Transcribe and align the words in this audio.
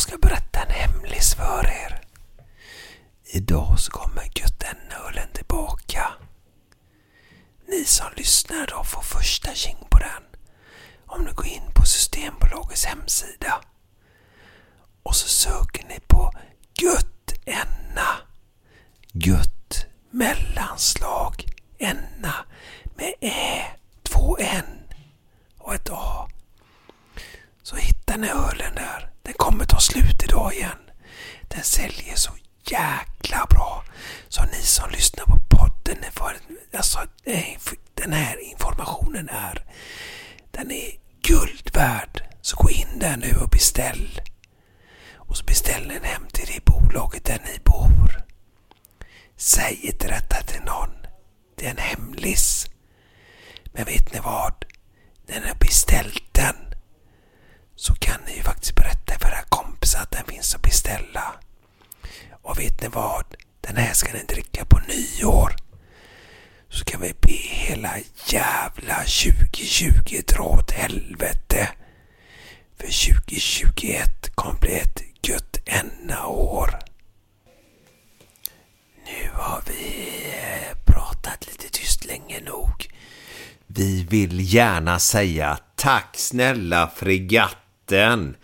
Jag 0.00 0.08
ska 0.08 0.18
berätta 0.18 0.62
en 0.62 0.70
hemlis 0.70 1.34
för 1.34 1.66
er. 1.66 2.00
Idag 3.24 3.80
så 3.80 3.90
kommer 3.90 4.22
Göttenölen 4.34 5.28
tillbaka. 5.32 6.12
Ni 7.68 7.84
som 7.84 8.06
lyssnar 8.16 8.66
då 8.66 8.84
får 8.84 9.02
första 9.02 9.54
tjing 9.54 9.86
på 9.90 9.98
den. 9.98 10.22
Om 11.06 11.24
ni 11.24 11.32
går 11.32 11.46
in 11.46 11.72
på 11.74 11.84
Systembolagets 11.84 12.84
hemsida. 12.84 13.60
Och 15.02 15.16
så 15.16 15.28
söker 15.28 15.84
ni 15.88 16.00
på 16.06 16.32
Göttenna. 16.82 18.08
Gött 19.12 19.86
mellanslag 20.10 21.44
enna 21.78 22.34
med 22.96 23.14
ä, 23.20 23.64
två 24.02 24.36
n 24.40 24.88
och 25.58 25.74
ett 25.74 25.90
a. 25.90 26.28
Så 27.62 27.76
hittar 27.76 28.18
ni 28.18 28.28
ölen 28.28 28.74
där. 28.74 29.09
Den 29.22 29.34
kommer 29.36 29.64
ta 29.64 29.78
slut 29.80 30.22
idag 30.22 30.54
igen. 30.54 30.78
Den 31.48 31.62
säljer 31.62 32.14
så 32.16 32.30
jäkla 32.64 33.46
bra. 33.50 33.84
Så 34.28 34.42
ni 34.44 34.62
som 34.62 34.90
lyssnar 34.90 35.24
på 35.24 35.38
podden, 35.48 35.96
ni 36.00 36.10
får, 36.10 36.32
alltså, 36.76 36.98
eh, 37.24 37.56
den 37.94 38.12
här 38.12 38.40
informationen 38.50 39.28
är, 39.28 39.64
den 40.50 40.70
är 40.70 40.90
guld 41.22 41.70
värd. 41.74 42.22
Så 42.42 42.56
gå 42.56 42.70
in 42.70 42.98
där 42.98 43.16
nu 43.16 43.34
och 43.42 43.48
beställ. 43.48 44.20
Och 45.14 45.36
så 45.36 45.44
beställer 45.44 46.00
ni 46.00 46.06
hem 46.06 46.26
till 46.32 46.46
det 46.46 46.64
bolaget 46.64 47.24
där 47.24 47.40
ni 47.44 47.58
bor. 47.64 48.22
Säg 49.36 49.80
inte 49.82 50.08
detta 50.08 50.42
till 50.42 50.60
någon. 50.60 50.90
Det 51.56 51.66
är 51.66 51.70
en 51.70 51.78
hemlis. 51.78 52.66
Men 53.72 53.84
vet 53.84 54.12
ni 54.12 54.20
vad? 54.20 54.64
När 55.26 55.40
ni 55.40 55.48
har 55.48 55.54
beställt 55.54 56.24
den 56.34 56.69
så 57.80 57.94
kan 57.94 58.20
ni 58.26 58.36
ju 58.36 58.42
faktiskt 58.42 58.74
berätta 58.74 59.18
för 59.18 59.28
era 59.28 59.42
kompisar 59.48 60.00
att 60.00 60.10
den 60.10 60.24
finns 60.24 60.54
att 60.54 60.62
beställa. 60.62 61.34
Och 62.42 62.58
vet 62.58 62.82
ni 62.82 62.88
vad? 62.88 63.24
Den 63.60 63.76
här 63.76 63.92
ska 63.92 64.12
ni 64.12 64.24
dricka 64.24 64.64
på 64.64 64.80
nyår. 64.88 65.56
Så 66.68 66.84
kan 66.84 67.00
vi 67.00 67.14
be 67.20 67.32
hela 67.32 67.94
jävla 68.26 68.94
2020 68.94 70.20
dra 70.26 70.42
åt 70.42 70.70
helvete. 70.70 71.68
För 72.76 73.12
2021 73.14 74.34
kommer 74.34 74.60
bli 74.60 74.78
ett 74.78 75.02
gött 75.22 75.56
enda 75.64 76.26
år. 76.26 76.78
Nu 79.06 79.30
har 79.32 79.62
vi 79.66 80.12
eh, 80.26 80.76
pratat 80.84 81.46
lite 81.46 81.68
tyst 81.68 82.04
länge 82.04 82.40
nog. 82.40 82.88
Vi 83.66 84.04
vill 84.04 84.54
gärna 84.54 84.98
säga 84.98 85.58
tack 85.74 86.16
snälla 86.16 86.90
fregatt. 86.96 87.59
Fregatten. 87.90 88.36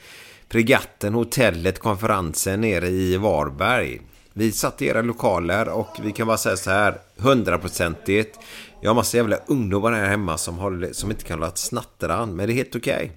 Pregatten, 0.48 1.14
hotellet, 1.14 1.78
konferensen 1.78 2.60
nere 2.60 2.88
i 2.88 3.16
Varberg. 3.16 4.00
Vi 4.32 4.52
satt 4.52 4.82
i 4.82 4.86
era 4.86 5.02
lokaler 5.02 5.68
och 5.68 5.96
vi 6.02 6.12
kan 6.12 6.26
bara 6.26 6.36
säga 6.36 6.56
så 6.56 6.70
här, 6.70 7.00
hundraprocentigt. 7.16 8.38
Jag 8.80 8.90
har 8.90 8.94
massa 8.94 9.16
jävla 9.16 9.36
ungdomar 9.46 9.92
här 9.92 10.06
hemma 10.06 10.38
som, 10.38 10.58
håller, 10.58 10.92
som 10.92 11.10
inte 11.10 11.24
kan 11.24 11.38
hålla 11.38 11.48
ett 11.48 11.58
snattran, 11.58 12.36
men 12.36 12.46
det 12.46 12.52
är 12.52 12.54
helt 12.54 12.76
okej. 12.76 12.94
Okay. 12.94 13.10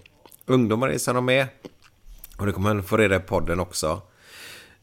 Ungdomar 0.46 0.90
är 0.90 0.98
som 0.98 1.16
de 1.16 1.30
är. 1.30 1.48
Och 2.38 2.46
det 2.46 2.52
kommer 2.52 2.74
man 2.74 2.84
få 2.84 2.98
reda 2.98 3.16
i 3.16 3.20
podden 3.20 3.60
också. 3.60 4.02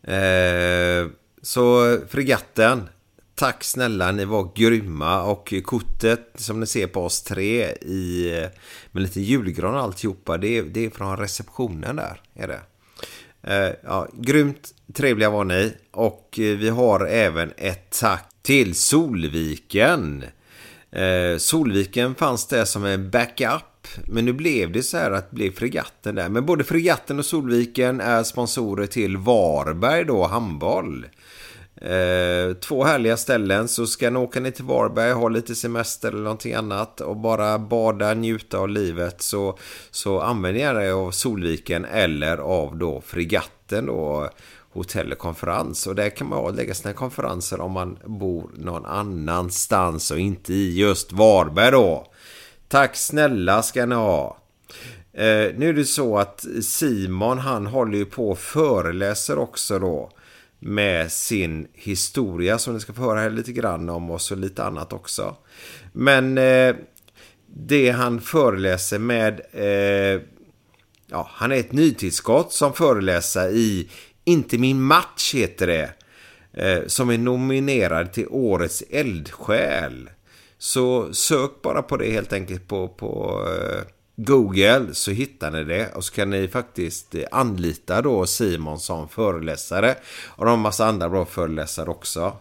Eh, 0.03 1.07
så 1.43 1.97
fregatten, 2.09 2.89
tack 3.37 3.65
snälla, 3.65 4.13
ni 4.13 4.25
var 4.25 4.51
grymma 4.55 5.23
och 5.23 5.55
kortet 5.65 6.33
som 6.35 6.61
ni 6.61 6.67
ser 6.67 6.87
på 6.87 7.05
oss 7.05 7.23
tre 7.23 7.65
i 7.71 8.33
med 8.93 9.03
lite 9.03 9.21
julgran 9.21 9.75
och 9.75 9.81
alltihopa, 9.81 10.37
det 10.37 10.59
är, 10.59 10.63
det 10.63 10.85
är 10.85 10.91
från 10.91 11.17
receptionen 11.17 11.97
där, 11.97 12.21
är 12.35 12.49
det. 12.49 12.61
Eh, 13.43 13.75
ja, 13.85 14.09
grymt 14.13 14.75
trevliga 14.93 15.31
var 15.31 15.45
ni 15.45 15.75
och 15.91 16.29
vi 16.37 16.69
har 16.69 17.07
även 17.07 17.53
ett 17.57 18.01
tack 18.01 18.31
till 18.43 18.75
Solviken. 18.75 20.25
Eh, 20.91 21.39
Solviken 21.39 22.15
fanns 22.15 22.47
det 22.47 22.67
som 22.67 22.85
en 22.85 23.11
backup 23.11 23.63
men 24.05 24.25
nu 24.25 24.33
blev 24.33 24.73
det 24.73 24.83
så 24.83 24.97
här 24.97 25.11
att 25.11 25.31
det 25.31 25.35
blev 25.35 25.53
fregatten 25.53 26.15
där. 26.15 26.29
Men 26.29 26.47
både 26.47 26.65
fregatten 26.65 27.19
och 27.19 27.25
Solviken 27.25 28.01
är 28.01 28.23
sponsorer 28.23 28.87
till 28.87 29.17
Varberg 29.17 30.05
då, 30.05 30.27
handboll. 30.27 31.07
Eh, 31.81 32.55
två 32.55 32.85
härliga 32.85 33.17
ställen 33.17 33.69
så 33.69 33.87
ska 33.87 34.11
ni 34.11 34.19
åka 34.19 34.41
ner 34.41 34.51
till 34.51 34.65
Varberg, 34.65 35.13
ha 35.13 35.29
lite 35.29 35.55
semester 35.55 36.09
eller 36.09 36.23
någonting 36.23 36.55
annat 36.55 37.01
och 37.01 37.17
bara 37.17 37.59
bada, 37.59 38.15
njuta 38.15 38.59
av 38.59 38.69
livet 38.69 39.23
så, 39.23 39.59
så 39.91 40.21
använder 40.21 40.61
jag 40.61 40.85
er 40.85 40.93
av 40.93 41.11
Solviken 41.11 41.85
eller 41.85 42.39
av 42.39 42.79
då 42.79 43.01
fregatten 43.01 43.87
då 43.87 44.31
hotell 44.73 45.13
och 45.13 45.19
konferens 45.19 45.87
och 45.87 45.95
där 45.95 46.11
kan 46.11 46.29
man 46.29 46.57
lägga 46.57 46.75
sina 46.75 46.95
konferenser 46.95 47.61
om 47.61 47.73
man 47.73 47.99
bor 48.05 48.51
någon 48.55 48.87
annanstans 48.87 50.11
och 50.11 50.19
inte 50.19 50.55
i 50.55 50.79
just 50.79 51.13
Varberg 51.13 51.71
då. 51.71 52.07
Tack 52.69 52.97
snälla 52.97 53.63
ska 53.63 53.87
ni 53.87 53.95
ha. 53.95 54.37
Eh, 55.13 55.55
nu 55.57 55.69
är 55.69 55.73
det 55.73 55.85
så 55.85 56.19
att 56.19 56.45
Simon 56.63 57.39
han 57.39 57.67
håller 57.67 57.99
ju 57.99 58.05
på 58.05 58.31
och 58.31 58.39
föreläser 58.39 59.39
också 59.39 59.79
då 59.79 60.11
med 60.59 61.13
sin 61.13 61.69
historia 61.73 62.59
som 62.59 62.75
ni 62.75 62.81
ska 62.81 62.93
få 62.93 63.03
höra 63.03 63.21
här 63.21 63.31
lite 63.31 63.53
grann 63.53 63.89
om 63.89 64.11
och 64.11 64.21
så 64.21 64.35
lite 64.35 64.65
annat 64.65 64.93
också. 64.93 65.37
Men 65.93 66.39
eh, 66.39 66.77
det 67.47 67.91
han 67.91 68.21
föreläser 68.21 68.99
med 68.99 69.41
eh, 69.53 70.23
ja, 71.07 71.31
han 71.33 71.53
är 71.53 71.57
ett 71.57 71.73
nytillskott 71.73 72.53
som 72.53 72.73
föreläser 72.73 73.51
i 73.51 73.89
Inte 74.25 74.59
min 74.59 74.83
match 74.83 75.35
heter 75.35 75.67
det. 75.67 75.91
Eh, 76.57 76.87
som 76.87 77.11
är 77.11 77.19
nominerad 77.19 78.13
till 78.13 78.27
Årets 78.29 78.83
eldsjäl. 78.91 80.11
Så 80.59 81.15
sök 81.15 81.63
bara 81.63 81.83
på 81.83 81.97
det 81.97 82.11
helt 82.11 82.33
enkelt 82.33 82.69
på, 82.69 82.89
på 82.89 83.45
eh, 83.49 83.83
Google 84.17 84.87
så 84.93 85.11
hittar 85.11 85.51
ni 85.51 85.65
det 85.65 85.93
och 85.95 86.05
så 86.05 86.13
kan 86.13 86.31
ni 86.31 86.49
faktiskt 86.49 87.15
anlita 87.31 88.03
då 88.03 88.27
Simon 88.27 88.81
som 88.81 89.09
föreläsare 89.09 89.95
och 90.27 90.45
de 90.45 90.51
har 90.51 90.57
massa 90.57 90.87
andra 90.87 91.09
bra 91.09 91.25
föreläsare 91.25 91.91
också. 91.91 92.37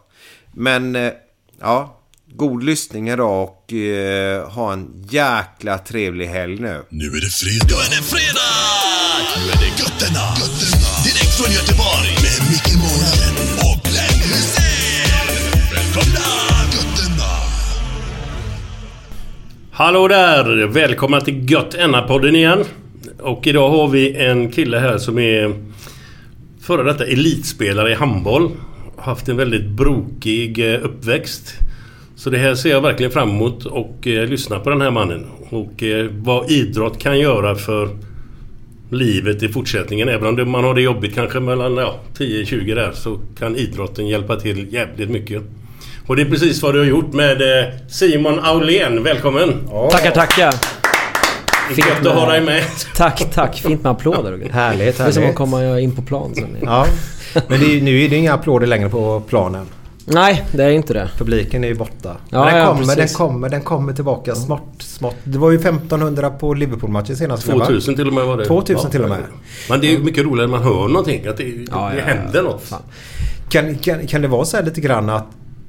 Men 0.51 0.95
eh, 0.95 1.11
ja, 1.59 2.01
God 2.27 2.63
lyssning 2.63 3.09
idag 3.09 3.43
och 3.43 3.73
eh, 3.73 4.49
ha 4.49 4.73
en 4.73 5.07
jäkla 5.09 5.77
trevlig 5.77 6.27
helg 6.27 6.59
nu. 6.59 6.83
Nu 6.89 7.05
är 7.05 7.21
det 7.21 7.29
fredag. 7.29 7.65
Nu 7.67 7.73
är 7.73 7.89
det 7.89 8.03
fredag! 8.03 8.75
Nu 9.35 9.51
är 9.51 9.57
det 9.59 9.81
götterna. 9.83 10.19
götterna. 10.39 11.03
Direkt 11.03 11.37
från 11.37 11.53
Göteborg. 11.53 12.14
Hallå 19.77 20.07
där! 20.07 20.67
Välkomna 20.67 21.21
till 21.21 21.51
Gött 21.51 21.75
Enna-podden 21.75 22.35
igen. 22.35 22.63
Och 23.19 23.47
idag 23.47 23.69
har 23.69 23.87
vi 23.87 24.15
en 24.15 24.51
kille 24.51 24.77
här 24.77 24.97
som 24.97 25.19
är 25.19 25.53
före 26.61 26.83
detta 26.83 27.05
elitspelare 27.05 27.91
i 27.91 27.93
handboll. 27.93 28.51
Haft 28.97 29.29
en 29.29 29.37
väldigt 29.37 29.69
brokig 29.69 30.73
eh, 30.73 30.85
uppväxt. 30.85 31.53
Så 32.15 32.29
det 32.29 32.37
här 32.37 32.55
ser 32.55 32.69
jag 32.69 32.81
verkligen 32.81 33.11
fram 33.11 33.29
emot 33.29 33.65
och 33.65 34.07
eh, 34.07 34.29
lyssna 34.29 34.59
på 34.59 34.69
den 34.69 34.81
här 34.81 34.91
mannen. 34.91 35.25
Och 35.49 35.83
eh, 35.83 36.09
vad 36.11 36.51
idrott 36.51 36.99
kan 36.99 37.19
göra 37.19 37.55
för 37.55 37.89
livet 38.89 39.43
i 39.43 39.47
fortsättningen. 39.47 40.09
Även 40.09 40.39
om 40.39 40.49
man 40.49 40.63
har 40.63 40.73
det 40.73 40.81
jobbigt 40.81 41.15
kanske 41.15 41.39
mellan 41.39 41.77
ja, 41.77 41.99
10-20 42.17 42.75
där 42.75 42.91
så 42.91 43.19
kan 43.39 43.55
idrotten 43.55 44.07
hjälpa 44.07 44.35
till 44.35 44.73
jävligt 44.73 45.09
mycket. 45.09 45.43
Och 46.07 46.15
det 46.15 46.21
är 46.21 46.25
precis 46.29 46.63
vad 46.63 46.73
du 46.73 46.79
har 46.79 46.85
gjort 46.85 47.13
med 47.13 47.41
eh, 47.41 47.73
Simon 47.87 48.39
Aulén. 48.39 49.03
Välkommen! 49.03 49.67
Tackar, 49.91 50.11
tackar. 50.11 50.53
Fint 51.75 51.87
Gött 51.87 52.05
att 52.05 52.13
ha 52.13 52.29
dig 52.31 52.41
med. 52.41 52.63
Tack, 52.95 53.27
tack. 53.33 53.55
Fint 53.59 53.83
med 53.83 53.91
applåder 53.91 54.37
grejer. 54.37 54.51
Härligt, 54.53 54.97
Det 54.97 55.03
är 55.03 55.05
som 55.05 55.07
att 55.07 55.15
härligt. 55.15 55.35
komma 55.35 55.79
in 55.79 55.95
på 55.95 56.01
plan 56.01 56.35
sen. 56.35 56.57
Ja. 56.61 56.85
Men 57.47 57.59
det 57.59 57.77
är, 57.77 57.81
nu 57.81 58.01
är 58.01 58.09
det 58.09 58.15
inga 58.15 58.33
applåder 58.33 58.67
längre 58.67 58.89
på 58.89 59.21
planen. 59.27 59.65
Nej, 60.07 60.45
det 60.51 60.63
är 60.63 60.69
inte 60.69 60.93
det. 60.93 61.09
Publiken 61.17 61.63
är 61.63 61.67
ju 61.67 61.75
borta. 61.75 62.15
Ja, 62.29 62.43
Men 62.45 62.53
den, 62.53 62.57
ja, 62.63 62.75
kommer, 62.75 62.95
den, 62.95 63.07
kommer, 63.07 63.49
den 63.49 63.61
kommer 63.61 63.93
tillbaka 63.93 64.35
smått, 64.35 64.61
smått. 64.79 65.15
Det 65.23 65.37
var 65.37 65.51
ju 65.51 65.57
1500 65.59 66.29
på 66.29 66.53
Liverpool-matchen 66.53 67.15
senast. 67.15 67.47
va? 67.47 67.53
2000 67.65 67.95
till 67.95 68.07
och 68.07 68.13
med 68.13 68.25
var 68.25 68.37
det. 68.37 68.45
2000 68.45 68.91
till 68.91 69.03
och 69.03 69.09
med. 69.09 69.19
Men 69.69 69.81
det 69.81 69.87
är 69.87 69.91
ju 69.91 69.99
mycket 69.99 70.25
roligare 70.25 70.47
när 70.51 70.57
man 70.57 70.63
hör 70.67 70.87
någonting. 70.87 71.27
Att 71.27 71.37
det, 71.37 71.43
Ja, 71.43 71.89
det 71.93 71.97
ja, 71.97 72.03
händer 72.05 72.31
ja. 72.35 72.41
något. 72.41 72.73
Kan, 73.49 73.75
kan, 73.77 74.07
kan 74.07 74.21
det 74.21 74.27
vara 74.27 74.45
så 74.45 74.57
här 74.57 74.63
lite 74.63 74.81
grann 74.81 75.09
att 75.09 75.27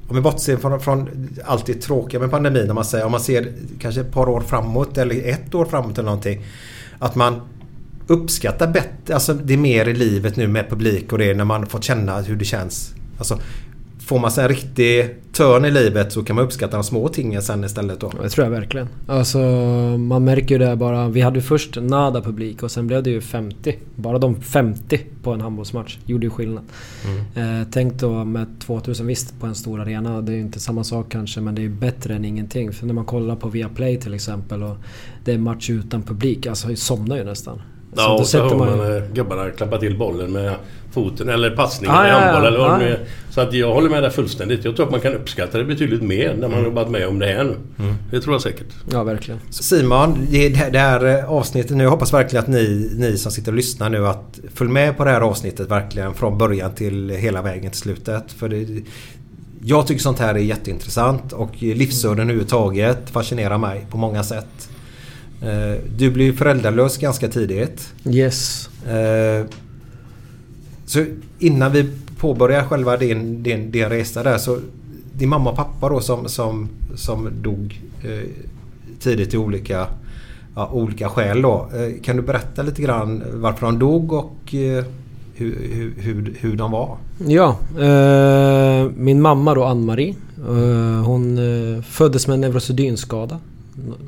om 0.09 0.17
vi 0.17 0.23
bortser 0.23 0.57
från, 0.57 0.81
från 0.81 1.29
allt 1.45 1.67
det 1.67 1.75
tråkiga 1.75 2.21
med 2.21 2.31
pandemin. 2.31 2.71
Om 2.71 2.75
man, 2.75 2.85
säger, 2.85 3.05
om 3.05 3.13
man 3.13 3.21
ser 3.21 3.53
kanske 3.81 4.01
ett 4.01 4.13
par 4.13 4.29
år 4.29 4.41
framåt 4.41 4.99
eller 4.99 5.29
ett 5.29 5.55
år 5.55 5.65
framåt 5.65 5.99
eller 5.99 6.07
någonting. 6.07 6.45
Att 6.99 7.15
man 7.15 7.41
uppskattar 8.07 8.73
bättre, 8.73 9.15
alltså 9.15 9.35
det 9.35 9.55
är 9.55 9.59
mer 9.59 9.89
i 9.89 9.95
livet 9.95 10.37
nu 10.37 10.49
med 10.49 10.71
publik 10.71 11.13
och 11.13 11.19
det 11.19 11.35
när 11.35 11.45
man 11.45 11.67
fått 11.67 11.85
känna 11.85 12.21
hur 12.21 12.37
det 12.37 12.45
känns. 12.45 12.95
Alltså, 13.19 13.39
får 14.07 14.19
man 14.19 14.31
sig 14.31 14.43
en 14.43 14.49
riktig 14.49 15.15
törn 15.33 15.65
i 15.65 15.71
livet 15.71 16.13
så 16.13 16.25
kan 16.25 16.37
man 16.37 16.45
uppskatta 16.45 16.77
de 16.77 16.85
små 16.85 17.09
tingen 17.09 17.43
sen 17.43 17.65
istället 17.65 18.01
då. 18.01 18.13
Det 18.23 18.29
tror 18.29 18.47
jag 18.47 18.51
verkligen. 18.51 18.89
Alltså, 19.07 19.39
man 19.99 20.25
märker 20.25 20.59
ju 20.59 20.67
det 20.67 20.77
bara. 20.77 21.09
Vi 21.09 21.21
hade 21.21 21.39
ju 21.39 21.43
först 21.43 21.77
nada 21.81 22.23
publik 22.23 22.63
och 22.63 22.71
sen 22.71 22.87
blev 22.87 23.03
det 23.03 23.11
ju 23.11 23.21
50. 23.21 23.77
Bara 23.95 24.19
de 24.19 24.43
50 24.43 25.01
på 25.23 25.33
en 25.33 25.41
handbollsmatch 25.41 25.99
gjorde 26.05 26.27
ju 26.27 26.31
skillnad. 26.31 26.65
Eh, 27.35 27.69
tänk 27.71 27.95
då 27.95 28.25
med 28.25 28.47
2000 28.61 29.07
visst 29.07 29.41
på 29.41 29.47
en 29.47 29.55
stor 29.55 29.81
arena. 29.81 30.21
Det 30.21 30.33
är 30.33 30.37
ju 30.37 30.43
inte 30.43 30.61
samma 30.61 30.85
sak 30.85 31.07
kanske 31.09 31.41
men 31.41 31.55
det 31.55 31.61
är 31.61 31.65
ju 31.65 31.75
bättre 31.75 32.15
än 32.15 32.25
ingenting. 32.25 32.73
För 32.73 32.87
när 32.87 32.95
man 32.95 33.05
kollar 33.05 33.37
på 33.37 33.49
Viaplay 33.49 34.01
till 34.01 34.15
exempel 34.15 34.63
och 34.63 34.77
det 35.25 35.33
är 35.33 35.39
match 35.39 35.71
utan 35.71 36.03
publik. 36.03 36.47
Alltså 36.47 36.69
jag 36.69 36.79
somnar 36.79 37.17
ju 37.17 37.25
nästan. 37.25 37.61
Ja, 37.97 38.09
då 38.09 38.15
och 38.15 38.27
så 38.27 38.39
hör 38.39 38.57
man 38.57 38.79
man 38.79 39.03
gubbarna 39.13 39.51
klappa 39.51 39.79
till 39.79 39.99
bollen 39.99 40.33
med 40.33 40.55
foten 40.93 41.29
eller 41.29 41.51
passningen 41.51 41.97
Ah, 41.97 42.07
i 42.07 42.09
ja, 42.09 42.15
ja, 42.15 42.21
handboll 42.21 42.47
eller 42.47 42.59
vad 42.59 42.73
ja. 42.73 42.79
det 42.79 42.85
nu. 42.85 42.99
Så 43.31 43.41
att 43.41 43.53
jag 43.53 43.75
håller 43.75 43.91
med 43.91 44.03
där 44.03 44.11
fullständigt. 44.11 44.65
Jag 44.65 44.77
tror 44.77 44.87
att 44.87 44.93
man 44.93 45.01
kan 45.01 45.15
uppskatta 45.15 45.59
det 45.59 45.65
betydligt 45.65 46.03
mer 46.03 46.35
när 46.35 46.49
man 46.49 46.59
har 46.59 46.65
jobbat 46.65 46.91
med 46.91 47.09
om 47.09 47.19
det 47.19 47.27
här 47.27 47.45
nu. 47.45 47.57
Det 48.11 48.21
tror 48.21 48.35
jag 48.35 48.43
säkert. 48.43 48.67
Ja, 48.93 49.03
verkligen. 49.03 49.41
Simon, 49.51 50.27
det 50.31 50.79
här 50.79 51.19
eh, 51.19 51.31
avsnittet 51.31 51.77
nu. 51.77 51.85
Jag 51.85 51.91
hoppas 51.91 52.13
verkligen 52.13 52.43
att 52.43 52.51
ni, 52.51 52.91
ni 52.97 53.19
som 53.19 53.33
sitter 53.33 53.53
och 53.53 53.57
lyssnar 53.57 53.91
nu 53.91 54.07
att 54.07 54.41
följ 54.55 54.71
med 54.71 54.97
på 54.97 55.05
det 55.05 55.11
här 55.11 55.21
avsnittet 55.21 55.71
verkligen 55.71 56.15
från 56.15 56.39
början 56.39 56.75
till 56.75 57.11
hela 57.11 57.43
vägen 57.43 57.71
till 57.71 57.81
slutet. 57.81 58.33
För 58.33 58.49
det, 58.49 58.67
jag 59.65 59.87
tycker 59.87 60.03
sånt 60.03 60.19
här 60.19 60.35
är 60.35 60.39
jätteintressant 60.39 61.33
och 61.33 61.63
livsöden 61.63 62.21
överhuvudtaget 62.21 63.11
fascinerar 63.11 63.59
mig 63.59 63.87
på 63.91 63.97
många 63.97 64.23
sätt. 64.25 64.69
Eh, 65.43 65.81
Du 65.97 66.11
blev 66.11 66.37
föräldralös 66.37 66.97
ganska 66.99 67.29
tidigt. 67.29 67.93
Yes. 68.11 68.69
Eh, 68.89 69.47
Så 70.87 71.05
innan 71.39 71.73
vi 71.73 71.91
påbörjar 72.19 72.63
själva 72.65 72.97
din, 72.97 73.43
din, 73.43 73.71
din 73.71 73.89
resa 73.89 74.23
där 74.23 74.39
så 74.39 74.59
din 75.13 75.29
mamma 75.29 75.51
och 75.51 75.57
pappa 75.57 75.89
då 75.89 76.01
som, 76.01 76.29
som, 76.29 76.69
som 76.95 77.29
dog 77.43 77.81
eh, 78.05 78.29
tidigt 79.01 79.35
i 79.35 79.37
olika, 79.37 79.87
ja, 80.55 80.69
olika 80.73 81.09
skäl 81.09 81.43
då. 81.43 81.69
Kan 82.03 82.17
du 82.17 82.23
berätta 82.23 82.63
lite 82.63 82.83
grann 82.83 83.23
varför 83.35 83.67
de 83.67 83.79
dog 83.79 84.13
och 84.13 84.37
hur, 84.51 84.85
hur, 85.35 85.95
hur, 85.99 86.35
hur 86.41 86.57
de 86.57 86.71
var? 86.71 86.97
Ja, 87.27 87.57
eh, 87.81 88.91
min 88.97 89.23
mamma 89.23 89.55
då 89.55 89.65
Ann-Marie. 89.65 90.15
Eh, 90.49 91.05
hon 91.05 91.39
föddes 91.83 92.27
med 92.27 92.35
en 92.35 92.41
neurosedynskada. 92.41 93.39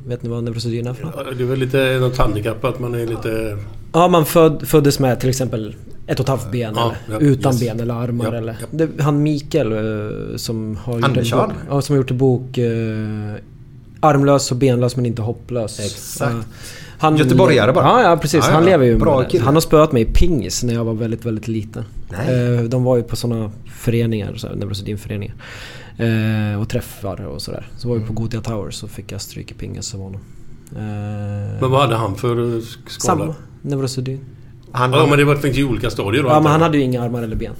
Vet 0.07 0.23
ni 0.23 0.29
vad 0.29 0.43
neurosedyn 0.43 0.87
är 0.87 0.93
för 0.93 1.05
något? 1.05 1.15
Ja, 1.17 1.31
Det 1.37 1.43
är 1.43 1.47
väl 1.47 1.59
lite 1.59 1.97
något 1.99 2.17
handikapp 2.17 2.65
att 2.65 2.79
man 2.79 2.95
är 2.95 3.07
lite... 3.07 3.57
Ja, 3.93 4.07
man 4.07 4.25
föd, 4.25 4.67
föddes 4.67 4.99
med 4.99 5.19
till 5.19 5.29
exempel 5.29 5.75
ett 6.07 6.19
och 6.19 6.23
ett 6.23 6.29
halvt 6.29 6.51
ben 6.51 6.73
Ja, 6.75 6.93
eller 7.07 7.15
ja, 7.15 7.21
utan 7.21 7.53
yes. 7.53 7.61
ben 7.61 7.79
eller 7.79 7.93
armar 7.93 8.25
Ja, 8.25 8.37
eller... 8.37 8.57
ja. 8.61 8.67
Det, 8.71 9.03
han 9.03 9.23
Mikael 9.23 9.71
eh, 9.71 10.37
som 10.37 10.75
har 10.75 10.93
gjort 10.99 11.05
en 11.07 11.13
bok, 11.13 11.51
ja, 11.69 11.81
som 11.81 11.93
har 11.93 11.97
gjort 11.97 12.11
en 12.11 12.17
bok 12.17 12.57
eh, 12.57 13.35
Armlös 13.99 14.51
och 14.51 14.57
benlös 14.57 14.95
men 14.95 15.05
inte 15.05 15.21
hopplös. 15.21 15.79
Exakt. 15.79 16.31
Eh, 16.31 16.39
han, 16.99 17.17
Göteborgare 17.17 17.73
bara. 17.73 17.85
Ja, 17.85 18.09
ja 18.09 18.17
precis. 18.17 18.45
Ja, 18.47 18.53
han 18.53 18.65
lever 18.65 18.85
ju 18.85 18.97
Bra 18.97 19.19
med 19.19 19.29
kille. 19.29 19.43
Han 19.43 19.53
har 19.53 19.61
spöat 19.61 19.91
mig 19.91 20.01
i 20.01 20.05
pingis 20.05 20.63
när 20.63 20.73
jag 20.73 20.85
var 20.85 20.93
väldigt, 20.93 21.25
väldigt 21.25 21.47
liten. 21.47 21.83
Nej. 22.09 22.55
Eh, 22.55 22.63
de 22.63 22.83
var 22.83 22.97
ju 22.97 23.03
på 23.03 23.15
sådana 23.15 23.51
föreningar, 23.75 24.33
så 24.35 24.47
här, 24.47 24.55
neurosedynföreningar. 24.55 25.35
Eh, 25.99 26.61
och 26.61 26.69
träffar 26.69 27.25
och 27.25 27.41
sådär. 27.41 27.67
Så 27.77 27.89
var 27.89 27.95
vi 27.95 28.05
på 28.05 28.13
Gothia 28.13 28.41
Towers 28.41 28.75
så 28.75 28.87
fick 28.87 29.11
jag 29.11 29.21
stryk 29.21 29.51
i 29.51 29.53
pingis 29.53 29.93
av 29.93 29.99
honom. 30.01 30.21
Eh, 30.75 30.81
Men 31.61 31.71
vad 31.71 31.81
hade 31.81 31.95
han 31.95 32.15
för 32.15 32.61
skada? 32.89 33.19
Samma. 33.19 33.35
Neurosedyn. 33.61 34.19
Han, 34.71 34.93
Ja 34.93 35.05
men 35.05 35.17
det 35.17 35.25
var, 35.25 35.35
finns 35.35 35.57
ju 35.57 35.63
olika 35.69 35.89
stadier 35.89 36.23
då. 36.23 36.29
Ja 36.29 36.39
men 36.39 36.51
han 36.51 36.61
hade 36.61 36.77
ju 36.77 36.83
inga 36.83 37.01
armar 37.03 37.21
eller 37.23 37.35
ben. 37.35 37.53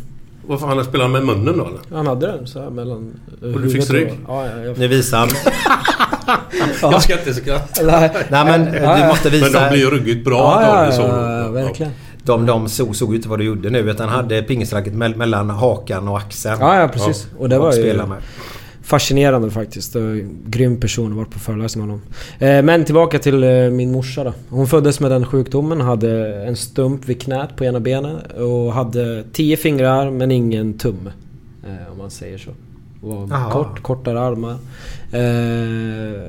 Vad 0.48 0.60
fan, 0.60 0.78
han 0.78 0.86
spelade 0.86 1.10
med 1.10 1.26
munnen 1.26 1.58
då 1.58 1.68
eller? 1.68 1.80
Han 1.98 2.08
hade 2.08 2.28
den 2.28 2.48
så 2.48 2.62
här 2.62 2.70
mellan... 2.70 3.20
eh, 3.44 3.54
Och 3.54 3.62
du 3.62 3.70
fick 3.70 3.84
stryk? 3.84 4.14
Ja, 4.28 4.46
ja, 4.46 4.58
jag 4.64 4.78
Nu 4.78 4.88
visar 4.88 5.18
han. 5.18 5.30
Ja. 6.82 6.92
Jag 6.92 7.02
ska 7.04 7.14
inte 7.20 7.34
skratta. 7.34 7.84
Nej, 7.86 8.12
Nej 8.30 8.46
men 8.46 8.66
Ja, 8.66 8.96
du 8.96 9.02
ja. 9.02 9.08
måste 9.08 9.30
Men 9.31 9.40
visa. 9.40 9.64
de 9.64 9.69
blir 9.69 9.80
ju 9.80 9.90
ruggigt 9.90 10.26
bra 10.26 10.38
Ja, 10.38 10.62
ja, 10.62 10.68
antagligen 10.86 11.12
så. 11.12 11.16
ja, 11.18 11.40
ja, 11.40 11.52
verkligen. 11.52 11.92
De, 12.30 12.45
de 12.45 12.69
såg, 12.69 12.95
såg 12.95 13.16
inte 13.16 13.30
vad 13.30 13.40
du 13.40 13.44
gjorde 13.45 13.69
nu 13.69 13.80
utan 13.80 14.09
hade 14.09 14.42
pingisracket 14.44 14.94
mell- 14.94 15.16
mellan 15.16 15.50
hakan 15.50 16.07
och 16.07 16.18
axeln. 16.18 16.57
Ja, 16.59 16.80
ja 16.81 16.88
precis. 16.88 17.28
Och 17.38 17.50
det 17.50 17.59
var 17.59 17.68
och 17.68 17.76
ju 17.76 18.02
fascinerande 18.83 19.52
faktiskt. 19.52 19.95
Och 19.95 20.02
grym 20.45 20.80
person 20.80 21.16
vara 21.16 21.26
på 21.26 21.40
föreläsning 21.40 21.86
med 21.88 21.94
honom. 21.95 22.06
Eh, 22.40 22.64
Men 22.64 22.86
tillbaka 22.86 23.19
till 23.19 23.44
eh, 23.44 23.50
min 23.69 23.92
morsa 23.92 24.24
då. 24.24 24.33
Hon 24.50 24.68
föddes 24.68 25.00
med 25.00 25.12
den 25.12 25.26
sjukdomen, 25.26 25.81
hade 25.81 26.44
en 26.44 26.56
stump 26.56 27.06
vid 27.06 27.21
knät 27.21 27.56
på 27.56 27.66
ena 27.66 27.80
benet 27.80 28.31
och 28.38 28.74
hade 28.74 29.24
tio 29.33 29.57
fingrar 29.57 30.12
men 30.12 30.31
ingen 30.31 30.74
tumme. 30.74 31.12
eh, 31.68 31.92
Om 31.92 31.98
man 31.98 32.09
säger 32.12 32.38
så. 32.38 32.50
Var 33.02 33.28
Jaha. 33.30 33.52
kort, 33.52 33.81
kortare 33.83 34.19
armar. 34.21 34.56
Eh, 35.12 36.21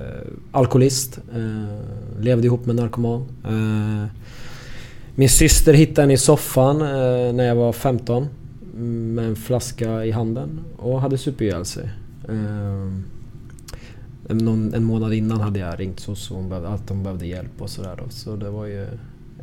alkoholist. 0.53 1.19
Eh, 1.35 2.23
levde 2.23 2.47
ihop 2.47 2.67
med 2.67 2.77
narkoman. 2.77 3.25
Eh, 3.45 4.05
min 5.15 5.29
syster 5.29 5.73
hittade 5.73 6.05
en 6.05 6.11
i 6.11 6.17
soffan 6.17 6.83
eh, 6.83 7.33
när 7.33 7.45
jag 7.45 7.55
var 7.55 7.73
15. 7.73 8.27
Med 9.15 9.25
en 9.25 9.37
flaska 9.37 10.05
i 10.05 10.11
handen 10.11 10.61
och 10.77 11.01
hade 11.01 11.19
supit 11.19 11.41
ihjäl 11.41 11.65
sig. 11.65 11.91
Eh, 12.29 12.93
någon, 14.35 14.75
en 14.75 14.85
månad 14.85 15.15
innan 15.15 15.41
hade 15.41 15.59
jag 15.59 15.81
ringt 15.81 16.01
så 16.01 16.13
och 16.13 16.19
hon 16.31 16.49
behövde, 16.49 16.69
att 16.69 16.89
hon 16.89 17.03
behövde 17.03 17.27
hjälp 17.27 17.63
och 17.63 17.71
sådär 17.71 17.95
då. 18.05 18.05
Så 18.11 18.37
det 18.37 18.51
var 18.51 18.67
ju 18.67 18.87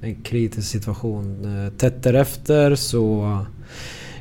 en 0.02 0.16
kritisk 0.16 0.68
situation. 0.68 1.46
Eh, 1.46 1.74
Tätt 1.74 2.04
därefter 2.04 2.76
så... 2.76 3.40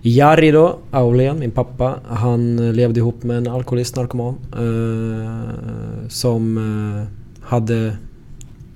Jari 0.03 0.51
då, 0.51 0.79
Aulén, 0.91 1.39
min 1.39 1.51
pappa, 1.51 2.01
han 2.09 2.73
levde 2.73 3.01
ihop 3.01 3.23
med 3.23 3.37
en 3.37 3.49
alkoholist, 3.49 3.97
narkoman. 3.97 4.35
Eh, 4.53 6.09
som 6.09 6.59
eh, 6.59 7.47
hade 7.47 7.97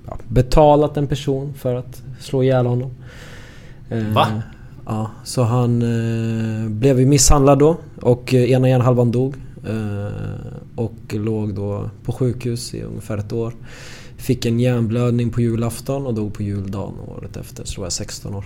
ja, 0.07 0.17
betalat 0.27 0.97
en 0.97 1.07
person 1.07 1.53
för 1.53 1.75
att 1.75 2.03
slå 2.21 2.43
ihjäl 2.43 2.65
honom. 2.65 2.91
Eh, 3.89 4.13
Va? 4.13 4.27
Ja, 4.85 5.11
så 5.23 5.43
han 5.43 5.81
eh, 5.81 6.69
blev 6.69 6.99
ju 6.99 7.05
misshandlad 7.05 7.59
då 7.59 7.77
och 8.01 8.33
eh, 8.33 8.51
ena 8.51 8.69
hjärnhalvan 8.69 9.11
dog. 9.11 9.35
Eh, 9.67 10.13
och 10.75 11.13
låg 11.13 11.53
då 11.53 11.89
på 12.03 12.11
sjukhus 12.11 12.73
i 12.73 12.81
ungefär 12.81 13.17
ett 13.17 13.33
år. 13.33 13.53
Fick 14.17 14.45
en 14.45 14.59
hjärnblödning 14.59 15.29
på 15.29 15.41
julafton 15.41 16.05
och 16.05 16.13
dog 16.13 16.33
på 16.33 16.43
juldagen 16.43 16.93
året 16.99 17.37
efter, 17.37 17.65
så 17.65 17.81
var 17.81 17.85
jag 17.85 17.93
16 17.93 18.35
år. 18.35 18.45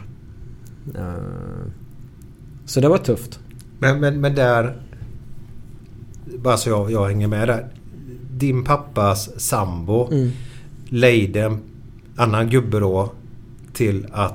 Eh, 0.96 1.14
så 2.66 2.82
det 2.82 2.88
var 2.88 2.98
tufft. 2.98 3.40
Men, 3.80 4.00
men, 4.00 4.22
men 4.22 4.36
där... 4.36 4.82
bara 6.38 6.58
så 6.58 6.70
jag, 6.70 6.92
jag 6.92 7.08
hänger 7.08 7.28
med 7.28 7.48
där. 7.48 7.68
Din 8.32 8.64
pappas 8.64 9.40
sambo 9.42 10.08
Mm. 10.12 10.30
lejde 10.90 11.42
en 11.44 11.60
annan 12.16 12.50
gubbe 12.50 12.80
då 12.80 13.12
till 13.76 14.08
att 14.12 14.34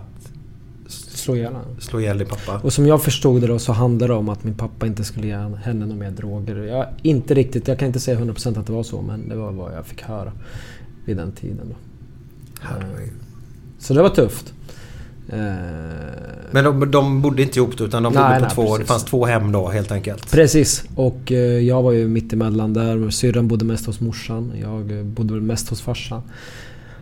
Slå 0.90 1.36
ihjäl 1.36 1.52
slå 1.78 2.00
ihjäl 2.00 2.18
din 2.18 2.26
pappa. 2.28 2.60
Och 2.62 2.72
som 2.72 2.86
jag 2.86 3.02
förstod 3.02 3.40
det 3.40 3.46
då 3.46 3.58
så 3.58 3.72
handlade 3.72 4.12
det 4.12 4.16
om 4.16 4.28
att 4.28 4.44
min 4.44 4.54
pappa 4.54 4.86
inte 4.86 5.04
skulle 5.04 5.26
ge 5.26 5.34
henne 5.34 5.86
några 5.86 5.94
mer 5.94 6.10
droger. 6.10 6.56
Jag, 6.56 6.86
inte 7.02 7.34
riktigt, 7.34 7.68
jag 7.68 7.78
kan 7.78 7.86
inte 7.86 8.00
säga 8.00 8.20
100% 8.20 8.60
att 8.60 8.66
det 8.66 8.72
var 8.72 8.82
så 8.82 9.02
men 9.02 9.28
det 9.28 9.36
var 9.36 9.52
vad 9.52 9.74
jag 9.74 9.86
fick 9.86 10.02
höra 10.02 10.32
vid 11.04 11.16
den 11.16 11.32
tiden 11.32 11.68
då. 11.68 11.74
Herregud. 12.60 13.12
Så 13.78 13.94
det 13.94 14.02
var 14.02 14.08
tufft. 14.08 14.54
Eh, 15.28 15.38
Men 16.50 16.64
de, 16.64 16.90
de 16.90 17.22
bodde 17.22 17.42
inte 17.42 17.58
ihop 17.58 17.80
utan 17.80 18.02
de 18.02 18.12
Nej, 18.12 18.40
bodde 18.40 18.54
på 18.54 18.62
nej, 18.62 18.68
två... 18.68 18.78
Det 18.78 18.84
fanns 18.84 19.04
två 19.04 19.26
hem 19.26 19.52
då 19.52 19.68
helt 19.68 19.92
enkelt. 19.92 20.30
Precis. 20.30 20.84
Och 20.94 21.32
eh, 21.32 21.38
jag 21.38 21.82
var 21.82 21.92
ju 21.92 22.08
mitt 22.08 22.32
emellan 22.32 22.72
där. 22.72 23.10
Syrran 23.10 23.48
bodde 23.48 23.64
mest 23.64 23.86
hos 23.86 24.00
morsan. 24.00 24.52
Jag 24.60 24.98
eh, 24.98 25.04
bodde 25.04 25.34
väl 25.34 25.42
mest 25.42 25.68
hos 25.68 25.80
farsan. 25.80 26.22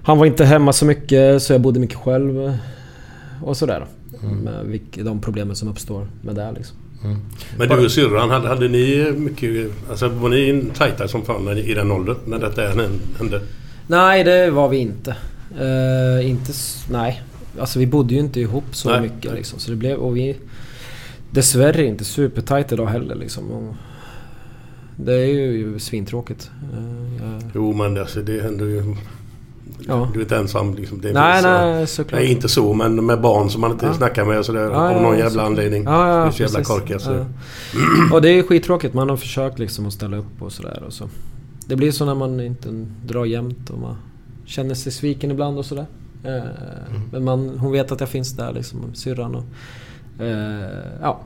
Han 0.03 0.19
var 0.19 0.27
inte 0.27 0.45
hemma 0.45 0.73
så 0.73 0.85
mycket 0.87 1.43
så 1.43 1.53
jag 1.53 1.61
bodde 1.61 1.81
mycket 1.81 1.97
själv. 1.97 2.59
Och 3.43 3.57
sådär. 3.57 3.87
Med 4.43 4.65
vilk- 4.67 5.05
de 5.05 5.21
problemen 5.21 5.57
som 5.57 5.69
uppstår 5.69 6.07
med 6.23 6.35
det 6.35 6.53
liksom. 6.57 6.77
Men 7.59 7.69
du 7.69 7.85
och 7.85 7.91
syrran, 7.93 8.31
hade, 8.31 8.49
hade 8.49 8.69
ni 8.69 9.13
mycket... 9.17 9.71
Alltså 9.91 10.09
var 10.09 10.29
ni 10.29 10.65
tajta 10.75 11.09
som 11.09 11.23
fan 11.25 11.49
i 11.59 11.75
den 11.75 11.91
åldern 11.91 12.17
när 12.27 12.39
detta 12.39 12.63
hände? 13.19 13.41
Nej, 13.87 14.25
det 14.25 14.51
var 14.51 14.69
vi 14.69 14.77
inte. 14.77 15.17
Eh, 15.61 16.31
inte... 16.31 16.53
Nej. 16.91 17.23
Alltså 17.61 17.79
vi 17.79 17.87
bodde 17.87 18.15
ju 18.15 18.21
inte 18.21 18.41
ihop 18.41 18.65
så 18.73 18.91
Nej. 18.91 19.01
mycket 19.01 19.35
liksom. 19.35 19.59
Så 19.59 19.71
det 19.71 19.77
blev... 19.77 19.97
Och 19.99 20.17
vi... 20.17 20.37
Dessvärre 21.31 21.85
inte 21.87 22.05
supertajt 22.05 22.73
idag 22.73 22.87
heller 22.87 23.15
liksom. 23.15 23.51
Och 23.51 23.75
det 24.97 25.13
är 25.15 25.27
ju 25.27 25.79
svintråkigt. 25.79 26.51
Eh, 26.73 27.25
jag- 27.25 27.43
Jo 27.55 27.73
men 27.73 27.99
alltså 27.99 28.23
det 28.23 28.43
händer 28.43 28.67
ju... 28.67 28.97
Ja. 29.89 30.09
Du 30.13 30.19
är 30.19 30.23
inte 30.23 30.37
ensam 30.37 30.75
liksom. 30.75 31.01
Det 31.01 31.09
är 31.09 31.15
Nej, 31.15 31.43
nej, 31.43 31.87
såklart. 31.87 32.21
Nej, 32.21 32.33
inte 32.33 32.49
så 32.49 32.75
men 32.75 33.07
med 33.07 33.21
barn 33.21 33.51
som 33.51 33.61
man 33.61 33.71
inte 33.73 33.87
Ja. 33.87 33.95
snackar 33.95 34.25
med 34.25 34.45
sådär. 34.45 34.61
Ja, 34.61 34.89
av 34.89 34.93
ja, 34.93 35.01
någon 35.03 35.13
ja, 35.13 35.19
jävla 35.19 35.43
så- 35.43 35.47
anledning. 35.47 35.85
Ja, 35.85 36.09
ja, 36.09 36.15
det 36.23 36.27
är 36.29 36.31
så 36.31 36.43
jävla 36.43 36.63
korkat 36.65 37.03
så. 37.03 37.11
Ja. 37.13 37.25
Och 38.13 38.23
det 38.23 38.29
är 38.31 38.43
skittråkigt. 38.43 38.95
Man 38.95 39.09
har 39.11 39.17
försökt 39.17 39.59
liksom 39.59 39.87
att 39.87 39.93
ställa 39.93 40.17
upp 40.17 40.43
och 40.43 40.53
sådär. 40.53 40.83
Och 40.87 40.93
så. 40.93 41.05
Det 41.67 41.77
blir 41.77 41.91
så 41.93 42.05
när 42.05 42.15
man 42.15 42.41
inte 42.41 42.69
drar 43.07 43.25
jämnt 43.25 43.71
och 43.71 43.79
man 43.79 43.97
känner 44.47 44.75
sig 44.75 44.93
sviken 44.93 45.31
ibland 45.31 45.59
och 45.59 45.65
sådär. 45.65 45.87
Eh, 46.25 46.31
Mm. 46.33 47.03
Men 47.13 47.25
man, 47.25 47.59
hon 47.59 47.73
vet 47.73 47.93
att 47.93 48.01
jag 48.01 48.09
finns 48.09 48.37
där 48.37 48.53
liksom, 48.53 48.95
syrran 48.95 49.35
och... 49.35 49.45
Eh, 50.25 50.69
ja. 51.03 51.21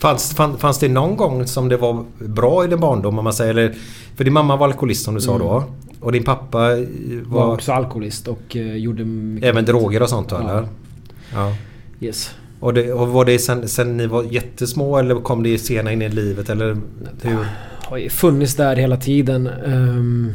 Fanns, 0.00 0.34
fann, 0.34 0.58
fanns 0.58 0.78
det 0.78 0.88
någon 0.88 1.16
gång 1.16 1.46
som 1.46 1.68
det 1.68 1.76
var 1.76 2.04
bra 2.18 2.64
i 2.64 2.68
din 2.68 2.80
barndom 2.80 3.18
om 3.18 3.24
man 3.24 3.32
säger? 3.32 3.50
Eller, 3.50 3.74
för 4.16 4.24
din 4.24 4.32
mamma 4.32 4.56
var 4.56 4.66
alkoholist 4.66 5.04
som 5.04 5.14
du 5.14 5.20
sa 5.20 5.34
Mm. 5.34 5.46
då. 5.46 5.64
Och 6.00 6.12
din 6.12 6.24
pappa 6.24 6.58
Var 6.58 7.24
var, 7.24 7.54
också 7.54 7.72
alkoholist 7.72 8.28
och 8.28 8.56
eh, 8.56 8.76
gjorde 8.76 9.04
mycket... 9.04 9.48
även 9.48 9.64
droger 9.64 10.02
och 10.02 10.08
sånt 10.08 10.28
då, 10.28 10.36
Ja. 10.36 10.40
eller? 10.50 10.68
Ja. 11.34 11.54
Yes. 12.00 12.34
Och, 12.60 12.74
det, 12.74 12.92
och 12.92 13.08
var 13.08 13.24
det 13.24 13.38
sen, 13.38 13.68
sen 13.68 13.96
ni 13.96 14.06
var 14.06 14.24
jättesmå 14.24 14.98
eller 14.98 15.14
kom 15.14 15.42
det 15.42 15.58
senare 15.58 15.92
in 15.94 16.02
i 16.02 16.08
livet 16.08 16.50
eller 16.50 16.76
hur? 17.22 17.46
Har 17.84 17.96
ju 17.96 18.08
funnits 18.08 18.54
där 18.54 18.76
hela 18.76 18.96
tiden. 18.96 19.46
Ehm, 19.46 20.32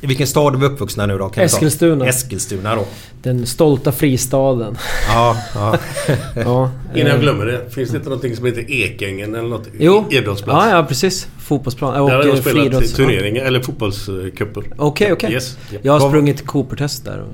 I 0.00 0.06
vilken 0.06 0.26
stad 0.26 0.54
är 0.54 0.58
vi 0.58 0.66
uppvuxna 0.66 1.06
nu 1.06 1.18
då? 1.18 1.28
Kan? 1.28 1.44
Eskilstuna. 1.44 2.06
Eskilstuna 2.06 2.74
då. 2.74 2.84
den 3.22 3.46
stolta 3.46 3.92
fristaden. 3.92 4.78
Ja, 5.08 5.36
ja. 5.54 5.76
ja, 6.36 6.70
Innan 6.94 7.06
jag 7.06 7.14
eh, 7.16 7.20
glömmer 7.20 7.46
det. 7.46 7.70
Finns 7.74 7.90
det 7.90 7.96
inte 7.96 8.08
någonting 8.08 8.36
som 8.36 8.46
heter 8.46 8.70
Ekängen 8.70 9.34
eller 9.34 9.48
något? 9.48 9.68
Jo. 9.78 10.04
Idrottsplats? 10.10 10.66
Ja, 10.66 10.76
ja 10.76 10.84
precis. 10.84 11.28
Fotbollsplan. 11.38 12.00
Och 12.00 12.10
Där 12.10 12.16
har 12.16 12.24
jag 12.24 12.34
eh, 12.36 12.40
spelat 12.40 12.94
turneringar 12.94 13.44
eller 13.44 13.60
fotbollscuper. 13.60 14.64
Okej, 14.76 15.12
okej. 15.12 15.32
Yes. 15.32 15.56
Ja. 15.70 15.78
Jag 15.82 15.92
har 15.98 16.08
sprungit 16.08 16.46
Cooper-test 16.46 17.04
där. 17.04 17.24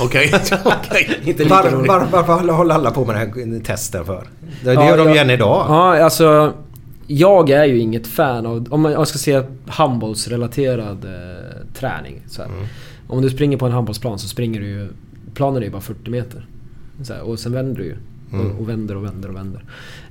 Okej. 0.00 0.30
Var, 1.48 1.86
var, 1.86 2.06
varför 2.10 2.52
håller- 2.52 2.74
alla 2.74 2.90
på 2.90 3.04
med 3.04 3.16
den 3.16 3.52
här 3.52 3.60
testen 3.64 4.04
för? 4.04 4.28
Det, 4.40 4.70
det 4.70 4.72
Ja, 4.74 4.88
gör 4.88 4.96
de 4.98 5.06
jag- 5.06 5.14
ju 5.16 5.20
än 5.20 5.30
idag. 5.30 5.66
Ja, 5.68 6.04
alltså... 6.04 6.52
Jag 7.10 7.50
är 7.50 7.64
ju 7.64 7.78
inget 7.78 8.06
fan 8.06 8.46
av... 8.46 8.66
Om 8.70 8.80
man- 8.80 9.06
ska 9.06 9.18
säga 9.18 9.44
handbollsrelaterad 9.66 11.04
eh, 11.04 11.74
träning. 11.74 12.22
Så 12.26 12.42
här. 12.42 12.50
Om 13.06 13.22
du 13.22 13.30
springer 13.30 13.56
på 13.56 13.66
en 13.66 13.72
handbollsplan 13.72 14.18
så 14.18 14.28
springer 14.28 14.60
du 14.60 14.66
ju... 14.66 14.88
Planen 15.34 15.62
är 15.62 15.66
ju 15.66 15.72
bara 15.72 15.80
40 15.82 16.10
meter. 16.10 16.46
Så 17.02 17.12
här, 17.12 17.22
och 17.22 17.38
sen 17.38 17.52
vänder 17.52 17.76
du 17.78 17.84
ju. 17.84 17.96
Och, 18.40 18.60
och 18.60 18.68
vänder 18.68 18.96
och 18.96 19.04
vänder 19.04 19.28
och 19.28 19.36
vänder. 19.36 19.64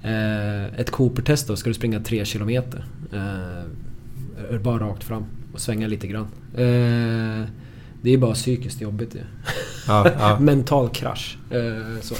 Eh, 0.03 0.79
ett 0.79 0.91
Cooper-test 0.91 1.47
då 1.47 1.55
ska 1.55 1.69
du 1.69 1.73
springa 1.73 1.99
3 1.99 2.25
kilometer. 2.25 2.85
Eh, 3.13 4.59
bara 4.61 4.79
rakt 4.79 5.03
fram 5.03 5.25
och 5.53 5.59
svänga 5.59 5.87
lite 5.87 6.07
grann. 6.07 6.27
Eh, 6.53 7.47
det 8.01 8.13
är 8.13 8.17
bara 8.17 8.33
psykiskt 8.33 8.81
jobbigt 8.81 9.15
ju. 9.15 9.19
Ja, 9.87 10.11
ja. 10.19 10.39
Mental 10.41 10.89
krasch. 10.89 11.37
Eh, 11.49 12.01
så. 12.01 12.15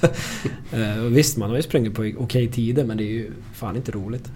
eh, 0.72 1.04
och 1.04 1.16
visst, 1.16 1.36
man 1.36 1.50
har 1.50 1.56
ju 1.56 1.62
sprungit 1.62 1.94
på 1.94 2.12
okej 2.18 2.48
tider 2.48 2.84
men 2.84 2.96
det 2.96 3.04
är 3.04 3.12
ju 3.12 3.30
fan 3.54 3.76
inte 3.76 3.92
roligt. 3.92 4.30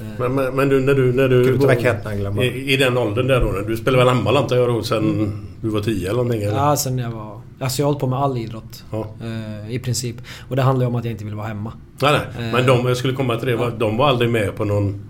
Eh, 0.00 0.06
Men, 0.18 0.34
men, 0.34 0.56
men 0.56 0.68
du, 0.68 0.80
när 0.80 0.94
du... 0.94 1.12
När 1.12 1.28
du 1.28 1.58
bara? 1.58 2.44
i, 2.44 2.72
I 2.72 2.76
den 2.76 2.98
åldern 2.98 3.26
där 3.26 3.40
då. 3.40 3.46
när 3.46 3.62
Du 3.62 3.76
spelade 3.76 4.04
väl 4.04 4.14
handboll 4.14 4.36
antar 4.36 4.56
jag 4.56 4.68
då 4.68 4.82
sen 4.82 5.32
du 5.60 5.68
var 5.68 5.80
10 5.80 6.08
eller 6.08 6.16
någonting? 6.16 6.42
Eller? 6.42 6.56
Ja, 6.56 6.76
sen 6.76 6.98
jag 6.98 7.10
var... 7.10 7.40
Alltså 7.60 7.82
jag 7.82 7.86
har 7.86 7.92
hållit 7.92 8.00
på 8.00 8.06
med 8.06 8.18
all 8.18 8.38
idrott. 8.38 8.84
Ja. 8.90 9.14
Eh, 9.20 9.74
I 9.74 9.78
princip. 9.78 10.16
Och 10.48 10.56
det 10.56 10.62
handlar 10.62 10.84
ju 10.86 10.88
om 10.88 10.94
att 10.94 11.04
jag 11.04 11.12
inte 11.12 11.24
vill 11.24 11.34
vara 11.34 11.46
hemma. 11.46 11.72
Nej, 12.02 12.12
nej. 12.38 12.52
Men 12.52 12.60
Eh, 12.60 12.66
de, 12.66 12.86
jag 12.88 12.96
skulle 12.96 13.12
komma 13.14 13.36
till 13.36 13.48
det. 13.48 13.56
Var, 13.56 13.70
de 13.78 13.96
var 13.96 14.08
aldrig 14.08 14.30
med 14.30 14.56
på 14.56 14.64
någon 14.64 15.00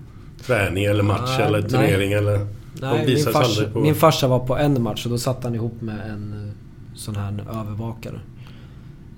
träning 0.47 0.85
eller 0.85 1.03
match 1.03 1.35
Nej, 1.39 1.47
eller 1.47 1.61
nej. 1.61 1.71
turnering 1.71 2.13
eller... 2.13 2.47
Nej, 2.81 3.07
min 3.07 3.37
aldrig 3.37 3.73
på... 3.73 3.81
min 3.81 3.95
farsa 3.95 4.29
var 4.29 4.39
på 4.39 4.57
en 4.57 4.83
match 4.83 5.05
och 5.05 5.11
då 5.11 5.19
satt 5.19 5.45
han 5.45 5.55
ihop 5.55 5.81
med 5.81 6.11
en 6.11 6.53
sån 6.95 7.17
här 7.17 7.45
övervakare. 7.51 8.21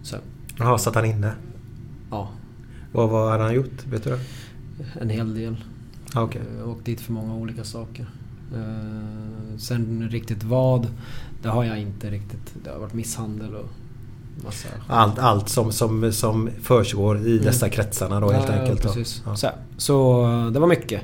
Så, 0.02 0.16
Jaha, 0.58 0.78
satt 0.78 0.94
han 0.94 1.04
inne? 1.04 1.32
ja. 2.10 2.28
Vad, 2.92 3.08
vad 3.08 3.30
hade 3.30 3.42
han 3.44 3.54
gjort? 3.54 3.86
Vet 3.90 4.04
du 4.04 4.10
det? 4.10 4.18
En 5.00 5.10
hel 5.10 5.34
del. 5.34 5.56
Ja, 6.14 6.22
Okej. 6.22 6.42
Jag 6.58 6.68
åkt 6.68 6.84
dit 6.84 7.00
för 7.00 7.12
många 7.12 7.34
olika 7.34 7.64
saker. 7.64 8.06
Eh, 8.54 9.58
sen 9.58 10.08
riktigt 10.10 10.42
vad, 10.44 10.86
det 11.42 11.48
har 11.48 11.64
jag 11.64 11.78
inte 11.80 12.10
riktigt. 12.10 12.54
Det 12.64 12.70
har 12.70 12.78
varit 12.78 12.94
misshandel 12.94 13.54
och 13.54 13.68
massa... 14.44 14.68
Allt, 14.86 15.18
allt 15.18 15.48
som, 15.48 15.72
som, 15.72 16.12
som 16.12 16.50
försiggår 16.62 17.26
i 17.26 17.38
dessa 17.38 17.68
kretsarna 17.68 18.20
då 18.20 18.30
helt 18.30 18.48
Mm. 18.48 18.56
Ja, 18.56 18.62
enkelt. 18.62 18.82
då. 18.82 18.88
precis. 18.88 19.22
Ja. 19.26 19.36
Så, 19.36 19.50
så 19.76 20.24
eh, 20.26 20.46
det 20.52 20.60
var 20.60 20.66
mycket. 20.68 21.02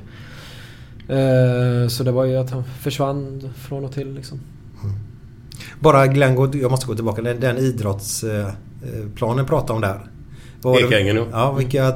Eh, 1.07 1.87
så 1.89 2.03
det 2.03 2.11
var 2.11 2.25
ju 2.25 2.35
att 2.37 2.49
han 2.51 2.63
försvann 2.63 3.49
från 3.55 3.85
och 3.85 3.91
till 3.91 4.13
liksom. 4.13 4.39
Bara 5.79 6.07
Glenn, 6.07 6.51
jag 6.61 6.71
måste 6.71 6.87
gå 6.87 6.95
tillbaka. 6.95 7.21
Den, 7.21 7.39
den 7.39 7.57
idrottsplanen 8.85 9.45
pratade 9.45 9.73
om 9.73 9.81
där. 9.81 9.99
Ekängen, 10.79 11.15
ja. 11.15 11.25
ja. 11.31 11.51
Vilka 11.51 11.93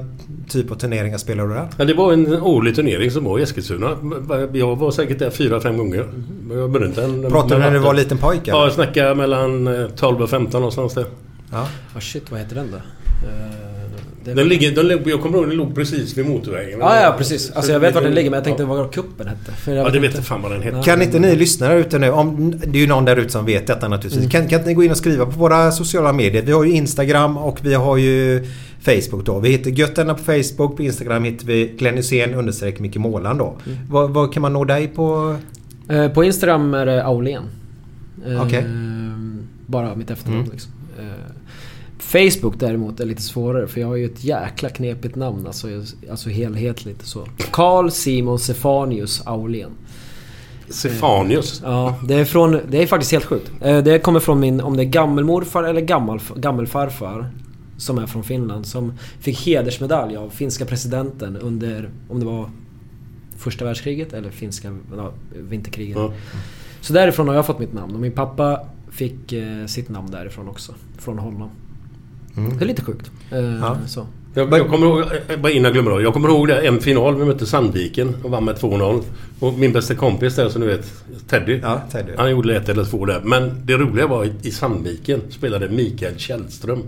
typ 0.50 0.72
av 0.72 0.76
turneringar 0.76 1.18
spelar 1.18 1.48
du 1.48 1.54
där? 1.54 1.68
Ja, 1.78 1.86
det 1.86 1.94
var 1.94 2.14
en 2.14 2.42
årlig 2.42 2.76
turnering 2.76 3.12
som 3.12 3.24
var 3.24 3.40
i 3.40 3.44
Eskilstuna. 3.44 3.98
Jag 4.54 4.76
var 4.76 4.92
säkert 4.92 5.20
där 5.20 5.30
fyra, 5.30 5.62
fem 5.62 5.78
gånger. 5.78 5.98
Jag 6.50 6.72
behövde 6.72 6.86
inte 6.86 7.04
en... 7.04 7.32
Pratade 7.32 7.56
du 7.56 7.60
när 7.60 7.72
du 7.72 7.80
var 7.80 7.94
liten 7.94 8.18
pojk 8.18 8.42
Ja, 8.44 8.64
jag 8.64 8.74
snackade 8.74 9.16
mellan 9.16 9.68
eh, 9.68 9.88
12 9.88 10.22
och 10.22 10.30
15 10.30 10.62
någonstans 10.62 10.94
där. 10.94 11.06
Ja. 11.52 11.68
Ah, 11.96 12.00
shit, 12.00 12.32
vad 12.32 12.40
heter 12.40 12.56
den 12.56 12.72
då? 12.72 12.78
Eh, 12.78 12.82
det- 14.26 14.34
Den 14.34 14.48
ligger, 14.48 14.72
den, 14.72 15.02
jag 15.06 15.22
kommer 15.22 15.38
ihåg 15.38 15.48
den 15.48 15.58
låg 15.58 15.76
precis 15.76 16.18
vid 16.18 16.26
motorvägen. 16.26 16.80
Ja, 16.80 17.02
ja 17.02 17.16
precis. 17.18 17.52
Alltså 17.52 17.72
jag 17.72 17.80
vet 17.80 17.96
var 17.96 18.02
den 18.02 18.12
ligger 18.14 18.30
men 18.30 18.38
jag 18.38 18.44
tänkte 18.44 18.64
ja. 18.64 18.68
vad 18.70 18.92
kuppen 18.94 19.28
hette. 19.28 19.52
För 19.52 19.72
jag 19.74 19.86
Ja, 19.88 19.90
det 19.92 20.00
vet 20.00 20.12
inte. 20.12 20.24
fan 20.24 20.42
vad 20.42 20.52
den 20.52 20.62
heter. 20.62 20.84
Kan 20.84 21.02
inte 21.02 21.20
ni 21.20 21.36
lyssnare 21.36 21.80
ute 21.80 22.00
nu, 22.00 22.10
om, 22.10 22.52
det 22.66 22.78
är 22.78 22.82
ju 22.82 22.88
någon 22.88 23.06
där 23.06 23.18
ute 23.18 23.30
som 23.32 23.46
vet 23.46 23.68
detta 23.68 23.88
naturligtvis. 23.88 24.20
Mm. 24.20 24.30
Kan, 24.30 24.48
kan 24.48 24.60
inte 24.60 24.70
ni 24.70 24.74
gå 24.76 24.84
in 24.84 24.92
och 24.92 24.98
skriva 24.98 25.26
på 25.26 25.32
våra 25.32 25.72
sociala 25.72 26.14
medier? 26.14 26.42
Vi 26.44 26.52
har 26.52 26.64
ju 26.64 26.72
Instagram 26.72 27.38
och 27.38 27.60
vi 27.66 27.74
har 27.74 27.98
ju 27.98 28.46
Facebook 28.82 29.26
då. 29.26 29.40
Vi 29.40 29.50
heter 29.50 29.72
Götterna 29.72 30.14
på 30.14 30.24
Facebook. 30.24 30.78
På 30.78 30.84
Instagram 30.84 31.24
heter 31.24 31.46
vi 31.46 31.76
Glenn 31.80 31.96
Hysén 31.98 32.34
understreck 32.34 32.80
Micke 32.80 32.96
Målan 32.98 33.38
då. 33.38 33.56
Mm. 33.66 33.78
Vad, 33.90 34.10
vad 34.10 34.34
kan 34.34 34.42
man 34.42 34.54
nå 34.54 34.64
dig 34.66 34.88
på? 34.88 35.36
Eh, 35.90 36.08
på 36.08 36.24
Instagram 36.24 36.74
är 36.74 36.86
det 36.86 37.04
Aulén. 37.04 37.44
Eh, 38.28 38.42
Okej. 38.46 38.64
Bara 39.66 39.96
mitt 39.96 40.10
efternamn 40.12 40.40
Mm. 40.42 40.52
liksom. 40.52 40.72
Eh, 42.14 42.30
Facebook 42.30 42.60
däremot 42.60 43.00
är 43.00 43.06
lite 43.06 43.22
svårare 43.22 43.68
för 43.68 43.82
jag 43.82 43.88
har 43.88 43.96
ju 43.96 44.06
ett 44.06 44.24
jäkla 44.24 44.70
knepigt 44.70 45.16
namn. 45.16 45.48
Alltså, 45.48 45.68
alltså 46.12 46.30
helhetligt 46.30 47.06
så. 47.06 47.28
Carl 47.52 47.92
Simon 47.92 48.40
Sefanius 48.40 49.22
Aulén. 49.26 49.72
Sefanius. 50.70 51.62
Ja, 51.64 52.00
det 52.08 52.16
är 52.16 52.26
från... 52.26 52.60
Det 52.70 52.84
är 52.84 52.88
faktiskt 52.88 53.12
helt 53.12 53.26
sjukt. 53.26 53.52
Eh, 53.62 53.78
Det 53.78 54.00
kommer 54.00 54.20
från 54.20 54.40
min... 54.40 54.62
Om 54.62 54.78
det 54.78 54.84
är 54.84 54.86
gammelmorfar 54.86 55.64
eller 55.64 55.82
gammal, 55.82 56.20
gammelfarfar. 56.36 57.30
Som 57.78 57.98
är 57.98 58.06
från 58.06 58.24
Finland. 58.24 58.66
Som 58.66 58.94
fick 59.20 59.46
hedersmedalj 59.46 60.18
av 60.18 60.30
finska 60.30 60.66
presidenten 60.66 61.38
under... 61.38 61.90
Om 62.10 62.20
det 62.20 62.26
var 62.26 62.50
första 63.38 63.66
världskriget 63.66 64.14
eller 64.14 64.30
finska 64.30 64.78
ja, 64.98 65.12
vinterkriget. 65.50 65.98
Ja. 65.98 66.14
Så 66.82 66.94
därifrån 66.94 67.28
har 67.28 67.36
jag 67.36 67.46
fått 67.46 67.60
mitt 67.60 67.74
namn 67.74 67.94
och 67.96 68.00
min 68.02 68.12
pappa 68.12 68.60
fick 68.92 69.34
eh, 69.34 69.66
sitt 69.66 69.90
namn 69.90 70.12
därifrån 70.12 70.48
också. 70.50 70.74
Från 70.98 71.20
honom. 71.20 71.50
Det 72.60 72.66
är 72.66 72.68
lite 72.68 72.82
sjukt. 72.82 73.12
Eh, 73.32 73.40
Ja. 73.40 73.78
så. 73.88 74.06
Jag, 74.34 74.54
jag 74.54 74.70
kommer 74.70 74.88
ihåg, 74.88 75.00
eh, 75.28 75.40
bara 75.40 75.52
innan 75.52 75.64
jag 75.64 75.74
glömmer 75.74 75.92
det. 75.98 76.04
Jag 76.04 76.14
kommer 76.14 76.30
ihåg 76.30 76.48
det, 76.48 76.68
en 76.68 76.80
final. 76.80 77.16
Vi 77.16 77.26
mötte 77.26 77.46
Sandviken 77.46 78.16
och 78.24 78.32
vann 78.32 78.46
med 78.46 78.56
2-0. 78.56 79.02
Och 79.40 79.54
min 79.54 79.74
bästa 79.74 79.96
kompis 79.96 80.36
där 80.36 80.50
som 80.50 80.62
du 80.62 80.68
vet, 80.68 80.94
Teddy. 81.30 81.60
Ja, 81.64 81.82
Teddy. 81.92 82.12
Han 82.18 82.32
gjorde 82.32 82.56
ett 82.56 82.70
eller 82.70 82.86
två 82.86 83.06
där. 83.06 83.22
Men 83.24 83.62
det 83.66 83.74
roliga 83.78 84.08
var 84.08 84.26
i, 84.26 84.32
i 84.42 84.52
Sandviken 84.52 85.22
spelade 85.30 85.70
Mikael 85.70 86.18
Källström. 86.18 86.84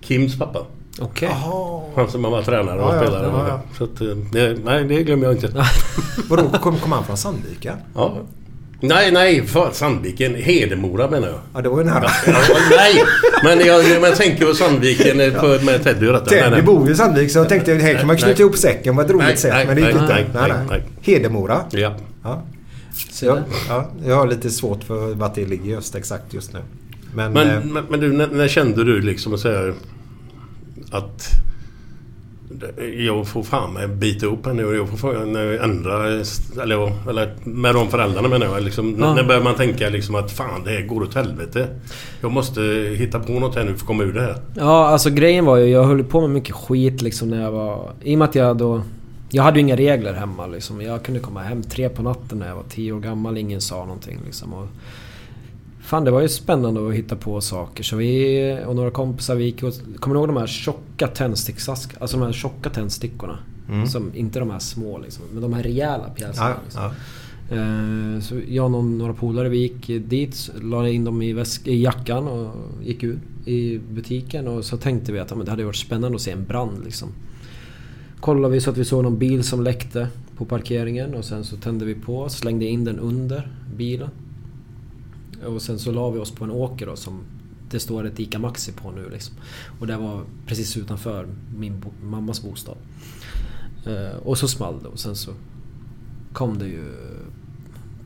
Kims 0.00 0.38
pappa. 0.38 0.66
Okej. 1.00 1.28
Han 1.94 2.08
som 2.10 2.22
var 2.22 2.42
tränare 2.42 2.80
och 2.82 2.94
Ja, 2.94 3.00
spelare. 3.02 3.26
ja, 3.32 3.48
ja. 3.48 3.60
Så 3.78 3.84
att, 3.84 4.00
eh, 4.00 4.06
det, 4.32 4.56
nej, 4.64 4.84
det 4.84 5.02
glömmer 5.02 5.24
jag 5.24 5.34
inte. 5.34 5.48
Vadå, 6.30 6.42
kom, 6.62 6.76
kom 6.76 6.92
han 6.92 7.04
från 7.04 7.16
Sandvika? 7.16 7.76
Ja. 7.94 8.16
Nej, 8.80 9.12
nej, 9.12 9.46
för 9.46 9.70
Sandviken. 9.72 10.34
Hedemora 10.34 11.10
menar 11.10 11.28
jag. 11.28 11.38
Ja, 11.54 11.60
det 11.60 11.68
var 11.68 11.78
ju 11.78 11.84
nära. 11.84 12.10
Ja, 12.26 12.32
nej, 12.70 13.04
men 13.44 13.66
jag, 13.66 13.84
men 13.84 14.02
jag 14.02 14.16
tänker 14.16 14.46
på 14.46 14.54
Sandviken 14.54 15.20
eh, 15.20 15.32
på, 15.40 15.46
med 15.64 15.84
Teddy 15.84 16.06
och 16.06 16.12
detta. 16.12 16.30
Nej, 16.30 16.42
Teddy 16.42 16.62
bor 16.62 16.86
ju 16.86 16.92
i 16.92 16.96
Sandvik 16.96 17.30
så 17.30 17.38
jag 17.38 17.48
tänkte 17.48 17.74
här 17.74 17.94
kan 17.94 18.06
man 18.06 18.16
knyta 18.16 18.28
Nej. 18.30 18.40
ihop 18.40 18.56
säcken 18.56 18.94
på 18.96 19.02
ett 19.02 19.10
roligt 19.10 19.26
Nej, 19.26 19.36
sätt. 19.36 19.52
nej, 19.52 19.66
men 19.66 19.76
det 19.76 19.82
gick 19.82 19.94
nej, 19.94 20.02
inte. 20.02 20.14
nej, 20.40 20.48
nej, 20.48 20.58
nej. 20.68 20.82
Hedemora. 21.00 21.60
Ja. 21.70 21.96
Ja. 22.24 22.42
Så 23.10 23.26
Ja, 23.26 23.34
där. 23.34 23.44
ja, 23.68 23.90
jag 24.06 24.16
har 24.16 24.26
lite 24.26 24.50
svårt 24.50 24.84
för 24.84 25.14
vart 25.14 25.34
det 25.34 25.46
ligger 25.46 25.70
just 25.70 25.94
exakt 25.94 26.34
just 26.34 26.52
nu. 26.52 26.58
Men, 27.14 27.32
Men, 27.32 27.50
eh, 27.50 27.64
men, 27.64 27.84
men 27.90 28.00
du, 28.00 28.12
när, 28.12 28.26
när 28.26 28.48
kände 28.48 28.84
du 28.84 29.00
liksom 29.00 29.34
att 29.34 29.40
säga 29.40 29.74
att 30.90 31.22
jag 33.06 33.28
får 33.28 33.42
fan 33.42 33.72
mig 33.72 33.88
bita 33.88 34.26
ihop 34.26 34.46
henne 34.46 34.64
och 34.64 34.74
jag 34.76 34.88
får 34.88 34.96
fan 34.96 35.36
ändra... 35.36 36.06
Eller, 36.62 37.08
eller 37.10 37.34
med 37.44 37.74
de 37.74 37.90
föräldrarna 37.90 38.28
menar 38.28 38.46
jag. 38.46 38.62
Liksom, 38.62 38.96
Ja. 39.00 39.14
När 39.14 39.24
börjar 39.24 39.42
man 39.42 39.54
tänka 39.54 39.88
liksom 39.88 40.14
att 40.14 40.32
fan 40.32 40.64
det 40.64 40.70
här 40.70 40.82
går 40.82 41.02
åt 41.02 41.14
helvete. 41.14 41.68
Jag 42.20 42.32
måste 42.32 42.60
hitta 42.98 43.20
på 43.20 43.32
något 43.32 43.54
här 43.54 43.64
nu 43.64 43.68
för 43.68 43.76
att 43.76 43.86
komma 43.86 44.02
ur 44.02 44.12
det 44.12 44.20
här. 44.20 44.36
Ja, 44.54 44.86
alltså 44.86 45.10
grejen 45.10 45.44
var 45.44 45.56
ju, 45.56 45.66
jag 45.66 45.84
höll 45.84 46.04
på 46.04 46.20
med 46.20 46.30
mycket 46.30 46.54
skit 46.54 47.02
liksom 47.02 47.30
när 47.30 47.42
jag 47.42 47.52
var... 47.52 47.90
I 48.02 48.14
och 48.14 48.18
med 48.18 48.28
att 48.28 48.34
jag 48.34 48.56
då... 48.56 48.82
Jag 49.30 49.42
hade 49.42 49.58
ju 49.58 49.64
inga 49.66 49.76
regler 49.76 50.12
hemma 50.12 50.46
liksom. 50.46 50.82
Jag 50.82 51.02
kunde 51.02 51.20
komma 51.20 51.42
hem 51.42 51.62
tre 51.62 51.88
på 51.88 52.02
natten 52.02 52.38
när 52.38 52.48
jag 52.48 52.56
var 52.56 52.64
tio 52.68 52.92
år 52.92 53.00
gammal. 53.00 53.38
Ingen 53.38 53.60
sa 53.60 53.76
någonting 53.84 54.18
liksom. 54.26 54.52
Och 54.52 54.66
fan, 55.86 56.04
det 56.04 56.10
var 56.10 56.20
ju 56.20 56.28
spännande 56.28 56.88
att 56.88 56.94
hitta 56.94 57.16
på 57.16 57.40
saker. 57.40 57.84
Så 57.84 57.96
vi 57.96 58.58
och 58.66 58.76
några 58.76 58.90
kompisar, 58.90 59.34
vi 59.34 59.44
gick 59.44 59.62
och... 59.62 59.74
Kommer 59.98 60.14
du 60.14 60.20
ihåg 60.20 60.28
de 60.28 60.36
här 60.36 60.46
tjocka 60.46 61.06
tändsticksask... 61.08 61.90
Alltså 61.98 62.16
de 62.18 62.24
här 62.26 62.32
tjocka 62.32 62.70
tändstickorna? 62.70 63.38
Som, 63.88 64.10
inte 64.14 64.38
de 64.38 64.50
här 64.50 64.58
små 64.58 64.98
liksom. 64.98 65.24
Men 65.32 65.42
de 65.42 65.52
här 65.52 65.62
rejäla 65.62 66.10
pjäserna. 66.16 66.48
ja, 66.48 66.56
liksom. 66.64 66.82
ja. 66.82 66.90
Eh, 67.56 68.20
Så 68.20 68.40
jag 68.48 68.64
och 68.64 68.70
någon, 68.70 68.98
några 68.98 69.12
polare 69.12 69.48
vi 69.48 69.58
gick 69.58 69.86
dit, 69.86 70.50
la 70.62 70.88
in 70.88 71.04
dem 71.04 71.22
i, 71.22 71.32
väsk, 71.32 71.66
i 71.66 71.82
jackan 71.82 72.28
och 72.28 72.54
gick 72.84 73.02
ut 73.02 73.18
i 73.44 73.78
butiken 73.78 74.48
och 74.48 74.64
så 74.64 74.76
tänkte 74.76 75.12
vi 75.12 75.18
att 75.18 75.30
ja, 75.30 75.36
men 75.36 75.44
det 75.44 75.50
hade 75.50 75.64
varit 75.64 75.76
spännande 75.76 76.16
att 76.16 76.22
se 76.22 76.30
en 76.30 76.44
brand 76.44 76.84
liksom. 76.84 77.08
Kollade 78.20 78.54
vi 78.54 78.60
så 78.60 78.70
att 78.70 78.76
vi 78.76 78.84
såg 78.84 79.02
någon 79.02 79.18
bil 79.18 79.44
som 79.44 79.62
läckte 79.62 80.08
på 80.36 80.44
parkeringen 80.44 81.14
och 81.14 81.24
sen 81.24 81.44
så 81.44 81.56
tände 81.56 81.84
vi 81.84 81.94
på, 81.94 82.28
slängde 82.28 82.64
in 82.64 82.84
den 82.84 82.98
under 82.98 83.52
bilen. 83.76 84.10
Och 85.46 85.62
sen 85.62 85.78
så 85.78 85.92
la 85.92 86.10
vi 86.10 86.18
oss 86.18 86.30
på 86.30 86.44
en 86.44 86.50
åker 86.50 86.86
då 86.86 86.96
som 86.96 87.20
det 87.70 87.80
står 87.80 88.06
ett 88.06 88.20
ICA 88.20 88.38
Maxi 88.38 88.72
på 88.72 88.90
nu 88.90 89.08
liksom. 89.10 89.34
Och 89.80 89.86
det 89.86 89.96
var 89.96 90.22
precis 90.46 90.76
utanför 90.76 91.28
min 91.56 91.80
bo- 91.80 92.06
mammas 92.06 92.42
bostad. 92.42 92.76
Eh, 93.86 94.16
och 94.16 94.38
så 94.38 94.48
small 94.48 94.82
det 94.82 94.88
och 94.88 94.98
sen 94.98 95.16
så 95.16 95.30
kom 96.32 96.58
det 96.58 96.66
ju 96.66 96.84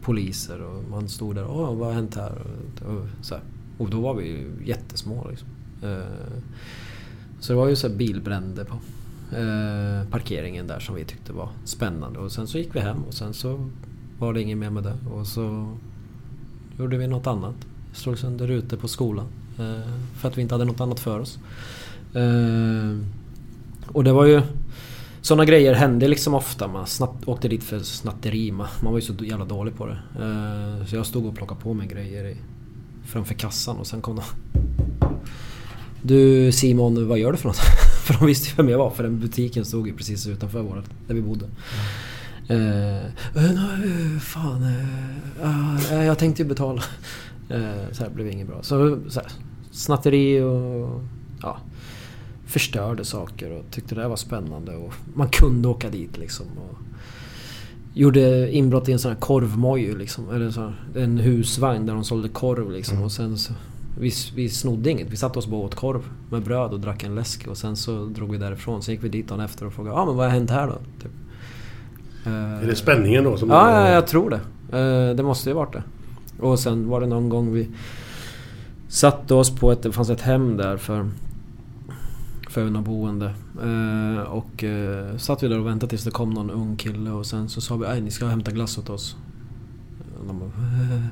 poliser 0.02 0.60
och 0.62 0.84
man 0.90 1.08
stod 1.08 1.34
där 1.34 1.44
och 1.44 1.76
vad 1.76 1.88
har 1.88 1.94
hänt 1.94 2.14
här? 2.14 2.32
Och, 2.32 2.92
och, 2.94 3.06
så 3.22 3.34
här. 3.34 3.44
och 3.78 3.90
då 3.90 4.00
var 4.00 4.14
vi 4.14 4.28
ju 4.28 4.50
jättesmå 4.64 5.26
liksom. 5.30 5.48
Eh, 5.82 6.38
så 7.40 7.52
det 7.52 7.56
var 7.56 7.68
ju 7.68 7.76
så 7.76 7.88
här 7.88 7.94
bilbränder 7.94 8.64
på 8.64 8.74
eh, 9.36 10.10
parkeringen 10.10 10.66
där 10.66 10.80
som 10.80 10.94
vi 10.94 11.04
tyckte 11.04 11.32
var 11.32 11.48
spännande. 11.64 12.18
Och 12.18 12.32
sen 12.32 12.46
så 12.46 12.58
gick 12.58 12.76
vi 12.76 12.80
hem 12.80 13.04
och 13.04 13.14
sen 13.14 13.34
så 13.34 13.70
var 14.18 14.34
det 14.34 14.42
inget 14.42 14.58
mer 14.58 14.70
med 14.70 14.82
det. 14.82 14.96
Och 15.10 15.26
så 15.26 15.76
gjorde 16.80 16.96
vi 16.96 17.06
något 17.06 17.26
annat. 17.26 17.54
Slog 17.92 18.18
sönder 18.18 18.46
rutor 18.46 18.76
på 18.76 18.88
skolan. 18.88 19.26
Eh, 19.58 19.92
för 20.16 20.28
att 20.28 20.38
vi 20.38 20.42
inte 20.42 20.54
hade 20.54 20.64
något 20.64 20.80
annat 20.80 21.00
för 21.00 21.20
oss. 21.20 21.38
Eh, 22.14 22.98
och 23.86 24.04
det 24.04 24.12
var 24.12 24.24
ju... 24.24 24.42
Sådana 25.22 25.44
grejer 25.44 25.74
hände 25.74 26.08
liksom 26.08 26.34
ofta. 26.34 26.68
Man 26.68 26.86
snatt, 26.86 27.14
åkte 27.24 27.48
dit 27.48 27.64
för 27.64 27.78
snatteri. 27.78 28.52
Man, 28.52 28.68
man 28.82 28.92
var 28.92 28.98
ju 28.98 29.06
så 29.06 29.24
jävla 29.24 29.44
dålig 29.44 29.76
på 29.76 29.86
det. 29.86 29.98
Eh, 30.20 30.86
så 30.86 30.96
jag 30.96 31.06
stod 31.06 31.26
och 31.26 31.36
plockade 31.36 31.60
på 31.60 31.74
mig 31.74 31.88
grejer 31.88 32.24
i, 32.24 32.36
framför 33.04 33.34
kassan 33.34 33.76
och 33.76 33.86
sen 33.86 34.00
kom 34.00 34.16
de... 34.16 34.22
Du 36.02 36.52
Simon, 36.52 37.08
vad 37.08 37.18
gör 37.18 37.32
du 37.32 37.38
för 37.38 37.48
något? 37.48 37.56
för 38.06 38.14
de 38.14 38.26
visste 38.26 38.48
ju 38.48 38.54
vem 38.56 38.68
jag 38.68 38.78
var 38.78 38.90
för 38.90 39.02
den 39.02 39.20
butiken 39.20 39.64
stod 39.64 39.86
ju 39.86 39.96
precis 39.96 40.26
utanför 40.26 40.62
vårt, 40.62 40.84
där 41.06 41.14
vi 41.14 41.22
bodde. 41.22 41.44
Mm 41.44 41.56
eh, 42.54 43.02
nej, 43.34 44.20
fan, 44.20 44.62
eh, 44.62 45.92
eh, 45.92 46.04
jag 46.04 46.18
tänkte 46.18 46.42
ju 46.42 46.48
betala. 46.48 46.82
Eh, 47.48 47.92
så 47.92 48.02
här 48.02 48.10
blev 48.10 48.30
inget 48.30 48.46
bra. 48.46 48.62
Så, 48.62 48.98
så 49.08 49.20
här, 49.20 49.28
snatteri 49.70 50.40
och 50.40 51.00
ja, 51.42 51.58
förstörde 52.46 53.04
saker 53.04 53.50
och 53.50 53.64
tyckte 53.70 53.94
det 53.94 54.08
var 54.08 54.16
spännande. 54.16 54.76
Och 54.76 54.92
man 55.14 55.28
kunde 55.28 55.68
åka 55.68 55.90
dit 55.90 56.18
liksom. 56.18 56.46
Och 56.46 56.78
gjorde 57.94 58.52
inbrott 58.52 58.88
i 58.88 58.92
en 58.92 58.98
sån 58.98 59.12
här 59.12 59.18
korvmoj 59.18 59.94
liksom. 59.94 60.30
Eller 60.30 60.50
så 60.50 60.60
här, 60.60 60.74
en 60.94 61.18
husvagn 61.18 61.86
där 61.86 61.94
de 61.94 62.04
sålde 62.04 62.28
korv 62.28 62.70
liksom. 62.70 63.02
Och 63.02 63.12
sen 63.12 63.38
så, 63.38 63.52
vi, 63.98 64.12
vi 64.34 64.48
snodde 64.48 64.90
inget. 64.90 65.10
Vi 65.10 65.16
satte 65.16 65.38
oss 65.38 65.46
bara 65.46 65.60
åt 65.60 65.74
korv 65.74 66.02
med 66.30 66.42
bröd 66.42 66.72
och 66.72 66.80
drack 66.80 67.02
en 67.02 67.14
läsk. 67.14 67.46
Och 67.46 67.56
sen 67.58 67.76
så 67.76 68.04
drog 68.04 68.32
vi 68.32 68.38
därifrån. 68.38 68.82
Sen 68.82 68.94
gick 68.94 69.04
vi 69.04 69.08
dit 69.08 69.28
dagen 69.28 69.40
efter 69.40 69.66
och 69.66 69.72
frågade 69.72 69.96
ah, 69.96 70.06
men 70.06 70.16
vad 70.16 70.26
har 70.26 70.32
hänt 70.32 70.50
här 70.50 70.66
då? 70.66 70.78
Typ. 71.02 71.12
Är 72.24 72.66
det 72.66 72.74
spänningen 72.74 73.24
då? 73.24 73.36
Som 73.36 73.50
Ja, 73.50 73.70
ja, 73.70 73.88
jag 73.94 74.06
tror 74.06 74.30
det. 74.30 74.40
Eh, 74.78 75.16
Det 75.16 75.22
måste 75.22 75.50
ju 75.50 75.54
varit 75.54 75.72
det. 75.72 75.82
Och 76.40 76.58
sen 76.58 76.88
var 76.88 77.00
det 77.00 77.06
någon 77.06 77.28
gång 77.28 77.52
vi 77.52 77.68
satte 78.88 79.34
oss 79.34 79.50
på 79.56 79.72
ett... 79.72 79.82
Det 79.82 79.92
fanns 79.92 80.10
ett 80.10 80.20
hem 80.20 80.56
där 80.56 80.76
för... 80.76 81.10
För 82.50 82.64
några 82.64 82.82
boende. 82.82 83.34
Eh, 83.62 84.22
Och 84.22 84.64
eh, 84.64 85.16
satt 85.16 85.42
vi 85.42 85.48
där 85.48 85.58
och 85.58 85.66
väntade 85.66 85.90
tills 85.90 86.04
det 86.04 86.10
kom 86.10 86.30
någon 86.30 86.50
ung 86.50 86.76
kille 86.76 87.10
och 87.10 87.26
sen 87.26 87.48
så 87.48 87.60
sa 87.60 87.76
vi 87.76 87.86
att 87.86 88.02
ni 88.02 88.10
ska 88.10 88.26
hämta 88.26 88.50
glass 88.50 88.78
åt 88.78 88.90
oss. 88.90 89.16
Och 90.20 90.26
de 90.26 90.38
bara... 90.38 90.48
"Eh, 90.48 91.02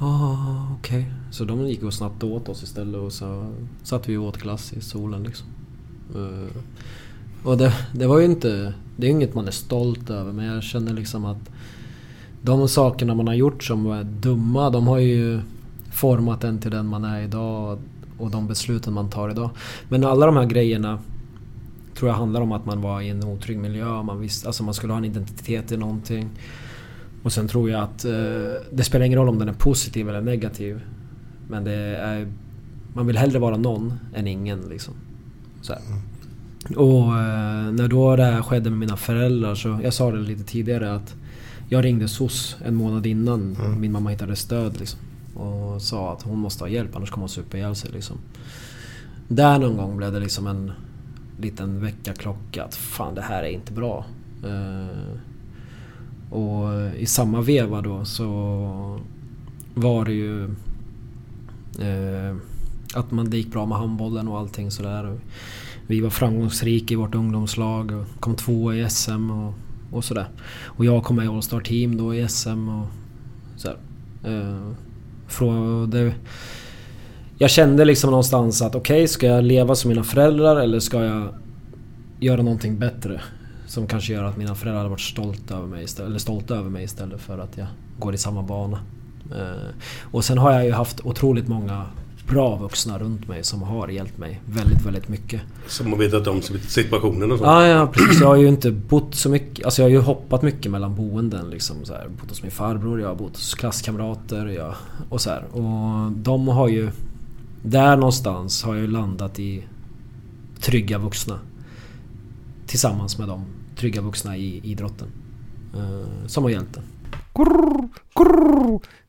Ja, 0.00 0.66
okej. 0.78 1.12
Så 1.30 1.44
de 1.44 1.66
gick 1.68 1.82
och 1.82 1.94
snabbt 1.94 2.22
åt 2.24 2.48
oss 2.48 2.62
istället 2.62 3.00
och 3.00 3.12
så 3.12 3.52
satt 3.82 4.08
vi 4.08 4.16
och 4.16 4.24
åt 4.24 4.36
glass 4.38 4.72
i 4.72 4.80
solen 4.80 5.22
liksom. 5.22 5.46
Eh, 6.14 6.56
Och 7.44 7.56
det, 7.58 7.72
det 7.94 8.06
var 8.06 8.18
ju 8.18 8.24
inte... 8.24 8.74
Det 9.00 9.06
är 9.06 9.08
ju 9.08 9.14
inget 9.14 9.34
man 9.34 9.46
är 9.46 9.50
stolt 9.50 10.10
över 10.10 10.32
men 10.32 10.44
jag 10.44 10.62
känner 10.62 10.92
liksom 10.92 11.24
att 11.24 11.50
de 12.42 12.68
sakerna 12.68 13.14
man 13.14 13.26
har 13.26 13.34
gjort 13.34 13.64
som 13.64 13.84
var 13.84 14.02
dumma, 14.04 14.70
de 14.70 14.86
har 14.86 14.98
ju 14.98 15.40
format 15.92 16.44
en 16.44 16.58
till 16.58 16.70
den 16.70 16.86
man 16.86 17.04
är 17.04 17.22
idag 17.22 17.78
och 18.18 18.30
de 18.30 18.46
besluten 18.46 18.92
man 18.92 19.10
tar 19.10 19.30
idag. 19.30 19.50
Men 19.88 20.04
alla 20.04 20.26
de 20.26 20.36
här 20.36 20.46
grejerna 20.46 20.98
tror 21.94 22.08
jag 22.08 22.16
handlar 22.16 22.40
om 22.40 22.52
att 22.52 22.66
man 22.66 22.80
var 22.80 23.00
i 23.00 23.08
en 23.08 23.24
otrygg 23.24 23.58
miljö, 23.58 24.02
man, 24.02 24.20
visste, 24.20 24.46
alltså 24.46 24.62
man 24.62 24.74
skulle 24.74 24.92
ha 24.92 24.98
en 24.98 25.04
identitet 25.04 25.72
i 25.72 25.76
någonting. 25.76 26.28
Och 27.22 27.32
sen 27.32 27.48
tror 27.48 27.70
jag 27.70 27.82
att 27.82 28.04
eh, 28.04 28.12
det 28.72 28.84
spelar 28.84 29.06
ingen 29.06 29.18
roll 29.18 29.28
om 29.28 29.38
den 29.38 29.48
är 29.48 29.52
positiv 29.52 30.08
eller 30.08 30.20
negativ. 30.20 30.80
Men 31.48 31.64
det 31.64 31.74
är... 31.96 32.32
Man 32.92 33.06
vill 33.06 33.16
hellre 33.16 33.38
vara 33.38 33.56
någon 33.56 33.94
än 34.14 34.26
ingen 34.26 34.60
liksom. 34.60 34.94
Så 35.62 35.72
här. 35.72 35.80
Mm. 35.86 36.09
Och 36.76 37.18
eh, 37.18 37.72
när 37.72 37.88
då 37.88 38.16
det 38.16 38.24
här 38.24 38.42
skedde 38.42 38.70
med 38.70 38.78
mina 38.78 38.96
föräldrar 38.96 39.54
så, 39.54 39.80
jag 39.82 39.94
sa 39.94 40.10
det 40.10 40.20
lite 40.20 40.44
tidigare 40.44 40.94
att 40.94 41.14
jag 41.68 41.84
ringde 41.84 42.08
SOS 42.08 42.56
en 42.64 42.74
månad 42.74 43.06
innan 43.06 43.56
min 43.80 43.92
mamma 43.92 44.10
hittade 44.10 44.36
stöd 44.36 44.80
liksom. 44.80 45.00
Och 45.34 45.82
sa 45.82 46.12
att 46.12 46.22
hon 46.22 46.38
måste 46.38 46.64
ha 46.64 46.68
hjälp 46.68 46.96
annars 46.96 47.10
kommer 47.10 47.22
hon 47.22 47.28
supa 47.28 47.56
ihjäl 47.56 47.74
sig 47.74 47.90
liksom. 47.92 48.16
Där 49.28 49.58
någon 49.58 49.76
gång 49.76 49.96
blev 49.96 50.12
det 50.12 50.20
liksom 50.20 50.46
en 50.46 50.72
liten 51.38 51.80
väckarklocka 51.80 52.64
att 52.64 52.74
fan 52.74 53.14
det 53.14 53.22
här 53.22 53.42
är 53.42 53.48
inte 53.48 53.72
bra. 53.72 54.04
Eh, 54.44 55.16
och 56.30 56.94
i 56.96 57.06
samma 57.06 57.40
veva 57.40 57.80
då 57.80 58.04
så 58.04 59.00
var 59.74 60.04
det 60.04 60.12
ju 60.12 60.44
eh, 61.78 62.36
att 62.94 63.10
man, 63.10 63.30
det 63.30 63.36
gick 63.36 63.52
bra 63.52 63.66
med 63.66 63.78
handbollen 63.78 64.28
och 64.28 64.38
allting 64.38 64.70
sådär. 64.70 65.18
Vi 65.90 66.00
var 66.00 66.10
framgångsrika 66.10 66.94
i 66.94 66.96
vårt 66.96 67.14
ungdomslag 67.14 67.90
och 67.92 68.20
kom 68.20 68.36
tvåa 68.36 68.74
i 68.74 68.90
SM 68.90 69.30
och, 69.30 69.54
och 69.92 70.04
sådär. 70.04 70.28
Och 70.64 70.84
jag 70.84 71.04
kom 71.04 71.16
med 71.16 71.24
i 71.24 71.28
All-Star 71.28 71.60
Team 71.60 71.96
då 71.96 72.14
i 72.14 72.28
SM 72.28 72.68
och 72.68 72.86
sådär. 73.56 73.76
Eh, 74.24 74.72
från, 75.28 75.90
det, 75.90 76.14
jag 77.38 77.50
kände 77.50 77.84
liksom 77.84 78.10
någonstans 78.10 78.62
att 78.62 78.74
okej, 78.74 78.94
okay, 78.94 79.08
ska 79.08 79.26
jag 79.26 79.44
leva 79.44 79.74
som 79.74 79.88
mina 79.88 80.04
föräldrar 80.04 80.56
eller 80.56 80.80
ska 80.80 81.04
jag 81.04 81.34
göra 82.20 82.42
någonting 82.42 82.78
bättre? 82.78 83.20
Som 83.66 83.86
kanske 83.86 84.12
gör 84.12 84.24
att 84.24 84.36
mina 84.36 84.54
föräldrar 84.54 84.78
hade 84.78 84.90
varit 84.90 85.00
stolta 85.00 85.56
över 85.56 85.66
mig 85.66 85.84
istället, 85.84 86.08
eller 86.08 86.18
stolta 86.18 86.54
över 86.54 86.70
mig 86.70 86.84
istället 86.84 87.20
för 87.20 87.38
att 87.38 87.58
jag 87.58 87.66
går 87.98 88.14
i 88.14 88.18
samma 88.18 88.42
bana. 88.42 88.78
Eh, 89.30 89.70
och 90.02 90.24
sen 90.24 90.38
har 90.38 90.52
jag 90.52 90.64
ju 90.64 90.72
haft 90.72 91.00
otroligt 91.00 91.48
många 91.48 91.86
bra 92.30 92.56
vuxna 92.56 92.98
runt 92.98 93.28
mig 93.28 93.44
som 93.44 93.62
har 93.62 93.88
hjälpt 93.88 94.18
mig 94.18 94.40
väldigt, 94.46 94.86
väldigt 94.86 95.08
mycket. 95.08 95.40
Som 95.66 95.92
har 95.92 95.98
vetat 95.98 96.26
om 96.26 96.42
situationen 96.42 97.32
och 97.32 97.38
så. 97.38 97.44
Ja, 97.44 97.66
ja 97.66 97.86
precis. 97.86 98.20
Jag 98.20 98.28
har 98.28 98.36
ju 98.36 98.48
inte 98.48 98.70
bott 98.70 99.14
så 99.14 99.28
mycket. 99.28 99.64
Alltså 99.64 99.82
jag 99.82 99.86
har 99.86 99.90
ju 99.90 99.98
hoppat 99.98 100.42
mycket 100.42 100.70
mellan 100.72 100.94
boenden 100.94 101.50
liksom. 101.50 101.76
Så 101.84 101.92
här, 101.92 102.08
bott 102.20 102.30
hos 102.30 102.42
min 102.42 102.50
farbror, 102.50 103.00
jag 103.00 103.08
har 103.08 103.14
bott 103.14 103.36
hos 103.36 103.54
klasskamrater 103.54 104.46
jag, 104.46 104.74
och 105.08 105.20
så 105.20 105.30
här. 105.30 105.44
Och 105.52 106.12
de 106.12 106.48
har 106.48 106.68
ju... 106.68 106.90
Där 107.62 107.96
någonstans 107.96 108.62
har 108.62 108.74
jag 108.74 108.80
ju 108.82 108.90
landat 108.90 109.38
i 109.38 109.64
trygga 110.60 110.98
vuxna. 110.98 111.38
Tillsammans 112.66 113.18
med 113.18 113.28
de 113.28 113.44
trygga 113.76 114.00
vuxna 114.00 114.36
i 114.36 114.60
idrotten. 114.64 115.08
Eh, 115.74 116.26
som 116.26 116.44
har 116.44 116.50
hjälpt 116.50 116.76
en. 116.76 116.82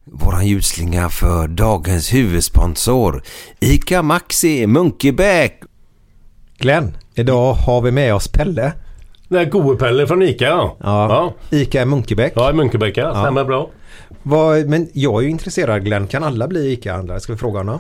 Våran 0.06 0.48
ljudslinga 0.48 1.10
för 1.10 1.48
dagens 1.48 2.14
huvudsponsor 2.14 3.24
ICA 3.60 4.02
Maxi 4.02 4.68
Munkebäck. 4.68 5.62
Glenn, 6.58 6.98
idag 7.16 7.54
har 7.54 7.82
vi 7.82 7.92
med 7.92 8.16
oss 8.16 8.28
Pelle. 8.28 8.74
Det 9.30 9.40
är 9.40 9.46
Goepelle 9.46 10.08
från 10.08 10.22
ICA 10.22 10.46
ja. 10.46 10.78
Ja. 10.80 11.34
ICA 11.58 11.86
Munkebäck. 11.86 12.34
Ja, 12.36 12.50
i 12.50 12.54
Munkebäcka. 12.54 13.12
Stämmer 13.22 13.44
bra. 13.44 13.70
Vad, 14.24 14.66
men 14.70 14.90
jag 14.94 15.20
är 15.22 15.22
ju 15.26 15.30
intresserad 15.30 15.86
Glenn. 15.86 16.08
Kan 16.08 16.24
alla 16.24 16.48
bli 16.48 16.72
ICA-handlare? 16.74 17.20
Ska 17.20 17.34
vi 17.34 17.40
fråga 17.40 17.60
honom? 17.60 17.80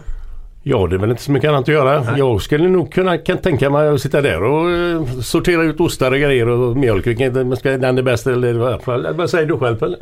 Ja, 0.63 0.88
det 0.88 0.95
är 0.95 0.99
väl 0.99 1.10
inte 1.12 1.23
så 1.23 1.31
mycket 1.31 1.49
annat 1.49 1.62
att 1.62 1.67
göra. 1.67 2.17
Jag 2.17 2.41
skulle 2.41 2.67
nog 2.69 2.93
kunna 2.93 3.17
kan 3.17 3.38
tänka 3.38 3.69
mig 3.69 3.88
att 3.88 4.01
sitta 4.01 4.21
där 4.21 4.43
och 4.43 4.71
eh, 4.71 5.05
sortera 5.21 5.63
ut 5.63 5.79
ostar 5.79 6.12
och 6.12 6.17
grejer 6.17 6.47
och 6.47 6.77
mjölk. 6.77 7.07
Vilken 7.07 7.34
den 7.34 7.97
är 7.97 8.01
bäst 8.01 8.27
eller 8.27 8.53
vad- 8.53 9.15
vad 9.15 9.29
säger 9.29 9.45
du 9.45 9.57
själv 9.57 9.75
Pelle? 9.79 9.97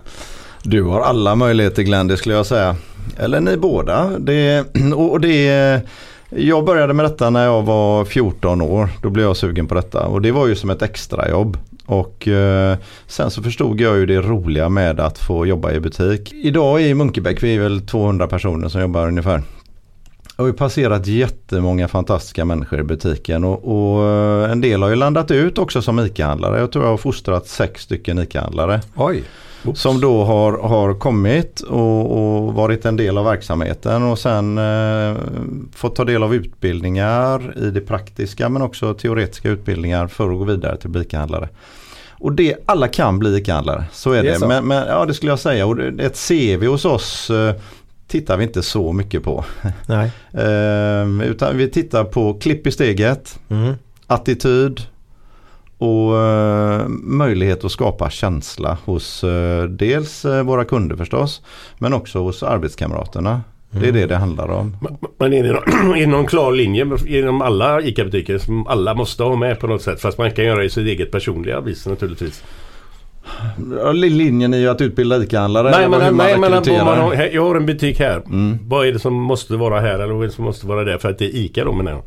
Du 0.64 0.84
har 0.84 1.02
alla 1.02 1.36
möjligheter 1.36 1.84
Glenn, 1.84 2.08
det 2.08 2.18
skulle 2.18 2.36
jag 2.36 2.46
säga. 2.46 2.76
Eller 3.18 3.42
ni 3.42 3.58
båda. 3.58 4.12
Det, 4.20 4.66
och 4.96 5.22
det, 5.22 5.82
jag 6.30 6.66
började 6.66 6.94
med 6.94 7.06
detta 7.06 7.30
när 7.30 7.46
jag 7.46 7.62
var 7.62 8.06
14 8.06 8.62
år. 8.62 8.90
Då 9.02 9.10
blev 9.10 9.26
jag 9.26 9.38
sugen 9.38 9.68
på 9.68 9.76
detta. 9.76 10.06
Och 10.06 10.22
det 10.22 10.32
var 10.32 10.48
ju 10.48 10.56
som 10.56 10.70
ett 10.70 10.82
extrajobb. 10.82 11.58
Och 11.86 12.28
eh, 12.28 12.78
sen 13.08 13.32
så 13.32 13.44
förstod 13.44 13.82
jag 13.82 13.98
ju 13.98 14.06
det 14.06 14.22
roliga 14.22 14.70
med 14.70 15.00
att 15.00 15.18
få 15.18 15.46
jobba 15.46 15.72
i 15.72 15.80
butik. 15.80 16.34
Idag 16.34 16.82
i 16.82 16.94
Munkebäck, 16.94 17.44
vi 17.44 17.56
är 17.56 17.60
väl 17.60 17.82
200 17.88 18.28
personer 18.28 18.70
som 18.70 18.82
jobbar 18.82 19.08
ungefär. 19.08 19.42
Jag 20.38 20.44
har 20.44 20.48
ju 20.48 20.54
passerat 20.54 21.08
jättemånga 21.08 21.88
fantastiska 21.88 22.46
människor 22.46 22.80
i 22.80 22.84
butiken 22.84 23.44
och, 23.44 23.68
och 23.68 24.08
eh, 24.08 24.52
en 24.52 24.62
del 24.62 24.82
har 24.82 24.90
ju 24.90 24.96
landat 24.96 25.32
ut 25.32 25.58
också 25.58 25.82
som 25.82 26.00
ICA-handlare. 26.00 26.60
Jag 26.60 26.72
tror 26.72 26.86
jag 26.86 26.92
har 26.92 26.98
fostrat 26.98 27.48
sex 27.48 27.82
stycken 27.82 28.20
ICA-handlare. 28.20 28.82
Oj. 28.96 29.24
Som 29.74 30.02
då 30.02 30.24
har, 30.24 30.58
har 30.58 30.94
kommit 30.94 31.60
och, 31.62 32.12
och 32.46 32.54
varit 32.54 32.86
en 32.86 32.98
del 32.98 33.18
av 33.18 33.26
verksamheten 33.26 34.04
och 34.04 34.20
sen 34.20 34.58
eh, 34.58 35.18
fått 35.76 35.96
ta 35.96 36.04
del 36.06 36.24
av 36.24 36.36
utbildningar 36.36 37.54
i 37.58 37.70
det 37.72 37.82
praktiska 37.82 38.50
men 38.50 38.62
också 38.62 38.94
teoretiska 38.94 39.50
utbildningar 39.50 40.08
för 40.08 40.32
att 40.32 40.38
gå 40.38 40.44
vidare 40.44 40.78
till 40.78 40.98
ICA-handlare. 40.98 41.50
Och 42.12 42.32
det, 42.34 42.56
alla 42.66 42.88
kan 42.88 43.20
bli 43.20 43.38
ICA-handlare, 43.38 43.84
så 43.92 44.12
är 44.12 44.24
Det 44.24 44.30
det. 44.30 44.36
är. 44.46 44.48
Men, 44.48 44.68
men, 44.68 44.88
ja 44.88 45.06
det 45.06 45.14
skulle 45.14 45.32
jag 45.32 45.40
säga. 45.40 45.66
Och 45.66 45.80
ett 45.80 46.28
CV 46.28 46.66
hos 46.68 46.86
oss 46.86 47.30
eh, 47.30 47.54
tittar 48.08 48.38
vi 48.38 48.44
inte 48.44 48.64
så 48.64 48.94
mycket 48.94 49.24
på. 49.24 49.46
Nej. 49.88 50.12
Ehm, 50.34 51.22
utan 51.22 51.58
vi 51.58 51.70
tittar 51.70 52.04
på 52.04 52.34
klipp 52.34 52.68
i 52.68 52.72
steget, 52.72 53.40
Mm. 53.50 53.74
attityd 54.08 54.82
och 55.80 56.18
eh, 56.18 56.88
möjlighet 56.88 57.66
att 57.66 57.72
skapa 57.72 58.10
känsla 58.10 58.78
hos 58.86 59.24
eh, 59.24 59.64
dels 59.64 60.26
eh, 60.26 60.44
våra 60.44 60.66
kunder 60.66 60.96
förstås 60.96 61.42
men 61.78 61.94
också 61.94 62.20
hos 62.20 62.44
arbetskamraterna. 62.44 63.42
Det 63.72 63.88
är 63.88 63.92
det 63.92 64.06
det 64.06 64.16
handlar 64.16 64.48
om. 64.52 64.78
Men 65.18 65.34
är 65.34 65.44
det, 65.44 65.52
någon, 65.52 65.94
är 65.96 66.00
det 66.00 66.08
någon 66.08 66.26
klar 66.26 66.52
linje 66.52 66.88
inom 67.08 67.42
alla 67.42 67.82
ICA-butiker 67.82 68.38
som 68.38 68.68
alla 68.68 68.94
måste 68.94 69.24
ha 69.24 69.36
med 69.36 69.60
på 69.60 69.68
något 69.68 69.82
sätt? 69.82 70.02
Fast 70.02 70.18
man 70.18 70.32
kan 70.32 70.46
göra 70.46 70.60
det 70.60 70.66
i 70.66 70.70
sitt 70.70 70.88
eget 70.88 71.12
personliga 71.12 71.62
vis 71.62 71.86
naturligtvis. 71.86 72.44
Linjen 73.94 74.54
är 74.54 74.58
ju 74.58 74.68
att 74.68 74.82
utbilda 74.82 75.24
ICA-handlare. 75.24 75.72
Nej 75.72 75.90
men, 75.90 76.02
hur 76.02 76.12
man 76.12 76.26
nej, 76.26 76.38
men 76.38 76.86
man 76.86 76.98
har, 76.98 77.30
jag 77.34 77.46
har 77.46 77.56
en 77.56 77.66
butik 77.66 78.00
här. 78.00 78.22
Mm. 78.26 78.58
Vad 78.68 78.88
är 78.88 78.92
det 78.92 79.00
som 79.00 79.14
måste 79.14 79.56
vara 79.56 79.80
här 79.80 80.00
eller 80.00 80.14
vad 80.14 80.24
är 80.24 80.28
det 80.28 80.34
som 80.34 80.46
måste 80.46 80.68
vara 80.68 80.84
där? 80.84 80.98
För 80.98 81.10
att 81.10 81.18
det 81.18 81.26
är 81.26 81.36
ICA 81.36 81.64
då 81.64 81.72
menar 81.72 81.92
jag. 81.92 82.04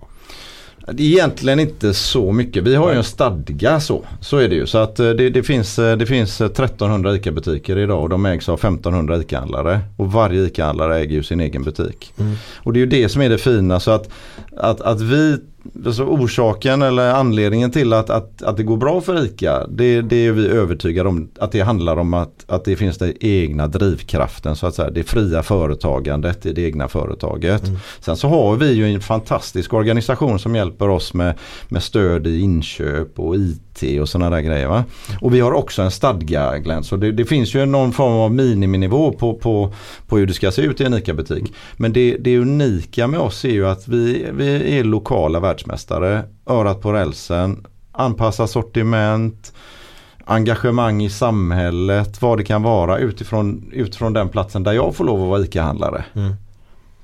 Det 0.86 1.02
är 1.02 1.06
egentligen 1.06 1.60
inte 1.60 1.94
så 1.94 2.32
mycket. 2.32 2.62
Vi 2.64 2.74
har 2.74 2.90
ju 2.90 2.96
en 2.96 3.04
stadga 3.04 3.80
så. 3.80 4.04
Så 4.20 4.36
är 4.36 4.48
det 4.48 4.54
ju. 4.54 4.66
Så 4.66 4.78
att 4.78 5.00
eh, 5.00 5.10
det, 5.10 5.30
det, 5.30 5.42
finns, 5.42 5.78
eh, 5.78 5.96
det 5.96 6.06
finns 6.06 6.40
eh, 6.40 6.46
1300 6.46 7.14
ICA-butiker 7.16 7.78
idag 7.78 8.02
och 8.02 8.08
de 8.08 8.26
ägs 8.26 8.48
av 8.48 8.54
1500 8.54 9.16
ICA-handlare. 9.16 9.80
Och 9.96 10.12
varje 10.12 10.40
ICA-handlare 10.46 10.98
äger 10.98 11.14
ju 11.16 11.22
sin 11.22 11.40
egen 11.40 11.62
butik. 11.62 12.12
Och 12.56 12.72
det 12.72 12.78
är 12.78 12.80
ju 12.80 12.86
det 12.86 13.08
som 13.08 13.22
är 13.22 13.28
det 13.28 13.38
fina. 13.38 13.80
Så 13.80 13.90
att, 13.90 14.08
att, 14.56 14.80
att 14.80 15.00
vi, 15.00 15.38
alltså 15.86 16.04
orsaken 16.04 16.82
eller 16.82 17.14
anledningen 17.14 17.70
till 17.70 17.92
att, 17.92 18.10
att, 18.10 18.42
att 18.42 18.56
det 18.56 18.62
går 18.62 18.76
bra 18.76 19.00
för 19.00 19.24
ICA. 19.24 19.66
Det, 19.66 20.02
det 20.02 20.26
är 20.26 20.32
vi 20.32 20.48
övertygade 20.48 21.08
om. 21.08 21.28
Att 21.38 21.52
det 21.52 21.60
handlar 21.60 21.96
om 21.96 22.14
att, 22.14 22.44
att 22.46 22.64
det 22.64 22.76
finns 22.76 22.98
den 22.98 23.14
egna 23.20 23.66
drivkraften. 23.66 24.56
Så 24.56 24.66
att 24.66 24.74
säga. 24.74 24.90
Det 24.90 25.04
fria 25.04 25.42
företagandet 25.42 26.46
i 26.46 26.52
det 26.52 26.62
egna 26.62 26.88
företaget. 26.88 27.62
Sen 28.00 28.16
så 28.16 28.28
har 28.28 28.56
vi 28.56 28.72
ju 28.72 28.94
en 28.94 29.00
fantastisk 29.00 29.74
organisation 29.74 30.38
som 30.38 30.54
hjälper 30.54 30.88
oss 30.88 31.14
med, 31.14 31.34
med 31.68 31.82
stöd 31.82 32.26
i 32.26 32.40
inköp 32.40 33.18
och 33.18 33.36
IT 33.36 34.00
och 34.00 34.08
sådana 34.08 34.36
där 34.36 34.42
grejer. 34.42 34.68
Va? 34.68 34.84
Och 35.20 35.34
vi 35.34 35.40
har 35.40 35.52
också 35.52 35.82
en 35.82 35.90
stadga 35.90 36.58
Glenn. 36.58 36.84
Så 36.84 36.96
det, 36.96 37.12
det 37.12 37.24
finns 37.24 37.54
ju 37.54 37.66
någon 37.66 37.92
form 37.92 38.12
av 38.12 38.34
miniminivå 38.34 39.12
på, 39.12 39.34
på, 39.34 39.74
på 40.06 40.18
hur 40.18 40.26
det 40.26 40.34
ska 40.34 40.50
se 40.50 40.62
ut 40.62 40.80
i 40.80 40.84
en 40.84 40.94
ICA-butik. 40.94 41.52
Men 41.76 41.92
det, 41.92 42.16
det 42.20 42.38
unika 42.38 43.06
med 43.06 43.20
oss 43.20 43.44
är 43.44 43.50
ju 43.50 43.66
att 43.66 43.88
vi, 43.88 44.26
vi 44.32 44.78
är 44.78 44.84
lokala 44.84 45.40
världsmästare. 45.52 46.24
Örat 46.46 46.80
på 46.80 46.92
rälsen, 46.92 47.66
anpassa 47.92 48.46
sortiment, 48.46 49.52
engagemang 50.24 51.02
i 51.02 51.10
samhället, 51.10 52.22
vad 52.22 52.38
det 52.38 52.44
kan 52.44 52.62
vara 52.62 52.98
utifrån, 52.98 53.70
utifrån 53.72 54.12
den 54.12 54.28
platsen 54.28 54.62
där 54.62 54.72
jag 54.72 54.94
får 54.94 55.04
lov 55.04 55.22
att 55.22 55.28
vara 55.28 55.40
ICA-handlare. 55.40 56.04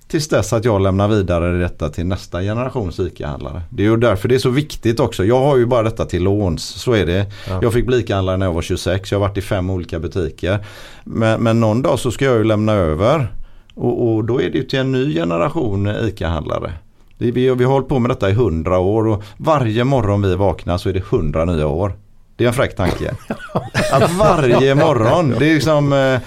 Tills 0.09 0.29
dess 0.29 0.53
att 0.53 0.65
jag 0.65 0.81
lämnar 0.81 1.09
vidare 1.09 1.59
detta 1.59 1.89
till 1.89 2.07
nästa 2.07 2.41
generations 2.41 3.01
ICA-handlare. 3.01 3.63
Det 3.71 3.83
är 3.83 3.87
ju 3.87 3.97
därför 3.97 4.29
det 4.29 4.35
är 4.35 4.39
så 4.39 4.51
viktigt 4.51 5.01
också. 5.01 5.25
Jag 5.25 5.41
har 5.41 5.57
ju 5.57 5.67
bara 5.67 5.83
detta 5.83 6.05
till 6.05 6.23
låns, 6.23 6.65
så 6.65 6.93
är 6.93 7.07
det. 7.07 7.27
Ja. 7.49 7.59
Jag 7.63 7.73
fick 7.73 7.87
bli 7.87 7.97
ICA-handlare 8.01 8.37
när 8.37 8.47
jag 8.47 8.53
var 8.53 8.63
26, 8.63 9.13
jag 9.13 9.19
har 9.19 9.29
varit 9.29 9.39
i 9.39 9.43
fem 9.43 9.71
olika 9.71 9.99
butiker. 9.99 10.67
Men, 11.05 11.43
men 11.43 11.61
någon 11.61 11.83
dag 11.83 11.99
så 11.99 12.11
ska 12.11 12.25
jag 12.25 12.37
ju 12.37 12.45
lämna 12.45 12.73
över. 12.73 13.33
Och, 13.75 14.15
och 14.15 14.25
då 14.25 14.43
är 14.43 14.51
det 14.51 14.59
ju 14.59 14.65
till 14.65 14.79
en 14.79 14.93
ny 14.93 15.15
generation 15.15 15.87
ICA-handlare. 15.89 16.73
Vi, 17.19 17.31
vi, 17.31 17.55
vi 17.55 17.65
har 17.65 17.73
hållit 17.73 17.89
på 17.89 17.99
med 17.99 18.11
detta 18.11 18.31
i 18.31 18.33
hundra 18.33 18.79
år 18.79 19.07
och 19.07 19.23
varje 19.37 19.85
morgon 19.85 20.23
vi 20.23 20.35
vaknar 20.37 20.79
så 20.79 20.89
är 20.89 20.93
det 20.93 21.05
hundra 21.05 21.45
nya 21.45 21.67
år. 21.67 21.93
Det 22.37 22.45
är 22.45 22.49
en 22.49 22.55
fräck 22.55 22.77
tanke. 22.77 23.15
Att 23.93 24.13
varje 24.19 24.75
morgon, 24.75 25.35
det 25.39 25.51
är 25.51 25.55
liksom 25.55 25.93
eh, 25.93 26.21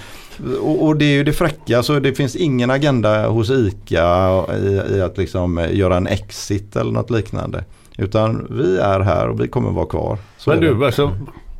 och, 0.62 0.84
och 0.86 0.96
det 0.96 1.04
är 1.04 1.12
ju 1.14 1.24
det 1.24 1.32
fräcka 1.32 1.82
så 1.82 1.98
det 1.98 2.14
finns 2.14 2.36
ingen 2.36 2.70
agenda 2.70 3.28
hos 3.28 3.50
ICA 3.50 4.44
i, 4.56 4.94
i 4.96 5.00
att 5.02 5.18
liksom 5.18 5.58
eh, 5.58 5.74
göra 5.76 5.96
en 5.96 6.06
exit 6.06 6.76
eller 6.76 6.92
något 6.92 7.10
liknande. 7.10 7.64
Utan 7.98 8.46
vi 8.50 8.78
är 8.78 9.00
här 9.00 9.28
och 9.28 9.40
vi 9.40 9.48
kommer 9.48 9.70
vara 9.70 9.86
kvar. 9.86 10.18
Så 10.38 10.50
Men 10.50 10.60
det. 10.60 10.74
du 10.74 10.86
alltså. 10.86 11.12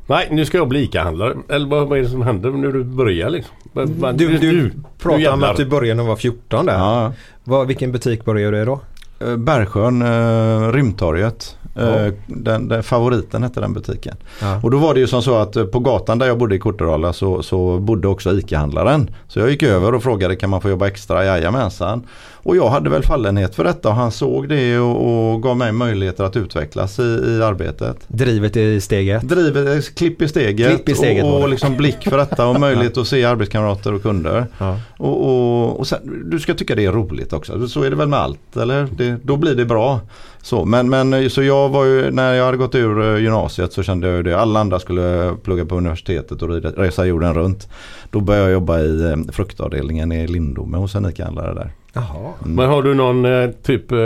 Nej 0.06 0.28
nu 0.30 0.44
ska 0.44 0.58
jag 0.58 0.68
bli 0.68 0.82
ICA-handlare. 0.82 1.34
Eller 1.48 1.66
vad, 1.68 1.88
vad 1.88 1.98
är 1.98 2.02
det 2.02 2.08
som 2.08 2.22
händer 2.22 2.50
när 2.50 2.68
du 2.72 2.84
börjar 2.84 3.30
liksom? 3.30 3.54
Vad- 3.72 3.88
vad- 3.88 4.14
Du, 4.18 4.38
du 4.38 4.72
pratade 5.02 5.30
om 5.30 5.42
att 5.42 5.56
du 5.56 5.66
började 5.66 5.94
när 5.96 6.02
du 6.02 6.08
var 6.08 6.16
14 6.16 6.66
där. 6.66 6.74
Ja. 6.78 7.12
Vad, 7.44 7.66
vilken 7.66 7.92
butik 7.92 8.24
började 8.24 8.56
du 8.56 8.62
i 8.62 8.64
då? 8.66 8.80
Eh, 9.26 9.36
Bergsjön, 9.36 10.02
eh, 10.02 10.72
Rymdtorget. 10.72 11.56
Eh, 11.76 11.82
Ja. 11.82 12.10
Den, 12.26 12.68
den, 12.68 12.82
favoriten 12.82 13.42
hette 13.42 13.60
den 13.60 13.72
butiken. 13.72 14.16
Ja. 14.40 14.60
Och 14.62 14.70
då 14.70 14.78
var 14.78 14.94
det 14.94 15.00
ju 15.00 15.06
som 15.06 15.22
så 15.22 15.34
att 15.34 15.56
eh, 15.56 15.64
på 15.64 15.78
gatan 15.78 16.18
där 16.18 16.26
jag 16.26 16.38
bodde 16.38 16.54
i 16.54 16.58
Kortedala 16.58 17.12
så, 17.12 17.42
så 17.42 17.78
bodde 17.78 18.08
också 18.08 18.32
ICA-handlaren. 18.32 19.10
Så 19.28 19.38
jag 19.38 19.50
gick 19.50 19.62
över 19.62 19.94
och 19.94 20.02
frågade 20.02 20.36
kan 20.36 20.50
man 20.50 20.60
få 20.60 20.70
jobba 20.70 20.86
extra? 20.86 21.24
Jajamensan. 21.24 22.06
Och 22.42 22.56
jag 22.56 22.68
hade 22.70 22.90
väl 22.90 23.02
fallenhet 23.02 23.54
för 23.54 23.64
detta 23.64 23.88
och 23.88 23.94
han 23.94 24.10
såg 24.10 24.48
det 24.48 24.78
och, 24.78 25.32
och 25.32 25.42
gav 25.42 25.56
mig 25.56 25.72
möjligheter 25.72 26.24
att 26.24 26.36
utvecklas 26.36 26.98
i, 26.98 27.02
i 27.02 27.42
arbetet. 27.42 27.96
Drivet 28.08 28.56
i 28.56 28.80
steget? 28.80 29.22
Drivet, 29.22 29.68
eh, 29.68 29.94
klipp 29.94 30.22
i 30.22 30.28
steget, 30.28 30.68
Klipp 30.68 30.88
i 30.88 30.94
steget 30.94 31.24
och, 31.24 31.42
och 31.42 31.48
liksom 31.48 31.76
blick 31.76 32.08
för 32.08 32.18
detta 32.18 32.46
och 32.46 32.60
möjlighet 32.60 32.96
att 32.96 33.06
se 33.06 33.24
arbetskamrater 33.24 33.94
och 33.94 34.02
kunder. 34.02 34.46
Ja. 34.58 34.80
Och, 34.98 35.26
och, 35.26 35.78
och 35.78 35.86
sen, 35.86 36.30
du 36.30 36.40
ska 36.40 36.54
tycka 36.54 36.74
det 36.74 36.84
är 36.84 36.92
roligt 36.92 37.32
också. 37.32 37.68
Så 37.68 37.82
är 37.82 37.90
det 37.90 37.96
väl 37.96 38.08
med 38.08 38.18
allt, 38.18 38.56
eller? 38.56 38.88
Det, 38.96 39.16
då 39.22 39.36
blir 39.36 39.54
det 39.54 39.64
bra. 39.64 40.00
Så, 40.42 40.64
men, 40.64 40.90
men 40.90 41.30
så 41.30 41.42
jag 41.42 41.68
var 41.68 41.84
ju, 41.84 42.10
när 42.10 42.34
jag 42.34 42.44
hade 42.44 42.56
gått 42.56 42.74
ur 42.74 43.14
eh, 43.14 43.22
gymnasiet 43.22 43.72
så 43.72 43.82
kände 43.82 44.06
jag 44.06 44.16
ju 44.16 44.22
det. 44.22 44.40
Alla 44.40 44.60
andra 44.60 44.78
skulle 44.78 45.34
plugga 45.42 45.64
på 45.64 45.76
universitetet 45.76 46.42
och 46.42 46.48
resa 46.62 47.04
jorden 47.04 47.34
runt. 47.34 47.68
Då 48.10 48.20
började 48.20 48.46
jag 48.46 48.52
jobba 48.52 48.80
i 48.80 49.10
eh, 49.10 49.32
fruktavdelningen 49.32 50.12
i 50.12 50.26
Lindome 50.26 50.76
hos 50.76 50.94
en 50.94 51.06
ICA-handlare 51.06 51.54
där. 51.54 51.72
Jaha. 51.92 52.32
Men 52.44 52.68
har 52.68 52.82
du 52.82 52.94
någon 52.94 53.24
eh, 53.24 53.50
typ, 53.62 53.92
eh, 53.92 53.98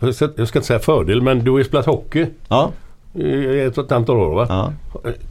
jag 0.00 0.14
ska 0.14 0.28
jag 0.36 0.48
ska 0.48 0.58
inte 0.58 0.66
säga 0.66 0.78
fördel 0.78 1.22
men 1.22 1.44
du 1.44 1.50
har 1.50 1.58
ju 1.58 1.64
spelat 1.64 1.86
hockey 1.86 2.26
Ja, 2.48 2.70
i 3.14 3.60
ett, 3.60 3.78
ett 3.78 3.92
antal 3.92 4.16
år 4.16 4.34
va? 4.34 4.46
ja. 4.48 4.72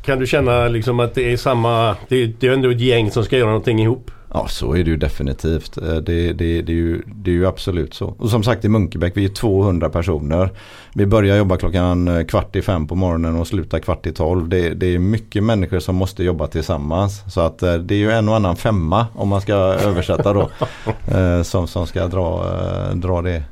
Kan 0.05 0.19
du 0.19 0.27
känna 0.27 0.67
liksom 0.67 0.99
att 0.99 1.13
det 1.15 1.33
är 1.33 1.38
samma, 1.38 1.95
det, 2.07 2.25
det 2.25 2.47
är 2.47 2.51
ändå 2.53 2.69
ett 2.69 2.79
gäng 2.81 3.12
som 3.12 3.23
ska 3.23 3.38
göra 3.38 3.47
någonting 3.47 3.79
ihop? 3.81 4.12
Ja 4.33 4.47
så 4.47 4.73
är 4.75 4.83
det 4.83 4.89
ju 4.89 4.97
definitivt. 4.97 5.77
Eh, 5.77 5.83
Det, 5.95 6.33
det, 6.33 6.61
det, 6.61 6.71
är 6.71 6.75
ju, 6.75 7.01
det 7.05 7.31
är 7.31 7.35
ju 7.35 7.47
absolut 7.47 7.93
så. 7.93 8.15
Och 8.17 8.29
som 8.29 8.43
sagt 8.43 8.65
i 8.65 8.69
Munkebäck 8.69 9.17
vi 9.17 9.25
är 9.25 9.29
200 9.29 9.89
personer. 9.89 10.49
Vi 10.93 11.05
börjar 11.05 11.37
jobba 11.37 11.57
klockan 11.57 12.07
eh, 12.07 12.25
kvart 12.25 12.55
i 12.55 12.61
fem 12.61 12.87
på 12.87 12.95
morgonen 12.95 13.35
och 13.35 13.47
slutar 13.47 13.79
kvart 13.79 14.05
i 14.05 14.11
tolv. 14.11 14.49
Det, 14.49 14.69
det 14.69 14.85
är 14.85 14.99
mycket 14.99 15.43
människor 15.43 15.79
som 15.79 15.95
måste 15.95 16.23
jobba 16.23 16.47
tillsammans. 16.47 17.23
Så 17.33 17.41
att 17.41 17.63
eh, 17.63 17.73
det 17.73 17.95
är 17.95 17.99
ju 17.99 18.11
en 18.11 18.29
och 18.29 18.35
annan 18.35 18.55
femma 18.55 19.07
om 19.15 19.29
man 19.29 19.41
ska 19.41 19.53
översätta 19.53 20.33
då. 20.33 20.49
som, 21.43 21.67
som 21.67 21.87
ska 21.87 22.07
dra, 22.07 22.45
dra 22.93 23.21
det. 23.21 23.43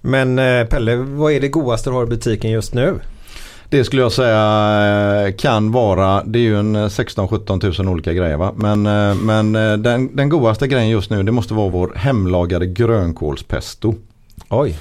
Men 0.00 0.38
eh, 0.38 0.64
Pelle, 0.64 0.96
vad 0.96 1.32
är 1.32 1.40
det 1.40 1.48
godaste 1.48 1.90
du 1.90 1.94
har 1.94 2.02
i 2.02 2.06
butiken 2.06 2.50
just 2.50 2.74
nu? 2.74 2.98
Det 3.70 3.84
skulle 3.84 4.02
jag 4.02 4.12
säga 4.12 5.26
eh, 5.26 5.34
kan 5.34 5.72
vara, 5.72 6.24
det 6.24 6.38
är 6.38 6.42
ju 6.42 6.58
en 6.58 6.76
16-17 6.76 7.60
tusen 7.60 7.88
olika 7.88 8.12
grejer 8.12 8.36
va. 8.36 8.52
Men, 8.56 8.86
eh, 8.86 9.14
men 9.14 9.56
eh, 9.56 9.76
den, 9.76 10.16
den 10.16 10.28
godaste 10.28 10.68
grejen 10.68 10.88
just 10.88 11.10
nu 11.10 11.22
det 11.22 11.32
måste 11.32 11.54
vara 11.54 11.68
vår 11.68 11.92
hemlagade 11.96 12.66
grönkålspesto. 12.66 13.94
Oj. 14.48 14.78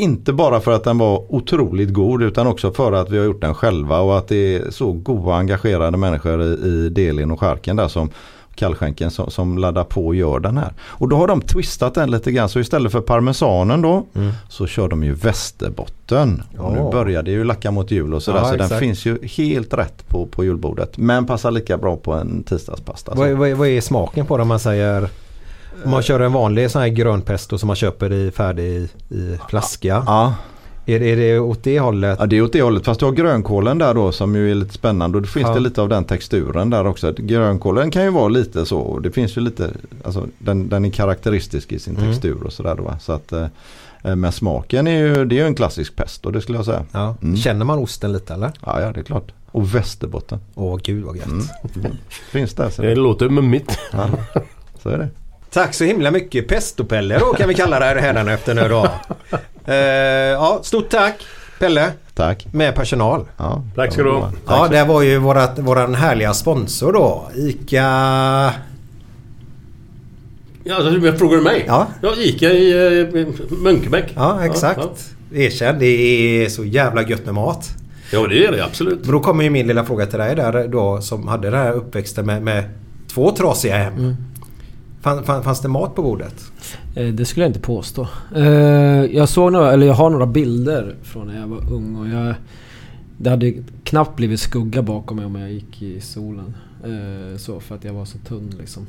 Inte 0.00 0.32
bara 0.32 0.60
för 0.60 0.72
att 0.72 0.84
den 0.84 0.98
var 0.98 1.34
otroligt 1.34 1.92
god 1.92 2.22
utan 2.22 2.46
också 2.46 2.72
för 2.72 2.92
att 2.92 3.10
vi 3.10 3.18
har 3.18 3.24
gjort 3.24 3.40
den 3.40 3.54
själva 3.54 4.00
och 4.00 4.18
att 4.18 4.28
det 4.28 4.56
är 4.56 4.70
så 4.70 4.92
goda 4.92 5.34
engagerade 5.34 5.96
människor 5.96 6.42
i, 6.42 6.46
i 6.46 6.88
Delin 6.88 7.30
och 7.30 7.40
Charken 7.40 7.76
där 7.76 7.88
som 7.88 8.10
kallskänken 8.54 9.10
som, 9.10 9.30
som 9.30 9.58
laddar 9.58 9.84
på 9.84 10.06
och 10.06 10.14
gör 10.14 10.40
den 10.40 10.56
här. 10.58 10.72
Och 10.82 11.08
då 11.08 11.16
har 11.16 11.26
de 11.26 11.40
twistat 11.40 11.94
den 11.94 12.10
lite 12.10 12.32
grann 12.32 12.48
så 12.48 12.60
istället 12.60 12.92
för 12.92 13.00
parmesanen 13.00 13.82
då 13.82 14.06
så 14.48 14.66
kör 14.66 14.88
de 14.88 15.04
ju 15.04 15.12
västerbotten. 15.14 16.42
Och 16.58 16.72
nu 16.72 16.78
Ja. 16.78 16.90
börjar 16.90 17.22
det 17.22 17.30
ju 17.30 17.44
lacka 17.44 17.70
mot 17.70 17.90
jul 17.90 18.14
och 18.14 18.22
sådär 18.22 18.38
Ja, 18.38 18.44
så 18.44 18.50
den 18.56 18.60
exakt. 18.60 18.80
finns 18.80 19.06
ju 19.06 19.18
helt 19.26 19.74
rätt 19.74 20.08
på, 20.08 20.26
på 20.26 20.44
julbordet. 20.44 20.96
Men 20.98 21.26
passar 21.26 21.50
lika 21.50 21.76
bra 21.78 21.96
på 21.96 22.12
en 22.12 22.42
tisdagspasta. 22.42 23.12
Vad, 23.14 23.30
vad, 23.30 23.50
vad 23.50 23.68
är 23.68 23.80
smaken 23.80 24.26
på 24.26 24.36
det 24.36 24.42
om 24.42 24.48
man 24.48 24.58
säger 24.60 25.08
om 25.84 25.90
man 25.90 26.02
kör 26.02 26.20
en 26.20 26.32
vanlig 26.32 26.70
sån 26.70 26.82
här 26.82 26.88
grön 26.88 27.22
pesto 27.22 27.58
som 27.58 27.66
man 27.66 27.76
köper 27.76 28.12
i 28.12 28.30
färdig 28.30 28.64
i, 28.64 28.88
i 29.14 29.38
flaska. 29.48 30.02
Ja. 30.06 30.34
Är, 30.86 31.02
är 31.02 31.16
det 31.16 31.38
åt 31.38 31.62
det 31.62 31.80
hållet? 31.80 32.16
Ja 32.20 32.26
det 32.26 32.36
är 32.36 32.42
åt 32.42 32.52
det 32.52 32.62
hållet. 32.62 32.84
Fast 32.84 33.00
du 33.00 33.06
har 33.06 33.12
grönkålen 33.12 33.78
där 33.78 33.94
då 33.94 34.12
som 34.12 34.34
ju 34.36 34.50
är 34.50 34.54
lite 34.54 34.74
spännande. 34.74 35.16
Och 35.18 35.22
det 35.22 35.28
finns 35.28 35.46
Ja. 35.48 35.54
det 35.54 35.60
lite 35.60 35.82
av 35.82 35.88
den 35.88 36.04
texturen 36.04 36.70
där 36.70 36.86
också. 36.86 37.12
Grönkålen 37.18 37.90
kan 37.90 38.02
ju 38.04 38.10
vara 38.10 38.28
lite 38.28 38.66
så. 38.66 38.98
Det 38.98 39.10
finns 39.10 39.36
ju 39.36 39.40
lite, 39.40 39.70
alltså 40.04 40.26
den, 40.38 40.68
den 40.68 40.84
är 40.84 40.90
karaktäristisk 40.90 41.72
i 41.72 41.78
sin 41.78 41.96
Mm. 41.96 42.08
textur 42.10 42.42
och 42.44 42.52
sådär 42.52 42.74
då. 42.74 42.94
Så 43.00 43.12
att, 43.12 43.32
eh, 43.32 43.46
men 44.02 44.32
smaken 44.32 44.86
är 44.86 44.98
ju, 44.98 45.24
det 45.24 45.34
är 45.34 45.40
ju 45.40 45.46
en 45.46 45.54
klassisk 45.54 45.96
pesto 45.96 46.30
det 46.30 46.40
skulle 46.40 46.58
jag 46.58 46.64
säga. 46.64 46.84
Ja. 46.92 47.16
Mm. 47.22 47.36
Känner 47.36 47.64
man 47.64 47.78
osten 47.78 48.12
lite 48.12 48.34
eller? 48.34 48.52
Ja, 48.66 48.80
ja 48.80 48.92
det 48.92 49.00
är 49.00 49.04
klart. 49.04 49.32
Och 49.50 49.74
västerbotten. 49.74 50.38
Åh 50.54 50.78
gud 50.82 51.04
vad 51.04 51.16
gött. 51.16 51.26
Mm. 51.26 51.42
Finns 52.32 52.54
där. 52.54 52.70
Så, 52.70 52.82
Det 52.82 52.94
låter 52.94 53.28
mummigt. 53.28 53.78
ja, 53.92 54.08
så 54.82 54.88
är 54.88 54.98
det. 54.98 55.08
Tack 55.54 55.74
så 55.74 55.84
himla 55.84 56.10
mycket 56.10 56.48
Pestopelle 56.48 57.18
då 57.18 57.34
kan 57.34 57.48
vi 57.48 57.54
kalla 57.54 57.78
det 57.78 57.84
här 57.84 57.96
hädanefter 57.96 58.54
nu 58.54 58.68
då. 58.68 58.88
Eh, 59.66 59.74
ja, 59.74 60.60
stort 60.62 60.88
tack 60.88 61.14
Pelle 61.58 61.90
Tack. 62.14 62.46
med 62.52 62.74
personal. 62.74 63.26
Ja, 63.36 63.64
Tack 63.74 63.92
ska 63.92 64.02
du 64.02 64.10
ha. 64.10 64.32
Ja, 64.46 64.68
det 64.68 64.84
var 64.84 65.02
ju 65.02 65.18
vårat, 65.18 65.58
våran 65.58 65.94
härliga 65.94 66.34
sponsor 66.34 66.92
då. 66.92 67.30
ICA... 67.34 67.80
Ja, 70.64 70.74
alltså, 70.74 70.90
du 70.90 71.12
frågar 71.12 71.40
mig? 71.40 71.64
Ja. 71.66 71.86
Ja, 72.02 72.12
Ica 72.18 72.50
i 72.50 72.98
eh, 73.00 73.26
Munkebäck. 73.58 74.12
Ja, 74.16 74.44
exakt. 74.44 75.14
Erkänn, 75.34 75.78
det 75.78 75.86
är 75.86 76.48
så 76.48 76.64
jävla 76.64 77.02
gött 77.02 77.24
med 77.24 77.34
mat. 77.34 77.68
Ja, 78.12 78.18
ja 78.18 78.26
det 78.26 78.46
är 78.46 78.52
det 78.52 78.64
absolut. 78.64 79.00
Men 79.02 79.12
då 79.12 79.20
kommer 79.20 79.44
ju 79.44 79.50
min 79.50 79.66
lilla 79.66 79.84
fråga 79.84 80.06
till 80.06 80.18
dig 80.18 80.36
där 80.36 80.68
då 80.68 81.00
som 81.00 81.28
hade 81.28 81.50
den 81.50 81.60
här 81.60 81.72
uppväxten 81.72 82.26
med, 82.26 82.42
med 82.42 82.64
två 83.14 83.30
trasiga 83.30 83.76
hem. 83.76 83.94
Mm. 83.94 84.16
Fann, 85.04 85.24
fann, 85.24 85.42
fanns 85.42 85.60
det 85.60 85.68
mat 85.68 85.94
på 85.94 86.02
bordet? 86.02 86.44
Eh, 86.94 87.08
Det 87.14 87.24
skulle 87.24 87.44
jag 87.44 87.50
inte 87.50 87.60
påstå. 87.60 88.08
Eh, 88.36 88.44
Jag 89.04 89.28
såg 89.28 89.52
några, 89.52 89.72
eller 89.72 89.86
jag 89.86 89.94
har 89.94 90.10
några 90.10 90.26
bilder 90.26 90.96
från 91.02 91.26
när 91.26 91.40
jag 91.40 91.46
var 91.46 91.72
ung 91.72 91.96
och 91.96 92.08
jag... 92.08 92.34
Det 93.18 93.30
hade 93.30 93.52
knappt 93.84 94.16
blivit 94.16 94.40
skugga 94.40 94.82
bakom 94.82 95.16
mig 95.16 95.26
om 95.26 95.34
jag 95.34 95.52
gick 95.52 95.82
i 95.82 96.00
solen. 96.00 96.54
Eh, 96.84 97.36
Så, 97.38 97.60
för 97.60 97.74
att 97.74 97.84
jag 97.84 97.92
var 97.92 98.04
så 98.04 98.18
tunn 98.18 98.54
liksom. 98.60 98.86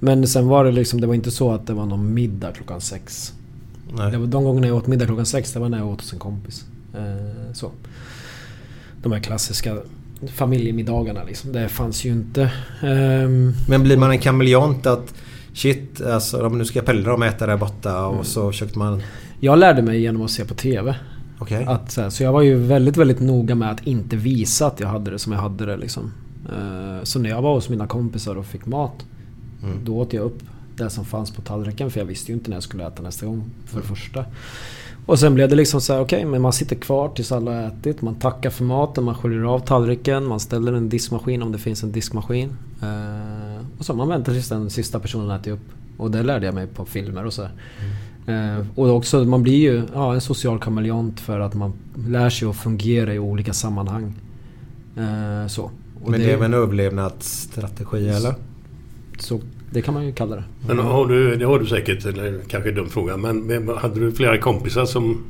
Men 0.00 0.26
sen 0.26 0.48
var 0.48 0.64
det 0.64 0.72
liksom, 0.72 1.00
det 1.00 1.06
var 1.06 1.14
inte 1.14 1.30
så 1.30 1.52
att 1.52 1.66
det 1.66 1.72
var 1.74 1.86
någon 1.86 2.14
middag 2.14 2.52
klockan 2.52 2.80
sex. 2.80 3.32
Nej. 3.96 4.10
Det 4.10 4.18
var 4.18 4.26
de 4.26 4.44
gångerna 4.44 4.66
jag 4.66 4.76
åt 4.76 4.86
middag 4.86 5.06
klockan 5.06 5.26
sex, 5.26 5.52
det 5.52 5.58
var 5.60 5.68
när 5.68 5.78
jag 5.78 5.88
åt 5.88 6.00
hos 6.00 6.12
en 6.12 6.18
kompis. 6.18 6.64
Så. 7.52 7.70
De 9.02 9.12
här 9.12 9.20
klassiska 9.20 9.76
familjemiddagarna 10.34 11.24
liksom. 11.24 11.52
Det 11.52 11.68
fanns 11.68 12.04
ju 12.04 12.10
inte. 12.10 12.52
Ehm, 12.82 13.52
Men 13.68 13.82
blir 13.82 13.96
man 13.96 14.10
en 14.10 14.18
kameleont 14.18 14.86
att 14.86 15.14
shit, 15.52 16.00
alltså 16.00 16.48
nu 16.48 16.64
ska 16.64 16.82
Pelle 16.82 17.02
de 17.10 17.22
äta 17.22 17.46
där 17.46 17.56
borta 17.56 18.06
och 18.06 18.12
Mm. 18.12 18.24
så 18.24 18.52
köpte 18.52 18.78
man... 18.78 19.02
Jag 19.40 19.58
lärde 19.58 19.82
mig 19.82 20.00
genom 20.00 20.22
att 20.22 20.30
se 20.30 20.44
på 20.44 20.54
TV. 20.54 20.94
Okej. 21.38 21.64
Att, 21.68 21.90
så, 21.92 22.00
här, 22.00 22.10
så 22.10 22.22
jag 22.22 22.32
var 22.32 22.42
ju 22.42 22.54
väldigt, 22.56 22.96
väldigt 22.96 23.20
noga 23.20 23.54
med 23.54 23.70
att 23.70 23.86
inte 23.86 24.16
visa 24.16 24.66
att 24.66 24.80
jag 24.80 24.88
hade 24.88 25.10
det 25.10 25.18
som 25.18 25.32
jag 25.32 25.40
hade 25.40 25.66
det 25.66 25.76
liksom. 25.76 26.12
Eh, 26.48 27.02
Så 27.02 27.18
när 27.18 27.30
jag 27.30 27.42
var 27.42 27.54
hos 27.54 27.68
mina 27.68 27.86
kompisar 27.86 28.36
och 28.38 28.46
fick 28.46 28.66
mat. 28.66 29.06
Mm. 29.62 29.78
Då 29.84 29.98
åt 29.98 30.12
jag 30.12 30.24
upp 30.24 30.38
det 30.76 30.90
som 30.90 31.04
fanns 31.04 31.30
på 31.30 31.42
tallriken 31.42 31.90
för 31.90 32.00
jag 32.00 32.06
visste 32.06 32.32
ju 32.32 32.38
inte 32.38 32.50
när 32.50 32.56
jag 32.56 32.62
skulle 32.62 32.86
äta 32.86 33.02
nästa 33.02 33.26
gång. 33.26 33.44
För 33.66 33.80
det 33.80 33.86
första. 33.86 34.24
Och 35.06 35.18
sen 35.18 35.34
blev 35.34 35.48
det 35.48 35.56
liksom 35.56 35.80
så 35.80 35.92
här, 35.92 36.00
okej 36.00 36.24
men 36.24 36.42
man 36.42 36.52
sitter 36.52 36.76
kvar 36.76 37.08
tills 37.08 37.32
alla 37.32 37.50
har 37.50 37.62
ätit. 37.68 38.02
Man 38.02 38.14
tackar 38.14 38.50
för 38.50 38.64
maten, 38.64 39.04
man 39.04 39.14
sköljer 39.14 39.42
av 39.42 39.58
tallriken, 39.58 40.26
man 40.26 40.40
ställer 40.40 40.72
en 40.72 40.88
diskmaskin 40.88 41.42
om 41.42 41.52
det 41.52 41.58
finns 41.58 41.82
en 41.82 41.92
diskmaskin. 41.92 42.56
Eh, 42.82 43.66
och 43.78 43.84
så 43.84 43.94
man 43.94 44.08
väntar 44.08 44.32
tills 44.32 44.48
den 44.48 44.70
sista 44.70 45.00
personen 45.00 45.30
äter 45.30 45.52
upp. 45.52 45.68
Och 45.96 46.10
det 46.10 46.22
lärde 46.22 46.46
jag 46.46 46.54
mig 46.54 46.66
på 46.66 46.84
filmer 46.84 47.26
och 47.26 47.32
så. 47.32 47.42
här. 47.42 47.52
Eh, 48.58 48.66
och 48.74 48.88
också, 48.88 49.24
man 49.24 49.42
blir 49.42 49.56
ju 49.56 49.82
ja, 49.94 50.14
en 50.14 50.20
social 50.20 50.58
kameleont 50.58 51.20
för 51.20 51.40
att 51.40 51.54
man 51.54 51.72
lär 52.08 52.30
sig 52.30 52.48
att 52.48 52.56
fungera 52.56 53.14
i 53.14 53.18
olika 53.18 53.52
sammanhang. 53.52 54.14
Eh, 54.96 55.46
så. 55.48 55.70
Och 56.02 56.10
Men 56.10 56.20
det 56.20 56.32
är 56.32 56.36
väl 56.36 56.44
en 56.44 56.54
överlevnadsstrategi 56.54 58.08
eller? 58.08 58.34
så. 59.18 59.40
Det 59.70 59.82
kan 59.82 59.94
man 59.94 60.06
ju 60.06 60.12
kalla 60.12 60.36
det. 60.36 60.44
Men 60.68 60.78
har 60.78 61.06
du, 61.06 61.36
det 61.36 61.44
har 61.44 61.58
du 61.58 61.66
säkert, 61.66 62.04
eller 62.04 62.40
kanske 62.48 62.70
en 62.70 62.74
dum 62.76 62.88
fråga, 62.88 63.16
men, 63.16 63.68
hade 63.76 64.00
du 64.00 64.12
flera 64.12 64.38
kompisar 64.38 64.84
som 64.84 65.24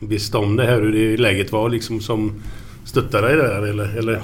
visste 0.00 0.36
om 0.36 0.56
det 0.56 0.66
här 0.66 0.80
hur 0.80 0.92
det 0.92 1.16
läget 1.16 1.52
var 1.52 1.68
liksom 1.68 2.00
som 2.00 2.32
stöttade 2.84 3.28
dig 3.28 3.36
där 3.36 3.62
eller? 3.62 3.98
Eller, 3.98 3.98
eller 3.98 4.22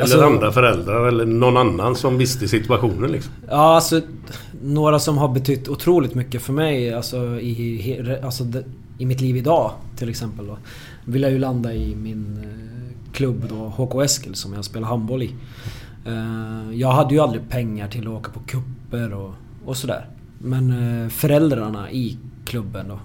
Alltså- 0.00 0.20
andra 0.20 0.52
föräldrar 0.52 1.08
eller 1.08 1.24
någon 1.26 1.56
annan 1.56 1.96
som 1.96 2.18
visste 2.18 2.48
situationen 2.48 3.12
liksom? 3.12 3.32
Ja, 3.48 3.74
alltså 3.74 4.00
några 4.62 4.98
som 4.98 5.18
har 5.18 5.28
betytt 5.28 5.68
otroligt 5.68 6.14
mycket 6.14 6.42
för 6.42 6.52
mig 6.52 6.94
alltså, 6.94 7.40
i, 7.40 8.18
alltså, 8.22 8.44
i 8.98 9.06
mitt 9.06 9.20
liv 9.20 9.36
idag 9.36 9.72
till 9.96 10.08
exempel. 10.08 10.46
Då, 10.46 10.58
vill 11.04 11.22
jag 11.22 11.30
ju 11.32 11.38
landa 11.38 11.74
i 11.74 11.94
min 11.96 12.38
eh, 12.42 13.12
klubb 13.12 13.44
då, 13.48 13.54
HK 13.54 14.02
Eskil 14.02 14.34
som 14.34 14.52
jag 14.52 14.64
spelar 14.64 14.88
handboll 14.88 15.22
i. 15.22 15.30
Eh, 16.06 16.72
jag 16.72 16.92
hade 16.92 17.14
ju 17.14 17.20
aldrig 17.20 17.48
pengar 17.48 17.88
till 17.88 18.06
att 18.06 18.12
åka 18.12 18.30
på 18.30 18.40
kupper 18.40 19.12
och, 19.12 19.34
och 19.64 19.76
sådär. 19.76 20.06
Men 20.38 20.70
eh, 21.02 21.08
föräldrarna 21.08 21.90
i 21.90 22.18
klubben 22.44 22.88
då. 22.88 22.98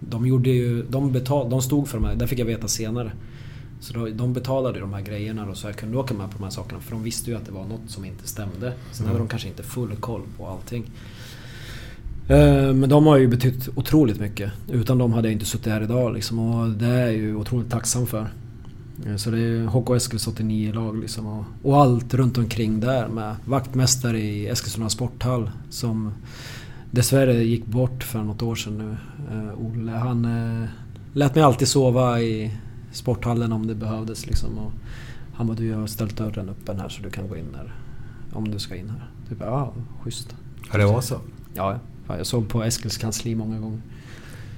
De 0.00 0.26
gjorde 0.26 0.50
ju... 0.50 0.82
De, 0.82 1.12
betal, 1.12 1.50
de 1.50 1.62
stod 1.62 1.88
för 1.88 1.98
de 1.98 2.04
här, 2.04 2.14
det 2.14 2.26
fick 2.26 2.38
jag 2.38 2.46
veta 2.46 2.68
senare. 2.68 3.12
Så 3.80 3.92
då, 3.94 4.08
de 4.08 4.32
betalade 4.32 4.74
ju 4.74 4.80
de 4.80 4.92
här 4.92 5.02
grejerna 5.02 5.46
då 5.46 5.54
så 5.54 5.66
jag 5.66 5.76
kunde 5.76 5.98
åka 5.98 6.14
med 6.14 6.30
på 6.30 6.38
de 6.38 6.44
här 6.44 6.50
sakerna. 6.50 6.80
För 6.80 6.90
de 6.90 7.02
visste 7.02 7.30
ju 7.30 7.36
att 7.36 7.46
det 7.46 7.52
var 7.52 7.64
något 7.64 7.90
som 7.90 8.04
inte 8.04 8.28
stämde. 8.28 8.72
Sen 8.92 9.06
hade 9.06 9.18
de 9.18 9.28
kanske 9.28 9.48
inte 9.48 9.62
full 9.62 9.96
koll 9.96 10.22
på 10.38 10.46
allting. 10.46 10.84
Eh, 12.28 12.72
Men 12.74 12.88
de 12.88 13.06
har 13.06 13.16
ju 13.16 13.28
betytt 13.28 13.68
otroligt 13.74 14.20
mycket. 14.20 14.52
Utan 14.68 14.98
dem 14.98 15.12
hade 15.12 15.28
jag 15.28 15.32
inte 15.32 15.44
suttit 15.44 15.72
här 15.72 15.82
idag 15.82 16.14
liksom. 16.14 16.38
Och 16.38 16.70
det 16.70 16.86
är 16.86 17.06
jag 17.06 17.14
ju 17.14 17.36
otroligt 17.36 17.70
tacksam 17.70 18.06
för. 18.06 18.28
Eh, 19.06 19.16
Så 19.16 19.30
det 19.30 19.40
är 19.40 19.66
HK 19.66 19.96
Eskils 19.96 20.28
89-lag 20.28 21.00
liksom. 21.00 21.26
Och, 21.26 21.44
och 21.62 21.80
allt 21.80 22.14
runt 22.14 22.38
omkring 22.38 22.80
där 22.80 23.08
med 23.08 23.36
vaktmästare 23.44 24.18
i 24.18 24.48
Eskilstuna 24.48 24.88
sporthall. 24.88 25.50
Som 25.70 26.12
dessvärre 26.90 27.44
gick 27.44 27.66
bort 27.66 28.04
för 28.04 28.22
något 28.22 28.42
år 28.42 28.54
sedan 28.54 28.78
nu. 28.78 28.96
Eh, 29.36 29.66
Olle 29.66 29.92
han 29.92 30.24
eh, 30.24 30.68
lät 31.12 31.34
mig 31.34 31.44
alltid 31.44 31.68
sova 31.68 32.20
i 32.20 32.50
sporthallen 32.92 33.52
om 33.52 33.66
det 33.66 33.74
behövdes 33.74 34.26
liksom. 34.26 34.58
Och 34.58 34.72
han 35.34 35.46
bara 35.46 35.56
du 35.56 35.66
jag 35.66 35.78
har 35.78 35.86
ställt 35.86 36.16
dörren 36.16 36.48
öppen 36.48 36.80
här 36.80 36.88
så 36.88 37.02
du 37.02 37.10
kan 37.10 37.28
gå 37.28 37.36
in 37.36 37.54
här. 37.56 37.74
Om 38.32 38.48
du 38.50 38.58
ska 38.58 38.76
in 38.76 38.90
här. 38.90 39.08
Typ 39.28 39.38
ja, 39.40 39.74
schysst. 40.02 40.34
Ja, 40.72 40.78
det 40.78 40.86
var 40.86 41.00
så. 41.00 41.20
Ja, 41.54 41.78
ja. 42.08 42.16
jag 42.16 42.26
såg 42.26 42.48
på 42.48 42.62
Eskils 42.62 42.98
kansli 42.98 43.34
många 43.34 43.58
gånger. 43.58 43.80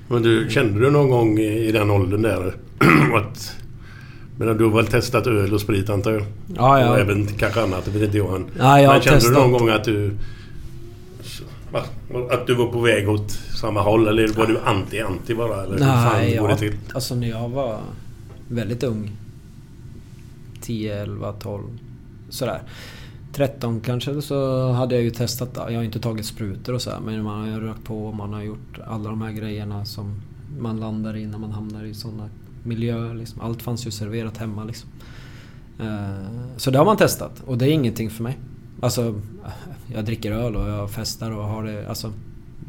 Men 0.08 0.22
du, 0.22 0.46
kände 0.50 0.80
du 0.80 0.90
någon 0.90 1.10
gång 1.10 1.38
i 1.38 1.72
den 1.72 1.90
åldern 1.90 2.22
där 2.22 2.54
att... 3.16 3.56
Men 4.38 4.56
du 4.56 4.64
har 4.64 4.76
väl 4.76 4.86
testat 4.86 5.26
öl 5.26 5.54
och 5.54 5.60
sprit 5.60 5.90
antar 5.90 6.12
jag? 6.12 6.22
Ja, 6.56 6.80
ja. 6.80 6.90
Och 6.90 6.98
även 6.98 7.26
kanske 7.26 7.62
annat, 7.62 7.84
det 7.84 7.90
vet 7.90 8.02
inte 8.02 8.16
jag 8.16 8.36
än. 8.36 8.46
Ja, 8.58 8.80
jag 8.80 8.92
Men 8.92 9.02
kände 9.02 9.20
testat. 9.20 9.34
du 9.34 9.40
någon 9.40 9.52
gång 9.52 9.68
att 9.68 9.84
du... 9.84 10.16
Att 12.30 12.46
du 12.46 12.54
var 12.54 12.66
på 12.66 12.80
väg 12.80 13.08
åt 13.08 13.30
samma 13.30 13.80
håll 13.80 14.08
eller 14.08 14.28
var 14.28 14.46
du 14.46 14.58
anti-anti 14.58 15.36
bara? 15.36 15.62
Eller 15.62 15.72
hur 15.72 15.84
fan 15.84 16.12
Nej, 16.12 16.36
går 16.38 16.48
det 16.48 16.56
till? 16.56 16.74
alltså 16.94 17.14
när 17.14 17.28
jag 17.28 17.48
var 17.48 17.80
väldigt 18.48 18.82
ung. 18.82 19.10
10, 20.60 21.02
11, 21.02 21.32
12. 21.32 21.62
Sådär. 22.28 22.60
13 23.32 23.80
kanske 23.80 24.22
så 24.22 24.70
hade 24.72 24.94
jag 24.94 25.04
ju 25.04 25.10
testat. 25.10 25.50
Jag 25.54 25.76
har 25.76 25.82
inte 25.82 26.00
tagit 26.00 26.26
sprutor 26.26 26.74
och 26.74 26.82
så 26.82 26.90
här, 26.90 27.00
men 27.00 27.22
man 27.22 27.40
har 27.40 27.46
ju 27.48 27.60
rökt 27.66 27.84
på 27.84 28.06
och 28.06 28.14
man 28.16 28.32
har 28.32 28.42
gjort 28.42 28.78
alla 28.86 29.10
de 29.10 29.22
här 29.22 29.32
grejerna 29.32 29.84
som 29.84 30.22
man 30.58 30.80
landar 30.80 31.16
i 31.16 31.26
när 31.26 31.38
man 31.38 31.50
hamnar 31.52 31.84
i 31.84 31.94
sådana 31.94 32.28
miljöer. 32.66 33.14
Liksom. 33.14 33.40
Allt 33.40 33.62
fanns 33.62 33.86
ju 33.86 33.90
serverat 33.90 34.36
hemma 34.36 34.64
liksom. 34.64 34.88
Eh, 35.80 36.56
Så 36.56 36.70
det 36.70 36.78
har 36.78 36.84
man 36.84 36.96
testat 36.96 37.42
och 37.46 37.58
det 37.58 37.68
är 37.68 37.72
ingenting 37.72 38.10
för 38.10 38.22
mig. 38.22 38.38
Alltså, 38.80 39.20
jag 39.94 40.04
dricker 40.04 40.32
öl 40.32 40.56
och 40.56 40.68
jag 40.68 40.90
festar 40.90 41.30
och 41.30 41.44
har 41.44 41.64
det... 41.64 41.88
Alltså, 41.88 42.12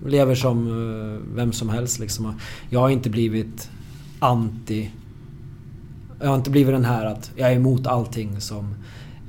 lever 0.05 0.35
som 0.35 0.67
eh, 0.67 1.35
vem 1.35 1.51
som 1.51 1.69
helst 1.69 1.99
liksom. 1.99 2.33
Jag 2.69 2.79
har 2.79 2.89
inte 2.89 3.09
blivit 3.09 3.69
anti... 4.19 4.91
Jag 6.21 6.27
har 6.27 6.35
inte 6.35 6.49
blivit 6.49 6.73
den 6.75 6.85
här 6.85 7.05
att 7.05 7.31
jag 7.35 7.51
är 7.51 7.55
emot 7.55 7.87
allting 7.87 8.41
som 8.41 8.75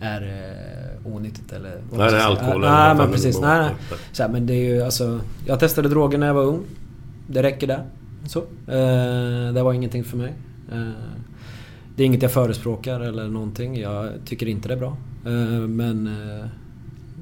är 0.00 0.22
eh, 0.22 1.12
onyttigt 1.14 1.52
eller... 1.52 1.80
vad 1.90 2.00
Nej, 2.00 2.10
säga. 2.10 2.22
alkohol 2.22 2.60
Nej, 2.60 2.88
vad 2.88 2.96
men 2.96 3.10
precis. 3.12 3.40
Nej, 3.40 3.58
nej. 3.60 3.74
Så 4.12 4.22
här, 4.22 4.30
men 4.30 4.46
det 4.46 4.54
är 4.54 4.74
ju 4.74 4.82
alltså... 4.82 5.20
Jag 5.46 5.60
testade 5.60 5.88
droger 5.88 6.18
när 6.18 6.26
jag 6.26 6.34
var 6.34 6.44
ung. 6.44 6.60
Det 7.26 7.42
räcker 7.42 7.66
där. 7.66 7.84
Så. 8.26 8.38
Eh, 8.66 9.52
det 9.54 9.62
var 9.62 9.72
ingenting 9.72 10.04
för 10.04 10.16
mig. 10.16 10.34
Eh, 10.72 10.90
det 11.96 12.02
är 12.02 12.06
inget 12.06 12.22
jag 12.22 12.32
förespråkar 12.32 13.00
eller 13.00 13.28
någonting. 13.28 13.76
Jag 13.80 14.10
tycker 14.24 14.46
inte 14.48 14.68
det 14.68 14.74
är 14.74 14.78
bra. 14.78 14.96
Eh, 15.26 15.68
men 15.68 16.06
eh, 16.06 16.46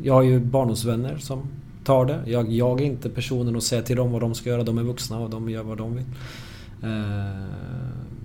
jag 0.03 0.15
har 0.15 0.23
ju 0.23 0.41
barndomsvänner 0.41 1.17
som 1.19 1.41
tar 1.85 2.05
det. 2.07 2.19
Jag, 2.27 2.53
jag 2.53 2.81
är 2.81 2.85
inte 2.85 3.09
personen 3.11 3.57
att 3.57 3.63
säga 3.63 3.83
till 3.83 3.97
dem 3.97 4.13
vad 4.13 4.21
de 4.21 4.35
ska 4.35 4.51
göra. 4.51 4.63
De 4.63 4.79
är 4.79 4.83
vuxna 4.83 5.19
och 5.19 5.31
de 5.31 5.51
gör 5.51 5.63
vad 5.63 5.79
de 5.79 5.95
vill. 5.97 6.05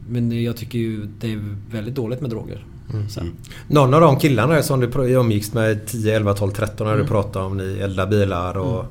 Men 0.09 0.43
jag 0.43 0.57
tycker 0.57 0.79
ju 0.79 1.07
det 1.19 1.33
är 1.33 1.55
väldigt 1.71 1.95
dåligt 1.95 2.21
med 2.21 2.29
droger. 2.29 2.65
Så. 3.09 3.21
Någon 3.67 3.93
av 3.93 4.01
de 4.01 4.19
killarna 4.19 4.61
som 4.61 4.79
du 4.79 4.89
umgicks 5.13 5.53
med 5.53 5.85
10, 5.87 6.15
11, 6.15 6.33
12, 6.33 6.51
13 6.51 6.87
när 6.87 6.93
du 6.93 6.99
Mm. 6.99 7.09
pratade 7.11 7.45
om 7.45 7.57
ni 7.57 7.79
eldar 7.79 8.07
bilar 8.07 8.57
och 8.57 8.85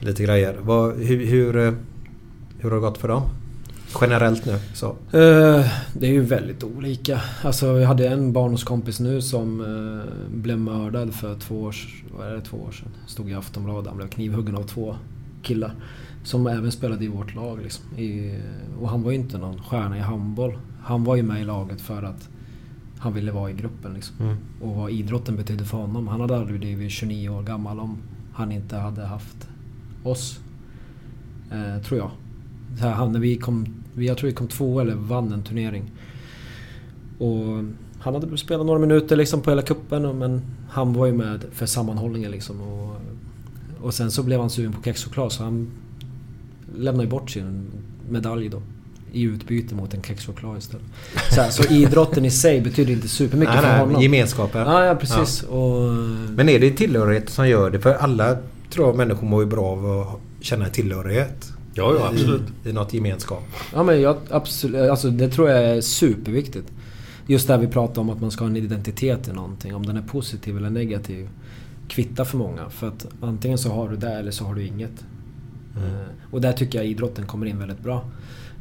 lite 0.00 0.22
grejer. 0.22 0.56
Vad, 0.62 0.96
hur, 0.96 1.26
hur, 1.26 1.52
hur 2.58 2.70
har 2.70 2.76
det 2.76 2.80
gått 2.80 2.98
för 2.98 3.08
dem? 3.08 3.22
Generellt 4.00 4.46
nu 4.46 4.58
så. 4.74 4.86
Eh, 4.86 5.66
Det 5.94 6.06
är 6.06 6.12
ju 6.12 6.20
väldigt 6.20 6.64
olika. 6.64 7.20
Alltså 7.44 7.66
jag 7.78 7.88
hade 7.88 8.08
en 8.08 8.32
barndomskompis 8.32 9.00
nu 9.00 9.22
som 9.22 9.60
eh, 9.60 10.34
blev 10.36 10.58
mördad 10.58 11.14
för 11.14 11.34
två 11.34 11.62
år, 11.62 11.76
vad 12.18 12.28
är 12.28 12.32
det, 12.34 12.40
två 12.40 12.56
år 12.56 12.70
sedan. 12.72 12.88
Stod 13.06 13.30
i 13.30 13.34
Aftonbladet. 13.34 13.86
Han 13.88 13.96
blev 13.96 14.08
knivhuggen 14.08 14.56
av 14.56 14.62
två 14.62 14.96
killar. 15.42 15.74
Som 16.24 16.46
även 16.46 16.72
spelade 16.72 17.04
i 17.04 17.08
vårt 17.08 17.34
lag 17.34 17.58
liksom. 17.62 17.98
I, 17.98 18.38
och 18.80 18.88
han 18.88 19.02
var 19.02 19.10
ju 19.10 19.16
inte 19.16 19.38
någon 19.38 19.62
stjärna 19.62 19.96
i 19.96 20.00
handboll. 20.00 20.58
Han 20.82 21.04
var 21.04 21.16
ju 21.16 21.22
med 21.22 21.40
i 21.40 21.44
laget 21.44 21.80
för 21.80 22.02
att 22.02 22.28
han 22.98 23.12
ville 23.14 23.32
vara 23.32 23.50
i 23.50 23.54
gruppen 23.54 23.94
liksom. 23.94 24.16
Mm. 24.20 24.36
Och 24.60 24.76
vad 24.76 24.90
idrotten 24.90 25.36
betydde 25.36 25.64
för 25.64 25.78
honom. 25.78 26.08
Han 26.08 26.20
hade 26.20 26.36
aldrig 26.36 26.60
blivit 26.60 26.92
29 26.92 27.28
år 27.28 27.42
gammal 27.42 27.80
om 27.80 27.98
han 28.32 28.52
inte 28.52 28.76
hade 28.76 29.06
haft 29.06 29.48
oss. 30.02 30.40
Eh, 31.52 31.82
tror 31.82 31.98
jag. 31.98 32.10
Så 32.78 32.84
här, 32.84 32.92
han, 32.92 33.12
när 33.12 33.20
vi 33.20 33.36
kom, 33.36 33.66
jag 33.94 34.18
tror 34.18 34.28
vi 34.28 34.34
kom 34.34 34.48
två 34.48 34.80
eller 34.80 34.94
vann 34.94 35.32
en 35.32 35.42
turnering. 35.42 35.90
Och 37.18 37.64
han 38.00 38.14
hade 38.14 38.38
spelat 38.38 38.66
några 38.66 38.78
minuter 38.78 39.16
liksom 39.16 39.40
på 39.40 39.50
hela 39.50 39.62
kuppen 39.62 40.18
men 40.18 40.42
han 40.70 40.92
var 40.92 41.06
ju 41.06 41.12
med 41.12 41.44
för 41.52 41.66
sammanhållningen 41.66 42.30
liksom. 42.30 42.60
Och, 42.60 42.96
och 43.80 43.94
sen 43.94 44.10
så 44.10 44.22
blev 44.22 44.40
han 44.40 44.50
sugen 44.50 44.72
på 44.72 44.82
kexchoklad 44.82 45.32
så 45.32 45.42
han 45.42 45.70
lämnade 46.76 47.04
ju 47.04 47.10
bort 47.10 47.30
sin 47.30 47.66
medalj 48.08 48.48
då. 48.48 48.62
I 49.12 49.22
utbyte 49.22 49.74
mot 49.74 49.94
en 49.94 50.02
kexchoklad 50.02 50.58
istället. 50.58 50.86
Så, 51.30 51.40
här, 51.40 51.50
så 51.50 51.72
idrotten 51.72 52.24
i 52.24 52.30
sig 52.30 52.60
betyder 52.60 52.92
inte 52.92 53.08
supermycket 53.08 53.54
Nej, 53.54 53.62
för 53.62 53.68
nej, 53.70 53.80
honom. 53.80 54.02
gemenskapen. 54.02 54.60
Ja, 54.60 54.84
ja 54.84 54.94
precis. 54.94 55.42
Och, 55.42 55.80
Men 56.30 56.48
är 56.48 56.58
det 56.58 56.70
tillhörighet 56.70 57.30
som 57.30 57.48
gör 57.48 57.70
det? 57.70 57.80
För 57.80 57.94
alla 57.94 58.36
tror 58.70 58.86
jag 58.86 58.96
människor 58.96 59.26
mår 59.26 59.42
ju 59.42 59.48
bra 59.48 59.66
av 59.66 60.00
att 60.00 60.20
känna 60.40 60.68
tillhörighet. 60.68 61.52
Ja, 61.74 61.94
ja, 61.98 62.08
absolut. 62.08 62.42
I, 62.64 62.68
i 62.68 62.72
något 62.72 62.94
gemenskap. 62.94 63.42
Ja 63.72 63.82
men 63.82 64.00
jag, 64.00 64.16
absolut, 64.30 64.90
alltså 64.90 65.10
det 65.10 65.28
tror 65.28 65.50
jag 65.50 65.64
är 65.64 65.80
superviktigt. 65.80 66.72
Just 67.26 67.46
det 67.46 67.52
här 67.52 67.60
vi 67.60 67.66
pratar 67.66 68.02
om 68.02 68.10
att 68.10 68.20
man 68.20 68.30
ska 68.30 68.44
ha 68.44 68.50
en 68.50 68.56
identitet 68.56 69.28
i 69.28 69.32
någonting. 69.32 69.74
Om 69.74 69.86
den 69.86 69.96
är 69.96 70.02
positiv 70.02 70.56
eller 70.56 70.70
negativ. 70.70 71.28
Kvitta 71.88 72.24
för 72.24 72.38
många. 72.38 72.70
För 72.70 72.88
att 72.88 73.06
antingen 73.20 73.58
så 73.58 73.72
har 73.72 73.88
du 73.88 73.96
det 73.96 74.10
eller 74.12 74.30
så 74.30 74.44
har 74.44 74.54
du 74.54 74.66
inget. 74.66 75.04
Eh, 75.76 76.06
Och 76.30 76.40
där 76.40 76.52
tycker 76.52 76.78
jag 76.78 76.86
idrotten 76.86 77.26
kommer 77.26 77.46
in 77.46 77.58
väldigt 77.58 77.80
bra. 77.80 78.04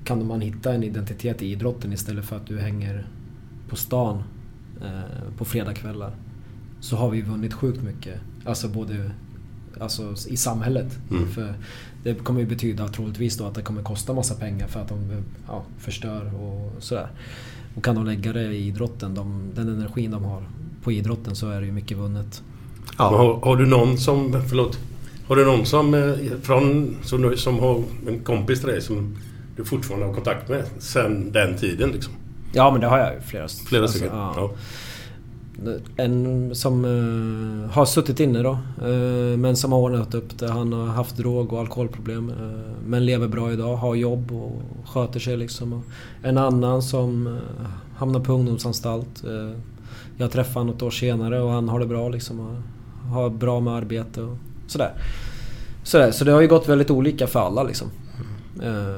Kan 0.03 0.27
man 0.27 0.41
hitta 0.41 0.73
en 0.73 0.83
identitet 0.83 1.41
i 1.41 1.51
idrotten 1.51 1.93
istället 1.93 2.25
för 2.25 2.35
att 2.35 2.47
du 2.47 2.59
hänger 2.59 3.07
på 3.69 3.75
stan 3.75 4.23
eh, 4.81 5.33
på 5.37 5.45
fredagskvällar. 5.45 6.15
Så 6.79 6.95
har 6.95 7.09
vi 7.09 7.21
vunnit 7.21 7.53
sjukt 7.53 7.83
mycket. 7.83 8.15
Alltså 8.45 8.67
både 8.67 9.11
alltså, 9.79 10.13
i 10.27 10.37
samhället. 10.37 10.99
Mm. 11.11 11.27
För 11.27 11.53
det 12.03 12.13
kommer 12.13 12.39
ju 12.39 12.45
betyda 12.45 12.87
troligtvis 12.87 13.37
då 13.37 13.45
att 13.45 13.55
det 13.55 13.61
kommer 13.61 13.81
kosta 13.83 14.13
massa 14.13 14.35
pengar 14.35 14.67
för 14.67 14.79
att 14.81 14.87
de 14.89 14.97
ja, 15.47 15.63
förstör 15.79 16.31
och 16.41 16.71
sådär. 16.83 17.07
Och 17.75 17.83
kan 17.83 17.95
de 17.95 18.05
lägga 18.05 18.33
det 18.33 18.43
i 18.43 18.67
idrotten, 18.67 19.15
de, 19.15 19.41
den 19.55 19.67
energin 19.69 20.11
de 20.11 20.23
har 20.23 20.43
på 20.83 20.91
idrotten 20.91 21.35
så 21.35 21.49
är 21.49 21.59
det 21.59 21.65
ju 21.65 21.71
mycket 21.71 21.97
vunnet. 21.97 22.41
Men 22.97 23.07
Har, 23.07 23.39
har 23.39 23.55
du 23.55 23.65
någon 23.65 23.97
som... 23.97 24.43
Förlåt. 24.49 24.79
Har 25.27 25.35
du 25.35 25.45
någon 25.45 25.65
som... 25.65 25.93
eh, 25.93 26.13
Från, 26.41 26.95
som, 27.03 27.33
som 27.37 27.59
har 27.59 27.83
en 28.07 28.19
kompis 28.19 28.59
till 28.59 28.69
dig 28.69 28.81
som 28.81 29.17
du 29.55 29.65
fortfarande 29.65 30.05
har 30.07 30.13
kontakt 30.13 30.49
med 30.49 30.63
sen 30.79 31.31
den 31.31 31.57
tiden 31.57 31.89
liksom? 31.91 32.13
Ja 32.53 32.71
men 32.71 32.81
det 32.81 32.87
har 32.87 32.97
jag 32.97 33.13
ju 33.13 33.21
flera 33.21 33.47
Flera 33.47 33.81
alltså, 33.83 33.97
stycken? 33.97 34.17
ja. 34.17 34.33
Ja. 34.35 34.51
En 35.95 36.55
som 36.55 36.85
eh, 36.85 37.71
har 37.75 37.85
suttit 37.85 38.19
inne 38.19 38.43
då, 38.43 38.51
eh, 38.81 39.37
men 39.37 39.55
som 39.55 39.71
har 39.71 39.79
ordnat 39.79 40.13
upp 40.13 40.39
det. 40.39 40.51
Han 40.51 40.73
har 40.73 40.85
haft 40.85 41.17
drog 41.17 41.53
och 41.53 41.59
alkoholproblem. 41.59 42.29
eh, 42.29 42.71
men 42.85 43.05
lever 43.05 43.27
bra 43.27 43.51
idag, 43.51 43.75
har 43.75 43.95
jobb 43.95 44.31
och 44.31 44.61
sköter 44.89 45.19
sig 45.19 45.37
liksom. 45.37 45.73
Och 45.73 45.83
en 46.23 46.37
annan 46.37 46.81
som 46.81 47.27
eh, 47.27 47.67
hamnar 47.95 48.19
på 48.19 48.33
ungdomsanstalt. 48.33 49.23
Eh, 49.23 49.59
jag 50.17 50.31
träffade 50.31 50.59
honom 50.59 50.73
något 50.73 50.81
år 50.81 50.91
senare 50.91 51.41
och 51.41 51.51
han 51.51 51.69
har 51.69 51.79
det 51.79 51.85
bra 51.85 52.09
liksom. 52.09 52.63
Har 53.11 53.29
bra 53.29 53.59
med 53.59 53.73
arbete 53.73 54.21
och 54.21 54.37
sådär. 54.67 54.91
sådär. 55.83 56.11
Så 56.11 56.25
det 56.25 56.31
har 56.31 56.41
ju 56.41 56.47
gått 56.47 56.69
väldigt 56.69 56.91
olika 56.91 57.27
för 57.27 57.39
alla 57.39 57.63
liksom. 57.63 57.87
Eh, 58.63 58.95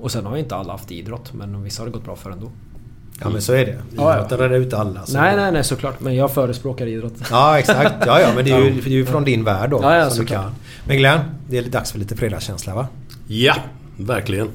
och 0.00 0.10
sen 0.10 0.26
har 0.26 0.36
ju 0.36 0.42
inte 0.42 0.56
alla 0.56 0.72
haft 0.72 0.92
idrott, 0.92 1.32
men 1.32 1.62
vissa 1.62 1.82
har 1.82 1.86
det 1.86 1.92
gått 1.92 2.04
bra 2.04 2.16
för 2.16 2.30
ändå. 2.30 2.50
Ja 3.20 3.28
men 3.28 3.42
så 3.42 3.52
är 3.52 3.66
det. 3.66 3.72
Ja, 3.72 3.78
ja. 3.96 4.14
Idrotten 4.16 4.38
räddar 4.38 4.56
ut 4.56 4.72
alla. 4.74 5.06
så- 5.06 5.12
Nej, 5.18 5.36
nej, 5.36 5.52
nej 5.52 5.64
såklart. 5.64 6.00
Men 6.00 6.14
jag 6.14 6.30
förespråkar 6.34 6.86
idrott. 6.86 7.14
Ja 7.30 7.58
exakt. 7.58 7.94
Ja, 8.06 8.20
ja 8.20 8.28
men 8.36 8.44
det 8.44 8.50
är 8.50 8.58
ju, 8.58 8.70
det 8.80 8.86
är 8.86 8.90
ju 8.90 9.06
från 9.06 9.24
din 9.24 9.44
värld 9.44 9.70
då. 9.70 9.78
Ja, 9.82 9.96
ja, 9.96 10.10
som 10.10 10.18
du 10.18 10.26
såklart. 10.26 10.42
kan. 10.44 10.54
Men 10.86 10.96
Glenn, 10.96 11.20
det 11.50 11.58
är 11.58 11.62
dags 11.62 11.92
för 11.92 11.98
lite 11.98 12.16
fredagskänsla 12.16 12.74
va? 12.74 12.86
Ja, 13.26 13.54
verkligen. 13.96 14.48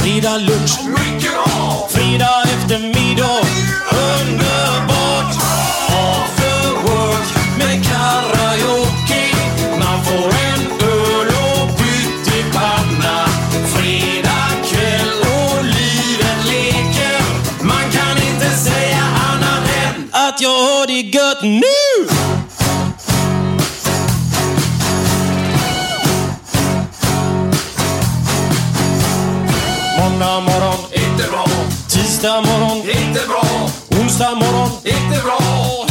Frida 0.00 0.36
Fredag 0.36 0.38
lunch, 0.38 0.78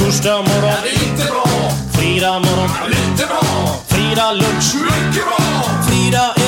Torsdag 0.10 0.42
morgon, 0.42 0.74
inte 1.04 1.24
bra. 1.24 1.46
Fredag 1.94 2.40
morgon, 2.40 2.70
lite 2.88 3.26
bra. 3.28 3.76
Fredag 3.88 4.32
lunch, 4.32 4.76
mycket 4.76 5.24
bra. 5.26 5.46
Fredag 5.88 6.39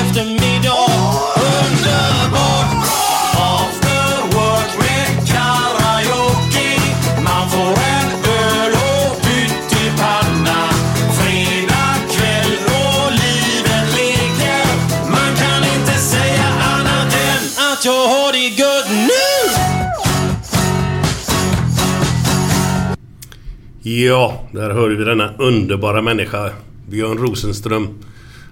Ja, 24.05 24.33
där 24.51 24.69
hör 24.69 24.89
vi 24.89 25.03
denna 25.03 25.29
underbara 25.39 26.01
människa. 26.01 26.49
Björn 26.89 27.17
Rosenström. 27.17 27.87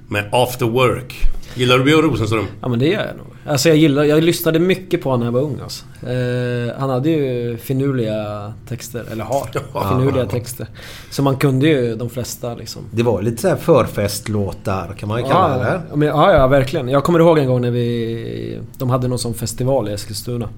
Med 0.08 0.30
After 0.32 0.66
Work. 0.66 1.16
Gillar 1.56 1.78
du 1.78 1.84
Björn 1.84 2.02
Rosenström? 2.02 2.46
Ja 2.62 2.68
men 2.68 2.80
det 2.80 2.86
gör 2.88 3.06
jag 3.06 3.18
nog. 3.18 3.26
Alltså 3.46 3.70
jag 3.70 3.78
gillar, 3.78 4.04
jag 4.04 4.24
lyssnade 4.24 4.60
mycket 4.60 5.02
på 5.02 5.10
honom 5.10 5.20
när 5.20 5.26
jag 5.28 5.32
var 5.32 5.42
ung 5.42 5.58
alltså. 5.64 5.86
eh, 6.08 6.80
Han 6.80 6.90
hade 6.90 7.10
ju 7.10 7.58
finurliga 7.58 8.54
texter, 8.68 9.06
eller 9.12 9.24
har 9.24 9.48
finurliga 9.90 10.26
texter. 10.26 10.68
Så 11.10 11.24
man 11.24 11.36
kunde 11.38 11.68
ju 11.68 11.96
de 11.96 12.10
flesta 12.10 12.56
liksom. 12.56 12.82
Det 12.92 13.04
var 13.04 13.22
lite 13.22 13.42
så 13.42 13.48
här 13.48 13.56
förfestlåtar 13.56 14.96
kan 15.00 15.10
man 15.10 15.20
ju 15.24 15.26
kalla 15.30 15.58
det. 15.58 15.82
Ja, 15.90 15.96
men, 15.96 16.08
ja, 16.08 16.34
ja, 16.34 16.48
verkligen. 16.48 16.90
Jag 16.90 17.04
kommer 17.04 17.20
ihåg 17.20 17.38
en 17.38 17.48
gång 17.48 17.62
när 17.62 17.72
vi... 17.72 18.60
De 18.78 18.90
hade 18.90 19.08
någon 19.08 19.20
sån 19.20 19.34
festival 19.34 19.90
i 19.90 19.94
Eskilstuna. 19.94 20.50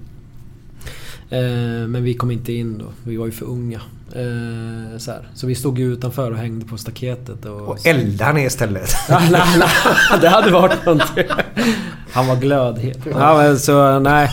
Eh, 1.32 1.88
men 1.88 2.04
vi 2.04 2.14
kom 2.14 2.30
inte 2.30 2.52
in 2.52 2.78
då. 2.78 2.84
Vi 3.04 3.16
var 3.16 3.26
ju 3.26 3.32
för 3.32 3.46
unga. 3.46 3.80
Eh, 4.12 4.98
så, 4.98 5.10
här. 5.10 5.28
så 5.34 5.46
vi 5.46 5.54
stod 5.54 5.78
ju 5.78 5.92
utanför 5.92 6.30
och 6.30 6.36
hängde 6.36 6.66
på 6.66 6.76
staketet. 6.76 7.44
Och, 7.44 7.60
Och 7.60 7.86
elda 7.86 8.32
ner 8.32 8.46
istället. 8.46 8.90
Ja, 9.08 9.18
nej, 9.30 9.42
nej, 9.58 9.68
det 10.20 10.28
hade 10.28 10.50
varit 10.50 10.86
någonting. 10.86 11.24
Han 12.12 12.26
var 12.26 12.36
glödhet. 12.36 12.98
Ja, 13.10 13.36
men 13.36 13.58
så 13.58 13.98
nej. 13.98 14.24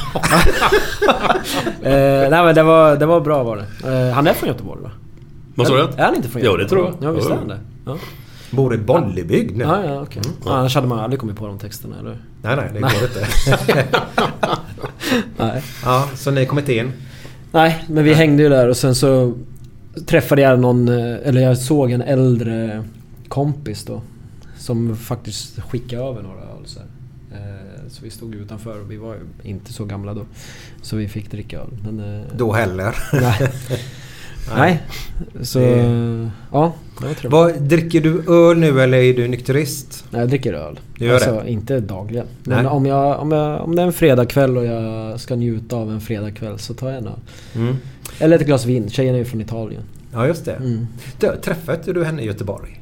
eh, 1.82 2.30
nej 2.30 2.43
men 2.45 2.56
det 2.56 2.64
var, 2.64 2.95
det 2.95 3.06
var 3.06 3.22
bra 3.22 3.43
var 3.43 3.58
det. 3.58 4.08
Eh, 4.08 4.14
han 4.14 4.28
är 4.28 4.34
från 4.34 4.50
Göteborg 4.50 4.82
va? 4.82 4.91
Vad 5.56 5.68
sa 5.68 5.74
du? 5.76 5.82
Är 5.82 6.06
han 6.06 6.16
inte 6.16 6.30
från 6.30 6.41
Ja, 6.41 6.45
Göteborg? 6.60 6.64
det 6.64 6.70
tror 6.70 6.86
jag. 7.02 7.10
Ja, 7.10 7.12
visst 7.16 7.30
är 7.30 7.36
han 7.36 7.47
det. 7.47 7.60
Ja. 7.86 7.97
Bor 8.52 8.74
i 8.76 8.78
Bollebygd 8.78 9.58
nu. 9.58 9.64
Ja, 9.64 9.86
ja, 9.86 10.02
okej. 10.02 10.22
Ja, 10.45 10.52
annars 10.54 10.76
hade 10.76 10.88
man 10.88 11.00
aldrig 11.00 11.20
kommit 11.20 11.38
på 11.38 11.47
de 11.47 11.60
texterna, 11.60 11.95
eller 12.00 12.18
Nej, 12.42 12.56
nej, 12.56 12.70
det 12.74 12.80
går 12.80 12.92
inte. 13.04 13.28
Nej. 15.38 15.62
Ja, 15.84 16.10
så 16.16 16.32
ni 16.32 16.46
kom 16.46 16.60
inte 16.60 16.74
in? 16.74 16.92
Nej, 17.52 17.86
men 17.88 18.04
vi 18.04 18.14
hängde 18.14 18.44
ju 18.44 18.50
där 18.50 18.68
och 18.68 18.78
sen 18.78 18.96
så 18.96 19.34
träffade 20.06 20.42
jag 20.42 20.60
någon, 20.60 20.88
eh, 20.88 21.18
eller 21.24 21.42
jag 21.42 21.58
såg 21.58 21.92
en 21.92 22.02
äldre 22.02 22.84
kompis 23.28 23.86
då. 23.86 24.02
Som 24.58 24.96
faktiskt 24.98 25.60
skickade 25.60 26.04
över 26.04 26.22
några 26.22 26.42
öl 26.42 26.66
så. 26.66 26.80
Eh, 27.32 27.90
så 27.90 28.04
vi 28.04 28.10
stod 28.10 28.36
utanför 28.36 28.82
och 28.82 28.92
vi 28.92 28.98
var 28.98 29.14
ju 29.14 29.50
inte 29.50 29.74
så 29.74 29.86
gamla 29.86 30.14
då. 30.14 30.26
Så 30.82 30.96
vi 30.96 31.08
fick 31.08 31.32
dricka 31.32 31.60
öl. 31.60 31.68
Men, 31.84 32.20
eh, 32.20 32.26
Då 32.38 32.54
heller. 32.54 32.96
Nej. 33.14 33.52
Nej. 34.58 34.82
Så... 35.42 35.60
Det- 35.60 36.30
Ja. 36.52 36.74
Vad, 37.24 37.62
dricker 37.62 38.02
du 38.02 38.24
öl 38.28 38.58
nu 38.58 38.82
eller 38.82 38.98
är 38.98 39.14
du 39.14 39.28
nykterist? 39.28 40.06
Nej, 40.10 40.22
jag 40.22 40.30
dricker 40.30 40.54
öl. 40.54 40.80
Du 40.98 41.06
gör 41.06 41.14
alltså, 41.14 41.42
det? 41.46 41.52
inte 41.52 41.80
dagligen. 41.80 42.26
Men 42.44 42.66
om, 42.66 42.86
jag, 42.86 43.20
om, 43.20 43.32
jag, 43.32 43.62
om 43.64 43.76
det 43.76 43.82
är 43.82 43.86
en 43.86 43.94
fredagkväll 43.94 44.58
och 44.58 44.66
jag 44.66 45.20
ska 45.20 45.36
njuta 45.36 45.76
av 45.76 45.92
en 45.92 46.02
fredagkväll 46.02 46.60
så 46.60 46.74
tar 46.74 46.90
jag 46.90 46.98
en 46.98 47.08
öl. 47.08 47.14
Mm. 47.56 47.76
Eller 48.20 48.36
ett 48.40 48.46
glas 48.46 48.66
vin. 48.66 48.90
Tjejen 48.90 49.16
är 49.16 49.20
ju 49.20 49.26
från 49.26 49.42
Italien. 49.42 49.82
Ja, 50.14 50.28
just 50.28 50.46
det. 50.46 50.54
Mm. 50.54 50.88
Du, 51.20 51.36
träffade 51.44 51.94
du 51.94 52.04
henne 52.06 52.22
i 52.22 52.26
Göteborg? 52.26 52.82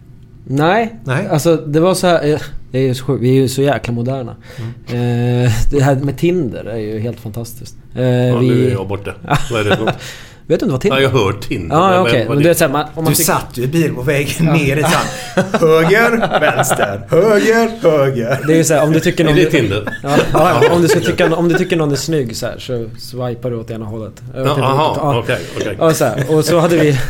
Nej, 0.50 0.96
Nej. 1.04 1.28
alltså 1.28 1.56
det 1.56 1.80
var 1.80 1.94
så 1.94 2.08
här, 2.08 2.34
eh, 2.34 2.40
det 2.72 2.78
är 2.80 2.84
ju 2.84 2.94
så 2.96 3.14
vi 3.16 3.30
är 3.30 3.34
ju 3.34 3.48
så 3.48 3.62
jäkla 3.62 3.94
moderna. 3.94 4.36
Mm. 4.58 5.46
Eh, 5.46 5.52
det 5.72 5.84
här 5.84 5.96
med 5.96 6.18
Tinder 6.18 6.66
är 6.66 6.78
ju 6.78 7.00
helt 7.00 7.20
fantastiskt. 7.20 7.76
Eh, 7.96 8.04
Ja, 8.06 8.38
vi... 8.38 8.48
nu 8.48 8.68
är 8.68 8.72
jag 8.72 8.88
borta. 8.88 9.14
Vad 9.52 9.60
är 9.62 9.70
det? 9.70 9.94
Vet 10.48 10.60
du 10.60 10.64
inte 10.64 10.72
vad 10.72 10.82
Tinder 10.82 10.98
Ja, 10.98 11.04
jag 11.04 11.10
har 11.10 11.20
hört 11.26 11.42
Tinder. 11.42 11.76
Ja, 11.76 11.90
men 11.90 12.02
okej. 12.02 12.26
vad 12.28 12.36
Men 12.38 12.44
det- 12.44 12.50
är 12.50 12.54
så 12.54 12.68
man, 12.68 12.86
om 12.96 13.04
man 13.04 13.06
Du 13.06 13.12
tycker- 13.18 13.24
satt 13.34 13.58
ju 13.58 13.64
i 13.64 13.68
bilen 13.68 13.96
på 13.96 14.02
vägen 14.02 14.46
ner 14.46 14.78
i 14.78 14.82
sand. 14.84 15.08
Höger, 15.62 16.40
vänster, 16.40 17.02
höger, 17.10 17.70
höger. 17.82 18.40
Det 18.48 18.54
är 18.54 18.58
ju 18.58 18.64
såhär, 18.64 18.84
om 18.84 18.92
du 18.92 19.00
tycker 19.00 19.24
Är 19.24 19.28
någon... 19.28 19.36
det 19.38 19.46
Tinder? 19.52 19.94
Ja, 20.04 20.18
ja, 20.34 20.74
om, 20.76 20.82
du 20.82 20.88
ska 20.88 21.00
tycka, 21.00 21.36
om 21.36 21.50
du 21.50 21.58
tycker 21.58 21.76
någon 21.78 21.92
är 21.92 21.96
snygg 21.96 22.36
så, 22.36 22.46
här, 22.46 22.58
så 22.60 22.90
swipar 23.00 23.50
du 23.52 23.58
åt 23.58 23.72
ena 23.72 23.86
hållet. 23.86 24.22
Ja, 24.36 24.50
aha, 24.62 25.20
okej. 25.24 25.40
Ja, 25.80 25.94
så 25.94 26.06
här, 26.06 26.26
och 26.36 26.46
så 26.46 26.60
hade 26.60 26.78
vi... 26.78 26.98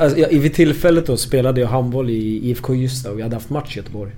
Alltså, 0.00 0.16
vid 0.30 0.54
tillfället 0.54 1.06
då 1.06 1.16
spelade 1.16 1.60
jag 1.60 1.68
handboll 1.68 2.10
i 2.10 2.50
IFK 2.50 2.74
Ystad 2.74 3.10
och 3.10 3.18
vi 3.18 3.22
hade 3.22 3.36
haft 3.36 3.50
match 3.50 3.76
i 3.76 3.78
Göteborg. 3.78 4.12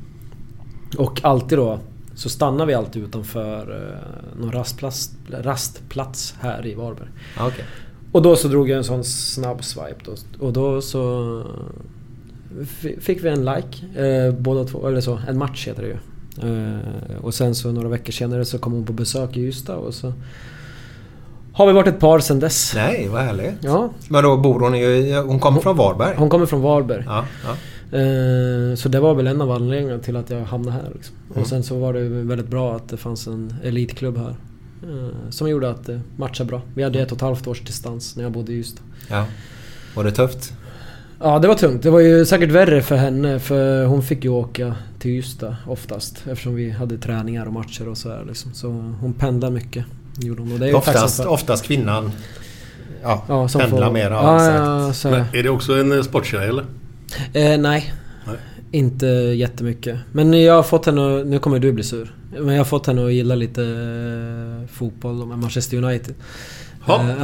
Och 0.96 1.20
alltid 1.22 1.58
då 1.58 1.78
så 2.14 2.28
stannar 2.28 2.66
vi 2.66 2.74
alltid 2.74 3.02
utanför 3.02 3.60
eh, 3.60 4.40
någon 4.40 4.52
rastplats, 4.52 5.10
rastplats 5.42 6.34
här 6.40 6.66
i 6.66 6.74
Varberg. 6.74 7.08
Ja, 7.38 7.46
okej. 7.46 7.64
Och 8.12 8.22
då 8.22 8.36
så 8.36 8.48
drog 8.48 8.68
jag 8.68 8.78
en 8.78 8.84
sån 8.84 9.04
snabb 9.04 9.64
swipe 9.64 9.96
då. 10.04 10.12
Och 10.46 10.52
då 10.52 10.80
så 10.80 11.42
fick 13.00 13.24
vi 13.24 13.28
en 13.28 13.44
like. 13.44 14.02
Eh, 14.06 14.34
båda 14.34 14.64
två, 14.64 14.88
eller 14.88 15.00
så. 15.00 15.20
En 15.28 15.38
match 15.38 15.68
heter 15.68 15.82
det 15.82 15.88
ju. 15.88 15.96
Eh, 16.50 17.24
och 17.24 17.34
sen 17.34 17.54
så 17.54 17.72
några 17.72 17.88
veckor 17.88 18.12
senare 18.12 18.44
så 18.44 18.58
kom 18.58 18.72
hon 18.72 18.84
på 18.86 18.92
besök 18.92 19.36
i 19.36 19.40
Ystad 19.40 19.76
och 19.76 19.94
så 19.94 20.12
har 21.52 21.66
vi 21.66 21.72
varit 21.72 21.86
ett 21.88 22.00
par 22.00 22.18
sen 22.18 22.40
dess. 22.40 22.72
Nej, 22.74 23.08
vad 23.12 23.22
härligt. 23.22 23.54
Ja. 23.60 23.90
Men 24.08 24.24
då 24.24 24.36
bor 24.36 24.60
hon 24.60 24.78
ju... 24.78 25.16
Hon 25.16 25.38
kommer 25.40 25.60
från 25.60 25.76
Varberg? 25.76 26.14
Hon 26.16 26.28
kommer 26.28 26.46
från 26.46 26.60
Varberg. 26.62 27.04
Ja, 27.06 27.24
ja. 27.44 27.50
Eh, 27.98 28.74
Så 28.74 28.88
det 28.88 29.00
var 29.00 29.14
väl 29.14 29.26
en 29.26 29.40
av 29.40 29.50
anledningarna 29.50 30.02
till 30.02 30.16
att 30.16 30.30
jag 30.30 30.44
hamnade 30.44 30.76
här. 30.76 30.90
Liksom. 30.94 31.16
Mm. 31.30 31.42
Och 31.42 31.48
sen 31.48 31.62
så 31.62 31.78
var 31.78 31.92
det 31.92 32.00
väldigt 32.08 32.48
bra 32.48 32.76
att 32.76 32.88
det 32.88 32.96
fanns 32.96 33.26
en 33.26 33.54
elitklubb 33.64 34.16
här. 34.18 34.34
Eh, 34.82 35.30
Som 35.30 35.48
gjorde 35.50 35.70
att 35.70 35.86
det 35.86 36.00
matchade 36.16 36.48
bra. 36.48 36.62
Vi 36.74 36.82
hade 36.82 37.00
ett 37.00 37.12
och 37.12 37.16
ett 37.16 37.22
halvt 37.22 37.46
års 37.46 37.60
distans 37.60 38.16
när 38.16 38.22
jag 38.22 38.32
bodde 38.32 38.52
i 38.52 38.56
Ystad. 38.56 38.82
ja. 39.08 39.24
Var 39.94 40.04
det 40.04 40.10
tufft? 40.12 40.52
Ja, 41.22 41.38
det 41.38 41.48
var 41.48 41.54
tungt. 41.54 41.82
Det 41.82 41.90
var 41.90 42.00
ju 42.00 42.26
säkert 42.26 42.50
värre 42.50 42.82
för 42.82 42.96
henne 42.96 43.38
för 43.40 43.84
hon 43.84 44.02
fick 44.02 44.24
ju 44.24 44.30
åka 44.30 44.74
till 44.98 45.10
Ystad 45.10 45.56
oftast. 45.66 46.26
Eftersom 46.26 46.54
vi 46.54 46.70
hade 46.70 46.98
träningar 46.98 47.46
och 47.46 47.52
matcher 47.52 47.88
och 47.88 47.98
sådär 47.98 48.24
liksom. 48.28 48.54
Så 48.54 48.68
hon 49.00 49.12
pendlar 49.18 49.50
mycket. 49.50 49.84
Gjorde 50.18 50.42
hon. 50.42 50.52
Och 50.52 50.58
det 50.58 50.68
är 50.68 50.74
Oftast, 50.74 51.16
för. 51.16 51.26
oftast 51.28 51.64
kvinnan 51.64 52.12
ja, 53.02 53.24
Ja, 53.28 53.48
som 53.48 53.60
pendlar 53.60 53.86
får- 53.86 53.92
mer. 53.92 54.10
Ja, 54.10 54.44
Ja, 55.04 55.24
är 55.32 55.42
det 55.42 55.50
också 55.50 55.72
en 55.72 56.04
sporttjej 56.04 56.48
eller? 56.48 56.64
eh, 57.32 57.58
nej. 57.60 57.92
Inte 58.72 59.06
jättemycket. 59.06 59.98
Men 60.12 60.42
jag 60.42 60.54
har 60.54 60.62
fått 60.62 60.86
henne 60.86 61.20
att, 61.20 61.26
Nu 61.26 61.38
kommer 61.38 61.58
du 61.58 61.72
bli 61.72 61.84
sur. 61.84 62.14
Men 62.30 62.48
jag 62.48 62.60
har 62.60 62.64
fått 62.64 62.86
henne 62.86 63.06
att 63.06 63.12
gilla 63.12 63.34
lite 63.34 63.62
eh, 63.62 64.76
fotboll 64.76 65.26
med 65.26 65.38
Manchester 65.38 65.76
United. 65.76 66.14
Ja, 66.86 67.00
Eh, 67.00 67.06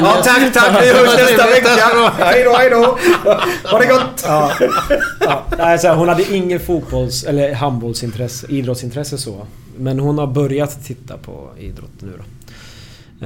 Ja, 0.00 0.22
tack, 0.24 0.52
tack! 0.52 0.82
Vi 0.82 0.92
hörs 0.92 1.16
nästa 1.16 1.46
vecka! 1.46 2.12
Hej 2.18 2.44
då, 2.44 2.56
hej 2.56 2.70
då! 2.70 2.98
Ha 3.68 3.78
det 3.78 3.86
gott! 3.86 4.24
Ja, 4.26 4.52
ja. 5.20 5.44
Nej, 5.58 5.78
så 5.78 5.86
här, 5.88 5.94
hon 5.94 6.08
hade 6.08 6.34
ingen 6.34 6.60
fotbolls 6.60 7.24
eller 7.24 7.54
handbollsintresse, 7.54 8.46
idrottsintresse 8.50 9.18
så. 9.18 9.46
Men 9.76 9.98
hon 9.98 10.18
har 10.18 10.26
börjat 10.26 10.84
titta 10.84 11.16
på 11.16 11.50
idrott 11.58 11.90
nu 11.98 12.12
då. 12.18 12.24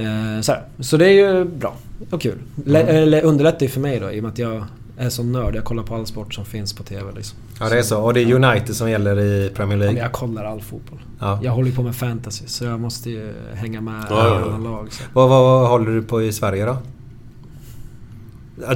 Eh, 0.01 0.41
så, 0.41 0.51
här. 0.51 0.61
så 0.79 0.97
det 0.97 1.05
är 1.05 1.11
ju 1.11 1.43
bra 1.45 1.75
och 2.09 2.21
kul. 2.21 2.37
Le, 2.65 2.79
eller 2.79 3.21
underlättar 3.21 3.61
ju 3.65 3.69
för 3.69 3.79
mig 3.79 3.99
då 3.99 4.11
i 4.11 4.19
och 4.19 4.23
med 4.23 4.31
att 4.31 4.39
jag 4.39 4.65
är 4.97 5.09
så 5.09 5.23
nörd. 5.23 5.55
Jag 5.55 5.63
kollar 5.63 5.83
på 5.83 5.95
all 5.95 6.05
sport 6.05 6.33
som 6.33 6.45
finns 6.45 6.73
på 6.73 6.83
TV 6.83 7.11
liksom. 7.15 7.37
Ja, 7.59 7.69
det 7.69 7.77
är 7.79 7.83
så. 7.83 8.01
Och 8.01 8.13
det 8.13 8.21
är 8.21 8.33
United 8.33 8.75
som 8.75 8.91
gäller 8.91 9.19
i 9.19 9.49
Premier 9.49 9.57
Ja, 9.57 9.65
men 9.67 9.79
League. 9.79 9.99
jag 9.99 10.11
kollar 10.11 10.45
all 10.45 10.61
fotboll. 10.61 10.99
Ja. 11.19 11.39
Jag 11.43 11.51
håller 11.51 11.71
på 11.71 11.83
med 11.83 11.95
fantasy 11.95 12.43
så 12.47 12.65
jag 12.65 12.79
måste 12.79 13.09
ju 13.09 13.33
hänga 13.53 13.81
med 13.81 14.03
Ja, 14.09 14.27
ja, 14.27 14.27
i 14.27 14.41
ja. 14.41 14.45
alla 14.45 14.57
lag. 14.57 14.87
Så. 14.93 15.03
Vad, 15.13 15.29
vad 15.29 15.69
håller 15.69 15.91
du 15.91 16.01
på 16.03 16.21
i 16.21 16.33
Sverige 16.33 16.65
då? 16.65 16.77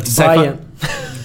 Säga- 0.04 0.38
Bayern. 0.40 0.56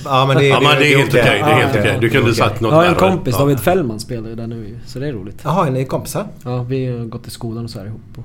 Ja 0.04 0.26
men 0.26 0.36
det, 0.36 0.46
Ja, 0.46 0.60
men 0.60 0.78
det 0.78 0.92
är 0.94 0.98
helt 0.98 1.10
okej. 1.10 1.22
Det 1.22 1.28
är 1.30 1.54
helt 1.54 1.74
Ja, 1.74 1.80
okej. 1.80 1.98
Du 2.00 2.08
kunde 2.08 2.34
sagt 2.34 2.60
något 2.60 2.70
Jag 2.72 2.76
har 2.78 2.84
en 2.84 2.94
kompis, 2.94 3.34
Ja. 3.34 3.40
David 3.40 3.60
Fällman 3.60 4.00
spelar 4.00 4.28
ju 4.28 4.34
där 4.34 4.46
nu 4.46 4.78
så 4.86 4.98
det 4.98 5.08
är 5.08 5.12
roligt. 5.12 5.40
Jaha, 5.44 5.66
är 5.66 5.70
ni 5.70 5.84
kompisar? 5.84 6.26
Ja, 6.44 6.62
vi 6.62 6.86
har 6.86 7.04
gått 7.04 7.26
i 7.26 7.30
skolan 7.30 7.64
och 7.64 7.70
så 7.70 7.78
här 7.78 7.86
ihop. 7.86 8.00
Och... 8.16 8.24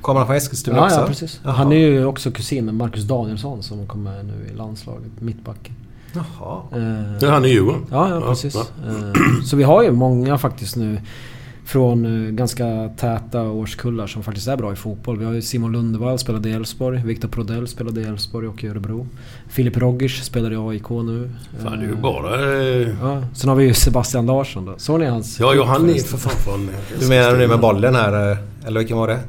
Kommer 0.00 0.20
han 0.20 0.26
från 0.26 0.36
Eskilstuna 0.36 0.76
Ja, 0.78 0.84
också? 0.84 0.96
ja 1.00 1.06
precis. 1.06 1.40
Jaha. 1.44 1.52
Han 1.52 1.72
är 1.72 1.76
ju 1.76 2.04
också 2.04 2.30
kusin 2.30 2.64
med 2.64 2.74
Marcus 2.74 3.04
Danielsson 3.04 3.62
som 3.62 3.86
kommer 3.86 4.22
nu 4.22 4.50
i 4.52 4.56
landslaget, 4.56 5.10
mittbacken. 5.20 5.74
Jaha. 6.12 6.60
Eh, 6.72 7.18
Det 7.20 7.26
är 7.26 7.30
han 7.30 7.44
i 7.44 7.48
Djurgården. 7.48 7.80
Ja, 7.90 8.08
ja 8.10 8.20
precis. 8.20 8.54
Eh, 8.56 8.62
Så 9.44 9.56
vi 9.56 9.62
har 9.62 9.82
ju 9.82 9.90
många 9.92 10.38
faktiskt 10.38 10.76
nu 10.76 11.00
från 11.64 12.26
eh, 12.26 12.30
ganska 12.32 12.88
täta 12.96 13.42
årskullar 13.42 14.06
som 14.06 14.22
faktiskt 14.22 14.48
är 14.48 14.56
bra 14.56 14.72
i 14.72 14.76
fotboll. 14.76 15.18
Vi 15.18 15.24
har 15.24 15.32
ju 15.32 15.42
Simon 15.42 15.72
Lundevall 15.72 16.18
spelade 16.18 16.48
i 16.48 16.52
Elfsborg, 16.52 17.02
Viktor 17.04 17.28
Prodell 17.28 17.68
spelade 17.68 18.00
i 18.00 18.04
Elfsborg 18.04 18.48
och 18.48 18.64
i 18.64 18.68
Örebro. 18.68 19.06
Filip 19.48 19.76
Rogic 19.76 20.24
spelar 20.24 20.52
i 20.52 20.56
AIK 20.56 20.90
nu. 20.90 21.30
Fan, 21.62 21.72
det 21.78 21.84
är 21.84 21.88
ju 21.88 21.92
Eh, 21.94 22.00
bara... 22.00 22.60
eh, 22.62 22.88
Ja, 23.02 23.22
sen 23.34 23.48
har 23.48 23.56
vi 23.56 23.64
ju 23.64 23.74
Sebastian 23.74 24.26
Larsson 24.26 24.64
då. 24.64 24.74
Såg 24.76 25.00
ni 25.00 25.06
hans... 25.06 25.40
Ja, 25.40 25.54
ja, 25.54 25.64
han 25.64 25.90
är 25.90 25.94
för 25.94 26.18
fan 26.18 26.32
från... 26.44 26.70
Du 27.00 27.08
menar 27.08 27.36
nu 27.38 27.46
med 27.48 27.60
bollen 27.60 27.94
här? 27.94 28.30
eh, 28.32 28.38
Eller 28.66 28.80
vilken 28.80 28.96
var 28.96 29.08
det? 29.08 29.20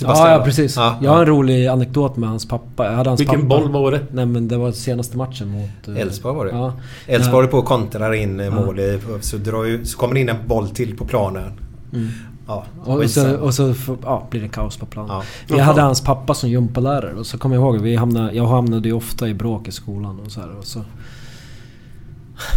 Ja, 0.00 0.30
ja 0.32 0.44
precis. 0.44 0.76
Ja, 0.76 0.96
Jag 1.02 1.10
har 1.10 1.16
ja. 1.16 1.22
en 1.22 1.28
rolig 1.28 1.66
anekdot 1.66 2.16
med 2.16 2.28
hans 2.28 2.48
pappa. 2.48 2.84
Jag 2.84 2.92
hade 2.92 3.10
hans 3.10 3.20
Vilken 3.20 3.48
pappa. 3.48 3.60
boll 3.62 3.70
var 3.72 3.90
det? 3.92 4.00
Nej 4.12 4.26
men 4.26 4.48
det 4.48 4.56
var 4.56 4.72
senaste 4.72 5.16
matchen 5.16 5.48
mot... 5.48 5.88
eh, 5.96 6.02
Elfsborg 6.02 6.36
var 6.36 6.44
det. 6.46 6.52
Ja. 6.52 6.72
Elfsborg 7.06 7.46
är 7.46 7.50
på 7.50 7.58
och 7.58 7.64
kontrar 7.64 8.12
in 8.14 8.40
eh, 8.40 8.46
Ja. 8.46 8.52
mål 8.52 8.78
i, 8.80 9.00
så, 9.20 9.36
drar 9.36 9.64
ju, 9.64 9.84
så 9.84 9.98
kommer 9.98 10.14
det 10.14 10.20
in 10.20 10.28
en 10.28 10.36
boll 10.46 10.68
till 10.70 10.96
på 10.96 11.04
planen. 11.06 11.52
Mm. 11.92 12.08
Ja, 12.46 12.64
Och 12.84 13.10
så, 13.10 13.36
och 13.36 13.54
så 13.54 13.74
ja, 14.02 14.26
blir 14.30 14.40
det 14.40 14.48
kaos 14.48 14.76
på 14.76 14.86
planen. 14.86 15.10
Ja. 15.10 15.22
Vi 15.54 15.58
hade 15.60 15.80
hans 15.82 16.00
pappa 16.00 16.34
som 16.34 16.50
gympalärare 16.50 17.14
och 17.14 17.26
så 17.26 17.38
kommer 17.38 17.56
jag 17.56 17.62
ihåg, 17.62 17.78
vi 17.82 17.96
hamnade, 17.96 18.32
jag 18.32 18.46
hamnade 18.46 18.88
ju 18.88 18.94
ofta 18.94 19.28
i 19.28 19.34
bråk 19.34 19.68
i 19.68 19.72
skolan 19.72 20.20
och 20.26 20.32
så 20.32 20.40
här, 20.40 20.58
och 20.58 20.64
så 20.64 20.80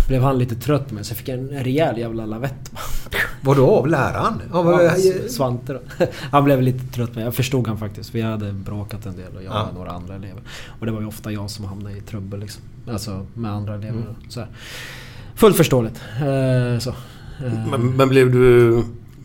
blev 0.08 0.22
han 0.22 0.38
lite 0.40 0.56
trött 0.56 0.92
med 0.92 1.06
så 1.06 1.16
fick 1.16 1.28
jag 1.28 1.40
en 1.40 1.50
rejäl 1.50 1.98
jävla 1.98 2.26
lavett. 2.26 2.72
Vadå 3.42 3.70
av 3.76 3.88
läraren? 3.88 4.42
Av, 4.52 4.82
Ja, 4.82 4.92
Svante 5.30 5.74
då. 5.74 5.80
Han 6.32 6.44
blev 6.44 6.62
lite 6.62 6.86
trött 6.94 7.16
med 7.16 7.26
Jag 7.26 7.36
förstod 7.36 7.68
han 7.68 7.78
faktiskt. 7.78 8.16
Vi 8.16 8.22
hade 8.22 8.54
bråkat 8.54 9.06
en 9.06 9.16
del 9.16 9.36
och 9.36 9.44
jag 9.44 9.54
Ja. 9.54 9.64
och 9.70 9.74
några 9.76 9.92
andra 9.92 10.16
elever. 10.16 10.42
Och 10.80 10.86
det 10.86 10.92
var 10.92 11.02
ju 11.02 11.08
ofta 11.08 11.32
jag 11.32 11.50
som 11.50 11.66
hamnade 11.66 11.98
i 11.98 12.02
trubbel 12.02 12.40
liksom. 12.40 12.64
Alltså 12.92 13.26
med 13.34 13.52
andra 13.52 13.74
elever. 13.76 13.92
Mm. 14.02 14.16
Så 14.30 14.40
här. 14.40 14.50
Fullt 15.36 15.58
förståeligt. 15.58 16.02
Eh, 16.16 16.80
så. 16.80 16.90
Eh, 16.90 17.70
Men, 17.72 17.96
men 17.98 18.10
blev 18.10 18.32
du 18.32 18.84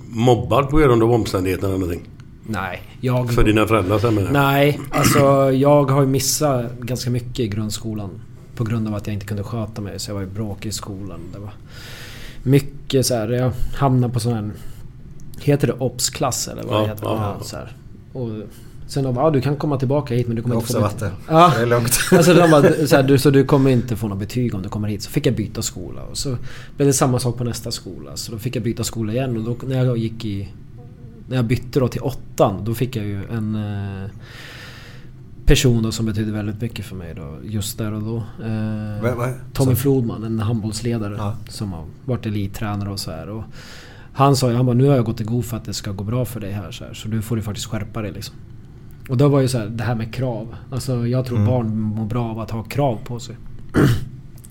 mobbad 0.08 0.68
på 0.70 0.76
grund 0.76 1.02
av 1.02 1.12
omständigheterna 1.12 1.68
eller 1.68 1.78
någonting? 1.78 2.08
nej. 2.48 2.82
Jag... 3.00 3.32
För 3.34 3.44
dina 3.44 3.66
föräldrar 3.66 3.98
sen 3.98 4.14
menar 4.14 4.26
jag. 4.26 4.32
Nej, 4.32 4.80
alltså 4.90 5.52
jag 5.52 5.90
har 5.90 6.00
ju 6.00 6.06
missat 6.06 6.72
ganska 6.80 7.10
mycket 7.10 7.40
i 7.40 7.48
grundskolan. 7.48 8.10
På 8.56 8.64
grund 8.64 8.88
av 8.88 8.94
att 8.94 9.06
jag 9.06 9.14
inte 9.14 9.26
kunde 9.26 9.42
sköta 9.42 9.80
mig. 9.80 9.98
Så 9.98 10.10
jag 10.10 10.14
var 10.14 10.20
ju 10.22 10.28
bråkig 10.28 10.68
i 10.68 10.72
skolan. 10.72 11.20
Det 11.32 11.38
var 11.38 11.52
mycket 12.42 13.06
så 13.06 13.14
här. 13.14 13.28
Jag 13.28 13.52
hamnade 13.74 14.12
på 14.12 14.20
sån 14.20 14.32
här... 14.32 14.50
Heter 15.40 15.66
det 15.66 15.72
obs-klass 15.72 16.48
eller 16.48 16.62
vad 16.62 16.74
Ja, 16.74 16.80
det 16.82 16.88
heter? 16.88 17.06
ja, 17.06 17.36
så 17.42 17.56
här. 17.56 17.76
Och 18.12 18.28
sen 18.86 19.04
de 19.04 19.14
bara, 19.14 19.24
ah, 19.26 19.30
du 19.30 19.40
kan 19.40 19.56
komma 19.56 19.78
tillbaka 19.78 20.14
hit 20.14 20.26
men 20.26 20.36
du 20.36 20.42
kommer 20.42 20.54
Jag 20.54 20.62
inte 20.62 20.72
få 20.72 21.04
där. 21.04 21.12
Ja. 21.28 21.52
Det 21.56 21.62
är 21.62 21.66
lugnt. 21.66 21.98
Alltså 22.12 22.34
de 22.34 22.50
bara, 22.50 22.86
så, 22.86 22.96
här, 22.96 23.02
du, 23.02 23.18
så 23.18 23.30
du 23.30 23.44
kommer 23.44 23.70
inte 23.70 23.96
få 23.96 24.08
något 24.08 24.18
betyg 24.18 24.54
om 24.54 24.62
du 24.62 24.68
kommer 24.68 24.88
hit. 24.88 25.02
Så 25.02 25.10
fick 25.10 25.26
jag 25.26 25.34
byta 25.34 25.62
skola. 25.62 26.02
Och 26.02 26.18
så 26.18 26.36
blev 26.76 26.86
det 26.86 26.92
samma 26.92 27.18
sak 27.18 27.36
på 27.38 27.44
nästa 27.44 27.70
skola. 27.70 28.16
Så 28.16 28.32
då 28.32 28.38
fick 28.38 28.56
jag 28.56 28.62
byta 28.62 28.84
skola 28.84 29.12
igen. 29.12 29.36
Och 29.36 29.42
då, 29.42 29.66
när 29.68 29.84
jag 29.84 29.98
gick 29.98 30.24
i... 30.24 30.48
När 31.28 31.36
jag 31.36 31.44
bytte 31.44 31.80
då 31.80 31.88
till 31.88 32.00
åttan, 32.00 32.64
då 32.64 32.74
fick 32.74 32.96
jag 32.96 33.04
ju 33.04 33.24
en... 33.30 33.54
Eh, 33.54 34.10
person 35.46 35.82
då 35.82 35.92
som 35.92 36.06
betydde 36.06 36.32
väldigt 36.32 36.60
mycket 36.60 36.84
för 36.86 36.96
mig 36.96 37.14
då. 37.14 37.34
Just 37.44 37.78
där 37.78 37.92
och 37.92 38.02
då. 38.02 38.16
Eh, 38.16 39.02
Vad- 39.02 39.16
vad- 39.16 39.34
Tommy 39.52 39.74
så- 39.74 39.80
Flodman, 39.80 40.24
en 40.24 40.40
handbollsledare. 40.40 41.14
Ja. 41.18 41.34
Som 41.48 41.72
har 41.72 41.84
varit 42.04 42.26
elittränare 42.26 42.90
och 42.90 43.00
så 43.00 43.10
här. 43.10 43.28
Och 43.28 43.42
han 44.12 44.36
sa 44.36 44.50
ju, 44.50 44.56
han 44.56 44.66
bara, 44.66 44.74
nu 44.76 44.88
har 44.88 44.96
jag 44.96 45.04
gått 45.04 45.20
i 45.20 45.24
god 45.24 45.44
för 45.44 45.56
att 45.56 45.64
det 45.64 45.74
ska 45.74 45.92
gå 45.92 46.04
bra 46.04 46.24
för 46.24 46.40
dig 46.40 46.52
här. 46.52 46.70
Så, 46.70 46.84
här, 46.84 46.94
så 46.94 47.08
nu 47.08 47.22
får 47.22 47.36
du 47.36 47.42
faktiskt 47.42 47.66
skärpa 47.66 48.02
dig 48.02 48.12
liksom. 48.12 48.34
Och 49.08 49.16
då 49.16 49.28
var 49.28 49.40
ju 49.40 49.48
så 49.48 49.58
här, 49.58 49.66
det 49.66 49.84
här 49.84 49.94
med 49.94 50.14
krav. 50.14 50.54
Alltså 50.70 51.06
jag 51.06 51.26
tror 51.26 51.38
Mm. 51.38 51.50
barn 51.50 51.80
mår 51.80 52.04
bra 52.06 52.24
av 52.30 52.40
att 52.40 52.50
ha 52.50 52.62
krav 52.62 52.98
på 53.04 53.18
sig. 53.20 53.36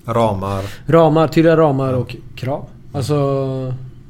Ramar. 0.04 0.64
Ramar, 0.86 1.28
tydliga 1.28 1.56
ramar 1.56 1.92
och 1.92 2.16
krav. 2.34 2.64
Alltså 2.92 3.14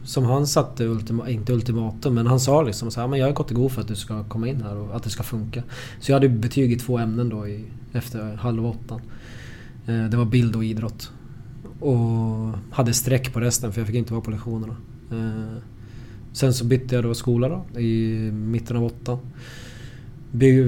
som 0.06 0.24
han 0.24 0.46
satte, 0.46 0.84
ultima, 0.84 1.30
inte 1.30 1.52
ultimatum, 1.52 2.14
men 2.14 2.26
han 2.26 2.40
sa 2.40 2.62
liksom 2.62 2.90
så 2.90 3.00
här, 3.00 3.08
men 3.08 3.18
jag 3.18 3.26
har 3.26 3.32
gått 3.32 3.50
i 3.50 3.54
god 3.54 3.72
för 3.72 3.80
att 3.80 3.88
du 3.88 3.96
ska 3.96 4.24
komma 4.24 4.48
in 4.48 4.62
här 4.62 4.76
och 4.76 4.96
att 4.96 5.02
det 5.02 5.10
ska 5.10 5.22
funka. 5.22 5.62
Så 6.00 6.10
jag 6.10 6.16
hade 6.16 6.28
betyg 6.28 6.72
i 6.72 6.76
två 6.78 6.98
ämnen 6.98 7.28
då 7.28 7.48
i, 7.48 7.64
efter 7.92 8.34
halv 8.34 8.66
åttan. 8.66 9.00
Eh, 9.86 10.04
det 10.04 10.16
var 10.16 10.24
bild 10.24 10.56
och 10.56 10.64
idrott. 10.64 11.12
Och 11.80 12.58
hade 12.70 12.94
streck 12.94 13.32
på 13.32 13.40
resten 13.40 13.72
för 13.72 13.80
jag 13.80 13.86
fick 13.86 13.96
inte 13.96 14.12
vara 14.12 14.24
på 14.24 14.30
lektionerna. 14.30 14.76
Eh, 15.10 15.62
sen 16.32 16.54
så 16.54 16.64
bytte 16.64 16.94
jag 16.94 17.04
då 17.04 17.14
skola 17.14 17.48
då 17.48 17.80
i 17.80 18.18
mitten 18.32 18.76
av 18.76 18.84
åttan. 18.84 19.18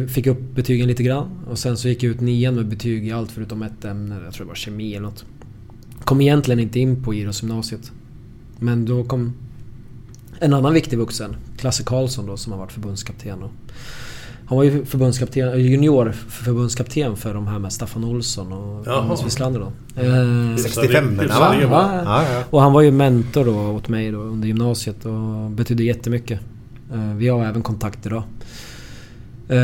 Fick 0.09 0.27
upp 0.27 0.55
betygen 0.55 0.87
lite 0.87 1.03
grann 1.03 1.29
och 1.51 1.59
sen 1.59 1.77
så 1.77 1.89
gick 1.89 2.03
jag 2.03 2.11
ut 2.11 2.21
nian 2.21 2.55
med 2.55 2.69
betyg 2.69 3.09
i 3.09 3.13
allt 3.13 3.31
förutom 3.31 3.63
ett 3.63 3.85
ämne. 3.85 4.21
Jag 4.25 4.35
tror 4.35 4.45
det 4.45 4.49
var 4.49 4.55
kemi 4.55 4.95
eller 4.95 5.07
något. 5.07 5.25
Kom 6.05 6.21
egentligen 6.21 6.61
inte 6.61 6.81
in 6.81 7.05
på 7.05 7.15
idrottsgymnasiet. 7.15 7.93
Men 8.59 8.85
då 8.85 9.05
kom 9.05 9.33
en 10.41 10.55
annan 10.55 10.75
viktig 10.75 10.97
vuxen, 10.99 11.37
Klasse 11.57 11.83
Karlsson 11.83 12.27
då 12.27 12.37
som 12.37 12.53
har 12.53 12.59
varit 12.59 12.73
förbundskapten. 12.73 13.43
Och 13.43 13.51
han 14.47 14.57
var 14.59 14.65
ju 14.65 14.85
förbundskapten, 14.85 15.61
juniorförbundskapten 15.61 17.17
för 17.17 17.35
de 17.35 17.47
här 17.47 17.59
med 17.59 17.73
Staffan 17.73 18.05
Olsson 18.05 18.53
och. 18.53 18.87
Jonas 18.87 19.27
Wislander 19.27 19.61
då. 19.61 19.67
Eh, 20.03 20.57
65 20.57 21.17
det- 21.17 21.27
va? 21.27 21.57
Ja, 22.05 22.25
Ja, 22.25 22.43
och 22.51 22.61
han 22.63 22.73
var 22.73 22.81
ju 22.83 22.91
mentor 22.91 23.45
då 23.45 23.57
åt 23.71 23.89
mig 23.89 24.11
då 24.11 24.19
under 24.19 24.49
gymnasiet 24.49 25.05
och 25.07 25.51
betydde 25.51 25.83
jättemycket. 25.85 26.41
Eh, 26.93 27.15
Vi 27.15 27.29
har 27.29 27.45
även 27.45 27.63
kontakt 27.63 28.07
idag. 28.07 28.23
Eh, 29.49 29.59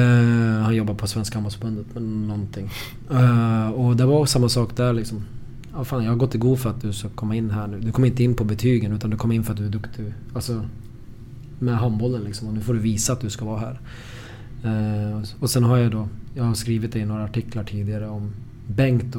Han 0.63 0.75
jobbar 0.75 0.95
på 0.95 1.07
Svenska 1.07 1.35
handbollsförbundet 1.35 1.87
med 1.95 2.03
någonting. 2.03 2.71
Eh, 3.11 3.71
Och 3.71 3.97
det 3.97 4.07
var 4.07 4.27
samma 4.27 4.49
sak 4.49 4.77
där 4.77 4.93
liksom. 4.93 5.25
Ja, 5.77 5.85
fan, 5.85 6.05
jag 6.05 6.11
har 6.11 6.17
gått 6.17 6.35
i 6.35 6.39
god 6.39 6.59
för 6.59 6.71
att 6.71 6.81
du 6.81 6.93
ska 6.93 7.09
komma 7.09 7.37
in 7.37 7.51
här 7.51 7.67
nu. 7.67 7.81
Du 7.81 7.93
kommer 7.93 8.09
inte 8.09 8.25
in 8.25 8.35
på 8.35 8.45
betygen 8.45 8.93
utan 8.93 9.11
du 9.11 9.17
kommer 9.17 9.35
in 9.35 9.45
för 9.45 9.53
att 9.53 9.59
du 9.59 9.67
är 9.67 9.71
duktig. 9.71 10.15
Alltså 10.35 10.65
med 11.59 11.79
handbollen 11.79 12.23
liksom. 12.25 12.49
Och 12.49 12.55
nu 12.55 12.61
får 12.61 12.75
du 12.75 12.81
visa 12.81 13.13
att 13.13 13.21
du 13.21 13.31
ska 13.31 13.45
vara 13.45 13.61
här. 13.61 13.81
Eh, 14.65 15.23
Och 15.41 15.51
sen 15.51 15.65
har 15.65 15.77
jag 15.77 15.91
då, 15.93 16.09
jag 16.35 16.45
har 16.45 16.55
skrivit 16.55 16.93
det 16.93 16.99
i 16.99 17.05
några 17.05 17.25
artiklar 17.25 17.65
tidigare 17.65 18.09
om 18.09 18.31
Bengt 18.69 19.05
då. 19.13 19.19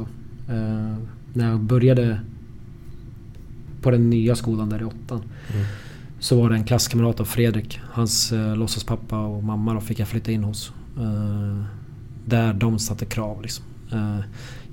Eh, 0.54 0.96
När 1.32 1.50
jag 1.50 1.60
började 1.60 2.20
på 3.82 3.90
den 3.90 4.10
nya 4.10 4.36
skolan 4.36 4.68
där 4.68 4.80
i 4.80 4.84
åttan. 4.84 5.22
Så 6.18 6.40
var 6.42 6.50
det 6.50 6.56
en 6.56 6.64
klasskamrat 6.64 7.20
av 7.20 7.24
Fredrik. 7.24 7.80
Hans 7.90 8.32
eh, 8.32 8.56
låtsaspappa 8.56 9.18
och 9.18 9.44
mamma 9.44 9.74
då 9.74 9.80
fick 9.80 9.98
jag 9.98 10.08
flytta 10.08 10.32
in 10.32 10.44
hos. 10.44 10.72
Eh, 10.98 11.62
där 12.24 12.54
de 12.54 12.78
satte 12.78 13.04
krav 13.04 13.42
liksom. 13.42 13.64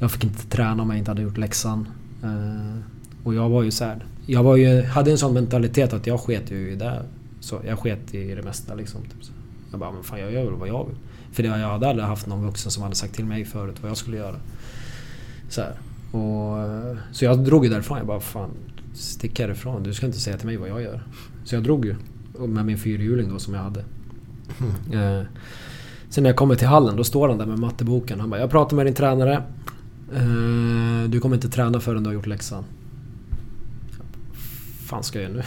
Jag 0.03 0.11
fick 0.11 0.23
inte 0.23 0.47
träna 0.47 0.83
om 0.83 0.89
jag 0.89 0.99
inte 0.99 1.11
hade 1.11 1.21
gjort 1.21 1.37
läxan. 1.37 1.87
Eh, 2.23 2.79
och 3.23 3.33
jag 3.33 3.49
var 3.49 3.63
ju 3.63 3.71
så 3.71 3.83
här, 3.83 4.05
Jag 4.25 4.43
var 4.43 4.55
ju, 4.55 4.81
hade 4.81 5.11
en 5.11 5.17
sån 5.17 5.33
mentalitet 5.33 5.93
att 5.93 6.07
jag 6.07 6.19
sket 6.19 6.51
ju 6.51 6.71
i 6.71 6.75
det. 6.75 7.03
Så 7.39 7.61
jag 7.65 7.79
sket 7.79 8.13
i 8.13 8.35
det 8.35 8.41
mesta 8.41 8.75
liksom. 8.75 9.01
Typ. 9.01 9.23
så. 9.23 9.31
Jag 9.71 9.79
bara, 9.79 9.91
men 9.91 10.03
fan 10.03 10.19
jag 10.19 10.31
gör 10.31 10.45
väl 10.45 10.53
vad 10.53 10.67
jag 10.67 10.85
vill. 10.85 10.95
För 11.31 11.43
det, 11.43 11.49
jag 11.49 11.69
hade 11.69 11.89
aldrig 11.89 12.07
haft 12.07 12.27
någon 12.27 12.45
vuxen 12.45 12.71
som 12.71 12.83
hade 12.83 12.95
sagt 12.95 13.15
till 13.15 13.25
mig 13.25 13.45
förut 13.45 13.75
vad 13.81 13.89
jag 13.89 13.97
skulle 13.97 14.17
göra. 14.17 14.35
Så, 15.49 15.61
här. 15.61 15.73
Och, 16.11 16.59
eh, 16.59 16.97
så 17.11 17.25
jag 17.25 17.45
drog 17.45 17.65
ju 17.65 17.71
därifrån. 17.71 17.97
Jag 17.97 18.07
bara, 18.07 18.19
fan 18.19 18.49
stick 18.93 19.39
härifrån. 19.39 19.83
Du 19.83 19.93
ska 19.93 20.05
inte 20.05 20.19
säga 20.19 20.37
till 20.37 20.47
mig 20.47 20.57
vad 20.57 20.69
jag 20.69 20.81
gör. 20.81 21.03
Så 21.43 21.55
jag 21.55 21.63
drog 21.63 21.85
ju. 21.85 21.95
Med 22.47 22.65
min 22.65 22.77
fyrhjuling 22.77 23.29
då 23.29 23.39
som 23.39 23.53
jag 23.53 23.61
hade. 23.61 23.79
Eh, 24.93 25.25
sen 26.09 26.23
när 26.23 26.29
jag 26.29 26.37
kommer 26.37 26.55
till 26.55 26.67
hallen 26.67 26.95
då 26.95 27.03
står 27.03 27.29
han 27.29 27.37
där 27.37 27.45
med 27.45 27.59
matteboken. 27.59 28.19
Han 28.19 28.29
bara, 28.29 28.39
jag 28.39 28.49
pratar 28.49 28.75
med 28.77 28.85
din 28.85 28.95
tränare. 28.95 29.43
Eh, 30.15 31.09
du 31.09 31.19
kommer 31.19 31.35
inte 31.35 31.49
träna 31.49 31.79
förrän 31.79 32.03
du 32.03 32.09
har 32.09 32.13
gjort 32.13 32.27
läxan. 32.27 32.63
fan 34.85 35.03
ska 35.03 35.21
jag 35.21 35.31
göra 35.31 35.43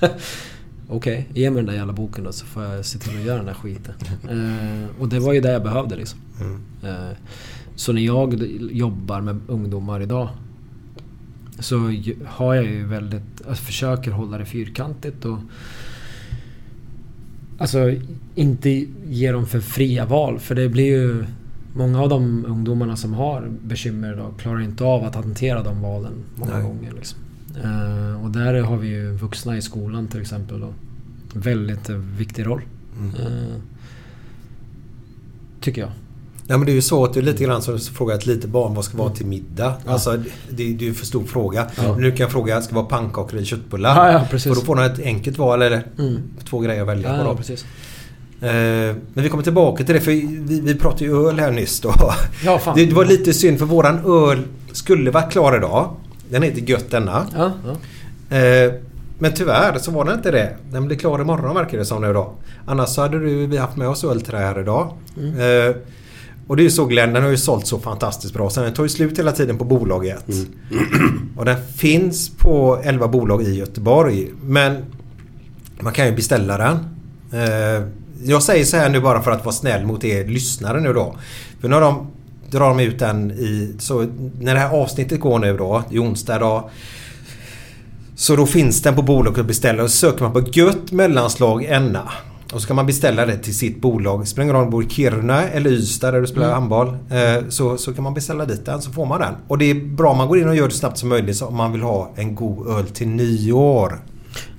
nu? 0.00 0.08
Okej, 0.88 1.28
ge 1.34 1.50
mig 1.50 1.56
den 1.56 1.66
där 1.66 1.78
jävla 1.78 1.92
boken 1.92 2.24
då 2.24 2.32
så 2.32 2.46
får 2.46 2.62
jag 2.62 2.84
se 2.84 2.98
till 2.98 3.18
att 3.18 3.24
göra 3.24 3.36
den 3.36 3.46
där 3.46 3.54
skiten. 3.54 3.94
Eh, 4.28 5.00
och 5.00 5.08
det 5.08 5.18
var 5.18 5.32
ju 5.32 5.40
det 5.40 5.52
jag 5.52 5.62
behövde 5.62 5.96
liksom. 5.96 6.20
Eh, 6.82 7.16
så 7.74 7.92
när 7.92 8.02
jag 8.02 8.34
jobbar 8.72 9.20
med 9.20 9.40
ungdomar 9.46 10.02
idag 10.02 10.28
så 11.58 11.92
har 12.26 12.54
jag 12.54 12.64
ju 12.64 12.86
väldigt... 12.86 13.42
Jag 13.46 13.58
försöker 13.58 14.10
hålla 14.10 14.38
det 14.38 14.44
fyrkantigt 14.44 15.24
och... 15.24 15.38
Alltså 17.58 17.94
inte 18.34 18.86
ge 19.06 19.32
dem 19.32 19.46
för 19.46 19.60
fria 19.60 20.06
val 20.06 20.38
för 20.38 20.54
det 20.54 20.68
blir 20.68 20.86
ju... 20.86 21.24
Många 21.76 22.02
av 22.02 22.08
de 22.08 22.44
ungdomarna 22.48 22.96
som 22.96 23.14
har 23.14 23.48
bekymmer 23.62 24.12
idag 24.12 24.34
klarar 24.38 24.60
inte 24.60 24.84
av 24.84 25.04
att 25.04 25.14
hantera 25.14 25.62
de 25.62 25.82
valen 25.82 26.12
många 26.34 26.52
Nej. 26.54 26.62
gånger. 26.62 26.92
Liksom. 26.92 27.18
Eh, 27.64 28.24
och 28.24 28.30
där 28.30 28.60
har 28.62 28.76
vi 28.76 28.88
ju 28.88 29.10
vuxna 29.12 29.56
i 29.56 29.62
skolan 29.62 30.08
till 30.08 30.20
exempel. 30.20 30.60
Då. 30.60 30.68
Väldigt 31.32 31.88
eh, 31.88 31.96
viktig 31.96 32.46
roll. 32.46 32.62
Eh, 33.18 33.26
tycker 35.60 35.80
jag. 35.80 35.90
Ja 36.48 36.56
men 36.58 36.66
det 36.66 36.72
är 36.72 36.74
ju 36.74 36.82
så 36.82 37.04
att 37.04 37.16
är 37.16 37.22
lite 37.22 37.44
grann 37.44 37.62
som 37.62 37.74
att 37.74 37.82
fråga 37.84 38.14
ett 38.14 38.26
litet 38.26 38.50
barn 38.50 38.74
vad 38.74 38.84
ska 38.84 38.98
vara 38.98 39.10
till 39.10 39.26
middag. 39.26 39.74
Alltså 39.86 40.16
det, 40.16 40.24
det 40.50 40.62
är 40.62 40.82
ju 40.88 40.94
för 40.94 41.06
stor 41.06 41.24
fråga. 41.24 41.66
Ja. 41.76 41.96
Nu 41.96 42.10
kan 42.10 42.18
jag 42.20 42.30
fråga, 42.32 42.62
ska 42.62 42.68
det 42.68 42.74
vara 42.76 42.86
pannkakor 42.86 43.34
eller 43.36 43.46
köttbullar? 43.46 43.96
Ja, 44.06 44.12
ja, 44.12 44.26
precis. 44.30 44.52
För 44.52 44.60
då 44.60 44.66
får 44.66 44.76
man 44.76 44.84
ett 44.84 44.98
enkelt 44.98 45.38
val 45.38 45.62
eller 45.62 45.86
Mm. 45.98 46.20
två 46.44 46.58
grejer 46.60 46.82
att 46.82 46.88
välja 46.88 47.08
Ja, 47.08 47.14
på. 47.18 47.24
ja, 47.24 47.30
Då. 47.30 47.36
precis. 47.36 47.64
Eh, 48.40 48.48
men 49.14 49.24
vi 49.24 49.28
kommer 49.28 49.42
tillbaka 49.42 49.84
till 49.84 49.94
det 49.94 50.00
för 50.00 50.10
vi, 50.10 50.60
vi 50.60 50.74
pratade 50.74 51.04
ju 51.04 51.28
öl 51.28 51.38
här 51.40 51.50
nyss 51.50 51.80
då. 51.80 51.94
Ja, 52.44 52.58
fan. 52.58 52.76
Det, 52.76 52.92
var 52.92 53.04
lite 53.04 53.32
synd 53.32 53.58
för 53.58 53.66
våran 53.66 53.98
öl 54.28 54.42
skulle 54.72 55.10
varit 55.10 55.32
klar 55.32 55.56
idag. 55.56 55.96
Den 56.30 56.42
heter 56.42 56.60
Gött 56.60 56.90
denna. 56.90 57.26
Ja, 57.36 57.52
ja. 57.66 58.36
Eh, 58.36 58.72
men 59.18 59.32
tyvärr 59.32 59.78
så 59.78 59.90
var 59.90 60.04
den 60.04 60.14
inte 60.14 60.30
det. 60.30 60.56
Den 60.70 60.86
blir 60.86 60.96
klar 60.96 61.20
imorgon 61.20 61.54
verkar 61.54 61.78
det 61.78 61.84
som 61.84 62.02
nu 62.02 62.12
då. 62.12 62.32
Annars 62.66 62.88
så 62.88 63.00
hade 63.02 63.18
du, 63.18 63.46
vi 63.46 63.56
haft 63.56 63.76
med 63.76 63.88
oss 63.88 64.04
öl 64.04 64.20
till 64.20 64.32
det 64.32 64.38
här 64.38 64.60
idag. 64.60 64.92
Eh, 65.16 65.76
och 66.46 66.56
det 66.56 66.62
är 66.62 66.64
ju 66.64 66.70
så 66.70 66.84
Glenn, 66.84 67.12
den 67.12 67.22
har 67.22 67.30
ju 67.30 67.36
sålt 67.36 67.66
så 67.66 67.78
fantastiskt 67.78 68.34
bra. 68.34 68.50
Så 68.50 68.62
den 68.62 68.74
tar 68.74 68.82
ju 68.82 68.88
slut 68.88 69.18
hela 69.18 69.32
tiden 69.32 69.58
på 69.58 69.64
bolaget. 69.64 70.24
Och 71.36 71.44
den 71.44 71.56
finns 71.76 72.30
på 72.36 72.80
11 72.82 73.08
bolag 73.08 73.42
i 73.42 73.54
Göteborg. 73.54 74.30
Men 74.42 74.84
man 75.80 75.92
kan 75.92 76.06
ju 76.06 76.12
beställa 76.12 76.58
den. 76.58 76.78
Jag 78.24 78.42
säger 78.42 78.64
så 78.64 78.76
här 78.76 78.88
nu 78.90 79.00
bara 79.00 79.22
för 79.22 79.30
att 79.30 79.44
vara 79.44 79.54
snäll 79.54 79.86
mot 79.86 80.04
er 80.04 80.24
lyssnare 80.24 80.80
nu 80.80 80.92
då. 80.92 81.16
För 81.60 81.68
nu 81.68 81.74
har 81.74 81.80
de, 81.82 82.06
drar 82.50 82.68
de 82.68 82.80
ut 82.80 82.98
den 82.98 83.30
i... 83.30 83.74
Så 83.78 84.06
när 84.40 84.54
det 84.54 84.60
här 84.60 84.70
avsnittet 84.82 85.20
går 85.20 85.38
nu 85.38 85.56
då, 85.56 85.82
i 85.90 85.98
onsdag 85.98 86.38
då. 86.38 86.70
Så 88.16 88.36
då 88.36 88.46
finns 88.46 88.82
den 88.82 88.94
på 88.94 89.02
bolaget 89.02 89.38
att 89.40 89.46
beställa 89.46 89.82
och 89.82 89.90
söker 89.90 90.22
man 90.22 90.32
på 90.32 90.40
Gött 90.52 90.92
mellanslag 90.92 91.64
Enna. 91.64 92.08
Och 92.52 92.60
så 92.60 92.66
kan 92.66 92.76
man 92.76 92.86
beställa 92.86 93.26
det 93.26 93.36
till 93.38 93.56
sitt 93.56 93.80
bolag. 93.80 94.28
Spelar 94.28 94.42
ingen 94.44 94.54
roll 94.56 94.64
om 94.64 94.70
du 94.70 94.72
bor 94.72 94.84
i 94.84 94.88
Kiruna 94.88 95.48
eller 95.48 95.70
Ystad 95.70 96.10
där 96.12 96.20
du 96.20 96.26
spelar 96.26 96.46
Mm. 96.46 96.54
handboll. 96.58 96.88
Eh, 97.10 97.48
så, 97.48 97.76
så 97.76 97.94
kan 97.94 98.04
man 98.04 98.14
beställa 98.14 98.44
dit 98.44 98.64
den 98.66 98.82
så 98.82 98.90
får 98.92 99.06
man 99.06 99.20
den. 99.20 99.34
Och 99.48 99.58
det 99.58 99.70
är 99.70 99.74
bra 99.74 100.10
om 100.10 100.16
man 100.16 100.28
går 100.28 100.38
in 100.38 100.48
och 100.48 100.56
gör 100.56 100.68
det 100.68 100.74
snabbt 100.74 100.98
som 100.98 101.08
möjligt 101.08 101.42
om 101.42 101.54
man 101.56 101.72
vill 101.72 101.82
ha 101.82 102.12
en 102.16 102.34
god 102.34 102.68
öl 102.68 102.86
till 102.86 103.08
nyår. 103.08 104.00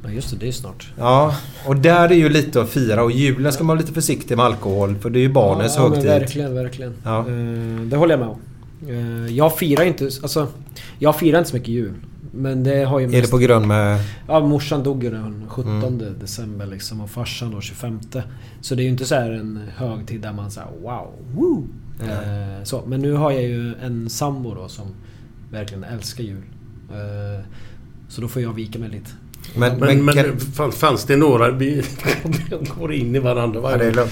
Ja 0.08 0.14
just 0.14 0.32
det, 0.32 0.38
det 0.38 0.48
är 0.48 0.52
snart. 0.52 0.94
Ja, 0.98 1.36
och 1.66 1.76
där 1.76 2.10
är 2.10 2.16
ju 2.16 2.30
lite 2.30 2.62
att 2.62 2.70
fira 2.70 3.04
och 3.04 3.12
julen 3.12 3.54
ska 3.54 3.64
man 3.64 3.68
vara 3.68 3.80
lite 3.80 3.94
försiktig 3.94 4.38
med 4.38 4.46
alkohol 4.46 4.96
för 4.96 5.10
det 5.10 5.20
är 5.20 5.22
ju 5.22 5.30
barnens 5.30 5.76
ja, 5.76 5.82
högtid. 5.82 6.06
Men 6.06 6.20
verkligen, 6.20 6.56
verkligen. 6.56 6.94
Ja. 7.04 7.20
Eh, 7.20 7.82
det 7.82 7.98
håller 7.98 8.14
jag 8.14 8.20
med 8.20 8.30
om. 8.30 8.40
Eh, 8.90 9.36
jag 9.36 9.58
firar 9.58 9.84
inte... 9.84 10.04
Alltså, 10.06 10.48
jag 11.00 11.20
firar 11.20 11.38
inte 11.38 11.50
så 11.50 11.56
mycket 11.56 11.70
jul. 11.70 11.94
Men 12.32 12.64
det 12.64 12.84
har 12.84 13.00
ju 13.00 13.06
Är 13.06 13.22
det 13.22 13.32
på 13.32 13.38
grund 13.38 13.68
med... 13.68 14.00
Ja, 14.28 14.40
morsan 14.40 14.84
dog 14.84 15.04
ju 15.04 15.10
den 15.12 15.46
17 15.50 15.84
Mm. 15.84 16.20
december 16.20 16.66
liksom 16.66 17.02
och 17.02 17.10
farsan 17.10 17.52
då 17.52 17.62
25. 17.62 18.00
Så 18.62 18.76
det 18.76 18.82
är 18.82 18.84
ju 18.84 18.90
inte 18.90 19.06
så 19.06 19.16
här 19.16 19.32
en 19.32 19.60
högtid 19.76 20.22
där 20.22 20.34
man 20.34 20.52
säger 20.52 20.70
wow, 20.82 21.08
woo. 21.36 21.68
Eh, 22.02 22.64
så, 22.64 22.84
men 22.88 23.02
nu 23.02 23.14
har 23.14 23.32
jag 23.32 23.44
ju 23.44 23.74
en 23.82 24.10
sambo 24.10 24.56
då 24.56 24.68
som 24.68 24.88
verkligen 25.52 25.84
älskar 25.84 26.24
jul. 26.24 26.44
Så 28.08 28.22
då 28.22 28.28
får 28.28 28.42
jag 28.42 28.54
vika 28.54 28.80
mig 28.80 28.90
lite. 28.90 29.10
Men, 29.56 29.80
Men, 29.80 30.06
men, 30.06 30.16
kan- 30.16 30.40
fan- 30.40 30.72
fanns 30.72 31.06
det 31.06 31.16
några... 31.16 31.52
Vi 31.52 31.84
går 32.80 32.94
in 32.94 33.16
i 33.16 33.20
varandra. 33.20 33.60
Ja, 33.64 33.78
det 33.78 33.86
är 33.86 33.94
lugnt. 33.94 34.12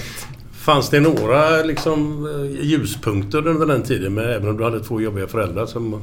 Fanns 0.52 0.90
det 0.90 1.00
några 1.00 1.62
liksom 1.62 2.26
eh, 2.60 2.66
ljuspunkter 2.66 3.46
under 3.46 3.66
den 3.66 3.82
tiden? 3.82 4.14
Men 4.14 4.24
även 4.28 4.48
om 4.48 4.56
du 4.56 4.64
hade 4.64 4.80
två 4.80 5.00
jobbiga 5.00 5.26
föräldrar 5.26 5.66
som... 5.66 6.00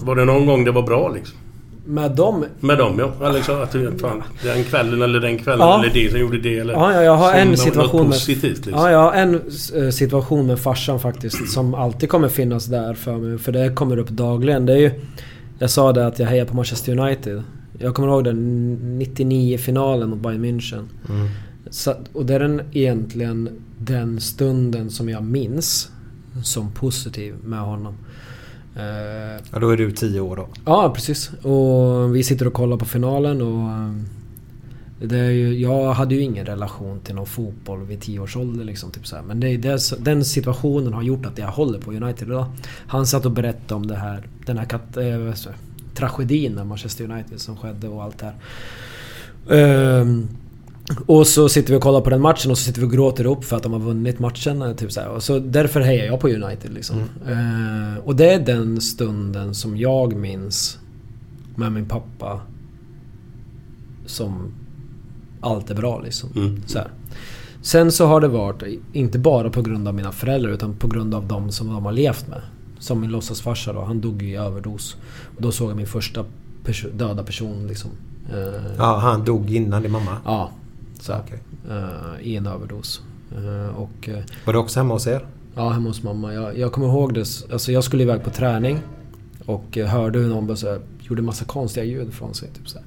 Var 0.00 0.14
det 0.16 0.24
någon 0.24 0.46
gång 0.46 0.64
det 0.64 0.70
var 0.70 0.82
bra 0.82 1.08
liksom? 1.14 1.36
Med 1.86 2.10
dem... 2.10 2.44
Med 2.60 2.78
dem 2.78 3.12
ja. 3.20 3.30
Liksom 3.32 3.62
att 3.62 3.72
du, 3.72 3.92
fan, 3.98 4.22
den 4.42 4.64
kvällen 4.64 5.02
eller 5.02 5.20
den 5.20 5.38
kvällen 5.38 5.60
Ja. 5.68 5.78
eller 5.84 5.94
det 5.94 6.10
som 6.10 6.20
gjorde 6.20 6.38
det 6.38 6.58
eller... 6.58 6.72
Ja, 6.74 6.92
ja, 6.94 7.02
jag 7.02 7.16
har 7.16 7.32
en 7.32 7.56
situation 7.56 8.02
med... 8.02 8.10
positivt 8.12 8.66
liksom. 8.66 8.72
Ja, 8.72 8.90
jag 8.90 8.98
har 8.98 9.12
en 9.12 9.34
eh, 9.74 9.90
situation 9.90 10.46
med 10.46 10.58
farsan 10.60 11.00
faktiskt 11.00 11.52
som 11.52 11.74
alltid 11.74 12.08
kommer 12.08 12.28
finnas 12.28 12.66
där 12.66 12.94
för 12.94 13.16
mig. 13.16 13.38
För 13.38 13.52
det 13.52 13.74
kommer 13.74 13.96
upp 13.98 14.08
dagligen. 14.08 14.66
Det 14.66 14.72
är 14.72 14.76
ju... 14.78 14.90
Jag 15.58 15.70
sa 15.70 15.92
det 15.92 16.06
att 16.06 16.18
jag 16.18 16.26
hejar 16.26 16.44
på 16.44 16.56
Manchester 16.56 16.98
United. 16.98 17.42
Jag 17.78 17.94
kommer 17.94 18.08
ihåg 18.08 18.24
den 18.24 18.38
99-finalen 19.02 20.10
mot 20.10 20.18
Bayern 20.20 20.44
München. 20.44 20.84
Mm. 21.08 21.28
Så, 21.70 21.94
och 22.12 22.26
det 22.26 22.34
är 22.34 22.38
den, 22.40 22.62
egentligen 22.72 23.48
den 23.78 24.20
stunden 24.20 24.90
som 24.90 25.08
jag 25.08 25.22
minns 25.24 25.90
som 26.42 26.70
positiv 26.72 27.34
med 27.44 27.60
honom. 27.60 27.94
Eh, 28.76 29.42
Ja, 29.52 29.58
då 29.60 29.70
är 29.70 29.76
du 29.76 29.90
tio 29.92 30.20
år 30.20 30.36
då. 30.36 30.48
Ja, 30.64 30.92
precis. 30.94 31.30
Och 31.42 32.16
vi 32.16 32.22
sitter 32.22 32.46
och 32.46 32.52
kollar 32.52 32.76
på 32.76 32.84
finalen 32.84 33.42
och... 33.42 33.70
eh, 33.70 33.92
Det 35.08 35.18
är 35.18 35.30
ju, 35.30 35.58
jag 35.58 35.92
hade 35.92 36.14
ju 36.14 36.20
ingen 36.20 36.46
relation 36.46 37.00
till 37.00 37.14
någon 37.14 37.26
fotboll 37.26 37.82
vid 37.84 38.00
10 38.00 38.18
års 38.20 38.36
ålder 38.36 38.64
liksom. 38.64 38.90
Typ 38.90 39.06
så 39.06 39.16
här. 39.16 39.22
Men 39.22 39.40
det 39.40 39.56
det, 39.56 39.92
den 39.98 40.24
situationen 40.24 40.92
har 40.92 41.02
gjort 41.02 41.26
att 41.26 41.38
jag 41.38 41.46
håller 41.48 41.78
på 41.78 41.90
United 41.92 42.28
idag. 42.28 42.46
Han 42.86 43.06
satt 43.06 43.26
och 43.26 43.32
berättade 43.32 43.74
om 43.74 43.86
det 43.86 43.96
här, 43.96 44.26
den 44.46 44.58
här 44.58 44.64
kat, 44.64 44.98
så, 45.34 45.50
tragedin 45.94 46.54
med 46.54 46.66
Manchester 46.66 47.10
United 47.10 47.40
som 47.40 47.56
skedde 47.56 47.88
och 47.88 48.02
allt 48.02 48.18
det 48.18 48.26
här. 48.26 48.34
Ehm, 49.50 50.28
och 51.06 51.26
så 51.26 51.48
sitter 51.48 51.70
vi 51.72 51.78
och 51.78 51.82
kollar 51.82 52.00
på 52.00 52.10
den 52.10 52.20
matchen 52.20 52.50
och 52.50 52.58
så 52.58 52.64
sitter 52.64 52.80
vi 52.80 52.86
och 52.86 52.92
gråter 52.92 53.26
upp 53.26 53.44
för 53.44 53.56
att 53.56 53.62
de 53.62 53.72
har 53.72 53.80
vunnit 53.80 54.18
matchen. 54.18 54.76
Typ 54.76 54.92
så 54.92 55.00
här. 55.00 55.08
Och 55.08 55.22
så 55.22 55.38
därför 55.38 55.80
hejar 55.80 56.06
jag 56.06 56.20
på 56.20 56.28
United 56.28 56.74
liksom. 56.74 56.96
Eh, 57.28 57.98
och 58.04 58.16
det 58.16 58.32
är 58.32 58.40
den 58.40 58.80
stunden 58.80 59.54
som 59.54 59.76
jag 59.76 60.16
minns 60.16 60.78
med 61.54 61.72
min 61.72 61.88
pappa. 61.88 62.40
Som 64.06 64.52
allt 65.40 65.70
är 65.70 65.74
bra 65.74 66.00
liksom. 66.00 66.30
Mm. 66.36 66.62
Så 66.66 66.78
här. 66.78 66.88
Sen 67.62 67.92
så 67.92 68.06
har 68.06 68.20
det 68.20 68.28
varit, 68.28 68.62
inte 68.92 69.18
bara 69.18 69.50
på 69.50 69.62
grund 69.62 69.88
av 69.88 69.94
mina 69.94 70.12
föräldrar 70.12 70.50
utan 70.50 70.76
på 70.76 70.88
grund 70.88 71.14
av 71.14 71.26
de 71.28 71.50
som 71.50 71.66
de 71.66 71.84
har 71.84 71.92
levt 71.92 72.28
med. 72.28 72.40
Som 72.84 73.00
min 73.00 73.10
låtsasfarsa 73.10 73.72
då, 73.72 73.84
han 73.84 74.00
dog 74.00 74.22
i 74.22 74.34
överdos. 74.36 74.96
Och 75.36 75.42
då 75.42 75.52
såg 75.52 75.70
jag 75.70 75.76
min 75.76 75.86
första 75.86 76.24
perso- 76.64 76.92
döda 76.96 77.22
person 77.22 77.66
liksom. 77.66 77.90
Eh, 78.32 78.76
Ja, 78.78 78.98
han 78.98 79.24
dog 79.24 79.50
innan 79.50 79.82
din 79.82 79.92
mamma. 79.92 80.16
Ja. 80.24 80.50
Så 81.00 81.14
Okej. 81.14 81.38
eh, 81.70 82.26
I 82.26 82.36
en 82.36 82.46
överdos. 82.46 83.02
Eh, 83.36 83.76
och, 83.76 84.08
Var 84.44 84.52
du 84.52 84.58
också 84.58 84.80
hemma 84.80 84.94
hos 84.94 85.06
er? 85.06 85.26
ja, 85.54 85.68
hemma 85.70 85.88
hos 85.88 86.02
mamma. 86.02 86.34
Jag, 86.34 86.58
jag 86.58 86.72
kommer 86.72 86.86
ihåg 86.88 87.14
det. 87.14 87.26
Alltså 87.52 87.72
jag 87.72 87.84
skulle 87.84 88.02
iväg 88.02 88.24
på 88.24 88.30
träning. 88.30 88.78
Och 89.46 89.76
hörde 89.76 90.18
hur 90.18 90.28
någon 90.28 90.56
så 90.56 90.68
här, 90.70 90.80
gjorde 91.00 91.22
massa 91.22 91.44
konstiga 91.44 91.84
ljud 91.84 92.12
från 92.14 92.34
sig. 92.34 92.48
Typ 92.48 92.68
så 92.68 92.78
här. 92.78 92.86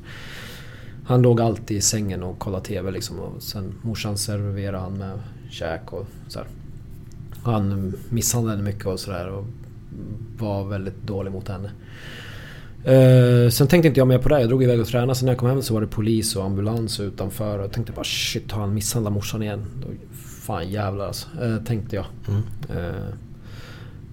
Han 1.06 1.22
låg 1.22 1.42
alltid 1.42 1.78
i 1.78 1.82
sängen 1.82 2.24
och 2.24 2.40
kollade 2.40 2.66
TV 2.66 2.92
liksom. 2.92 3.20
Och 3.20 3.44
sen 3.44 3.74
morsan 3.82 4.18
serverade 4.18 4.78
han 4.78 4.94
med 4.98 5.20
käk 5.50 5.94
och 5.94 6.08
så 6.28 6.40
här. 6.40 6.48
Han 7.44 7.94
misshandlade 8.10 8.64
mycket 8.64 8.86
och 8.86 9.00
sådär. 9.00 9.44
Var 10.38 10.64
väldigt 10.64 11.04
dålig 11.04 11.32
mot 11.32 11.48
henne. 11.48 11.72
Eh, 12.84 13.50
sen 13.50 13.68
tänkte 13.68 13.88
inte 13.88 14.00
jag 14.00 14.08
mer 14.08 14.18
på 14.18 14.30
det. 14.30 14.40
Jag 14.40 14.50
drog 14.50 14.64
iväg 14.64 14.80
och 14.80 14.88
tränade. 14.88 15.16
Sen 15.16 15.26
när 15.26 15.34
jag 15.34 15.40
kom 15.40 15.50
hem 15.50 15.62
så 15.62 15.74
var 15.74 15.82
det 15.82 15.88
polis 15.88 16.36
och 16.36 16.44
ambulans 16.44 17.00
utanför. 17.00 17.58
Och 17.58 17.64
jag 17.64 17.72
tänkte 17.72 17.94
bara 17.94 18.04
shit, 18.04 18.52
har 18.52 18.62
han 18.62 18.74
misshandlat 18.74 19.14
morsan 19.14 19.44
igen? 19.44 19.66
Då, 19.82 19.88
fan 20.18 20.70
jävlar 20.70 21.08
alltså. 21.08 21.28
Eh, 21.42 21.64
tänkte 21.64 21.96
jag. 21.96 22.06
Mm. 22.28 22.42
Eh, 22.70 23.14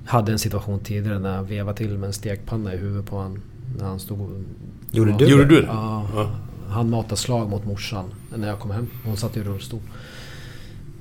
hade 0.05 0.33
en 0.33 0.39
situation 0.39 0.79
tidigare 0.79 1.19
när 1.19 1.37
jag 1.37 1.45
vevade 1.45 1.79
till 1.79 1.99
med 1.99 2.07
en 2.07 2.13
stekpanna 2.13 2.75
i 2.75 2.77
huvudet 2.77 3.07
på 3.07 3.19
han 3.19 3.43
När 3.79 3.85
han 3.85 4.01
stod 4.01 4.21
och... 4.21 4.31
Gjorde 4.91 5.11
ja, 5.11 5.17
du 5.17 5.27
Gjorde 5.27 5.45
du 5.45 5.61
det? 5.61 5.67
Ja. 5.67 6.07
Ja. 6.15 6.31
Han 6.69 6.91
matade 6.91 7.17
slag 7.17 7.51
mot 7.51 7.65
morsan 7.65 8.05
när 8.37 8.49
jag 8.49 8.59
kom 8.59 8.71
hem. 8.71 8.87
Hon 9.05 9.17
satt 9.17 9.37
i 9.37 9.43
rullstol. 9.43 9.81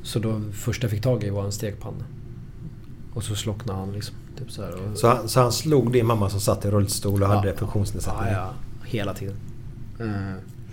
Så 0.04 0.20
då 0.20 0.42
första 0.54 0.84
jag 0.84 0.92
fick 0.92 1.02
tag 1.02 1.24
i 1.24 1.30
var 1.30 1.46
en 1.46 1.52
stekpanna. 1.52 2.04
Och 3.14 3.24
så 3.24 3.36
slocknade 3.36 3.80
han 3.80 3.92
liksom. 3.92 4.16
Typ 4.44 4.52
så 4.52 4.62
här, 4.64 4.72
och, 4.72 4.98
Så 4.98 5.08
han, 5.08 5.30
så 5.30 5.40
han 5.42 5.52
slog 5.52 5.92
din 5.92 6.06
mamma 6.06 6.30
som 6.30 6.40
satt 6.40 6.66
i 6.66 6.70
rullstol 6.72 7.24
och 7.24 7.30
Ja. 7.30 7.36
hade 7.36 7.54
funktionsnedsättning? 7.56 8.26
ja, 8.32 8.32
ja, 8.34 8.54
hela 8.86 9.14
tiden. 9.14 9.36
Eh, 10.00 10.06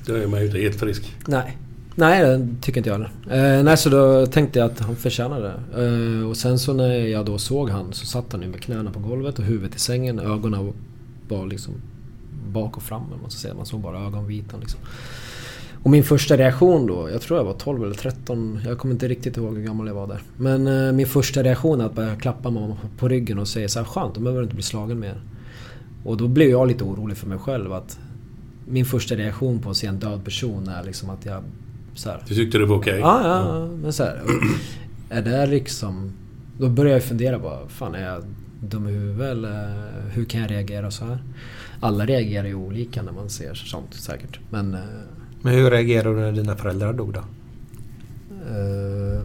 Då 0.07 0.15
är 0.15 0.27
man 0.27 0.41
ju 0.41 0.47
inte 0.47 0.59
helt 0.59 0.77
frisk. 0.81 1.17
Nej. 1.27 1.57
Nej, 1.95 2.23
det 2.39 2.49
tycker 2.63 2.79
inte 2.81 2.91
jag 2.91 2.95
heller. 2.99 3.59
Eh, 3.59 3.63
nej, 3.65 3.77
så 3.77 3.89
då 3.89 4.27
tänkte 4.27 4.59
jag 4.59 4.71
att 4.71 4.81
han 4.81 4.97
förtjänade 4.97 5.43
det. 5.75 5.85
Eh, 6.21 6.29
och 6.29 6.37
sen 6.37 6.59
så 6.59 6.73
när 6.73 6.95
jag 6.95 7.27
då 7.27 7.39
såg 7.39 7.71
han 7.71 7.93
så 7.93 8.07
satt 8.07 8.33
han 8.33 8.43
ju 8.43 8.49
med 8.49 8.61
knäna 8.63 8.91
på 8.91 8.99
golvet 9.01 9.39
och 9.39 9.45
huvudet 9.45 9.77
i 9.77 9.79
sängen. 9.79 10.19
Ögonen 10.19 10.73
var 11.29 11.47
liksom 11.47 11.75
bak 12.49 12.77
och 12.77 12.83
fram, 12.83 13.03
man. 13.11 13.57
Man 13.57 13.67
såg 13.67 13.81
bara 13.81 14.07
ögonvitan 14.07 14.61
liksom. 14.61 14.81
Och 15.83 15.91
min 15.91 16.05
första 16.05 16.37
reaktion 16.37 16.87
då, 16.87 17.11
jag 17.11 17.21
tror 17.21 17.39
jag 17.39 17.45
var 17.45 17.55
12 17.55 17.85
eller 17.85 17.95
13. 17.95 18.61
Jag 18.67 18.79
kommer 18.79 18.95
inte 18.95 19.09
riktigt 19.09 19.37
ihåg 19.37 19.57
hur 19.57 19.65
gammal 19.65 19.87
jag 19.87 19.95
var 19.95 20.07
där. 20.07 20.23
Men 20.37 20.67
eh, 20.67 20.93
min 20.93 21.07
första 21.07 21.43
reaktion 21.43 21.81
är 21.81 21.85
att 21.85 21.95
börja 21.95 22.17
klappa 22.17 22.51
mamma 22.51 22.77
på 22.99 23.09
ryggen 23.09 23.39
och 23.39 23.49
säga 23.49 23.69
så 23.69 23.79
här, 23.79 23.87
skönt, 23.87 24.15
då 24.15 24.21
behöver 24.21 24.41
du 24.41 24.45
inte 24.45 24.55
bli 24.55 24.63
slagen 24.63 25.01
mer. 25.01 25.21
Och 26.05 26.17
då 26.17 26.29
blev 26.29 26.51
jag 26.51 26.69
lite 26.69 26.85
orolig 26.85 27.17
för 27.17 27.27
mig 27.27 27.39
själv 27.39 27.73
att 27.73 27.99
min 28.67 28.85
första 28.85 29.15
reaktion 29.15 29.59
på 29.59 29.71
att 29.71 29.77
se 29.77 29.87
en 29.87 29.99
död 29.99 30.25
person 30.25 30.69
är 30.69 30.85
liksom 30.85 31.11
att 31.11 31.27
jag... 31.27 31.43
Så 31.95 32.11
här, 32.11 32.23
Du 32.29 32.35
tyckte 32.35 32.59
det 32.59 32.67
var 32.67 32.77
okej? 32.77 32.99
Ja, 32.99 33.21
ja, 33.23 33.59
ja. 33.59 33.67
Men 33.83 33.93
så 33.93 34.03
här, 34.05 34.23
Är 35.11 35.23
det 35.23 35.47
liksom... 35.47 36.13
Då 36.59 36.69
börjar 36.69 36.93
jag 36.93 37.05
fundera 37.05 37.39
bara, 37.39 37.69
fan 37.69 37.95
är 37.95 38.13
jag 38.13 38.25
dum 38.61 38.89
i 38.89 38.93
huvudet 38.93 39.31
eller 39.31 39.91
hur 40.13 40.25
kan 40.25 40.41
jag 40.41 40.51
reagera 40.51 40.91
så 40.91 41.05
här? 41.05 41.19
Alla 41.81 42.07
reagerar 42.07 42.47
ju 42.47 42.55
olika 42.55 43.03
när 43.03 43.13
man 43.13 43.31
ser 43.31 43.55
sånt 43.55 43.95
säkert. 43.95 44.41
Men... 44.51 44.77
Men 45.43 45.55
hur 45.55 45.71
reagerade 45.71 46.15
du 46.15 46.21
när 46.21 46.33
dina 46.33 46.57
föräldrar 46.57 46.93
dog 46.93 47.13
då? 47.13 47.21
eh, 48.31 49.23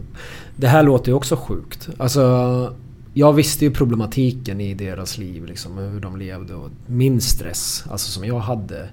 det 0.56 0.68
här 0.68 0.82
låter 0.82 1.08
ju 1.08 1.14
också 1.14 1.36
sjukt. 1.36 1.88
Alltså... 1.96 2.74
Jag 3.18 3.32
visste 3.32 3.64
ju 3.64 3.70
problematiken 3.70 4.60
i 4.60 4.74
deras 4.74 5.18
liv, 5.18 5.44
liksom, 5.44 5.78
hur 5.78 6.00
de 6.00 6.16
levde 6.16 6.54
och 6.54 6.70
min 6.86 7.20
stress, 7.20 7.84
alltså 7.90 8.10
som 8.10 8.24
jag 8.24 8.38
hade 8.38 8.88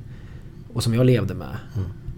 och 0.74 0.84
som 0.84 0.94
jag 0.94 1.06
levde 1.06 1.34
med. 1.34 1.58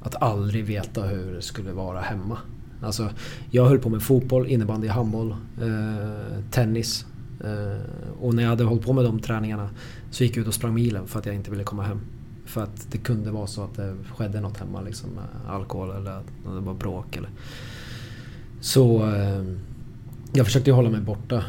Att 0.01 0.22
aldrig 0.22 0.66
veta 0.66 1.03
hur 1.03 1.34
det 1.34 1.41
skulle 1.41 1.72
vara 1.72 1.99
hemma. 1.99 2.38
Alltså, 2.82 3.10
jag 3.51 3.66
höll 3.66 3.80
på 3.80 3.89
med 3.89 4.01
fotboll, 4.03 4.47
innebandy, 4.47 4.88
handboll, 4.88 5.36
eh, 5.62 6.39
tennis. 6.51 7.06
Eh, 7.43 7.82
och 8.22 8.34
när 8.34 8.43
jag 8.43 8.49
hade 8.49 8.64
hållit 8.64 8.86
på 8.86 8.93
med 8.93 9.06
de 9.06 9.20
träningarna 9.20 9.70
så 10.12 10.24
gick 10.24 10.38
jag 10.38 10.41
ut 10.41 10.47
och 10.47 10.53
sprang 10.53 10.74
milen 10.74 11.08
för 11.08 11.20
att 11.20 11.26
jag 11.26 11.36
inte 11.36 11.51
ville 11.51 11.64
komma 11.64 11.84
hem. 11.84 11.99
För 12.56 12.64
att 12.64 12.88
det 12.91 12.97
kunde 12.97 13.32
vara 13.32 13.47
så 13.47 13.64
att 13.64 13.76
det 13.76 13.95
skedde 14.16 14.41
något 14.41 14.58
hemma 14.58 14.82
liksom 14.82 15.10
med 15.10 15.53
alkohol 15.53 15.89
eller 15.89 16.12
att 16.12 16.26
det 16.43 16.60
var 16.60 16.74
bråk 16.74 17.18
eller... 17.18 17.30
Så... 18.62 19.03
Eh, 19.16 19.43
jag 20.34 20.45
försökte 20.45 20.72
hålla 20.72 20.89
mig 20.89 21.01
borta 21.01 21.43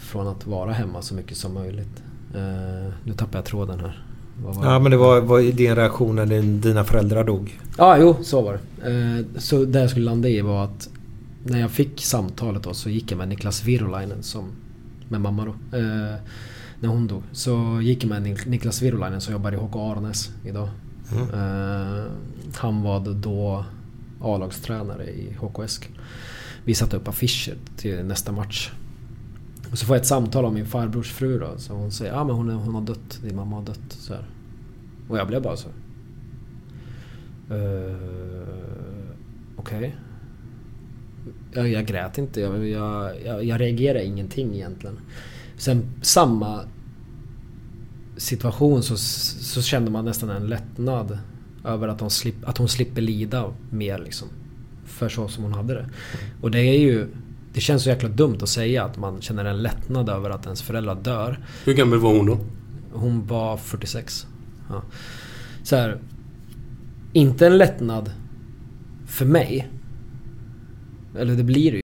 från 0.00 0.28
att 0.28 0.46
vara 0.46 0.72
hemma 0.72 1.02
så 1.02 1.14
mycket 1.14 1.36
som 1.36 1.54
möjligt. 1.54 2.02
Eh, 2.34 2.92
nu 3.04 3.12
tappar 3.16 3.38
jag 3.38 3.44
tråden 3.44 3.80
här. 3.80 4.04
Ja 4.62 4.78
men 4.78 4.90
det 4.90 4.96
var, 4.96 5.20
var 5.20 5.40
din 5.40 5.76
reaktion 5.76 6.16
när 6.16 6.26
din, 6.26 6.60
dina 6.60 6.84
föräldrar 6.84 7.24
dog? 7.24 7.60
Ja, 7.78 7.98
jo, 7.98 8.16
så 8.22 8.42
var 8.42 8.52
det. 8.52 8.90
Eh, 8.90 9.40
så 9.40 9.64
det 9.64 9.80
jag 9.80 9.90
skulle 9.90 10.04
landa 10.04 10.28
i 10.28 10.40
var 10.40 10.64
att 10.64 10.88
när 11.44 11.60
jag 11.60 11.70
fick 11.70 12.00
samtalet 12.00 12.62
då 12.62 12.74
så 12.74 12.90
gick 12.90 13.12
jag 13.12 13.18
med 13.18 13.28
Niklas 13.28 13.64
Virolainen 13.64 14.22
som 14.22 14.44
med 15.08 15.20
mamma 15.20 15.44
då. 15.44 15.78
När 16.80 16.88
hon 16.88 17.06
dog. 17.06 17.22
Så 17.32 17.80
gick 17.82 18.04
jag 18.04 18.08
med 18.08 18.22
Nik- 18.22 18.48
Niklas 18.48 18.82
Virolainen 18.82 19.20
som 19.20 19.32
jobbar 19.32 19.52
i 19.52 19.56
HK 19.56 19.76
Arnes 19.76 20.30
idag. 20.44 20.68
Mm. 21.12 21.28
Eh, 21.30 22.04
han 22.54 22.82
var 22.82 23.00
då 23.14 23.64
A-lagstränare 24.20 25.04
i 25.04 25.36
HKS. 25.40 25.80
Vi 26.64 26.74
satte 26.74 26.96
upp 26.96 27.08
affischer 27.08 27.54
till 27.76 28.04
nästa 28.04 28.32
match. 28.32 28.72
Och 29.70 29.78
så 29.78 29.86
får 29.86 29.96
jag 29.96 30.00
ett 30.00 30.06
samtal 30.06 30.44
av 30.44 30.54
min 30.54 30.66
farbrors 30.66 31.12
fru 31.12 31.38
då. 31.38 31.58
Så 31.58 31.74
hon 31.74 31.92
säger 31.92 32.12
ah, 32.12 32.24
men 32.24 32.36
hon, 32.36 32.50
hon 32.50 32.74
har 32.74 32.82
dött, 32.82 33.20
din 33.22 33.36
mamma 33.36 33.56
har 33.56 33.62
dött. 33.62 33.80
Så 33.88 34.14
här. 34.14 34.24
Och 35.08 35.18
jag 35.18 35.26
blev 35.26 35.42
bara 35.42 35.56
så. 35.56 35.68
Uh, 37.50 37.96
Okej. 39.56 39.78
Okay. 39.78 39.90
Jag, 41.52 41.68
jag 41.68 41.86
grät 41.86 42.18
inte. 42.18 42.40
Jag, 42.40 42.68
jag, 42.68 43.12
jag, 43.24 43.44
jag 43.44 43.60
reagerade 43.60 44.04
ingenting 44.04 44.54
egentligen. 44.54 44.98
Sen 45.56 45.82
samma 46.02 46.60
situation 48.16 48.82
så, 48.82 48.96
så 48.96 49.62
kände 49.62 49.90
man 49.90 50.04
nästan 50.04 50.30
en 50.30 50.46
lättnad 50.46 51.18
över 51.64 51.88
att 51.88 52.00
hon, 52.00 52.10
slip, 52.10 52.34
att 52.44 52.58
hon 52.58 52.68
slipper 52.68 53.02
lida 53.02 53.52
mer 53.70 53.98
liksom. 53.98 54.28
För 54.84 55.08
så 55.08 55.28
som 55.28 55.44
hon 55.44 55.52
hade 55.52 55.74
det. 55.74 55.88
Och 56.40 56.50
det 56.50 56.60
är 56.60 56.78
ju... 56.78 57.08
Det 57.52 57.60
känns 57.60 57.82
så 57.82 57.88
jäkla 57.88 58.08
dumt 58.08 58.38
att 58.42 58.48
säga 58.48 58.84
att 58.84 58.98
man 58.98 59.20
känner 59.20 59.44
en 59.44 59.62
lättnad 59.62 60.08
över 60.08 60.30
att 60.30 60.44
ens 60.44 60.62
föräldrar 60.62 60.94
dör. 60.94 61.38
Hur 61.64 61.74
gammal 61.74 61.98
var 61.98 62.16
hon 62.16 62.26
då? 62.26 62.38
Hon 62.92 63.26
var 63.26 63.56
46. 63.56 64.26
Ja. 64.68 64.82
Så 65.62 65.76
här, 65.76 66.00
Inte 67.12 67.46
en 67.46 67.58
lättnad 67.58 68.12
för 69.06 69.24
mig. 69.24 69.68
Eller 71.18 71.34
det 71.34 71.44
blir 71.44 71.70
det 71.70 71.76
ju. 71.76 71.83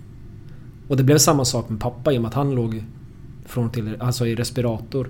Och 0.91 0.97
det 0.97 1.03
blev 1.03 1.17
samma 1.17 1.45
sak 1.45 1.69
med 1.69 1.79
pappa 1.79 2.13
i 2.13 2.17
och 2.17 2.21
med 2.21 2.29
att 2.29 2.33
han 2.33 2.51
låg 2.51 2.83
från 3.45 3.69
till, 3.69 3.95
alltså 3.99 4.27
i 4.27 4.35
respirator 4.35 5.09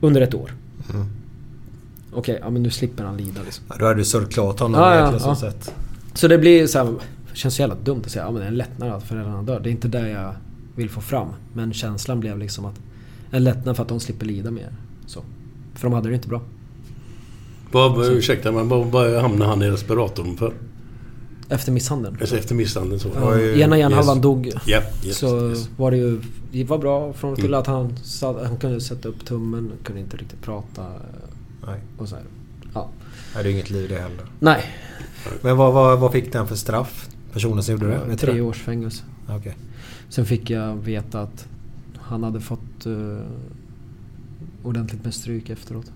under 0.00 0.20
ett 0.20 0.34
år. 0.34 0.54
Mm. 0.94 1.06
Okej, 2.12 2.20
okay, 2.20 2.38
ja 2.40 2.50
men 2.50 2.62
nu 2.62 2.70
slipper 2.70 3.04
han 3.04 3.16
lida 3.16 3.42
liksom. 3.44 3.64
Ja, 3.68 3.76
då 3.78 3.84
hade 3.84 4.00
du 4.00 4.04
sörjt 4.04 4.32
klart 4.32 4.60
honom 4.60 4.80
ja, 4.80 4.94
ja, 4.94 5.18
ja. 5.20 5.36
sätt. 5.36 5.74
Så 6.14 6.28
det 6.28 6.38
blir 6.38 6.66
så 6.66 6.78
här, 6.78 6.84
det 7.30 7.36
känns 7.36 7.54
så 7.54 7.62
jävla 7.62 7.74
dumt 7.74 8.02
att 8.04 8.10
säga 8.10 8.24
ja, 8.24 8.30
men 8.30 8.40
det 8.40 8.46
är 8.46 8.48
en 8.48 8.56
lättnad 8.56 8.92
att 8.92 9.02
föräldrarna 9.02 9.42
dör. 9.42 9.60
Det 9.60 9.68
är 9.68 9.72
inte 9.72 9.88
det 9.88 10.08
jag 10.08 10.34
vill 10.76 10.90
få 10.90 11.00
fram. 11.00 11.28
Men 11.52 11.72
känslan 11.72 12.20
blev 12.20 12.38
liksom 12.38 12.64
att 12.64 12.80
en 13.30 13.44
lättnad 13.44 13.76
för 13.76 13.82
att 13.82 13.88
de 13.88 14.00
slipper 14.00 14.26
lida 14.26 14.50
mer. 14.50 14.72
Så. 15.06 15.20
För 15.74 15.82
de 15.82 15.92
hade 15.92 16.08
det 16.08 16.14
inte 16.14 16.28
bra. 16.28 16.40
Vad, 17.72 18.06
ursäkta 18.06 18.52
men 18.52 18.68
vad, 18.68 18.86
vad 18.86 19.22
hamnade 19.22 19.50
han 19.50 19.62
i 19.62 19.70
respiratorn 19.70 20.36
för? 20.36 20.52
Efter 21.48 21.72
misshandeln. 21.72 22.16
Alltså 22.20 22.36
efter 22.36 22.54
misshandeln 22.54 23.00
så. 23.00 23.10
Ja, 23.14 23.40
ena 23.40 23.78
hjärnhalvan 23.78 24.16
yes. 24.16 24.22
dog. 24.22 24.46
Yeah, 24.66 24.84
yes, 25.04 25.18
så 25.18 25.48
yes. 25.48 25.68
var 25.76 25.90
det 25.90 25.96
ju... 25.96 26.20
Det 26.52 26.64
var 26.64 26.78
bra 26.78 27.12
från 27.12 27.32
och 27.32 27.36
till 27.36 27.46
mm. 27.46 27.60
att 27.60 27.66
han, 27.66 27.96
han 28.22 28.56
kunde 28.56 28.80
sätta 28.80 29.08
upp 29.08 29.24
tummen, 29.24 29.72
kunde 29.84 30.00
inte 30.00 30.16
riktigt 30.16 30.42
prata. 30.42 30.86
Nej. 31.66 31.80
Och 31.98 32.08
så 32.08 32.14
här. 32.14 32.24
Ja. 32.74 32.88
Det 33.34 33.40
är 33.40 33.46
inget 33.46 33.70
liv 33.70 33.88
det 33.88 33.98
heller. 33.98 34.26
Nej. 34.40 34.64
Men 35.42 35.56
vad, 35.56 35.74
vad, 35.74 35.98
vad 35.98 36.12
fick 36.12 36.32
den 36.32 36.46
för 36.46 36.56
straff? 36.56 37.08
Personen 37.32 37.62
som 37.62 37.72
gjorde 37.72 37.86
det? 37.86 38.00
Ja, 38.08 38.16
tre 38.16 38.40
års 38.40 38.62
fängelse. 38.62 39.04
Okay. 39.38 39.52
Sen 40.08 40.26
fick 40.26 40.50
jag 40.50 40.76
veta 40.76 41.20
att 41.20 41.48
han 41.96 42.22
hade 42.24 42.40
fått 42.40 42.86
uh, 42.86 43.18
ordentligt 44.62 45.04
med 45.04 45.14
stryk 45.14 45.50
efteråt. 45.50 45.92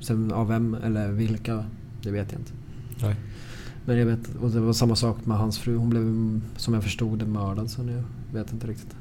Sen 0.00 0.32
av 0.32 0.48
vem 0.48 0.74
eller 0.74 1.08
vilka, 1.08 1.64
det 2.02 2.10
vet 2.10 2.32
jag 2.32 2.40
inte. 2.40 2.52
Nej. 3.02 3.16
Men 3.84 3.98
jag 3.98 4.06
vet, 4.06 4.18
och 4.42 4.50
det 4.50 4.60
var 4.60 4.72
samma 4.72 4.96
sak 4.96 5.16
med 5.24 5.36
hans 5.36 5.58
fru. 5.58 5.76
Hon 5.76 5.90
blev 5.90 6.40
som 6.56 6.74
jag 6.74 6.82
förstod 6.82 7.18
det 7.18 7.26
mördad. 7.26 7.70
Så 7.70 7.80
jag 7.80 8.38
vet 8.38 8.52
inte 8.52 8.66
riktigt. 8.66 8.94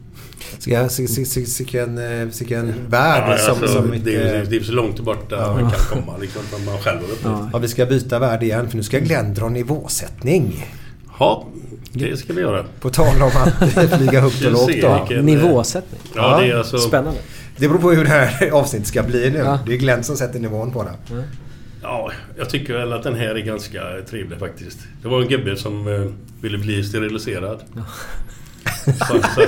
Vilken 2.39 2.89
värld 2.89 3.23
ja, 3.27 3.38
som, 3.38 3.63
alltså, 3.63 3.67
som 3.67 3.91
det, 4.03 4.15
är, 4.15 4.45
det 4.45 4.55
är 4.55 4.63
så 4.63 4.71
långt 4.71 4.99
bort 4.99 5.25
ja. 5.30 5.57
man 5.61 5.71
kan 5.71 6.01
komma. 6.01 6.17
Liksom, 6.17 6.41
man 6.65 6.77
själv 6.77 6.99
ja. 7.23 7.49
ja, 7.53 7.59
vi 7.59 7.67
ska 7.67 7.86
byta 7.86 8.19
värld 8.19 8.43
igen 8.43 8.69
för 8.69 8.77
nu 8.77 8.84
ska 8.84 8.99
Glenn 8.99 9.34
dra 9.34 9.49
nivåsättning. 9.49 10.65
Ja, 11.19 11.47
det 11.93 12.17
ska 12.17 12.34
vi 12.34 12.41
göra. 12.41 12.65
På 12.80 12.89
tal 12.89 13.21
om 13.21 13.32
att 13.36 13.71
flyga 13.97 14.21
högt 14.21 14.45
och 14.45 14.51
lågt 14.51 14.82
då. 14.82 15.05
Vilken, 15.07 15.25
Nivåsättning. 15.25 16.01
Ja, 16.15 16.39
det 16.39 16.51
är 16.51 16.57
alltså... 16.57 16.77
Spännande. 16.77 17.19
Det 17.57 17.67
beror 17.67 17.80
på 17.80 17.91
hur 17.91 18.03
det 18.03 18.09
här 18.09 18.51
avsnittet 18.53 18.88
ska 18.88 19.03
bli 19.03 19.32
nu. 19.32 19.38
Ja. 19.38 19.59
Det 19.65 19.73
är 19.73 19.77
Glenn 19.77 20.03
som 20.03 20.17
sätter 20.17 20.39
nivån 20.39 20.71
på 20.71 20.84
det. 20.84 21.13
Mm. 21.13 21.23
Ja, 21.82 22.11
jag 22.38 22.49
tycker 22.49 22.73
väl 22.73 22.93
att 22.93 23.03
den 23.03 23.15
här 23.15 23.36
är 23.36 23.39
ganska 23.39 23.82
trevlig 24.09 24.39
faktiskt. 24.39 24.80
Det 25.01 25.07
var 25.07 25.21
en 25.21 25.27
gubbe 25.27 25.55
som 25.55 25.88
eh, 25.88 26.05
ville 26.41 26.57
bli 26.57 26.84
steriliserad. 26.84 27.63
Ja. 27.75 27.82
Så, 28.86 28.91
så, 28.93 29.21
så, 29.21 29.45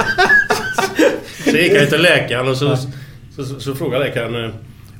så 1.51 1.57
gick 1.57 1.77
han 1.77 1.87
till 1.87 2.01
läkaren 2.01 2.47
och 2.47 2.57
så, 2.57 2.77
så, 3.35 3.45
så, 3.45 3.59
så 3.59 3.75
frågade 3.75 4.05
läkaren 4.05 4.45
eh, 4.45 4.51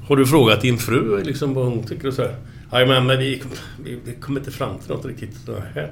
Har 0.08 0.16
du 0.16 0.26
frågat 0.26 0.62
din 0.62 0.78
fru 0.78 1.24
liksom, 1.24 1.54
vad 1.54 1.66
hon 1.66 1.88
tycker? 1.88 2.08
Och 2.08 2.14
så 2.14 2.28
här, 2.72 2.86
men, 2.86 3.06
men 3.06 3.20
vi, 3.20 3.44
vi, 3.84 4.00
vi 4.06 4.14
kommer 4.14 4.40
inte 4.40 4.52
fram 4.52 4.80
till 4.80 4.90
något 4.90 5.06
riktigt. 5.06 5.38
Här. 5.74 5.92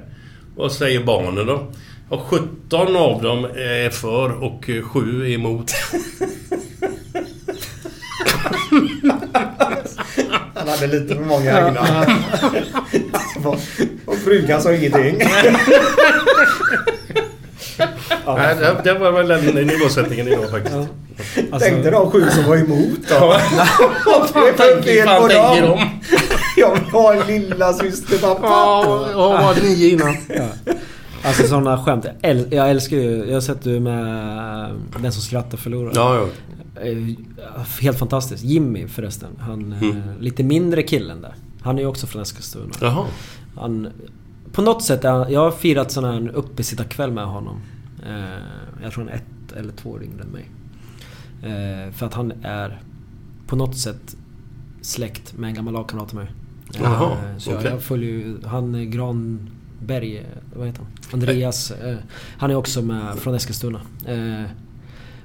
Vad 0.56 0.72
säger 0.72 1.04
barnen 1.04 1.46
då? 1.46 1.72
Ja, 2.10 2.26
17 2.28 2.96
av 2.96 3.22
dem 3.22 3.44
är 3.44 3.90
för 3.90 4.42
och 4.42 4.70
7 4.82 5.26
är 5.26 5.34
emot. 5.34 5.70
Hade 10.70 10.86
lite 10.86 11.14
för 11.14 11.22
många 11.22 11.66
egna. 11.66 11.80
och 14.06 14.16
frugan 14.16 14.62
sa 14.62 14.72
ingenting. 14.72 15.18
Nej, 18.26 18.56
det, 18.56 18.80
det 18.84 18.94
var 18.94 19.12
väl 19.12 19.28
den 19.28 19.66
nivåsättningen 19.66 20.28
idag 20.28 20.50
faktiskt. 20.50 20.76
Ja. 20.76 20.86
Alltså... 21.50 21.68
Tänkte 21.70 21.90
de 21.90 22.10
sju 22.10 22.30
som 22.30 22.44
var 22.44 22.56
emot 22.56 23.08
då? 23.08 23.18
Vad 24.06 24.56
tänker 24.56 25.04
fan 25.04 25.28
tänker 25.28 25.62
de? 25.62 25.90
Jag 26.56 26.74
vill 26.74 26.84
ha 26.84 27.14
en 27.14 27.26
lilla 27.26 27.72
syster 27.72 28.18
pappa. 28.18 28.46
Ja, 28.46 29.06
jag 29.10 29.16
var 29.16 29.54
nio 29.62 29.90
innan. 29.90 30.16
Ja. 30.28 30.74
Alltså 31.22 31.46
sådana 31.46 31.84
skämt. 31.84 32.06
Jag 32.50 32.70
älskar 32.70 32.96
ju... 32.96 33.24
Jag 33.26 33.34
har 33.34 33.40
sett 33.40 33.62
du 33.62 33.80
med 33.80 34.70
Den 34.98 35.12
som 35.12 35.22
skrattar 35.22 35.58
förlorar. 35.58 35.92
Ja, 35.94 36.14
ja. 36.16 36.26
Eh, 36.82 37.14
helt 37.80 37.98
fantastiskt. 37.98 38.44
Jimmy 38.44 38.88
förresten. 38.88 39.30
Han 39.38 39.72
eh, 39.72 39.82
mm. 39.82 40.20
lite 40.20 40.42
mindre 40.42 40.82
killen 40.82 41.22
där. 41.22 41.34
Han 41.60 41.78
är 41.78 41.82
ju 41.82 41.88
också 41.88 42.06
från 42.06 42.22
Eskilstuna. 42.22 42.74
Jaha. 42.80 43.06
Han, 43.56 43.88
på 44.52 44.62
något 44.62 44.84
sätt, 44.84 45.04
jag 45.04 45.40
har 45.40 45.50
firat 45.50 45.92
sån 45.92 46.04
här 46.04 46.28
uppesittarkväll 46.28 47.12
med 47.12 47.26
honom. 47.26 47.60
Eh, 48.06 48.82
jag 48.82 48.92
tror 48.92 49.04
han 49.04 49.12
är 49.12 49.16
ett 49.16 49.52
eller 49.56 49.72
två 49.72 49.90
år 49.90 50.02
yngre 50.02 50.22
än 50.22 50.28
mig. 50.28 50.48
För 51.92 52.06
att 52.06 52.14
han 52.14 52.32
är 52.42 52.82
på 53.46 53.56
något 53.56 53.76
sätt 53.76 54.16
släkt 54.80 55.38
med 55.38 55.48
en 55.48 55.54
gammal 55.54 55.74
lagkamrat 55.74 56.08
till 56.08 56.18
mig. 56.18 56.30
Jaha, 56.72 57.16
så 57.38 57.50
jag, 57.50 57.58
okej. 57.58 57.70
jag 57.70 57.82
följer 57.82 58.10
ju 58.10 58.36
han 58.46 58.90
Granberg, 58.90 60.18
eh, 60.18 60.24
vad 60.54 60.66
heter 60.66 60.82
han? 60.82 60.90
Andreas. 61.12 61.70
Eh, 61.70 61.96
han 62.38 62.50
är 62.50 62.54
också 62.54 62.82
med 62.82 63.18
från 63.18 63.34
Eskilstuna. 63.34 63.80
Eh, 64.06 64.50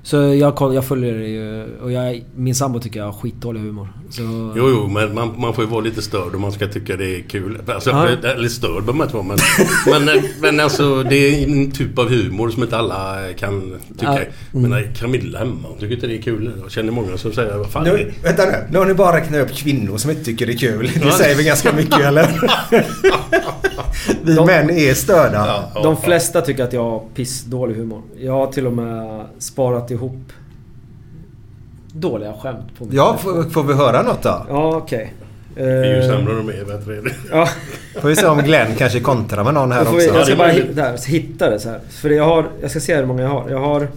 så 0.05 0.17
jag, 0.17 0.73
jag 0.73 0.85
följer 0.85 1.13
det 1.13 1.27
ju 1.27 1.65
och 1.81 1.91
jag, 1.91 2.23
min 2.35 2.55
sambo 2.55 2.79
tycker 2.79 2.99
jag 2.99 3.05
har 3.05 3.13
skitdålig 3.13 3.59
humor. 3.59 3.87
Så, 4.09 4.21
Jo, 4.55 4.69
jo, 4.69 4.87
men 4.87 5.13
man, 5.15 5.33
man 5.37 5.53
får 5.53 5.63
ju 5.63 5.69
vara 5.69 5.81
lite 5.81 6.01
störd 6.01 6.35
om 6.35 6.41
man 6.41 6.51
ska 6.51 6.67
tycka 6.67 6.95
det 6.95 7.15
är 7.15 7.21
kul. 7.21 7.61
Alltså, 7.67 7.89
Ja. 7.89 8.07
Eller 8.07 8.47
störd 8.49 8.71
behöver 8.71 8.93
man 8.93 9.07
inte 9.07 9.15
vara, 9.15 9.25
men, 9.25 10.05
men, 10.05 10.23
men 10.41 10.59
alltså 10.59 11.03
det 11.03 11.15
är 11.15 11.47
en 11.47 11.71
typ 11.71 11.99
av 11.99 12.09
humor 12.09 12.49
som 12.49 12.63
inte 12.63 12.77
alla 12.77 13.17
kan 13.37 13.79
tycka. 13.99 14.25
Ja, 14.51 14.59
mm. 14.59 14.71
Men 14.71 14.93
Camilla 14.93 15.39
hemma, 15.39 15.67
hon 15.67 15.77
tycker 15.79 15.95
inte 15.95 16.07
det 16.07 16.17
är 16.17 16.21
kul. 16.21 16.51
Jag 16.61 16.71
känner 16.71 16.91
många 16.91 17.17
som 17.17 17.33
säger, 17.33 17.57
vad 17.57 17.71
fan 17.71 17.83
Nu, 17.83 18.11
vänta 18.23 18.45
nu. 18.45 18.55
Nu 18.71 18.77
har 18.77 18.85
ni 18.85 18.93
bara 18.93 19.15
räknat 19.17 19.41
upp 19.41 19.55
kvinnor 19.55 19.97
som 19.97 20.11
inte 20.11 20.23
tycker 20.23 20.45
det 20.45 20.53
är 20.53 20.57
kul. 20.57 20.91
Det 20.95 21.05
Ja. 21.05 21.11
säger 21.11 21.35
väl 21.35 21.45
ganska 21.45 21.73
mycket 21.73 21.99
eller? 21.99 22.51
Vi 24.21 24.35
män 24.35 24.69
är 24.69 24.93
störda. 24.93 25.63
De 25.83 25.97
flesta 25.97 26.41
tycker 26.41 26.63
att 26.63 26.73
jag 26.73 26.83
har 26.83 27.03
pissdålig 27.15 27.75
humor. 27.75 28.01
Jag 28.19 28.33
har 28.33 28.47
till 28.47 28.67
och 28.67 28.73
med 28.73 29.25
sparat 29.39 29.91
ihop 29.95 30.33
dåliga 31.93 32.33
skämt 32.33 32.77
på 32.77 32.85
mig. 32.85 32.95
Ja, 32.95 33.17
får, 33.17 33.43
får 33.49 33.63
vi 33.63 33.73
höra 33.73 34.01
något 34.01 34.23
då? 34.23 34.45
Ja, 34.49 34.75
okej. 34.77 35.13
Det 35.55 35.61
är 35.63 35.95
ju 35.95 36.01
sämre 36.09 36.33
de 36.33 36.49
är, 36.49 36.65
bättre 36.65 36.97
är 36.97 37.01
det. 37.01 37.11
Ja. 37.31 37.49
Får 38.01 38.09
vi 38.09 38.15
se 38.15 38.25
om 38.25 38.37
Glenn 38.43 38.75
kanske 38.77 38.99
kontrar 38.99 39.43
med 39.43 39.53
någon 39.53 39.71
här 39.71 39.81
också. 39.81 39.95
vi, 39.95 40.05
jag 40.07 40.15
ska 40.25 40.25
det 40.31 40.35
bara 40.37 40.47
hitta, 40.47 40.71
där, 40.73 40.97
så 40.97 41.11
hitta 41.11 41.49
det 41.49 41.59
så 41.59 41.69
här. 41.69 41.79
För 41.89 42.09
jag 42.09 42.23
har... 42.25 42.49
Jag 42.61 42.69
ska 42.71 42.79
se 42.79 42.95
hur 42.95 43.05
många 43.05 43.21
jag 43.21 43.29
har. 43.29 43.49
Jag 43.49 43.59
har 43.59 43.87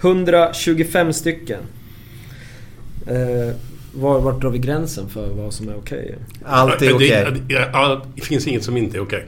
125 0.00 1.12
stycken. 1.12 1.60
Eh, 3.06 3.54
var, 3.94 4.20
vart 4.20 4.40
drar 4.40 4.50
vi 4.50 4.58
gränsen 4.58 5.08
för 5.08 5.28
vad 5.28 5.52
som 5.52 5.68
är 5.68 5.76
okej? 5.76 6.14
Allt 6.44 6.82
är 6.82 6.86
Det- 6.86 6.92
okej. 6.94 7.26
det- 7.48 7.54
ja, 7.72 8.02
Det 8.16 8.20
finns 8.22 8.46
inget 8.46 8.64
som 8.64 8.76
inte 8.76 8.96
är 8.96 9.02
okej. 9.02 9.26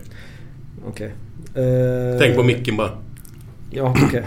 Okej. 0.88 1.12
Eh, 1.54 2.18
Tänk 2.18 2.36
på 2.36 2.42
micken 2.42 2.76
bara. 2.76 2.90
Ja, 3.70 3.94
okej. 4.06 4.24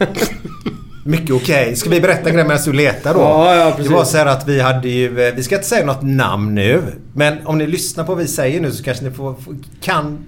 Mycket 1.08 1.30
okej. 1.34 1.76
Ska 1.76 1.90
vi 1.90 2.00
berätta 2.00 2.28
en 2.28 2.34
grej 2.34 2.44
medan 2.44 2.62
du 2.64 2.72
letar 2.72 3.14
då? 3.14 3.20
Ja, 3.20 3.54
ja, 3.56 3.70
precis. 3.70 3.88
Det 3.88 3.94
var 3.94 4.04
så 4.04 4.16
här 4.16 4.26
att 4.26 4.48
vi 4.48 4.60
hade 4.60 4.88
ju... 4.88 5.20
eh, 5.28 5.34
Vi 5.34 5.42
ska 5.42 5.54
inte 5.54 5.68
säga 5.68 5.86
något 5.86 6.02
namn 6.02 6.54
nu. 6.54 6.82
Men 7.12 7.46
om 7.46 7.58
ni 7.58 7.66
lyssnar 7.66 8.04
på 8.04 8.14
vad 8.14 8.22
vi 8.22 8.28
säger 8.28 8.60
nu 8.60 8.72
så 8.72 8.84
kanske 8.84 9.04
ni 9.04 9.10
får, 9.10 9.34
kan 9.80 10.18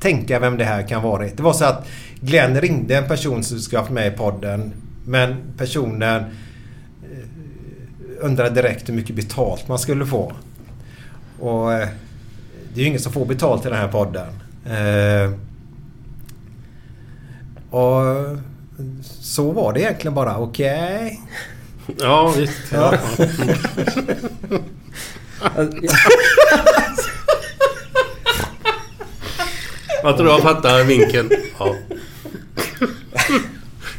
tänka 0.00 0.38
vem 0.38 0.56
det 0.58 0.64
här 0.64 0.82
kan 0.82 1.02
vara. 1.02 1.22
Det 1.36 1.42
var 1.42 1.52
så 1.52 1.64
att 1.64 1.86
Glenn 2.20 2.60
ringde 2.60 2.96
en 2.96 3.08
person 3.08 3.44
som 3.44 3.58
skulle 3.58 3.78
haft 3.80 3.90
med 3.90 4.06
i 4.12 4.16
podden. 4.16 4.72
Men 5.06 5.34
personen 5.56 6.20
eh, 6.20 6.24
undrade 8.20 8.50
direkt 8.62 8.88
hur 8.88 8.94
mycket 8.94 9.16
betalt 9.16 9.68
man 9.68 9.78
skulle 9.78 10.06
få. 10.06 10.32
Och 11.40 11.72
eh, 11.72 11.88
det 12.74 12.80
är 12.80 12.82
ju 12.82 12.88
ingen 12.88 13.00
som 13.00 13.12
får 13.12 13.26
betalt 13.26 13.66
i 13.66 13.68
den 13.68 13.78
här 13.78 13.88
podden. 13.88 14.26
Och 17.70 18.02
så 19.26 19.50
var 19.52 19.72
det 19.72 19.80
egentligen 19.80 20.14
bara. 20.14 20.36
Okej. 20.38 21.20
Ja, 21.98 22.32
visst. 22.36 22.58
Ja. 22.72 22.94
Jag 30.02 30.16
tror 30.16 30.28
jag 30.28 30.40
fattar 30.40 30.84
vinkeln. 30.84 31.30
Ja. 31.58 31.74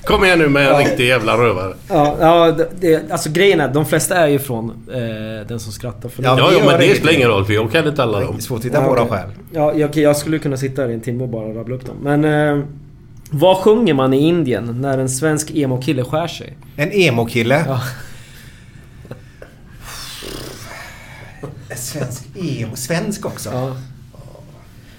Kom 0.04 0.26
igen 0.26 0.40
nu 0.40 0.50
med 0.50 0.68
en 0.72 0.78
riktig 0.78 1.08
jävla 1.08 1.38
rövare. 1.38 1.74
Ja, 1.90 2.18
ja 2.20 2.58
det- 2.80 3.12
alltså 3.12 3.30
grejen 3.32 3.60
är 3.62 3.68
de 3.74 3.86
flesta 3.86 4.16
är 4.16 4.28
ju 4.28 4.40
från 4.40 4.70
eh, 4.94 5.48
Den 5.48 5.60
som 5.60 5.72
skrattar. 5.72 6.10
För 6.10 6.24
Ja, 6.24 6.36
Ja, 6.40 6.52
ja, 6.60 6.66
men 6.66 6.80
det 6.80 6.96
spelar 6.96 7.14
ingen 7.14 7.30
roll 7.30 7.46
för 7.46 7.54
jag 7.54 7.72
kan 7.72 7.88
inte 7.88 8.04
alla 8.04 8.20
Det 8.20 8.26
dem. 8.26 8.36
är 8.36 8.40
svårt 8.42 8.60
att 8.60 8.66
hitta 8.66 8.82
Ja, 8.82 8.88
på 8.88 8.96
dem 8.96 9.08
själv. 9.08 9.30
Ja, 9.54 9.74
jag, 9.76 9.90
okej, 9.90 10.04
jag 10.04 10.18
skulle 10.18 10.40
kunna 10.40 10.58
sitta 10.58 10.82
här 10.82 10.90
i 10.90 10.94
en 10.94 11.02
timme 11.02 11.24
och 11.24 11.30
bara 11.30 11.54
rabbla 11.54 11.76
upp 11.76 11.86
dem. 11.86 11.96
Men... 12.02 12.26
Eh, 12.26 12.64
vad 13.32 13.58
sjunger 13.58 13.94
man 13.94 14.14
i 14.14 14.18
Indien 14.18 14.82
när 14.82 14.98
en 14.98 15.10
svensk 15.10 15.52
emo-kille 15.56 16.04
skär 16.04 16.28
sig? 16.28 16.58
En 16.76 16.92
emo-kille. 16.92 17.64
Ja. 17.68 17.82
En 21.70 21.78
Svensk 21.78 22.24
emo. 22.36 22.76
Svensk 22.76 23.26
också. 23.26 23.50
Ja. 23.50 23.76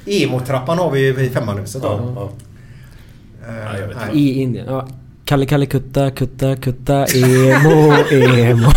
Emo-trappan 0.07 0.79
har 0.79 0.91
vi 0.91 1.01
ju 1.01 1.21
i 1.21 1.31
femmanhuset 1.31 1.83
då. 1.83 1.89
Ja, 1.89 2.31
ja. 3.45 3.81
Eh, 3.81 3.89
vet 3.89 3.97
nej. 3.97 4.19
I 4.19 4.43
Indien. 4.43 4.67
Ja. 4.67 4.89
Kalle 5.25 5.47
Kalle 5.47 5.67
Kutta 5.67 6.11
Kutta 6.11 6.57
Kutta 6.57 7.07
Emo 7.07 7.93
Emo. 8.11 8.71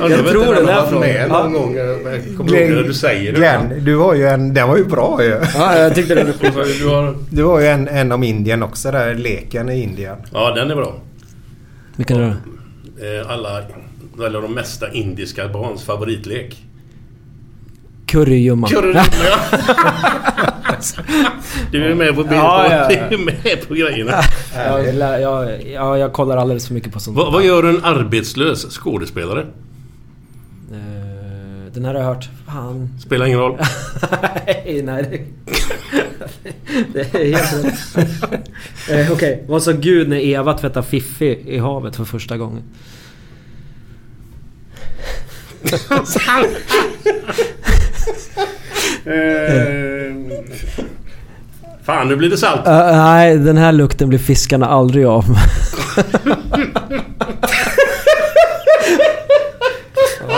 Jag, 0.00 0.10
Jag 0.10 0.26
tror 0.28 0.54
den 0.54 0.68
är 0.68 0.86
från- 0.86 1.00
med 1.00 1.26
Ja. 1.30 1.42
någon 1.42 1.52
gång. 1.52 1.76
Jag 1.76 2.36
kommer 2.36 2.54
ihåg 2.56 2.70
när 2.70 2.82
du 2.82 2.94
säger 2.94 3.32
det. 3.32 3.38
Glenn, 3.38 3.84
du 3.84 3.96
har 3.96 4.14
ju 4.14 4.26
en... 4.28 4.54
Den 4.54 4.68
var 4.68 4.76
ju 4.76 4.84
bra 4.84 5.18
ju. 5.24 5.40
Ja, 5.54 5.78
jag 5.78 5.94
tyckte 5.94 6.14
det. 6.24 6.34
Du 6.80 6.88
har... 6.88 7.14
Du 7.30 7.44
har 7.44 7.60
ju 7.60 7.66
en, 7.66 7.88
en 7.88 8.12
om 8.12 8.22
Indien 8.22 8.62
också 8.62 8.90
där. 8.90 9.14
Leken 9.14 9.68
i 9.68 9.82
Indien. 9.82 10.16
Ja, 10.32 10.50
den 10.54 10.70
är 10.70 10.74
bra. 10.74 10.94
Vilken 11.96 12.16
är 12.20 12.36
det? 13.00 13.18
Eh, 13.20 13.30
Alla, 13.30 13.62
eller 14.26 14.42
de 14.42 14.54
mesta 14.54 14.92
indiska 14.92 15.48
barns 15.48 15.82
favoritlek. 15.84 16.56
Currygumman. 18.06 18.70
Kurragömma, 18.70 19.02
ja. 19.24 19.58
Du 21.72 21.90
är 21.90 21.94
med 21.94 22.14
på, 22.14 22.22
Ja, 22.30 22.66
ja, 22.70 22.92
ja. 22.92 23.02
Du 23.10 23.14
är 23.14 23.24
med 23.24 23.68
på 23.68 23.74
grejerna. 23.74 24.12
Ja, 24.56 24.80
jag, 24.80 25.20
jag, 25.22 25.62
ja, 25.72 25.98
jag 25.98 26.12
kollar 26.12 26.36
alldeles 26.36 26.66
för 26.66 26.74
mycket 26.74 26.92
på 26.92 27.00
sånt. 27.00 27.16
Vad, 27.16 27.32
vad 27.32 27.44
gör 27.44 27.62
en 27.64 27.84
arbetslös 27.84 28.66
skådespelare? 28.78 29.46
Den 31.72 31.84
här 31.84 31.94
har 31.94 32.00
jag 32.00 32.08
hört. 32.08 32.28
Fan. 32.46 32.88
Spelar 33.00 33.26
ingen 33.26 33.38
roll. 33.38 33.58
nej, 34.54 34.82
nej. 34.84 35.26
Det, 36.92 37.14
är 37.14 37.36
helt 37.36 37.64
rätt. 37.96 38.20
eh, 38.90 39.12
Okej, 39.12 39.44
vad 39.48 39.62
sa 39.62 39.72
Gud 39.72 40.08
när 40.08 40.16
Eva 40.16 40.58
tvättade 40.58 40.86
Fiffi 40.86 41.38
i 41.46 41.58
havet 41.58 41.96
för 41.96 42.04
första 42.04 42.36
gången? 42.36 42.62
Eh, 49.04 50.14
fan, 51.82 52.08
nu 52.08 52.16
blir 52.16 52.30
det 52.30 52.36
salt. 52.36 52.66
Eh, 52.66 52.96
nej, 52.96 53.38
den 53.38 53.56
här 53.56 53.72
lukten 53.72 54.08
blir 54.08 54.18
fiskarna 54.18 54.66
aldrig 54.66 55.04
av. 55.04 55.24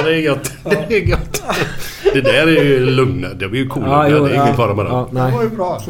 Ja, 0.02 0.08
det 0.08 0.14
är 0.14 0.20
gött. 0.20 0.52
Det 0.88 0.96
är 0.96 1.00
gött. 1.08 1.42
Det 2.14 2.20
där 2.20 2.46
är 2.46 2.64
ju 2.64 2.86
lugna. 2.90 3.28
Det 3.28 3.48
blir 3.48 3.60
ju 3.60 3.68
coola. 3.68 4.08
Ja, 4.08 4.18
det 4.20 4.30
är 4.30 4.34
ingen 4.34 4.46
ja, 4.46 4.54
fara 4.54 4.74
med 4.74 4.84
det. 4.84 4.90
ja, 4.90 5.08
Det 5.12 5.22
nej. 5.22 5.32
var 5.32 5.42
ju 5.42 5.48
bra. 5.48 5.80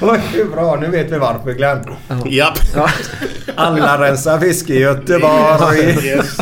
Det 0.00 0.06
var 0.06 0.18
ju 0.36 0.44
bra. 0.44 0.78
Nu 0.80 0.88
vet 0.88 1.12
vi 1.12 1.18
varför 1.18 1.52
Glenn. 1.52 1.78
Japp. 2.26 2.58
Alla 3.54 4.00
rensar 4.00 4.38
fisk 4.38 4.70
i 4.70 4.78
Göteborg. 4.80 6.06
Yes. 6.06 6.36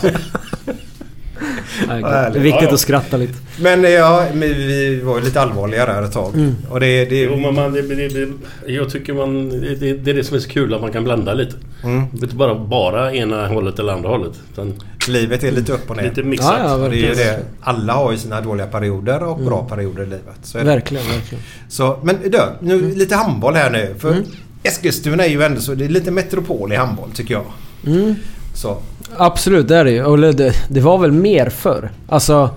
Det 2.32 2.38
viktigt 2.38 2.62
Ja, 2.62 2.68
ja. 2.68 2.74
att 2.74 2.80
skratta 2.80 3.16
lite. 3.16 3.34
Men 3.60 3.82
ja, 3.82 4.24
vi 4.34 5.00
var 5.04 5.18
ju 5.18 5.24
lite 5.24 5.40
allvarliga 5.40 5.86
där 5.86 6.02
ett 6.02 6.12
tag. 6.12 6.34
Mm. 6.34 6.54
Och 6.70 6.80
det, 6.80 7.04
det, 7.04 7.20
Jo, 7.22 7.36
men 7.36 7.54
man, 7.54 7.72
det, 7.72 7.82
det, 7.82 8.08
det, 8.08 8.28
jag 8.66 8.90
tycker 8.90 9.14
man... 9.14 9.48
Det, 9.48 9.74
det, 9.74 9.92
det 9.92 10.10
är 10.10 10.14
det 10.14 10.24
som 10.24 10.36
är 10.36 10.40
så 10.40 10.48
kul, 10.48 10.74
att 10.74 10.80
man 10.80 10.92
kan 10.92 11.04
blanda 11.04 11.34
lite. 11.34 11.56
Mm. 11.84 12.02
Det 12.12 12.18
är 12.20 12.22
inte 12.24 12.36
bara, 12.36 12.54
bara 12.54 13.12
ena 13.12 13.46
hållet 13.48 13.78
eller 13.78 13.92
andra 13.92 14.08
hållet. 14.08 14.32
Utan 14.52 14.74
livet 15.08 15.44
är 15.44 15.52
lite 15.52 15.72
upp 15.72 15.90
och 15.90 15.96
ner. 15.96 16.04
lite 16.04 16.22
mixat. 16.22 16.54
Ja, 16.58 16.82
ja, 16.82 16.88
det 16.88 16.96
är 16.96 17.08
ju 17.08 17.14
det. 17.14 17.40
Alla 17.60 17.92
har 17.92 18.12
ju 18.12 18.18
sina 18.18 18.40
dåliga 18.40 18.66
perioder 18.66 19.22
och 19.22 19.38
bra 19.38 19.68
perioder 19.68 20.02
i 20.02 20.06
livet. 20.06 20.38
Så 20.42 20.58
är 20.58 20.64
det. 20.64 20.70
Verkligen, 20.70 21.06
verkligen. 21.06 21.44
Så, 21.68 21.98
men 22.02 22.16
du, 22.24 22.40
nu 22.60 22.94
lite 22.94 23.16
handboll 23.16 23.54
här 23.54 23.70
nu. 23.70 23.94
För 23.98 24.22
Eskilstuna 24.62 25.24
är 25.24 25.28
ju 25.28 25.42
ändå 25.42 25.60
så, 25.60 25.74
det 25.74 25.84
är 25.84 25.88
lite 25.88 26.10
metropol 26.10 26.72
i 26.72 26.76
handboll 26.76 27.10
tycker 27.10 27.34
jag. 27.34 27.44
Mm. 27.86 28.14
Så. 28.54 28.76
Absolut, 29.16 29.68
det 29.68 29.76
är 29.76 29.84
det 29.84 29.90
ju. 29.90 30.04
Och 30.04 30.18
det, 30.18 30.54
det 30.68 30.80
var 30.80 30.98
väl 30.98 31.12
mer 31.12 31.48
förr. 31.48 31.90
Alltså... 32.08 32.50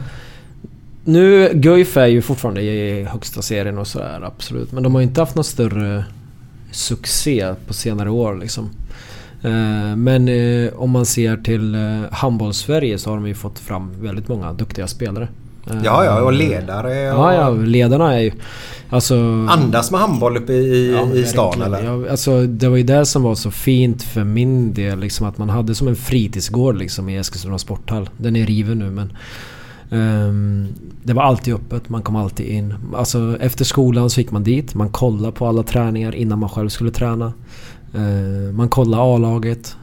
Nu, 1.08 1.52
Guif 1.54 1.98
är 1.98 2.06
ju 2.06 2.22
fortfarande 2.22 2.62
i 2.62 3.04
högsta 3.04 3.42
serien 3.42 3.78
och 3.78 3.88
sådär, 3.88 4.22
absolut. 4.24 4.72
Men 4.72 4.84
de 4.84 4.94
har 4.94 5.02
ju 5.02 5.08
inte 5.08 5.22
haft 5.22 5.36
någon 5.36 5.44
större 5.44 6.06
succé 6.72 7.54
på 7.68 7.74
senare 7.74 8.10
år 8.10 8.36
liksom. 8.36 8.70
Eh, 9.42 9.96
Men 9.96 10.28
eh, 10.28 10.74
om 10.76 10.92
man 10.92 11.06
ser 11.06 11.38
till 11.38 11.76
eh, 11.76 12.02
handbolls-Sverige 12.12 12.98
så 12.98 13.10
har 13.10 13.18
de 13.18 13.28
ju 13.28 13.34
fått 13.34 13.60
fram 13.60 13.92
väldigt 14.02 14.28
många 14.28 14.54
duktiga 14.54 14.88
spelare. 14.88 15.28
Ja, 15.84 16.06
ja, 16.06 16.22
och 16.22 16.34
ledare 16.34 17.12
och 17.14 17.20
Ja, 17.20 17.34
ja, 17.34 17.50
ledarna 17.50 18.14
är 18.14 18.20
ju... 18.20 18.32
Alltså... 18.90 19.16
andas 19.50 19.92
med 19.92 20.00
handboll 20.00 20.38
uppe 20.38 20.54
i, 20.54 20.94
Ja, 20.94 21.14
i 21.16 21.24
stan 21.24 21.62
eller? 21.62 21.84
Ja, 21.84 22.12
alltså, 22.12 22.46
det 22.46 22.70
var 22.70 22.78
ju 22.78 22.84
det 22.84 23.06
som 23.06 23.24
var 23.24 23.36
så 23.36 23.52
fint 23.52 24.04
för 24.04 24.24
min 24.24 24.74
del. 24.74 25.00
Liksom, 25.00 25.28
att 25.28 25.38
man 25.38 25.50
hade 25.50 25.76
som 25.76 25.88
en 25.88 25.96
fritidsgård 25.96 26.78
liksom, 26.78 27.10
i 27.10 27.18
Eskilstuna 27.18 27.58
sporthall. 27.58 28.10
Den 28.18 28.36
är 28.36 28.46
riven 28.46 28.80
nu 28.80 28.90
men... 28.92 29.14
ehm, 29.92 30.68
det 31.04 31.14
var 31.14 31.24
alltid 31.24 31.54
öppet, 31.54 31.90
man 31.90 32.02
kom 32.02 32.16
alltid 32.16 32.48
in. 32.48 32.74
Alltså, 32.96 33.38
efter 33.42 33.66
skolan 33.66 34.10
så 34.10 34.20
gick 34.22 34.32
man 34.32 34.44
dit, 34.44 34.76
man 34.76 34.90
kollade 34.90 35.32
på 35.32 35.48
alla 35.48 35.64
träningar 35.64 36.16
innan 36.16 36.40
man 36.40 36.50
själv 36.50 36.70
skulle 36.70 36.92
träna. 36.92 37.34
Eh, 37.96 38.54
man 38.54 38.70
kollar 38.70 39.16
A-laget. 39.16 39.78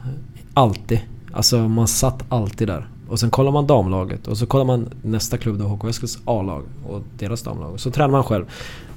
Alltid. 0.53 0.99
Alltså 1.31 1.57
man 1.67 1.87
satt 1.87 2.23
alltid 2.29 2.67
där. 2.67 2.87
Och 3.07 3.19
sen 3.19 3.29
kollar 3.31 3.51
man 3.51 3.67
damlaget 3.67 4.27
och 4.27 4.37
så 4.37 4.45
kollar 4.45 4.65
man 4.65 4.89
nästa 5.01 5.37
klubb 5.37 5.59
då, 5.59 5.65
HK 5.65 5.89
Eskils 5.89 6.19
A-lag 6.25 6.63
och 6.87 7.01
deras 7.17 7.41
damlag. 7.43 7.79
Så 7.79 7.91
tränar 7.91 8.09
man 8.11 8.23
själv. 8.23 8.45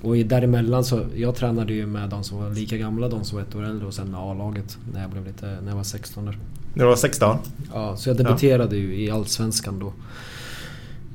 Och 0.03 0.17
i- 0.17 0.23
däremellan 0.23 0.85
så, 0.85 1.01
jag 1.17 1.35
tränade 1.35 1.73
ju 1.73 1.87
med 1.87 2.11
de 2.11 2.25
som 2.25 2.39
var 2.39 2.51
lika 2.51 2.77
gamla, 2.77 3.09
de 3.09 3.25
som 3.25 3.37
var 3.39 3.43
ett 3.43 3.55
år 3.55 3.65
äldre 3.65 3.87
och 3.87 3.95
sen 3.95 4.15
A-laget 4.15 4.79
när 4.93 5.01
jag 5.03 5.11
blev 5.11 5.27
lite, 5.27 5.47
när 5.63 5.69
jag 5.69 5.77
var 5.77 5.83
16 5.85 6.25
där. 6.25 6.39
När 6.75 6.85
du 6.85 6.89
var 6.89 6.97
16? 6.97 7.37
Ja, 7.75 7.97
så 7.97 8.09
jag 8.11 8.17
debuterade 8.17 8.77
ju 8.77 9.05
i 9.05 9.11
Allsvenskan 9.11 9.79
då. 9.79 9.93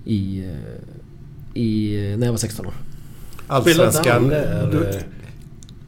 I, 0.06 0.40
eh, 0.46 1.62
i, 1.62 1.98
när 2.18 2.26
jag 2.28 2.34
var 2.34 2.38
16 2.38 2.66
år. 2.66 2.74
Allsvenskan. 3.48 4.32
Eh, 4.32 4.70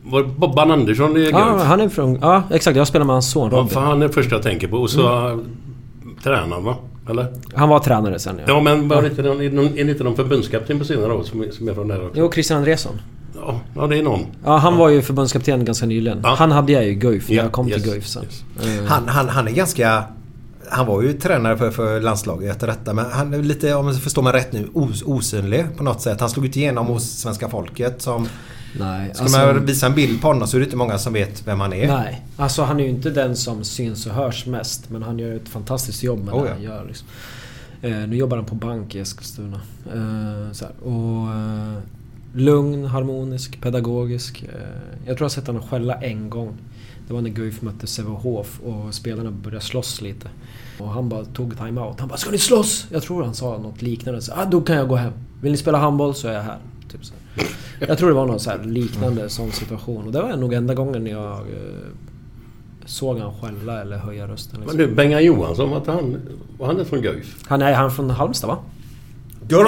var 0.03 0.23
Bobban 0.23 0.71
Andersson 0.71 1.17
i 1.17 1.29
Ja, 1.31 1.57
han 1.63 1.81
är 1.81 1.89
från... 1.89 2.17
Ja, 2.21 2.43
exakt. 2.51 2.77
Jag 2.77 2.87
spelar 2.87 3.05
med 3.05 3.15
hans 3.15 3.31
son 3.31 3.49
Ja, 3.51 3.57
Robin. 3.57 3.69
för 3.69 3.79
han 3.81 4.01
är 4.01 4.07
första 4.07 4.35
jag 4.35 4.43
tänker 4.43 4.67
på. 4.67 4.77
Och 4.77 4.89
så 4.89 5.07
mm. 5.17 5.45
tränaren 6.23 6.63
va? 6.63 6.75
Eller? 7.09 7.27
Han 7.55 7.69
var 7.69 7.79
tränare 7.79 8.19
sen 8.19 8.35
ja. 8.37 8.43
Ja 8.47 8.61
men 8.61 8.87
var 8.87 9.05
inte 9.05 9.21
någon, 9.21 9.41
är 9.41 9.79
är 9.79 9.89
inte 9.89 10.03
någon 10.03 10.15
förbundskapten 10.15 10.79
på 10.79 10.85
senare 10.85 11.13
år 11.13 11.23
som, 11.23 11.41
är- 11.43 11.51
som 11.51 11.69
är 11.69 11.73
från 11.73 11.87
där 11.87 12.05
också? 12.05 12.19
Jo, 12.19 12.31
Christian 12.31 12.57
Andresson. 12.57 13.01
Ja, 13.35 13.59
ja 13.75 13.87
det 13.87 13.97
är 13.97 14.03
någon. 14.03 14.25
Ja, 14.45 14.57
han 14.57 14.77
var 14.77 14.89
ju 14.89 15.01
förbundskapten 15.01 15.65
ganska 15.65 15.85
nyligen. 15.85 16.19
Ja. 16.23 16.35
Han 16.37 16.51
hade 16.51 16.71
jag 16.71 16.83
ju 16.83 16.89
i 16.89 16.95
Guif 16.95 17.29
när 17.29 17.35
Ja, 17.35 17.43
jag 17.43 17.51
kom 17.51 17.67
yes, 17.69 17.83
till 17.83 17.91
Guif 17.91 18.07
sen. 18.07 18.23
Eh, 18.61 18.85
Han, 18.87 19.07
han, 19.07 19.29
han 19.29 19.47
är 19.47 19.51
ganska... 19.51 20.03
Han 20.69 20.85
var 20.87 21.01
ju 21.01 21.13
tränare 21.13 21.57
för, 21.57 21.71
för 21.71 22.01
landslaget 22.01 22.51
efter 22.51 22.67
detta 22.67 22.93
men 22.93 23.05
han 23.11 23.33
är 23.33 23.37
lite, 23.37 23.73
om 23.75 23.87
jag 23.87 24.01
förstår 24.01 24.21
mig 24.21 24.33
rätt 24.33 24.51
nu, 24.53 24.67
os, 24.73 25.03
osynlig 25.05 25.65
på 25.77 25.83
något 25.83 26.01
sätt. 26.01 26.19
Han 26.19 26.29
slog 26.29 26.45
inte 26.45 26.59
igenom 26.59 26.87
hos 26.87 27.03
svenska 27.03 27.49
folket 27.49 28.01
som... 28.01 28.27
Nej, 28.79 29.11
Ska 29.13 29.23
alltså- 29.23 29.37
man 29.37 29.65
visa 29.65 29.85
en 29.85 29.95
bild 29.95 30.21
på 30.21 30.27
honom 30.27 30.47
så 30.47 30.57
är 30.57 30.59
det 30.59 30.65
inte 30.65 30.77
många 30.77 30.97
som 30.97 31.13
vet 31.13 31.47
vem 31.47 31.59
han 31.59 31.73
är. 31.73 31.87
Nej, 31.87 32.21
alltså 32.37 32.63
han 32.63 32.79
är 32.79 32.83
ju 32.83 32.89
inte 32.89 33.09
den 33.09 33.35
som 33.35 33.63
syns 33.63 34.05
och 34.05 34.13
hörs 34.13 34.45
mest. 34.45 34.89
Men 34.89 35.03
han 35.03 35.19
gör 35.19 35.35
ett 35.35 35.49
fantastiskt 35.49 36.03
jobb 36.03 36.25
med 36.25 36.33
Oh, 36.33 36.43
det 36.43 36.47
ja. 36.47 36.53
han 36.53 36.63
gör. 36.63 36.85
Liksom. 36.87 37.07
Eh, 37.81 37.97
nu 38.07 38.15
jobbar 38.15 38.37
han 38.37 38.45
på 38.45 38.55
bank 38.55 38.95
i 38.95 38.99
Eskilstuna. 38.99 39.61
Eh. 39.93 40.67
Och, 40.87 41.29
eh, 41.33 41.79
lugn, 42.33 42.85
harmonisk, 42.85 43.61
pedagogisk. 43.61 44.43
Eh, 44.43 44.49
jag 45.05 45.05
tror 45.05 45.17
jag 45.17 45.25
har 45.25 45.29
sett 45.29 45.47
honom 45.47 45.63
skälla 45.63 45.93
en 45.93 46.29
gång. 46.29 46.53
Det 47.07 47.13
var 47.13 47.21
när 47.21 47.29
Guif 47.29 47.61
mötte 47.61 47.87
Sävehof 47.87 48.59
och 48.59 48.93
spelarna 48.93 49.31
började 49.31 49.65
slåss 49.65 50.01
lite. 50.01 50.27
Och 50.79 50.89
han 50.89 51.09
bara 51.09 51.25
tog 51.25 51.57
time-out. 51.57 51.99
Han 51.99 52.09
bara 52.09 52.17
“Ska 52.17 52.31
ni 52.31 52.37
slåss?” 52.37 52.87
Jag 52.91 53.03
tror 53.03 53.23
han 53.23 53.33
sa 53.33 53.57
något 53.57 53.81
liknande. 53.81 54.21
Så, 54.21 54.31
ah, 54.31 54.45
“Då 54.45 54.61
kan 54.61 54.75
jag 54.75 54.87
gå 54.87 54.95
hem. 54.95 55.13
Vill 55.41 55.51
ni 55.51 55.57
spela 55.57 55.77
handboll 55.77 56.15
så 56.15 56.27
är 56.27 56.33
jag 56.33 56.41
här.” 56.41 56.57
typ 56.91 57.05
så. 57.05 57.13
Jag 57.79 57.97
tror 57.97 58.09
det 58.09 58.15
var 58.15 58.25
någon 58.25 58.39
så 58.39 58.49
här 58.49 58.59
liknande 58.63 59.29
sån 59.29 59.51
situation. 59.51 60.05
Och 60.05 60.11
det 60.11 60.21
var 60.21 60.35
nog 60.35 60.53
enda 60.53 60.73
gången 60.73 61.07
jag 61.07 61.31
eh, 61.31 61.43
såg 62.85 63.19
han 63.19 63.31
skälla 63.41 63.81
eller 63.81 63.97
höja 63.97 64.27
rösten. 64.27 64.59
Men 64.59 64.61
Liksom. 64.61 64.77
du, 64.77 64.87
Bengan 64.87 65.23
Johansson, 65.23 65.69
var, 65.69 65.81
han, 65.85 66.17
var 66.57 66.67
han 66.67 66.79
är 66.79 66.83
från 66.83 67.01
Guif? 67.01 67.35
Han 67.47 67.61
är 67.61 67.73
han 67.73 67.91
från 67.91 68.09
Halmstad 68.09 68.47
va? 68.47 68.57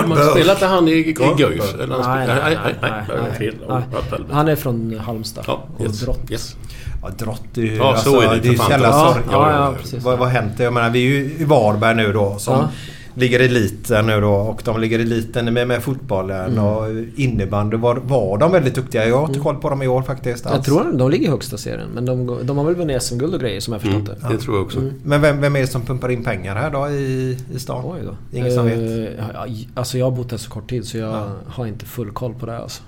Men 0.08 0.18
Spelade 0.18 0.52
inte 0.52 0.66
han 0.66 0.88
i, 0.88 0.92
i 0.92 1.14
Guif. 1.14 1.38
Guif? 1.38 1.74
Eller 1.74 1.96
han 1.96 2.18
Nej, 2.18 2.28
nej, 2.28 2.58
nej. 2.64 2.76
nej, 2.82 3.04
nej, 3.40 3.84
nej. 4.10 4.20
Han 4.32 4.48
är 4.48 4.56
från 4.56 5.00
Halmstad. 5.00 5.44
Ja, 5.48 5.68
och 5.78 5.86
yes, 5.86 6.00
Drott. 6.00 6.32
yes. 6.32 6.56
Ja, 7.02 7.10
Drott 7.18 7.58
är 7.58 7.62
ju... 7.62 7.76
Ja, 7.76 7.98
så 7.98 8.22
är 8.22 8.30
det 8.36 8.40
det 8.40 8.48
är 8.48 8.52
ju 8.52 8.58
Ja, 8.84 9.18
ja, 9.32 9.52
ja, 9.52 9.74
precis. 9.82 10.04
Vad 10.04 10.20
vad 10.20 10.28
har 10.28 10.42
hänt? 10.42 10.60
Jag 10.60 10.74
menar, 10.74 10.90
vi 10.90 11.00
är 11.00 11.10
ju 11.10 11.36
i 11.40 11.44
Varberg 11.46 11.96
nu 11.96 12.14
då 12.14 12.38
som 12.38 12.54
Ja. 12.54 12.70
Ligger 13.16 13.40
i 13.42 13.46
eliten 13.46 14.06
nu 14.06 14.22
då 14.22 14.30
och 14.34 14.62
de 14.66 14.80
ligger 14.82 15.00
i 15.00 15.02
eliten 15.02 15.54
med, 15.54 15.68
med 15.68 15.84
fotbollen 15.84 16.52
Mm. 16.52 16.64
och 16.64 16.86
innebandy. 17.16 17.78
Var, 17.78 17.96
var 17.96 18.38
de 18.38 18.52
väldigt 18.52 18.76
duktiga? 18.76 19.08
Jag 19.08 19.18
har 19.20 19.28
inte 19.28 19.40
koll 19.40 19.56
på 19.56 19.70
dem 19.70 19.82
i 19.82 19.88
år 19.88 20.02
faktiskt. 20.02 20.46
Jag 20.46 20.54
alls. 20.54 20.66
tror 20.66 20.92
de 20.98 21.12
ligger 21.12 21.28
i 21.28 21.30
högsta 21.30 21.58
serien. 21.58 21.90
Men 21.94 22.06
de, 22.06 22.40
de 22.44 22.58
har 22.58 22.66
väl 22.66 22.76
vunnit 22.76 23.04
SM-guld 23.04 23.34
och 23.34 23.40
grejer 23.40 23.60
som 23.60 23.74
jag 23.74 23.82
förstått 23.82 24.06
det. 24.06 24.18
Det 24.30 24.38
tror 24.38 24.56
jag 24.58 24.66
också. 24.66 24.92
Men 25.04 25.22
vem, 25.22 25.42
vem 25.42 25.56
är 25.56 25.60
det 25.62 25.68
som 25.68 25.82
pumpar 25.82 26.10
in 26.12 26.24
pengar 26.24 26.56
här 26.56 26.72
då 26.72 26.90
i, 26.90 27.38
i 27.56 27.60
stan? 27.60 27.84
Oj 27.86 28.00
då. 28.06 28.38
Ingen 28.38 28.54
som 28.54 28.66
vet. 28.66 29.20
Eh, 29.20 29.26
Alltså 29.74 29.98
jag 29.98 30.06
har 30.06 30.12
bott 30.18 30.32
här 30.32 30.38
så 30.38 30.50
kort 30.50 30.70
tid 30.70 30.86
så 30.86 30.98
jag 30.98 31.10
Ja. 31.14 31.30
har 31.48 31.66
inte 31.66 31.86
full 31.86 32.12
koll 32.12 32.34
på 32.34 32.46
det 32.46 32.58
alltså. 32.58 32.84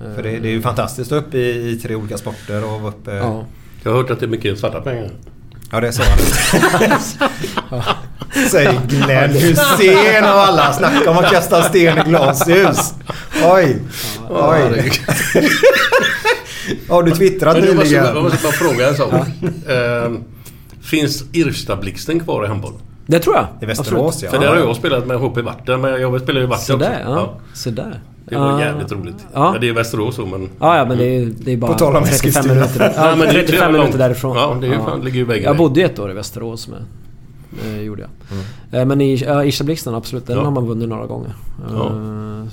Eh, 0.00 0.14
För 0.14 0.22
det, 0.22 0.38
det 0.38 0.48
är 0.48 0.52
ju 0.52 0.62
fantastiskt 0.62 1.12
att 1.12 1.18
upp 1.26 1.34
i, 1.34 1.38
i 1.70 1.80
tre 1.82 1.94
olika 1.94 2.18
sporter 2.18 2.64
och 2.64 2.88
uppe... 2.88 3.14
Ja. 3.14 3.44
Jag 3.82 3.90
har 3.92 3.98
hört 3.98 4.10
att 4.10 4.20
det 4.20 4.26
är 4.26 4.28
mycket 4.28 4.58
svarta 4.58 4.80
pengar. 4.80 5.10
Ja, 5.70 5.80
det 5.80 5.92
sa 5.92 6.02
han. 7.68 7.82
Säger 8.50 8.80
Glenn 8.88 9.30
Hussein 9.30 10.24
av 10.24 10.38
alla. 10.38 10.72
Snacka 10.72 11.10
om 11.10 11.18
att 11.18 11.30
kasta 11.30 11.62
sten 11.62 11.98
i 11.98 12.02
glashus. 12.10 12.94
Oj. 13.44 13.76
Oj. 14.30 14.92
Har 16.88 17.02
du 17.02 17.10
twittrat 17.10 17.56
Men 17.56 17.66
jag 17.66 17.74
måste, 17.76 17.88
nyligen? 17.90 18.14
jag 18.14 18.22
måste 18.22 18.38
bara 18.42 18.52
fråga 18.52 18.88
en 18.88 18.96
sak. 18.96 19.12
Ehm, 19.68 20.18
finns 20.82 21.24
Irsta-blixten 21.32 22.20
kvar 22.20 22.44
i 22.44 22.48
handboll? 22.48 22.72
Det 23.06 23.18
tror 23.18 23.36
jag. 23.36 23.46
I 23.60 23.66
Västerås 23.66 24.22
ja. 24.22 24.30
För 24.30 24.38
där 24.38 24.48
har 24.48 24.56
jag 24.56 24.76
spelat 24.76 25.06
med 25.06 25.16
HP 25.18 25.36
Varten, 25.42 25.80
men 25.80 26.00
jag 26.00 26.20
spelar 26.20 26.40
ju 26.40 26.46
Varten 26.46 26.64
Så 26.64 26.74
också. 26.74 26.88
ja. 27.04 27.34
Så 27.54 27.70
där. 27.70 28.00
Det 28.28 28.36
var 28.36 28.50
Ja. 28.50 28.60
jävligt 28.60 28.92
roligt. 28.92 29.14
Ja. 29.34 29.52
Ja. 29.54 29.60
det 29.60 29.68
är 29.68 29.72
Västerås 29.72 30.14
så 30.16 30.26
men... 30.26 30.48
Ja, 30.60 30.76
ja 30.78 30.84
men 30.84 30.98
det 30.98 31.04
är, 31.04 31.32
det 31.38 31.52
är 31.52 31.56
bara 31.56 31.72
På 31.72 31.78
tal 31.78 31.96
om 31.96 32.02
35 32.04 32.14
Eskilstuna. 32.14 32.54
minuter, 32.54 32.78
där. 32.78 32.92
Ja, 32.96 33.16
men 33.16 33.18
det 33.18 33.24
är 33.26 33.32
35 33.32 33.54
jävla 33.60 33.78
minuter 33.78 33.98
därifrån. 33.98 34.36
Ja, 34.36 34.56
det 34.60 34.66
är 34.66 34.70
ju 34.70 34.76
fan- 34.78 35.00
ligger 35.00 35.16
ju 35.16 35.22
i 35.22 35.24
väggen 35.24 35.44
Jag 35.44 35.56
bodde 35.56 35.80
ju 35.80 35.86
ett 35.86 35.98
år 35.98 36.10
i 36.10 36.14
Västerås 36.14 36.68
med. 36.68 36.84
Eh, 37.64 37.80
gjorde 37.80 38.02
jag. 38.70 38.80
Eh, 38.80 38.86
men 38.86 39.00
i 39.00 39.14
ja, 39.16 39.44
Irsta-blixten 39.44 39.94
absolut, 39.94 40.26
den 40.26 40.36
Ja. 40.38 40.44
har 40.44 40.50
man 40.50 40.66
vunnit 40.66 40.88
några 40.88 41.06
gånger. 41.06 41.34
Eh, 41.68 41.74
Ja. 41.76 41.92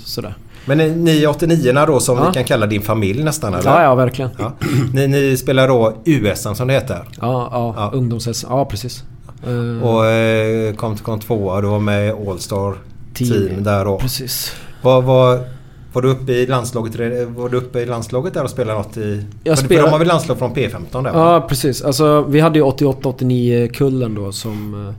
Sådär. 0.05 0.35
Men 0.65 0.77
ni, 0.77 0.89
ni 0.89 1.27
89 1.27 1.85
då 1.87 1.99
som 1.99 2.17
Ja. 2.17 2.27
vi 2.27 2.33
kan 2.33 2.43
kalla 2.43 2.65
din 2.67 2.81
familj 2.81 3.23
nästan 3.23 3.53
eller? 3.53 3.69
Ja, 3.71 3.83
ja 3.83 3.95
verkligen. 3.95 4.31
Ja, 4.37 4.53
Ja. 4.61 4.67
Ni, 4.93 5.07
ni 5.07 5.37
spelar 5.37 5.67
då 5.67 5.93
USM 6.05 6.53
som 6.55 6.67
det 6.67 6.73
heter. 6.73 7.03
ja, 7.21 7.49
Ja. 7.77 7.91
ungdoms 7.93 8.45
Ja, 8.49 8.65
precis. 8.65 9.03
Eh, 9.47 9.83
Och 9.87 10.05
eh, 10.05 10.73
kom, 10.75 10.97
kom 10.97 11.19
tvåa 11.19 11.61
då 11.61 11.79
med 11.79 12.13
All-Star 12.27 12.75
Team. 13.13 13.29
team 13.29 13.63
där 13.63 13.85
då. 13.85 13.97
Precis. 13.99 14.53
Var, 14.81 15.01
var, 15.01 15.39
var 15.93 16.01
du 16.01 16.09
uppe 16.09 16.31
i 16.31 16.47
landslaget 16.47 16.95
Var 17.29 17.49
du 17.49 17.57
uppe 17.57 17.79
i 17.79 17.85
landslaget 17.85 18.33
där 18.33 18.43
och 18.43 18.49
spelade 18.49 18.79
något 18.79 18.97
i... 18.97 19.25
Jag 19.43 19.59
för, 19.59 19.67
för 19.67 19.75
de 19.75 19.89
har 19.89 19.99
väl 19.99 20.07
landslag 20.07 20.37
från 20.37 20.53
P15 20.55 21.03
där? 21.03 21.13
Ja, 21.13 21.45
precis. 21.49 21.81
Alltså, 21.81 22.21
vi 22.21 22.39
hade 22.39 22.59
ju 22.59 22.65
88-89 22.65 23.67
kullen 23.67 24.15
då 24.15 24.31
som 24.31 24.87
eh, 24.87 24.93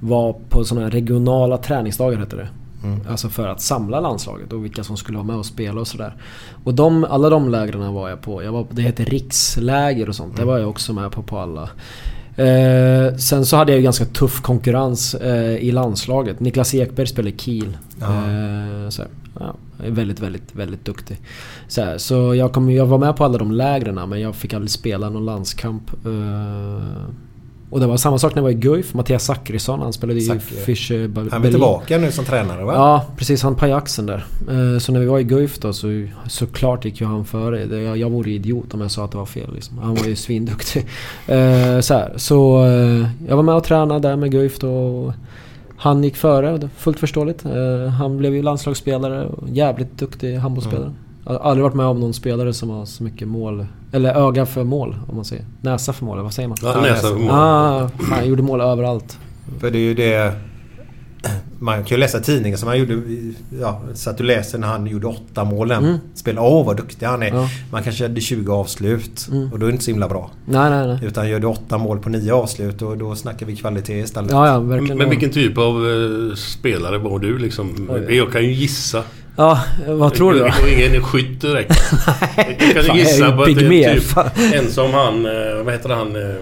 var 0.00 0.36
på 0.48 0.64
sådana 0.64 0.86
här 0.86 0.90
regionala 0.90 1.58
träningsdagar 1.58 2.18
hette 2.18 2.36
det. 2.36 2.48
Mm. 2.84 3.00
Alltså 3.08 3.28
för 3.28 3.48
att 3.48 3.60
samla 3.60 4.00
landslaget 4.00 4.52
och 4.52 4.64
vilka 4.64 4.84
som 4.84 4.96
skulle 4.96 5.18
vara 5.18 5.26
med 5.26 5.36
och 5.36 5.46
spela 5.46 5.80
och 5.80 5.88
sådär. 5.88 6.16
Och 6.64 6.74
de, 6.74 7.04
alla 7.04 7.30
de 7.30 7.48
lägren 7.48 7.94
var 7.94 8.08
jag 8.08 8.22
på. 8.22 8.42
Jag 8.42 8.52
var, 8.52 8.66
det 8.70 8.82
heter 8.82 9.04
riksläger 9.04 10.08
och 10.08 10.14
sånt. 10.14 10.36
Det 10.36 10.44
var 10.44 10.58
jag 10.58 10.68
också 10.68 10.92
med 10.92 11.12
på 11.12 11.22
på 11.22 11.38
alla. 11.38 11.70
Eh, 12.36 13.16
sen 13.16 13.46
så 13.46 13.56
hade 13.56 13.72
jag 13.72 13.76
ju 13.78 13.84
ganska 13.84 14.04
tuff 14.04 14.40
konkurrens 14.42 15.14
eh, 15.14 15.56
i 15.56 15.72
landslaget. 15.72 16.40
Niklas 16.40 16.74
Ekberg 16.74 17.06
spelade 17.06 17.36
Kiel. 17.36 17.76
Ja. 18.00 18.06
Eh, 18.06 18.88
så 18.88 19.02
ja, 19.40 19.54
väldigt, 19.76 20.20
väldigt, 20.20 20.54
väldigt 20.54 20.84
duktig. 20.84 21.20
Så, 21.68 21.94
så 21.96 22.34
jag, 22.34 22.52
kom, 22.52 22.70
jag 22.70 22.86
var 22.86 22.98
med 22.98 23.16
på 23.16 23.24
alla 23.24 23.38
de 23.38 23.52
lägren 23.52 24.08
men 24.08 24.20
jag 24.20 24.34
fick 24.34 24.54
aldrig 24.54 24.70
spela 24.70 25.10
någon 25.10 25.24
landskamp. 25.24 25.90
Och 27.74 27.80
det 27.80 27.86
var 27.86 27.96
samma 27.96 28.18
sak 28.18 28.34
när 28.34 28.38
jag 28.40 28.42
var 28.42 28.50
i 28.50 28.54
Guif. 28.54 28.94
Mattias 28.94 29.24
Zackrisson, 29.24 29.80
han 29.80 29.92
spelade 29.92 30.18
i. 30.20 30.38
Fischer 30.38 31.08
Ber- 31.08 31.16
Han 31.20 31.26
är 31.26 31.30
Berlin. 31.30 31.50
tillbaka 31.50 31.98
nu 31.98 32.12
som 32.12 32.24
tränare 32.24 32.64
va? 32.64 32.72
Ja, 32.74 33.04
precis. 33.16 33.42
Han 33.42 33.54
pajade 33.54 33.78
axeln 33.78 34.06
där. 34.06 34.24
Eh, 34.74 34.78
Så 34.78 34.92
när 34.92 35.00
vi 35.00 35.06
var 35.06 35.18
i 35.18 35.24
Guif 35.24 35.58
då 35.58 35.72
så 35.72 36.06
såklart 36.28 36.84
gick 36.84 37.00
ju 37.00 37.06
han 37.06 37.24
före. 37.24 37.80
Jag, 37.82 37.96
jag 37.96 38.10
vore 38.10 38.30
idiot 38.30 38.74
om 38.74 38.80
jag 38.80 38.90
sa 38.90 39.04
att 39.04 39.10
det 39.10 39.18
var 39.18 39.26
fel 39.26 39.54
liksom. 39.54 39.78
Han 39.78 39.94
var 39.94 40.04
ju 40.04 40.16
svinduktig. 40.16 40.86
Eh, 41.26 41.80
Så, 41.80 41.94
här. 41.94 42.12
så 42.16 42.64
eh, 42.66 43.08
jag 43.28 43.36
var 43.36 43.42
med 43.42 43.54
och 43.54 43.64
tränade 43.64 44.08
där 44.08 44.16
med 44.16 44.30
Guif 44.30 44.58
då. 44.58 44.70
och 44.72 45.12
Han 45.76 46.04
gick 46.04 46.16
före, 46.16 46.68
fullt 46.76 46.98
förståeligt. 47.00 47.44
Han 47.98 48.18
blev 48.18 48.34
ju 48.34 48.42
landslagsspelare 48.42 49.26
och 49.26 49.48
jävligt 49.48 49.98
duktig 49.98 50.36
handbollsspelare. 50.36 50.92
Jag 51.24 51.32
har 51.32 51.38
aldrig 51.40 51.62
varit 51.62 51.74
med 51.74 51.86
om 51.86 52.00
någon 52.00 52.14
spelare 52.14 52.52
som 52.52 52.70
har 52.70 52.84
så 52.84 53.02
mycket 53.04 53.28
mål. 53.28 53.66
Eller 53.94 54.28
öga 54.28 54.46
för 54.46 54.64
mål 54.64 54.96
om 55.08 55.16
man 55.16 55.24
säger. 55.24 55.44
Näsa 55.60 55.92
för 55.92 56.04
mål, 56.04 56.22
vad 56.22 56.34
säger 56.34 56.48
man? 56.48 56.58
Ja, 56.62 56.80
näsa 56.80 57.08
för 57.08 57.16
mål. 57.16 57.30
Ah, 57.30 57.88
fan, 57.88 58.12
han 58.12 58.28
gjorde 58.28 58.42
mål 58.42 58.60
överallt. 58.60 59.18
För 59.60 59.70
det 59.70 59.78
är 59.78 59.80
ju 59.80 59.94
det... 59.94 60.32
Man 61.58 61.84
kan 61.84 61.96
ju 61.96 61.96
läsa 61.96 62.20
tidningen 62.20 62.58
som 62.58 62.68
han 62.68 62.78
gjorde... 62.78 63.02
Ja, 63.60 63.80
så 63.94 64.10
att 64.10 64.18
du 64.18 64.24
läser 64.24 64.58
när 64.58 64.68
han 64.68 64.86
gjorde 64.86 65.06
åtta 65.06 65.44
målen. 65.44 65.84
Mm. 65.84 65.98
Spela, 66.14 66.42
åh 66.42 66.66
vad 66.66 66.76
duktig 66.76 67.06
han 67.06 67.22
är. 67.22 67.34
Ja. 67.34 67.48
Man 67.70 67.82
kanske 67.82 68.04
hade 68.04 68.20
20 68.20 68.52
avslut. 68.52 69.28
Mm. 69.32 69.52
Och 69.52 69.58
då 69.58 69.66
är 69.66 69.70
det 69.70 69.72
inte 69.72 69.84
så 69.84 69.90
himla 69.90 70.08
bra. 70.08 70.30
Nej, 70.44 70.70
nej, 70.70 70.86
nej. 70.86 70.98
Utan 71.02 71.28
gör 71.28 71.40
du 71.40 71.46
åtta 71.46 71.78
mål 71.78 71.98
på 71.98 72.08
nio 72.08 72.32
avslut 72.32 72.82
och 72.82 72.98
då 72.98 73.14
snackar 73.14 73.46
vi 73.46 73.56
kvalitet 73.56 73.98
istället. 73.98 74.30
Ja, 74.30 74.46
ja, 74.46 74.60
verkligen. 74.60 74.98
Men 74.98 75.10
vilken 75.10 75.30
typ 75.30 75.58
av 75.58 75.86
eh, 75.90 76.34
spelare 76.34 76.98
var 76.98 77.18
du 77.18 77.38
liksom? 77.38 77.88
Oj. 77.90 78.16
Jag 78.16 78.32
kan 78.32 78.42
ju 78.42 78.52
gissa. 78.52 79.02
Ja, 79.36 79.60
vad 79.86 80.14
tror 80.14 80.32
du 80.32 80.38
då? 80.38 80.44
Jag 80.62 80.68
är 80.72 80.88
ingen 80.88 81.02
skytt 81.04 81.40
direkt. 81.40 81.70
jag 82.74 82.86
kan 82.86 82.96
gissa 82.96 83.18
jag 83.18 83.28
är 83.28 83.30
ju 83.30 83.36
på 83.36 83.42
att 83.42 83.54
det 83.68 83.84
är 83.84 83.94
typ 83.94 84.54
en 84.64 84.70
som 84.70 84.94
han... 84.94 85.26
eh, 85.26 85.32
Vad 85.64 85.72
heter 85.74 85.88
han? 85.88 86.16
eh, 86.16 86.34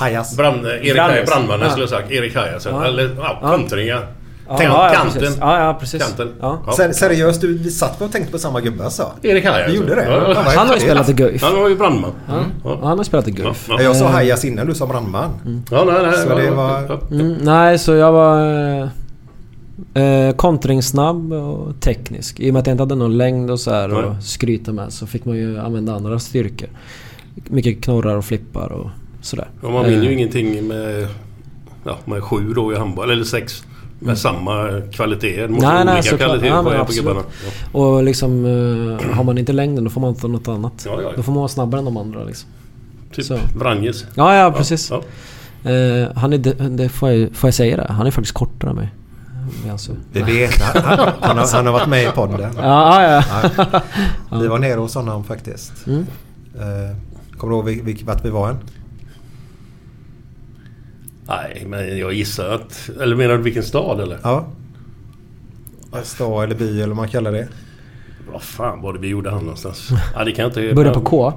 Hajas. 0.00 0.36
Brand, 0.36 0.66
Erik. 0.66 0.96
Hajas. 0.98 1.28
Brandmannen 1.30 1.62
Ja. 1.64 1.70
skulle 1.70 1.82
jag 1.82 1.90
sagt. 1.90 2.10
Erik 2.10 2.36
Hajas. 2.36 2.66
Ja. 2.70 2.84
Eller 2.84 3.10
ja, 3.18 3.38
kontringar. 3.42 4.06
Ja, 4.50 4.54
Tänk- 4.58 4.70
ja, 4.72 4.88
ja, 4.88 4.94
kanten. 4.94 5.20
precis. 5.20 5.38
Ja, 5.40 5.64
ja, 5.64 5.74
precis. 5.80 6.02
Kanten. 6.02 6.32
Ja. 6.40 6.62
Ser, 6.76 6.92
seriöst, 6.92 7.40
du, 7.40 7.58
vi 7.58 7.70
satt 7.70 8.02
och 8.02 8.12
tänkte 8.12 8.32
på 8.32 8.38
samma 8.38 8.60
gubbe 8.60 8.84
alltså? 8.84 9.12
Erik 9.22 9.44
Haja. 9.46 9.66
Vi 9.68 9.74
gjorde 9.76 9.94
det? 9.94 10.04
Ja, 10.10 10.20
vad 10.26 10.36
Han 10.36 10.66
har 10.68 10.74
ju 10.74 10.80
spelat 10.80 11.08
i 11.08 11.12
Guif. 11.12 11.42
Han 11.42 11.60
var 11.62 11.68
ju 11.68 11.76
brandman. 11.76 12.12
Ja. 12.28 12.34
Ja. 12.64 12.78
Han 12.82 12.98
har 12.98 13.04
spelat 13.04 13.28
i 13.28 13.30
Guif. 13.30 13.66
ja. 13.68 13.82
Jag 13.82 13.96
sa 13.96 14.08
Hajas 14.08 14.44
innan 14.44 14.66
du 14.66 14.74
sa 14.74 14.86
brandman. 14.86 15.30
Ja, 15.70 15.84
nej, 15.84 15.94
nej. 16.02 16.12
Så 16.18 16.28
ja, 16.28 16.34
det 16.34 16.50
var- 16.50 16.82
ja. 16.88 17.00
Mm, 17.10 17.32
nej, 17.40 17.78
så 17.78 17.94
jag 17.94 18.12
var 18.12 18.88
eh, 19.94 20.36
kontringssnabb 20.36 21.32
och 21.32 21.80
teknisk. 21.80 22.40
I 22.40 22.50
och 22.50 22.52
med 22.52 22.60
att 22.60 22.66
jag 22.66 22.74
inte 22.74 22.82
hade 22.82 22.94
någon 22.94 23.16
längd 23.16 23.50
och 23.50 23.60
så 23.60 23.70
här 23.70 23.88
Nej. 23.88 23.96
och 24.04 24.22
skryta 24.22 24.72
med 24.72 24.92
så 24.92 25.06
fick 25.06 25.24
man 25.24 25.36
ju 25.36 25.58
använda 25.58 25.94
andra 25.94 26.18
styrkor. 26.18 26.68
Mycket 27.48 27.80
knorrar 27.84 28.16
och 28.16 28.24
flippar 28.24 28.72
och 28.72 28.90
sådär. 29.20 29.48
Ja, 29.62 29.70
man 29.70 29.84
vinner 29.84 30.02
ju 30.02 30.08
Eh, 30.08 30.12
ingenting 30.14 30.68
med, 30.68 31.08
ja, 31.84 31.98
med 32.04 32.22
sju 32.22 32.52
då 32.54 32.72
i 32.72 32.76
handboll. 32.76 33.10
Eller 33.10 33.24
sex. 33.24 33.64
Med 34.00 34.18
samma 34.18 34.80
kvaliteter. 34.92 35.48
Måste 35.48 35.66
Nej, 35.66 35.82
olika 35.82 36.02
såklart. 36.02 36.28
kvaliteter 36.28 36.74
Ja, 36.74 36.84
på, 36.84 36.92
gubbarna. 36.92 37.20
Ja. 37.72 37.78
Och 37.80 38.02
liksom 38.04 38.44
eh, 38.44 39.14
har 39.16 39.24
man 39.24 39.38
inte 39.38 39.52
längden 39.52 39.84
då 39.84 39.90
får 39.90 40.00
man 40.00 40.14
ta 40.14 40.28
något 40.28 40.48
annat. 40.48 40.82
Ja, 40.86 41.02
ja. 41.02 41.12
Då 41.16 41.22
får 41.22 41.32
man 41.32 41.38
vara 41.38 41.48
snabbare 41.48 41.78
än 41.78 41.84
de 41.84 41.96
andra 41.96 42.24
liksom. 42.24 42.50
Typ 43.14 43.24
Så. 43.24 43.38
Vranjes. 43.58 44.04
Ja, 44.14 44.36
ja 44.36 44.52
precis. 44.52 44.90
Eh, 44.90 44.98
han 46.14 46.32
är, 46.32 46.68
det 46.68 46.88
får, 46.88 47.10
jag, 47.10 47.32
får 47.32 47.48
jag 47.48 47.54
säga 47.54 47.76
det? 47.76 47.86
Han 47.92 48.06
är 48.06 48.10
faktiskt 48.10 48.34
kortare 48.34 48.70
än 48.70 48.76
mig. 48.76 48.88
Alltså. 49.70 49.92
Vi 50.12 50.22
vet. 50.22 50.62
Han, 50.62 50.82
han, 50.84 50.98
han, 51.20 51.38
har, 51.38 51.56
han 51.56 51.66
har 51.66 51.72
varit 51.72 51.88
med 51.88 52.02
i 52.04 52.10
podden. 52.14 52.40
Ja, 52.56 53.02
ja, 53.02 53.22
ja. 53.56 53.82
Vi 54.40 54.46
var 54.46 54.58
nere 54.58 54.80
hos 54.80 54.94
honom 54.94 55.24
faktiskt. 55.24 55.86
Mm. 55.86 56.06
Eh, 56.54 56.96
kommer 57.38 57.64
du 57.64 57.72
ihåg 57.72 58.04
vart 58.04 58.24
vi 58.24 58.30
var 58.30 58.48
än? 58.48 58.58
Nej, 61.28 61.64
men 61.66 61.98
jag 61.98 62.12
gissar 62.12 62.48
att... 62.48 62.90
Eller 63.00 63.16
menar 63.16 63.36
du 63.36 63.42
vilken 63.42 63.62
stad 63.62 64.00
eller? 64.00 64.18
Ja. 64.22 64.46
Stad 66.02 66.44
eller 66.44 66.54
by 66.54 66.76
eller 66.76 66.86
vad 66.86 66.96
man 66.96 67.08
kallar 67.08 67.32
det. 67.32 67.48
Vad 68.32 68.42
fan 68.42 68.82
var 68.82 68.92
det 68.92 68.98
vi 68.98 69.08
gjorde 69.08 69.30
här 69.30 69.40
någonstans? 69.40 69.90
Ja, 70.14 70.24
det 70.24 70.32
kan 70.32 70.42
jag 70.42 70.50
inte... 70.50 70.74
Börjar 70.74 70.94
på 70.94 71.00
K? 71.00 71.32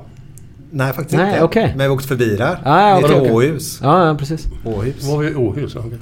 Nej 0.71 0.93
faktiskt 0.93 1.17
Nej, 1.17 1.29
inte. 1.31 1.43
okej. 1.43 1.73
Men 1.77 1.87
vi 1.87 1.93
åkte 1.93 2.07
förbi 2.07 2.35
där. 2.35 2.55
Till 3.01 3.15
okej. 3.15 3.31
Åhus. 3.31 3.79
Ja, 3.83 4.07
ja 4.07 4.15
precis. 4.15 4.47
Åhus. 4.65 5.03
Var 5.03 5.17
vi 5.17 5.29
i 5.29 5.35
Åhus? 5.35 5.75
Okej. 5.75 5.97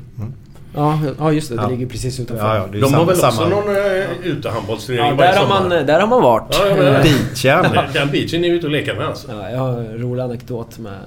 Ja, 0.80 1.00
ja 1.20 1.32
just 1.32 1.50
det. 1.50 1.56
Det 1.56 1.62
Ja. 1.62 1.70
ligger 1.70 1.86
precis 1.86 2.20
utanför. 2.20 2.46
Ja, 2.48 2.56
ja, 2.56 2.68
det 2.72 2.78
är 2.78 2.82
De 2.82 2.88
samma, 2.88 2.98
har 2.98 3.06
väl 3.06 3.16
också 3.20 3.32
samma. 3.32 3.50
någon 3.50 3.70
uh, 3.70 4.28
utehandbollsturnering 4.28 5.10
Ja, 5.10 5.16
varje 5.16 5.32
där, 5.32 5.38
har 5.40 5.46
sommar? 5.48 5.70
man, 5.78 5.86
där 5.86 6.00
har 6.00 6.08
man 6.08 6.22
varit. 6.22 6.46
Ja, 6.60 6.68
ja, 6.68 6.76
Eh, 6.78 7.04
Beachen. 7.04 7.74
Den- 7.94 8.12
beachen 8.12 8.44
är 8.46 8.50
vi 8.50 8.56
ute 8.56 8.66
och 8.66 8.72
leker 8.72 8.96
med 8.96 9.06
alltså. 9.08 9.32
Ja, 9.32 9.50
jag 9.50 9.58
har 9.60 9.80
en 9.80 9.98
rolig 9.98 10.24
anekdot 10.24 10.80
med, 10.80 11.00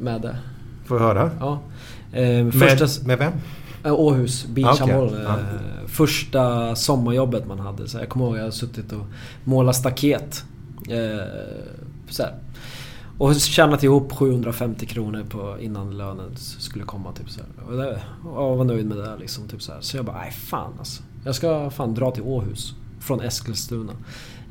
med 0.00 0.20
det. 0.20 0.36
Får 0.86 0.98
vi 0.98 1.04
höra? 1.04 1.30
Ja. 1.40 1.60
Eh, 2.12 2.50
första, 2.50 2.84
Med, 2.84 3.06
med 3.06 3.18
vem? 3.18 3.32
eh, 3.84 4.00
Åhus 4.00 4.44
Ah, 4.44 4.48
beachhandboll. 4.52 5.08
okej. 5.08 5.18
eh, 5.20 5.24
Ja. 5.28 5.88
Första 5.88 6.74
sommarjobbet 6.76 7.46
man 7.46 7.58
hade. 7.58 7.88
Så 7.88 7.98
jag 7.98 8.08
kommer 8.08 8.26
ihåg 8.26 8.34
jag 8.36 8.40
hade 8.40 8.52
suttit 8.52 8.92
och 8.92 9.06
målat 9.44 9.76
staket. 9.76 10.44
Eh, 10.90 11.26
så 12.08 12.22
här. 12.22 12.32
Och 13.22 13.34
tjänat 13.34 13.82
ihop 13.82 14.12
750 14.12 14.86
kronor 14.86 15.24
på 15.28 15.56
innan 15.60 15.98
lönen 15.98 16.36
skulle 16.36 16.84
komma. 16.84 17.12
Typ 17.12 17.30
så 17.30 17.40
här. 17.40 17.66
Och 17.66 17.76
det, 17.76 18.02
jag 18.24 18.56
var 18.56 18.64
nöjd 18.64 18.86
med 18.86 18.96
det 18.96 19.16
liksom. 19.16 19.48
Typ 19.48 19.62
så, 19.62 19.72
här. 19.72 19.80
så 19.80 19.96
jag 19.96 20.04
bara, 20.04 20.18
nej 20.18 20.30
fan 20.30 20.72
alltså. 20.78 21.02
Jag 21.24 21.34
ska 21.34 21.70
fan 21.70 21.94
dra 21.94 22.10
till 22.10 22.22
Åhus. 22.22 22.74
Från 23.00 23.20
Eskilstuna. 23.20 23.92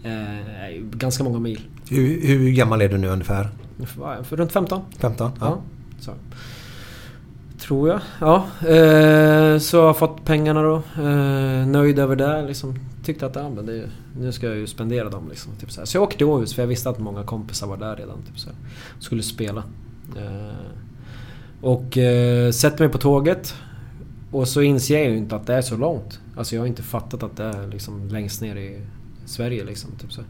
Eh, 0.04 0.82
ganska 0.82 1.24
många 1.24 1.40
mil. 1.40 1.62
Hur, 1.90 2.28
hur 2.28 2.52
gammal 2.52 2.82
är 2.82 2.90
du 2.90 2.98
nu 2.98 3.08
ungefär? 3.08 3.50
För, 4.24 4.38
runt 4.38 4.52
15. 4.52 4.82
15? 4.98 5.32
Ja. 5.40 5.62
Så. 6.00 6.12
Tror 7.72 7.90
jag. 7.90 8.02
Ja. 8.20 8.36
Eh, 8.68 9.58
så 9.60 9.78
jag 9.78 9.84
har 9.84 9.94
fått 9.94 10.26
pengarna 10.26 10.62
då. 10.62 10.76
Eh, 10.76 11.68
nöjd 11.68 12.00
över 12.00 12.16
det. 12.16 12.42
Liksom. 12.42 12.76
Tyckte 13.04 13.26
att 13.26 13.36
ja, 13.36 13.50
men 13.50 13.66
det, 13.66 13.90
nu 14.18 14.32
ska 14.32 14.48
jag 14.48 14.56
ju 14.56 14.68
spendera 14.68 15.10
dem. 15.10 15.30
Liksom, 15.30 15.52
typ 15.60 15.72
så, 15.72 15.82
här. 15.82 15.86
så 15.86 15.98
jag 15.98 16.04
åkte 16.04 16.18
till 16.18 16.26
Åhus 16.26 16.56
för 16.56 16.62
jag 16.62 16.68
visste 16.68 16.90
att 16.90 17.00
många 17.00 17.24
kompisar 17.24 17.68
var 17.68 17.78
där 17.78 17.96
redan. 17.96 18.18
Typ 18.28 18.40
så 18.40 18.50
här. 18.50 18.58
Skulle 19.00 19.24
spela. 19.24 19.64
Eh, 20.18 20.56
och 21.62 21.98
eh, 21.98 22.52
sätter 22.52 22.84
mig 22.84 22.90
på 22.90 22.98
tåget. 22.98 23.56
Och 24.32 24.48
så 24.48 24.62
inser 24.62 25.00
jag 25.00 25.10
ju 25.10 25.18
inte 25.18 25.36
att 25.36 25.48
det 25.48 25.54
är 25.54 25.62
så 25.62 25.78
långt. 25.78 26.20
Alltså 26.38 26.56
jag 26.56 26.62
har 26.62 26.68
inte 26.68 26.84
fattat 26.84 27.24
att 27.24 27.38
det 27.38 27.44
är 27.44 27.68
liksom 27.68 28.08
längst 28.08 28.42
ner 28.42 28.56
i 28.56 28.82
Sverige 29.26 29.64
liksom. 29.64 29.92
Typ 29.92 30.14
så. 30.14 30.22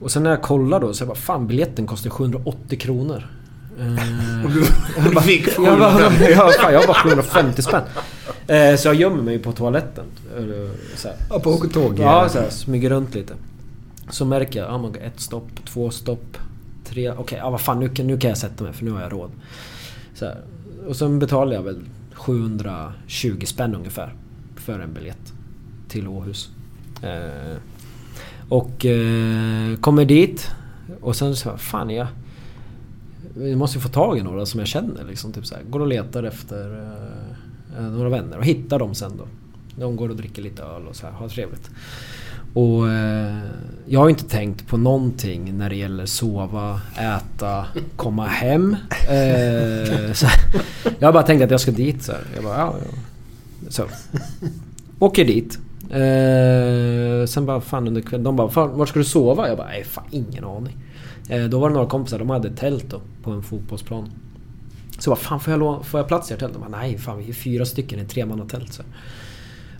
Och 0.00 0.10
sen 0.10 0.22
när 0.22 0.30
jag 0.30 0.42
kollar 0.42 0.80
då 0.80 0.94
så 0.94 1.02
jag 1.02 1.08
bara 1.08 1.18
fan 1.18 1.46
biljetten 1.46 1.86
kostar 1.86 2.10
780 2.10 2.78
kronor. 2.78 3.37
Eh, 3.80 4.44
Och 4.44 4.50
du, 5.14 5.20
fick 5.20 5.48
jag 5.58 5.78
bara, 5.78 6.12
jag, 6.30 6.54
fan, 6.54 6.72
jag 6.72 6.80
har 6.80 6.86
bara 6.86 6.96
750 7.02 7.62
spänn. 7.62 7.82
Eh, 8.46 8.76
så 8.76 8.88
jag 8.88 8.94
gömmer 8.94 9.22
mig 9.22 9.38
på 9.38 9.52
toaletten. 9.52 10.04
Så 10.96 11.08
här. 11.08 11.16
Ja, 11.30 11.40
på 11.40 11.56
tåg. 11.56 11.98
Ja, 11.98 12.28
så 12.28 12.38
här, 12.38 12.50
smyger 12.50 12.90
runt 12.90 13.14
lite. 13.14 13.34
Så 14.10 14.24
märker 14.24 14.60
jag, 14.60 14.68
ja, 14.70 14.78
man, 14.78 14.94
ett 14.94 15.20
stopp, 15.20 15.48
två 15.66 15.90
stopp, 15.90 16.38
tre... 16.84 17.10
Okej, 17.10 17.38
ja, 17.38 17.50
vad 17.50 17.60
fan 17.60 17.80
nu, 17.80 17.88
kan- 17.88 18.06
nu 18.06 18.18
kan 18.18 18.28
jag 18.28 18.38
sätta 18.38 18.64
mig 18.64 18.72
för 18.72 18.84
nu 18.84 18.90
har 18.90 19.00
jag 19.02 19.12
råd. 19.12 19.30
Så 20.14 20.24
här. 20.24 20.40
Och 20.88 20.96
sen 20.96 21.18
betalar 21.18 21.52
jag 21.54 21.62
väl 21.62 21.80
720 22.14 23.42
spänn 23.46 23.74
ungefär. 23.74 24.14
För 24.56 24.80
en 24.80 24.92
biljett 24.94 25.32
till 25.88 26.08
Åhus. 26.08 26.48
Eh, 27.02 27.56
och 28.48 28.86
eh, 28.86 29.76
kommer 29.80 30.04
dit. 30.04 30.48
Och 31.00 31.16
sen 31.16 31.36
så 31.36 31.56
fan 31.56 31.90
jag... 31.90 32.06
Vi 33.34 33.56
måste 33.56 33.78
ju 33.78 33.82
få 33.82 33.88
tag 33.88 34.18
i 34.18 34.22
några 34.22 34.46
som 34.46 34.60
jag 34.60 34.68
känner 34.68 35.04
liksom. 35.04 35.32
Typ 35.32 35.46
så 35.46 35.54
här, 35.54 35.62
går 35.62 35.80
och 35.80 35.86
letar 35.86 36.22
efter 36.22 36.72
eh, 36.82 37.78
eh 37.78 37.90
några 37.90 38.08
vänner 38.08 38.38
och 38.38 38.44
hittar 38.44 38.78
dem 38.78 38.94
sen 38.94 39.12
då. 39.16 39.24
De 39.76 39.96
går 39.96 40.08
och 40.08 40.16
dricker 40.16 40.42
lite 40.42 40.62
öl 40.62 40.86
och 40.86 40.96
så 40.96 41.06
här, 41.06 41.12
har 41.12 41.28
trevligt. 41.28 41.70
Och 42.54 42.90
eh, 42.90 43.38
jag 43.86 44.00
har 44.00 44.06
ju 44.06 44.10
inte 44.10 44.28
tänkt 44.28 44.66
på 44.66 44.76
någonting 44.76 45.58
när 45.58 45.70
det 45.70 45.76
gäller 45.76 46.06
sova, 46.06 46.80
äta, 46.96 47.66
komma 47.96 48.26
hem. 48.26 48.76
Eh, 48.90 50.12
så 50.12 50.26
här, 50.26 50.62
jag 50.98 51.08
har 51.08 51.12
bara 51.12 51.22
tänkt 51.22 51.42
att 51.42 51.50
jag 51.50 51.60
ska 51.60 51.70
dit 51.70 52.02
så 52.02 52.12
här. 52.12 52.22
Jag 52.34 52.44
bara, 52.44 52.58
ja, 52.58 52.74
ja. 52.84 52.98
Så. 53.68 53.84
Åker 54.98 55.24
dit. 55.24 55.58
Eh, 55.90 57.26
sen 57.26 57.46
bara 57.46 57.60
fan 57.60 57.88
under 57.88 58.00
kvällen. 58.00 58.24
De 58.24 58.36
bara, 58.36 58.50
fan, 58.50 58.78
var 58.78 58.86
ska 58.86 58.98
du 58.98 59.04
sova? 59.04 59.48
Jag 59.48 59.56
bara, 59.56 59.68
nej 59.68 59.84
fan 59.84 60.04
ingen 60.10 60.44
aning. 60.44 60.76
Eh, 61.28 61.44
då 61.44 61.58
var 61.58 61.68
det 61.68 61.74
några 61.74 61.88
kompisar, 61.88 62.18
de 62.18 62.30
hade 62.30 62.48
ett 62.48 62.56
tält 62.56 62.84
då 62.90 63.00
på 63.22 63.30
en 63.30 63.42
fotbollsplan. 63.42 64.10
Så 64.98 65.10
jag 65.10 65.16
bara, 65.16 65.22
fan 65.22 65.40
får 65.40 65.52
jag, 65.52 65.86
får 65.86 66.00
jag 66.00 66.08
plats 66.08 66.30
i 66.30 66.34
här 66.34 66.40
tältet? 66.40 66.62
De 66.62 66.70
bara, 66.70 66.80
nej 66.80 66.98
fan 66.98 67.18
vi 67.18 67.28
är 67.28 67.32
fyra 67.32 67.64
stycken 67.64 67.98
i 67.98 68.02
ett 68.02 68.08
tremannatält. 68.08 68.72
Så. 68.72 68.82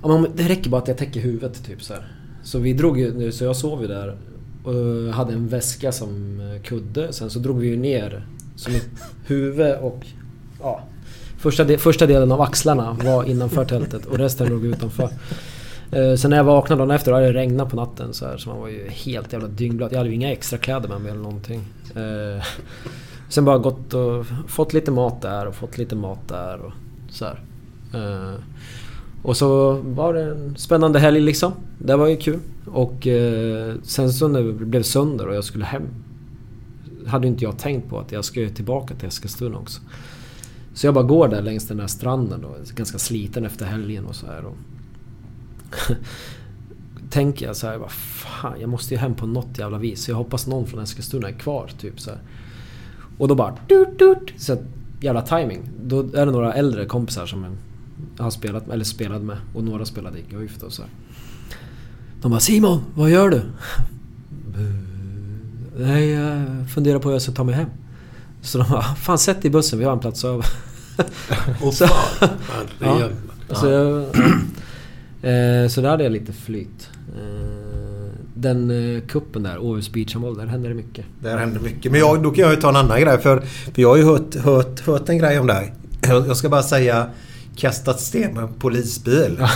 Ja, 0.03 0.19
men 0.19 0.31
det 0.37 0.49
räcker 0.49 0.71
bara 0.71 0.83
att 0.83 0.89
jag 0.89 0.99
täcker 0.99 1.21
huvudet 1.21 1.65
typ 1.65 1.83
så 1.83 1.95
här. 1.95 2.13
Så 2.43 2.59
vi 2.59 2.73
drog 2.73 2.99
ju, 2.99 3.33
så 3.33 3.45
jag 3.45 3.57
sov 3.57 3.83
ju 3.83 3.89
där 3.89 4.17
och 4.65 5.15
hade 5.15 5.33
en 5.33 5.49
väska 5.49 5.93
som 5.93 6.41
eh, 6.41 6.63
kudde. 6.63 7.13
Sen 7.13 7.31
så 7.31 7.39
drog 7.39 7.59
vi 7.59 7.67
ju 7.67 7.77
ner 7.77 8.27
som 8.57 8.75
ett 8.75 8.89
huvud 9.27 9.77
och 9.77 10.07
ja, 10.61 10.83
första, 11.39 11.65
de, 11.65 11.79
första 11.79 12.07
delen 12.07 12.33
av 12.33 12.41
axlarna 12.41 12.97
var 13.05 13.25
innanför 13.25 13.65
tältet 13.65 14.07
och 14.07 14.19
resten 14.19 14.49
låg 14.49 14.65
utanför. 14.65 15.11
Eh, 15.91 16.15
sen 16.15 16.31
när 16.31 16.37
jag 16.37 16.45
vaknade 16.45 16.83
dagen 16.83 16.91
efter 16.91 17.13
hade 17.13 17.27
det 17.27 17.33
regnat 17.33 17.71
på 17.71 17.77
natten 17.77 18.15
så, 18.15 18.27
här, 18.27 18.37
så 18.37 18.49
man 18.49 18.61
var 18.61 18.69
ju 18.69 18.89
helt 18.89 19.33
jävla 19.33 19.49
dyngblöt. 19.49 19.93
Jag 19.93 19.99
hade 19.99 20.11
ju 20.11 20.17
inga 20.17 20.33
extra 20.33 20.59
kläder 20.59 20.89
med 20.89 21.01
mig 21.01 21.11
eller 21.11 21.23
någonting. 21.23 21.61
Eh, 21.95 22.45
sen 23.29 23.45
bara 23.45 23.59
gått 23.59 23.95
och 23.95 24.27
fått 24.47 24.73
lite 24.73 24.91
mat 24.91 25.23
där 25.23 25.47
och 25.47 25.55
fått 25.55 25.79
lite 25.79 25.97
mat 25.97 26.29
där 26.29 26.59
och 26.59 26.73
så 27.11 27.25
här. 27.25 27.41
Eh, 27.95 28.41
och 29.23 29.37
så 29.37 29.73
var 29.73 30.15
det 30.15 30.23
en 30.23 30.57
spännande 30.57 30.99
helg 30.99 31.21
liksom. 31.21 31.53
Det 31.79 31.97
var 31.97 32.07
ju 32.09 32.17
kul. 32.17 32.39
Och 32.67 33.07
eh, 33.07 33.75
sen 33.83 34.13
så 34.13 34.29
när 34.29 34.43
det 34.43 34.53
blev 34.53 34.83
sönder 34.83 35.29
och 35.29 35.35
jag 35.35 35.45
skulle 35.45 35.65
hem. 35.65 35.83
Hade 37.07 37.27
inte 37.29 37.45
jag 37.45 37.59
tänkt 37.59 37.89
på 37.89 37.99
att 37.99 38.13
jag 38.13 38.25
ska 38.25 38.41
ju 38.41 38.49
tillbaka 38.49 38.95
till 38.95 39.09
Eskilstuna 39.09 39.59
också. 39.59 39.81
Så 40.75 40.87
jag 40.87 40.95
bara 40.95 41.05
går 41.05 41.29
där 41.29 41.43
längs 41.43 41.69
den 41.69 41.77
där 41.77 41.87
stranden 41.87 42.41
då. 42.43 42.57
Ganska 42.75 42.99
sliten 42.99 43.45
efter 43.45 43.67
helgen 43.67 44.07
och 44.07 44.15
så 44.15 44.27
här. 44.27 44.45
Och 44.45 44.57
tänker 47.11 47.47
jag 47.47 47.57
så 47.57 47.67
här, 47.67 47.79
vad 47.79 47.91
fan, 47.91 48.61
jag 48.61 48.71
måste 48.71 48.95
ju 48.95 49.01
hem 49.01 49.15
på 49.15 49.27
något 49.27 49.59
jävla 49.59 49.79
vis. 49.79 50.05
Så 50.05 50.11
jag 50.11 50.17
hoppas 50.17 50.47
någon 50.47 50.67
från 50.67 50.83
Eskilstuna 50.83 51.29
är 51.29 51.33
kvar, 51.33 51.71
typ 51.81 52.01
så 52.01 52.11
här. 52.11 52.19
Och 53.19 53.29
då 53.29 53.35
bara... 53.35 53.57
Dut, 53.69 53.99
dut, 53.99 54.33
så 54.37 54.55
här, 54.55 54.63
jävla 55.01 55.23
timing. 55.23 55.71
Då 55.83 56.01
är 56.01 56.27
det 56.27 56.33
några 56.33 56.55
äldre 56.55 56.87
kompisar 56.87 57.27
som 57.27 57.47
jag 58.17 58.25
har 58.25 58.31
spelat, 58.31 58.69
eller 58.69 58.85
spelade 58.85 59.25
med. 59.25 59.37
Och 59.55 59.65
några 59.65 59.85
spelade 59.85 60.19
i 60.19 60.23
Guif 60.31 60.59
då 60.61 60.71
så 60.71 60.83
här. 60.83 60.91
De 62.23 62.31
bara 62.31 62.41
Simon, 62.41 62.81
vad 62.95 63.11
gör 63.11 63.29
du? 63.29 63.43
Nej, 65.77 66.09
jag 66.11 66.47
funderar 66.75 66.99
på 66.99 67.09
hur 67.09 67.15
jag 67.15 67.23
ska 67.23 67.33
ta 67.33 67.45
mig 67.45 67.55
hem. 67.55 67.69
Så 68.43 68.59
de 68.59 68.71
bara, 68.71 68.83
fan 68.83 69.19
sätt 69.19 69.43
dig 69.43 69.49
i 69.49 69.53
bussen, 69.53 69.79
vi 69.79 69.85
har 69.85 69.93
en 69.93 69.99
plats 69.99 70.25
över. 70.25 70.47
Åh 71.63 71.71
Så- 71.71 71.87
fan. 71.87 72.29
Ja, 72.81 73.09
Så, 73.51 73.67
jag, 73.67 74.07
eh, 75.23 75.69
så 75.69 75.81
där 75.81 75.89
hade 75.89 76.05
jag 76.05 76.13
lite 76.13 76.33
flyt. 76.33 76.91
Eh, 77.17 78.11
Den 78.35 78.71
eh, 78.97 79.01
kuppen 79.01 79.43
där, 79.43 79.59
Åhus 79.59 79.93
Beachhandboll, 79.93 80.37
där 80.37 80.47
hände 80.47 80.69
det 80.69 80.75
mycket. 80.75 81.05
Där 81.21 81.39
händer 81.39 81.61
mycket. 81.61 81.93
Men 81.93 82.01
jag, 82.01 82.23
då 82.23 82.31
kan 82.31 82.45
jag 82.45 82.55
ju 82.55 82.61
ta 82.61 82.69
en 82.69 82.77
annan 82.77 83.01
grej. 83.01 83.19
För, 83.19 83.41
för 83.75 83.83
jag 83.83 83.89
har 83.89 83.97
ju 83.97 84.05
hört, 84.05 84.35
hört, 84.35 84.81
hört 84.81 85.09
en 85.09 85.19
grej 85.19 85.39
om 85.39 85.47
dig. 85.47 85.75
Jag 86.09 86.37
ska 86.37 86.49
bara 86.49 86.63
säga... 86.63 87.07
kastat 87.57 88.01
sten 88.01 88.35
med 88.35 88.43
en 88.43 88.53
polisbil. 88.59 89.39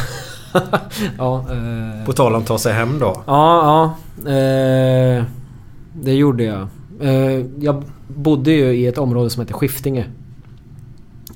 ja, 1.19 1.47
eh, 1.51 2.07
På 2.07 2.13
tal 2.13 2.35
om 2.35 2.41
att 2.41 2.47
ta 2.47 2.59
sig 2.59 2.73
hem 2.73 2.99
då. 2.99 3.23
Ja, 3.27 3.95
ja. 4.27 4.31
Eh, 4.31 5.25
det 6.03 6.15
gjorde 6.15 6.45
jag. 6.45 6.69
Eh, 7.01 7.45
jag 7.61 7.85
bodde 8.09 8.53
ju 8.53 8.73
i 8.73 8.87
ett 8.87 8.99
område 8.99 9.31
som 9.31 9.41
heter 9.41 9.55
Skiftinge. 9.55 10.07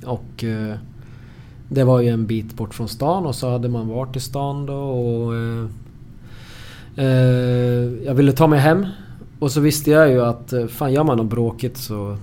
Och 0.05 0.45
eh, 0.45 0.75
det 1.69 1.85
var 1.85 2.01
ju 2.01 2.09
en 2.09 2.27
bit 2.27 2.55
bort 2.55 2.75
från 2.75 2.89
stan 2.89 3.27
och 3.27 3.35
så 3.35 3.51
hade 3.51 3.69
man 3.69 3.89
varit 3.89 4.17
i 4.17 4.21
stan 4.21 4.67
då 4.67 4.75
och... 4.75 5.35
Eh, 5.35 5.67
eh, 6.97 8.05
jag 8.05 8.15
ville 8.15 8.33
ta 8.33 8.47
mig 8.47 8.59
hem. 8.59 8.87
Och 9.39 9.53
så 9.53 9.61
visste 9.61 9.91
jag 9.91 10.11
ju 10.11 10.25
att 10.25 10.53
eh, 10.53 10.67
fan 10.67 10.93
gör 10.93 11.05
man 11.05 11.17
något 11.17 11.31
bråkigt 11.31 11.77
så 11.77 12.17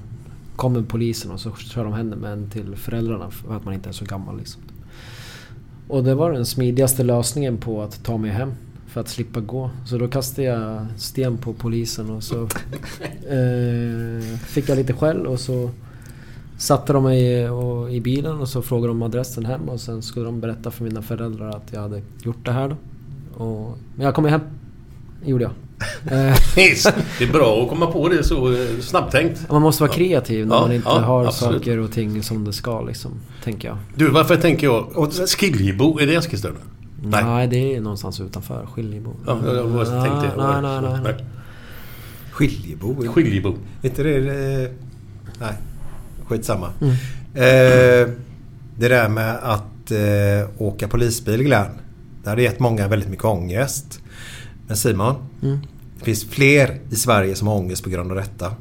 kommer 0.56 0.82
polisen 0.82 1.32
och 1.32 1.40
så 1.40 1.52
kör 1.52 1.84
de 1.84 1.94
hem 1.94 2.10
med 2.10 2.34
en 2.34 2.50
till 2.50 2.76
föräldrarna 2.76 3.30
för 3.30 3.56
att 3.56 3.66
man 3.66 3.74
inte 3.74 3.90
är 3.90 3.94
så 3.94 4.06
gammal 4.06 4.38
liksom. 4.38 4.62
Och 5.88 6.04
det 6.04 6.16
var 6.16 6.32
den 6.32 6.46
smidigaste 6.46 7.04
lösningen 7.04 7.58
på 7.58 7.82
att 7.82 8.04
ta 8.04 8.18
mig 8.18 8.32
hem. 8.32 8.52
För 8.88 9.02
att 9.02 9.10
slippa 9.10 9.40
gå. 9.40 9.70
Så 9.86 9.98
då 9.98 10.08
kastade 10.08 10.48
jag 10.48 10.86
sten 10.98 11.38
på 11.38 11.54
polisen 11.54 12.10
och 12.10 12.24
så 12.24 12.42
eh, 13.30 14.38
fick 14.46 14.70
jag 14.70 14.76
lite 14.76 14.94
skäll 14.94 15.28
och 15.28 15.40
så 15.40 15.70
satte 16.64 16.94
de 16.94 17.04
mig 17.04 17.22
i, 17.22 17.48
och, 17.48 17.92
i 17.94 18.02
bilen 18.02 18.40
och 18.40 18.50
så 18.50 18.62
frågade 18.62 18.88
de 18.88 19.02
adressen 19.02 19.46
hem 19.46 19.70
och 19.70 19.80
sen 19.80 20.02
skulle 20.02 20.26
de 20.26 20.42
berätta 20.42 20.72
för 20.72 20.84
mina 20.84 21.02
föräldrar 21.02 21.50
att 21.50 21.70
jag 21.74 21.82
hade 21.82 22.02
gjort 22.24 22.46
det 22.46 22.52
här 22.52 22.68
då. 22.70 22.76
Och, 23.44 23.78
men 23.96 24.06
jag 24.06 24.16
kom 24.16 24.26
ju 24.26 24.32
hem. 24.32 24.42
Gjorde 25.26 25.44
jag. 25.44 25.52
Eh, 26.06 26.36
Det 27.20 27.24
är 27.24 27.32
bra 27.32 27.64
att 27.64 27.70
komma 27.70 27.88
på 27.88 28.10
det 28.10 28.24
så 28.24 28.52
eh, 28.52 28.80
snabbtänkt. 28.82 29.52
man 29.52 29.62
måste 29.62 29.84
vara 29.84 29.92
kreativ 29.94 30.48
när 30.48 30.56
Ja, 30.56 30.62
man 30.62 30.72
inte 30.72 30.88
ja, 30.90 31.00
har 31.00 31.26
absolut. 31.26 31.58
saker 31.62 31.78
och 31.80 31.92
ting 31.92 32.24
som 32.24 32.46
det 32.46 32.54
ska 32.54 32.82
liksom. 32.82 33.12
Tänker 33.44 33.68
jag. 33.68 33.78
Du, 33.96 34.10
varför 34.10 34.36
tänker 34.36 34.68
jag... 34.68 34.86
Skiljebo, 35.40 36.00
är 36.00 36.08
det 36.08 36.16
Eskilstuna? 36.16 36.56
Nej. 37.04 37.48
det 37.48 37.76
är 37.76 37.82
någonstans 37.82 38.20
utanför. 38.22 38.66
Skiljebo. 38.66 39.14
Ja, 39.28 39.40
jag, 39.46 39.56
jag 39.56 39.70
bara 39.72 39.86
tänkte... 39.86 40.32
Nej, 40.38 40.62
nej, 40.62 40.82
nej, 40.82 41.00
nej. 41.04 41.26
Skiljebo? 42.32 43.08
Skiljebo. 43.14 43.54
inte 43.82 44.04
det... 44.04 44.18
eh, 44.64 44.70
Nej. 45.40 45.54
Skitsamma. 46.34 46.70
Mm. 46.82 46.94
Eh, 47.34 48.10
det 48.78 48.88
där 48.88 49.10
med 49.10 49.36
att 49.42 49.92
eh, 49.92 50.62
åka 50.62 50.88
polisbil 50.88 51.44
Glenn. 51.44 51.72
Det 52.24 52.30
hade 52.30 52.42
gett 52.42 52.60
många 52.60 52.88
väldigt 52.88 53.10
mycket 53.10 53.26
ångest. 53.26 54.00
Men 54.68 54.78
Simon. 54.78 55.16
Mm. 55.44 55.60
Det 56.00 56.06
finns 56.06 56.26
fler 56.26 56.80
i 56.90 56.96
Sverige 56.96 57.36
som 57.36 57.48
har 57.48 57.56
ångest 57.56 57.84
på 57.84 57.90
grund 57.90 58.12
av 58.12 58.18
detta. 58.18 58.52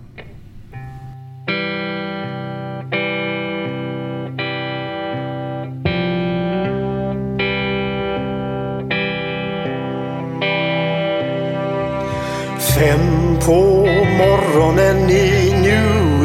Fem 12.78 13.39
på 13.47 13.86
morgonen 14.19 15.11
i 15.11 15.53
New 15.62 16.11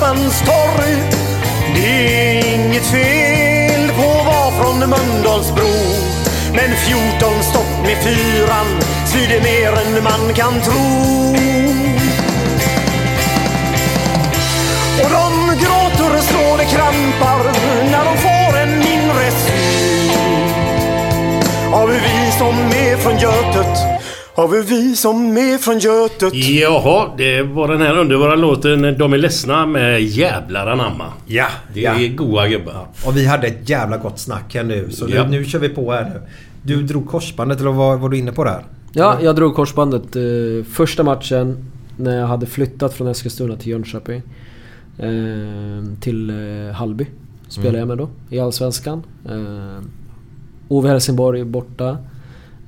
på 0.00 0.06
torg. 0.46 0.96
Det 1.74 2.38
är 2.38 2.54
inget 2.54 2.86
fel 2.86 3.90
på 3.96 4.10
att 4.10 4.26
vara 4.26 4.50
från 4.50 4.78
Mölndalsbro. 4.78 5.70
Men 6.52 6.76
14 6.76 7.42
stopp 7.42 7.86
med 7.86 7.96
fyran 8.02 8.80
svider 9.06 9.40
mer 9.42 9.72
än 9.72 10.04
man 10.04 10.34
kan 10.34 10.60
tro. 10.60 11.10
Och 15.02 15.10
de 15.10 15.48
gråter 15.62 16.20
så 16.20 16.56
det 16.56 16.64
krampar 16.64 17.52
när 17.90 18.04
de 18.04 18.16
får 18.16 18.58
en 18.58 18.82
inre 18.82 19.30
syn 19.30 20.12
av 21.72 21.90
hur 21.90 22.00
vi 22.00 22.32
som 22.38 22.56
är 22.56 22.96
från 22.96 23.18
Götet 23.18 23.89
av 24.42 24.54
hur 24.54 24.62
vi 24.62 24.96
som 24.96 25.36
är 25.36 25.58
från 25.58 25.78
Götet 25.78 26.34
Jaha, 26.34 27.08
det 27.16 27.42
var 27.42 27.68
den 27.68 27.80
här 27.80 27.98
underbara 27.98 28.34
låten 28.34 28.98
De 28.98 29.12
är 29.12 29.18
ledsna 29.18 29.66
med 29.66 30.02
Jävlar 30.02 30.66
anamma. 30.66 31.04
Ja, 31.26 31.46
Det 31.74 31.80
ja. 31.80 31.94
är 31.94 32.08
goa 32.08 32.48
gubbar. 32.48 32.86
Och 33.06 33.16
vi 33.16 33.26
hade 33.26 33.46
ett 33.46 33.68
jävla 33.68 33.96
gott 33.96 34.18
snack 34.18 34.54
här 34.54 34.64
nu. 34.64 34.90
Så 34.90 35.06
Ja. 35.08 35.24
nu, 35.24 35.30
nu 35.38 35.44
kör 35.44 35.58
vi 35.58 35.68
på 35.68 35.92
här 35.92 36.04
nu. 36.04 36.20
Du 36.62 36.82
drog 36.82 37.08
korsbandet 37.08 37.60
eller 37.60 37.70
vad 37.70 38.00
var 38.00 38.08
du 38.08 38.18
inne 38.18 38.32
på 38.32 38.44
där? 38.44 38.64
Ja, 38.92 39.18
jag 39.22 39.36
drog 39.36 39.54
korsbandet 39.54 40.16
eh, 40.16 40.22
första 40.72 41.02
matchen 41.02 41.56
när 41.96 42.18
jag 42.18 42.26
hade 42.26 42.46
flyttat 42.46 42.94
från 42.94 43.08
Eskilstuna 43.08 43.56
till 43.56 43.68
Jönköping. 43.70 44.22
Eh, 44.98 45.08
till 46.00 46.30
eh, 46.30 46.74
Hallby 46.74 47.06
spelade 47.48 47.78
Mm. 47.78 47.88
jag 47.88 47.88
med 47.88 47.98
då 47.98 48.36
i 48.36 48.40
Allsvenskan. 48.40 49.02
Eh, 49.28 49.84
Ove 50.68 50.88
Helsingborg 50.88 51.44
borta. 51.44 51.88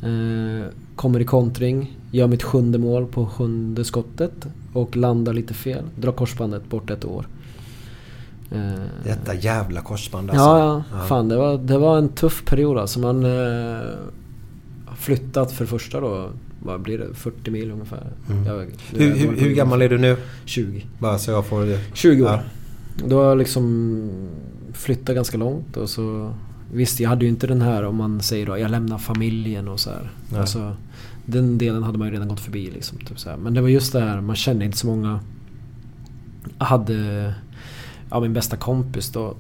Eh, 0.03 0.66
kommer 0.97 1.20
i 1.20 1.24
kontring. 1.24 1.98
Gör 2.10 2.27
mitt 2.27 2.43
sjunde 2.43 2.78
mål 2.78 3.06
på 3.06 3.27
sjunde 3.27 3.85
skottet. 3.85 4.47
Och 4.73 4.97
landar 4.97 5.32
lite 5.32 5.55
fel. 5.55 5.85
Drar 5.97 6.12
korsbandet 6.12 6.69
bort 6.69 6.90
ett 6.90 7.05
år. 7.05 7.27
Eh, 8.51 8.82
Detta 9.05 9.35
jävla 9.35 9.81
korsband 9.81 10.31
alltså. 10.31 10.44
Ja, 10.44 10.82
ja. 10.93 11.06
Fan, 11.06 11.28
det 11.28 11.36
var, 11.36 11.59
det 11.59 11.78
var 11.78 11.98
en 11.98 12.09
tuff 12.09 12.44
period 12.44 12.78
alltså. 12.78 13.01
Man 13.01 13.24
eh, 13.24 13.81
flyttat 14.97 15.52
för 15.52 15.64
det 15.64 15.70
första 15.70 16.01
då. 16.01 16.31
Vad 16.64 16.81
blir 16.81 16.98
det? 16.98 17.14
40 17.14 17.51
mil 17.51 17.70
ungefär. 17.70 18.06
Mm. 18.31 18.47
Jag, 18.47 18.66
Hur, 18.90 19.14
hur, 19.14 19.36
hur 19.36 19.55
gammal 19.55 19.82
är 19.82 19.89
du 19.89 19.98
nu? 19.98 20.16
20. 20.44 20.86
Bara 20.98 21.19
så 21.19 21.31
jag 21.31 21.47
får... 21.47 21.94
20 21.94 22.23
år. 22.23 22.31
Ja. 22.31 22.40
Då 23.09 23.20
har 23.20 23.28
jag 23.28 23.39
liksom 23.39 24.10
flyttat 24.73 25.14
ganska 25.14 25.39
långt 25.39 25.77
och 25.77 25.90
så... 25.90 26.35
Visst, 26.74 27.01
jag 27.01 27.09
hade 27.09 27.24
ju 27.24 27.28
inte 27.28 27.47
den 27.47 27.62
här 27.62 27.82
om 27.82 27.97
man 27.97 28.20
säger 28.20 28.47
då, 28.47 28.59
jag 28.59 28.70
lämnar 28.70 28.99
familjen 28.99 29.69
och 29.69 29.81
så 29.81 29.90
här. 29.90 30.11
Nej. 30.31 30.40
Alltså, 30.40 30.77
den 31.27 31.59
delen 31.59 31.82
hade 31.82 31.99
man 31.99 32.09
ju 32.09 32.15
redan 32.15 32.28
gått 32.28 32.40
förbi 32.40 32.70
liksom. 32.70 32.99
Typ 32.99 33.19
så 33.19 33.31
här. 33.31 33.36
Men 33.36 33.55
det 33.55 33.61
var 33.61 33.69
just 33.69 33.93
det 33.93 34.01
här, 34.01 34.20
man 34.20 34.36
kände 34.36 34.65
inte 34.65 34.78
så 34.78 34.86
många... 34.86 35.20
Jag 36.59 36.66
hade... 36.66 37.35
Ja, 38.11 38.20
min 38.20 38.32
bästa 38.32 38.57
kompis 38.57 39.11
då. 39.11 39.36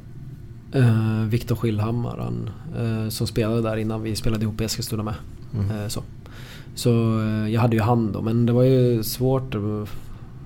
Uh, 0.74 1.24
Viktor 1.24 1.56
Skillhammar. 1.56 2.18
Han, 2.18 2.50
eh, 2.76 3.08
som 3.08 3.26
spelade 3.26 3.62
där 3.62 3.76
innan 3.76 4.02
vi 4.02 4.16
spelade 4.16 4.42
ihop 4.44 4.60
i 4.60 4.64
Eskilstuna 4.64 5.02
med. 5.02 5.14
Mm. 5.54 5.70
Eh, 5.70 5.88
så 5.88 6.02
så 6.74 7.20
eh, 7.20 7.48
jag 7.48 7.60
hade 7.60 7.76
ju 7.76 7.82
han 7.82 8.12
då. 8.12 8.22
Men 8.22 8.46
det 8.46 8.52
var 8.52 8.62
ju 8.62 9.02
svårt. 9.02 9.54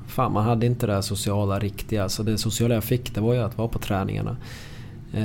Fan, 0.06 0.32
man 0.32 0.44
hade 0.44 0.66
inte 0.66 0.86
det 0.86 0.92
här 0.92 1.00
sociala 1.00 1.58
riktiga. 1.58 2.08
Så 2.08 2.22
det 2.22 2.38
sociala 2.38 2.74
jag 2.74 2.84
fick 2.84 3.14
det 3.14 3.20
var 3.20 3.34
ju 3.34 3.40
att 3.40 3.58
vara 3.58 3.68
på 3.68 3.78
träningarna. 3.78 4.36
Eh, 5.16 5.22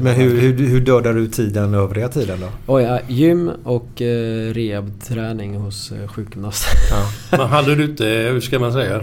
Men 0.00 0.14
hur, 0.14 0.40
hur, 0.40 0.66
hur 0.68 0.80
dödar 0.80 1.14
du 1.14 1.26
tiden 1.26 1.74
övriga 1.74 2.08
tiden 2.08 2.38
då? 2.40 2.46
Oj, 2.66 2.82
ja, 2.82 3.00
gym 3.08 3.50
och 3.64 4.02
eh, 4.02 4.52
rehabträning 4.54 5.54
hos 5.56 5.92
eh, 5.92 6.08
sjukgymnast. 6.08 6.66
Men 7.30 7.40
hade 7.40 7.74
du 7.74 7.84
inte, 7.84 8.04
hur 8.04 8.40
ska 8.40 8.58
man 8.58 8.72
säga? 8.72 8.96
Eh, 8.96 9.02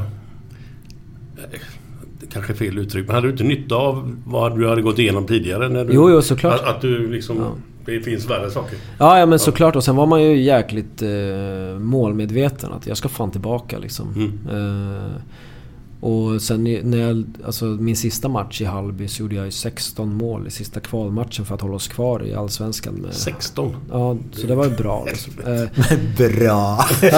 Det 2.20 2.28
kanske 2.34 2.54
är 2.54 2.58
fel 2.58 2.78
uttryck, 2.78 3.08
men 3.08 3.16
hade 3.16 3.28
du 3.28 3.32
inte 3.32 3.44
nytta 3.44 3.76
av 3.76 4.16
vad 4.26 4.60
du 4.60 4.68
hade 4.70 4.82
gått 4.82 5.00
igenom 5.00 5.28
tidigare? 5.28 5.70
När 5.70 5.86
du, 5.86 5.94
Jo, 5.94 6.10
jo, 6.10 6.22
såklart. 6.22 6.60
Att, 6.62 6.68
att 6.76 6.82
du 6.82 7.12
liksom... 7.12 7.38
Ja. 7.38 7.52
Det 7.86 8.00
finns 8.02 8.30
värre 8.30 8.52
saker. 8.52 8.78
Ja, 8.98 9.20
ja 9.20 9.26
men 9.26 9.40
såklart. 9.40 9.76
Och 9.76 9.84
sen 9.84 9.96
var 9.96 10.06
man 10.06 10.24
ju 10.24 10.42
jäkligt 10.42 11.02
eh, 11.02 11.80
målmedveten. 11.80 12.72
Att 12.74 12.88
jag 12.88 12.98
ska 12.98 13.10
fan 13.10 13.32
tillbaka 13.32 13.78
liksom. 13.80 14.08
Eh, 14.52 15.22
och 16.02 16.42
sen 16.42 16.64
när 16.84 16.98
jag, 16.98 17.24
alltså 17.46 17.66
min 17.66 17.96
sista 17.96 18.30
match 18.30 18.62
i 18.62 18.66
Hallby 18.66 19.08
så 19.08 19.22
gjorde 19.22 19.36
jag 19.36 19.46
ju 19.46 19.52
16 19.52 20.16
mål 20.16 20.48
i 20.48 20.52
sista 20.52 20.80
kvalmatchen 20.80 21.46
för 21.46 21.56
att 21.56 21.62
hålla 21.62 21.76
oss 21.76 21.88
kvar 21.88 22.26
i 22.26 22.34
Allsvenskan. 22.34 22.94
Med, 22.94 23.14
16? 23.14 23.76
Ja, 23.92 24.18
så 24.32 24.48
det 24.48 24.56
var 24.56 24.66
ju 24.66 24.72
bra 24.72 25.06
liksom. 25.06 25.34
Eh, 25.46 26.28
Bra! 26.28 26.86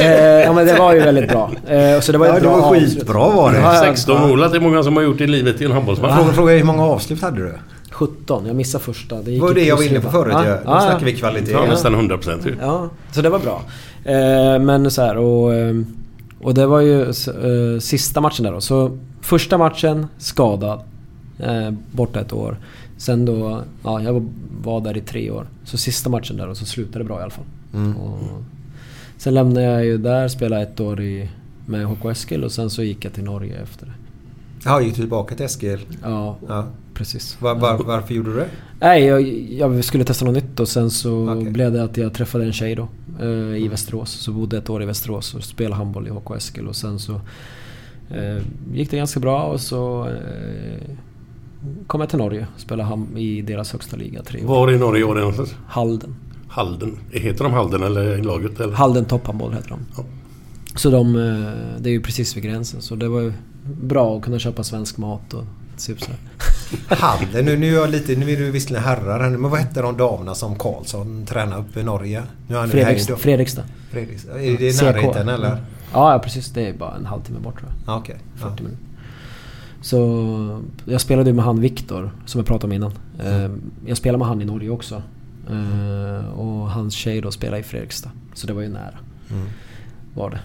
eh, 0.00 0.06
ja 0.16 0.52
men 0.52 0.66
det 0.66 0.78
var 0.78 0.94
ju 0.94 1.00
väldigt 1.00 1.28
bra. 1.28 1.50
Eh, 1.66 2.00
så 2.00 2.12
det 2.12 2.18
var 2.18 2.26
ju 2.26 2.32
Ja, 2.32 2.36
ett 2.36 2.42
det 2.42 2.48
bra 2.48 2.60
var 2.60 2.70
skitbra 2.74 3.28
var 3.30 3.52
det. 3.52 3.58
Ja, 3.58 3.74
ja, 3.74 3.80
16 3.80 4.16
ja. 4.16 4.28
mål, 4.28 4.42
att 4.42 4.52
det 4.52 4.58
är 4.58 4.60
många 4.60 4.82
som 4.82 4.96
har 4.96 5.02
gjort 5.02 5.20
i 5.20 5.26
livet 5.26 5.60
i 5.60 5.64
en 5.64 5.72
handbollsmatch. 5.72 6.14
Fråga, 6.14 6.32
fråga 6.32 6.52
hur 6.52 6.64
många 6.64 6.84
avslut 6.84 7.22
hade 7.22 7.36
du? 7.36 7.54
17, 7.90 8.46
jag 8.46 8.56
missade 8.56 8.84
första. 8.84 9.22
Det 9.22 9.40
var 9.40 9.54
det 9.54 9.64
jag 9.64 9.76
var 9.76 9.82
inne 9.82 10.00
på 10.00 10.10
förut 10.10 10.36
ju. 10.44 10.50
Nu 10.50 10.62
snackar 10.64 11.04
vi 11.04 11.12
kvalitet. 11.12 11.52
Ja, 11.52 11.66
nästan 11.66 11.94
100 11.94 12.16
procent 12.16 12.46
ju. 12.46 12.56
Ja, 12.60 12.88
så 13.12 13.22
det 13.22 13.28
var 13.28 13.38
bra. 13.38 13.62
Eh, 14.04 14.58
men 14.60 14.90
så 14.90 15.02
här 15.02 15.16
och... 15.16 15.52
Och 16.42 16.54
det 16.54 16.66
var 16.66 16.80
ju 16.80 17.02
eh, 17.02 17.80
sista 17.80 18.20
matchen 18.20 18.44
där 18.44 18.52
då. 18.52 18.60
Så 18.60 18.98
första 19.20 19.58
matchen 19.58 20.06
skadad. 20.18 20.80
Eh, 21.38 21.70
borta 21.92 22.20
ett 22.20 22.32
år. 22.32 22.58
Sen 22.96 23.24
då... 23.24 23.62
Ja, 23.82 24.02
jag 24.02 24.30
var 24.62 24.80
där 24.80 24.96
i 24.96 25.00
tre 25.00 25.30
år. 25.30 25.46
Så 25.64 25.78
sista 25.78 26.10
matchen 26.10 26.36
där 26.36 26.48
och 26.48 26.56
så 26.56 26.64
slutade 26.64 26.98
det 26.98 27.04
bra 27.04 27.18
i 27.18 27.22
alla 27.22 27.30
fall. 27.30 27.44
Mm. 27.74 27.94
Sen 29.16 29.34
lämnade 29.34 29.66
jag 29.66 29.84
ju 29.84 29.98
där, 29.98 30.28
spelade 30.28 30.62
ett 30.62 30.80
år 30.80 31.00
i, 31.00 31.30
med 31.66 31.86
HK 31.86 32.04
Eskil 32.04 32.44
och 32.44 32.52
sen 32.52 32.70
så 32.70 32.82
gick 32.82 33.04
jag 33.04 33.12
till 33.12 33.24
Norge 33.24 33.62
efter 33.62 33.86
det. 33.86 33.92
Ja, 34.64 34.80
gick 34.80 34.94
du 34.94 35.00
tillbaka 35.00 35.34
till 35.34 35.46
Eskil? 35.46 35.78
Ja, 36.02 36.36
Ja. 36.48 36.66
Precis. 36.94 37.36
Var, 37.40 37.54
var, 37.54 37.78
varför 37.84 38.14
gjorde 38.14 38.30
du 38.30 38.36
det? 38.36 38.48
Nej, 38.80 39.04
jag, 39.04 39.22
jag 39.52 39.84
skulle 39.84 40.04
testa 40.04 40.24
något 40.24 40.34
nytt 40.34 40.60
och 40.60 40.68
sen 40.68 40.90
så 40.90 41.30
Okej. 41.32 41.50
blev 41.52 41.72
det 41.72 41.84
att 41.84 41.96
jag 41.96 42.14
träffade 42.14 42.44
en 42.44 42.52
tjej 42.52 42.74
då 42.74 42.88
eh, 43.20 43.56
i 43.62 43.68
Västerås. 43.68 44.10
Så 44.10 44.32
bodde 44.32 44.58
ett 44.58 44.70
år 44.70 44.82
i 44.82 44.86
Västerås 44.86 45.34
och 45.34 45.44
spelade 45.44 45.74
handboll 45.76 46.06
i 46.06 46.10
HK 46.10 46.30
Eskil 46.36 46.68
och 46.68 46.76
sen 46.76 46.98
så 46.98 47.12
eh, 48.10 48.42
gick 48.74 48.90
det 48.90 48.96
ganska 48.96 49.20
bra 49.20 49.42
och 49.42 49.60
så 49.60 50.08
eh, 50.08 50.96
kom 51.86 52.00
jag 52.00 52.10
till 52.10 52.18
Norge 52.18 52.46
och 52.54 52.60
spelade 52.60 52.88
ham- 52.90 53.18
i 53.18 53.42
deras 53.42 53.72
högsta 53.72 53.96
liga 53.96 54.22
tre 54.22 54.44
år. 54.44 54.48
Var 54.48 54.72
i 54.72 54.78
Norge 54.78 55.04
var 55.04 55.14
det 55.14 55.20
någonstans? 55.20 55.54
Halden. 55.66 56.14
Halden. 56.48 56.98
Heter 57.10 57.44
de 57.44 57.52
Halden 57.52 57.82
eller 57.82 58.22
laget? 58.22 58.60
Eller? 58.60 58.72
Halden 58.74 59.04
topphandboll 59.04 59.52
heter 59.52 59.68
de. 59.68 59.78
Ja. 59.96 60.04
Så 60.76 60.90
de, 60.90 61.16
eh, 61.16 61.80
det 61.82 61.88
är 61.90 61.92
ju 61.92 62.00
precis 62.00 62.36
vid 62.36 62.42
gränsen 62.44 62.82
så 62.82 62.94
det 62.94 63.08
var 63.08 63.20
ju 63.20 63.32
bra 63.82 64.16
att 64.16 64.22
kunna 64.22 64.38
köpa 64.38 64.64
svensk 64.64 64.98
mat 64.98 65.34
och 65.34 65.44
typ 65.86 66.00
så 66.00 66.06
här. 66.10 66.18
Handen. 66.88 67.44
Nu, 67.44 67.56
nu 67.56 67.68
är 67.68 67.72
jag 67.80 67.90
lite... 67.90 68.16
Nu 68.16 68.30
är 68.30 68.36
du 68.36 68.50
visserligen 68.50 68.84
herrar 68.84 69.20
här 69.20 69.30
nu, 69.30 69.38
Men 69.38 69.50
vad 69.50 69.60
hette 69.60 69.82
de 69.82 69.96
damerna 69.96 70.34
som 70.34 70.58
Karlsson 70.58 71.26
tränade 71.26 71.62
uppe 71.62 71.80
i 71.80 71.82
Norge? 71.82 72.22
Nu 72.48 72.54
är 72.54 72.58
han 72.60 72.68
i 72.68 72.72
Fredriks, 72.72 73.06
Hejdå. 73.06 73.16
Fredrikstad. 73.20 73.62
Fredriks. 73.90 74.24
Är 74.24 74.58
det 74.58 74.68
i 74.68 74.76
närheten 74.82 75.28
eller? 75.28 75.50
Mm. 75.52 75.58
Ja, 75.92 76.12
ja, 76.12 76.18
precis. 76.18 76.50
Det 76.50 76.68
är 76.68 76.72
bara 76.72 76.94
en 76.96 77.06
halvtimme 77.06 77.38
bort 77.40 77.58
tror 77.58 77.70
jag. 77.86 77.94
Ja, 77.94 77.98
Okej. 77.98 78.16
40 78.36 78.44
Ja. 78.56 78.62
minuter. 78.64 78.84
Så 79.80 80.62
jag 80.84 81.00
spelade 81.00 81.30
ju 81.30 81.34
med 81.36 81.44
han 81.44 81.60
Viktor 81.60 82.10
som 82.26 82.38
jag 82.38 82.46
pratade 82.46 82.66
om 82.66 82.72
innan. 82.72 82.92
Eh, 83.24 83.50
Jag 83.86 83.96
spelade 83.96 84.18
med 84.18 84.28
han 84.28 84.42
i 84.42 84.44
Norge 84.44 84.70
också. 84.70 85.02
Eh, 85.50 86.28
Och 86.38 86.70
hans 86.70 86.94
tjej 86.94 87.20
då 87.20 87.30
spelade 87.30 87.58
i 87.60 87.62
Fredrikstad. 87.62 88.10
Så 88.34 88.46
det 88.46 88.52
var 88.52 88.62
ju 88.62 88.68
nära. 88.68 88.94
Mm. 89.30 89.46
Var 90.14 90.30
det. 90.30 90.40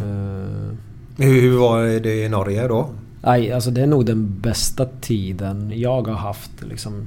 Eh, 0.00 0.76
Hur, 1.16 1.40
hur 1.40 1.56
var 1.58 1.84
det 2.00 2.24
i 2.24 2.28
Norge 2.28 2.68
då? 2.68 2.88
Nej, 3.26 3.52
alltså 3.52 3.70
det 3.70 3.82
är 3.82 3.86
nog 3.86 4.06
den 4.06 4.40
bästa 4.40 4.86
tiden 5.00 5.72
jag 5.74 6.08
har 6.08 6.14
haft 6.14 6.62
liksom. 6.62 7.06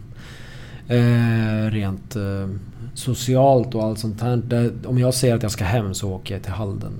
Eh, 0.87 1.71
rent 1.71 2.15
eh, 2.15 2.49
socialt 2.93 3.75
och 3.75 3.83
allt 3.83 3.99
sånt 3.99 4.21
här. 4.21 4.37
Det, 4.37 4.85
om 4.85 4.97
jag 4.97 5.13
säger 5.13 5.35
att 5.35 5.43
jag 5.43 5.51
ska 5.51 5.63
hem 5.63 5.93
så 5.93 6.11
åker 6.11 6.33
jag 6.35 6.43
till 6.43 6.51
Halden. 6.51 6.93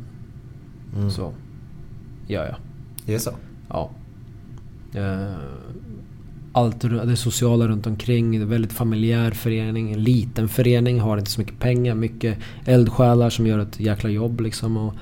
Mm. 0.96 1.12
Så 1.12 1.32
gör 2.28 2.46
jag. 2.46 2.56
Det 3.06 3.16
är 3.16 3.20
så? 3.20 3.32
Ja. 3.70 3.90
Eh, 4.94 5.36
allt 6.52 6.82
det 6.82 7.16
sociala 7.16 7.68
runt 7.68 7.88
omkring. 7.88 8.32
Det 8.32 8.38
är 8.38 8.46
väldigt 8.46 8.74
familjär 8.74 9.32
förening. 9.32 9.94
En 9.94 10.04
liten 10.04 10.50
förening. 10.50 11.00
Har 11.00 11.18
inte 11.18 11.32
så 11.32 11.42
mycket 11.42 11.60
pengar. 11.60 11.96
Mycket 11.96 12.38
eldsjälar 12.66 13.30
som 13.30 13.48
gör 13.48 13.60
ett 13.60 13.80
jäkla 13.80 14.10
jobb 14.10 14.42
liksom. 14.42 14.78
Och, 14.78 14.94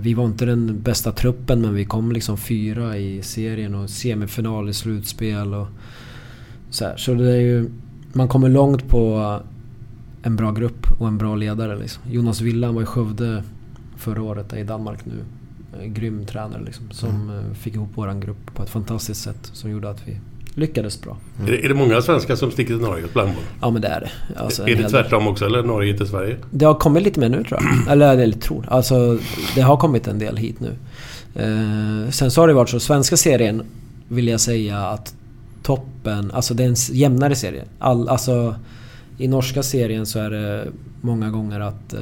vi 0.00 0.14
var 0.14 0.24
inte 0.24 0.46
den 0.46 0.82
bästa 0.82 1.12
truppen 1.12 1.60
men 1.60 1.74
vi 1.74 1.84
kom 1.84 2.12
liksom 2.12 2.36
fyra 2.36 2.96
i 2.96 3.22
serien 3.22 3.74
och 3.74 3.90
semifinal 3.90 4.68
i 4.68 4.72
slutspel. 4.72 5.54
Och 5.54 5.68
så, 6.70 6.84
här. 6.84 6.96
så 6.96 7.14
det 7.14 7.32
är 7.32 7.40
ju... 7.40 7.70
Man 8.12 8.28
kommer 8.28 8.48
långt 8.48 8.88
på 8.88 9.40
en 10.22 10.36
bra 10.36 10.52
grupp 10.52 10.86
och 10.98 11.08
en 11.08 11.18
bra 11.18 11.36
ledare. 11.36 11.78
Liksom. 11.78 12.02
Jonas 12.10 12.40
Willan 12.40 12.74
var 12.74 12.82
i 12.82 12.86
Skövde 12.86 13.42
förra 13.96 14.22
året, 14.22 14.52
är 14.52 14.56
i 14.56 14.64
Danmark 14.64 15.06
nu. 15.06 15.24
Eh, 15.80 15.86
Grym 15.86 16.26
tränare 16.26 16.62
liksom. 16.62 16.90
Som 16.90 17.30
eh, 17.30 17.54
fick 17.54 17.74
ihop 17.74 17.98
våran 17.98 18.20
grupp 18.20 18.54
på 18.54 18.62
ett 18.62 18.70
fantastiskt 18.70 19.20
sätt. 19.20 19.50
Som 19.52 19.70
gjorde 19.70 19.90
att 19.90 20.08
vi 20.08 20.20
lyckades 20.54 21.00
bra. 21.00 21.16
Är, 21.42 21.46
det, 21.46 21.64
är 21.64 21.68
det 21.68 21.74
många 21.74 22.02
svenskar 22.02 22.36
som 22.36 22.50
sticker 22.50 22.74
till 22.74 22.82
Norge 22.82 23.04
och 23.04 23.10
spelar 23.10 23.26
handboll? 23.26 23.44
Ja 23.60 23.70
men 23.70 23.82
det 23.82 23.88
är 23.88 24.00
det. 24.00 24.40
Alltså, 24.40 24.62
är 24.62 24.66
det 24.66 24.82
hel 24.82 24.90
tvärtom 24.90 25.26
också 25.26 25.46
eller 25.46 25.62
Norge 25.62 25.96
till 25.96 26.06
Sverige? 26.06 26.36
Det 26.50 26.64
har 26.64 26.74
kommit 26.74 27.02
lite 27.02 27.20
mer 27.20 27.28
nu 27.28 27.44
tror 27.44 27.60
jag. 27.62 27.88
Eller, 27.92 28.18
eller 28.18 28.38
tror. 28.38 28.66
Alltså 28.68 29.18
det 29.54 29.60
har 29.60 29.76
kommit 29.76 30.08
en 30.08 30.18
del 30.18 30.36
hit 30.36 30.56
nu. 30.60 30.76
Eh, 31.34 32.10
sen 32.10 32.30
så 32.30 32.40
har 32.40 32.48
det 32.48 32.54
varit 32.54 32.68
så, 32.68 32.80
svenska 32.80 33.16
serien 33.16 33.62
vill 34.08 34.28
jag 34.28 34.40
säga 34.40 34.78
att 34.78 35.14
toppen, 35.62 36.30
alltså 36.30 36.54
det 36.54 36.64
är 36.64 36.68
en 36.68 36.76
jämnare 36.90 37.34
serie. 37.34 37.64
All, 37.78 38.08
alltså 38.08 38.54
i 39.18 39.28
norska 39.28 39.62
serien 39.62 40.06
så 40.06 40.18
är 40.18 40.30
det 40.30 40.68
många 41.00 41.30
gånger 41.30 41.60
att 41.60 41.94
eh, 41.94 42.00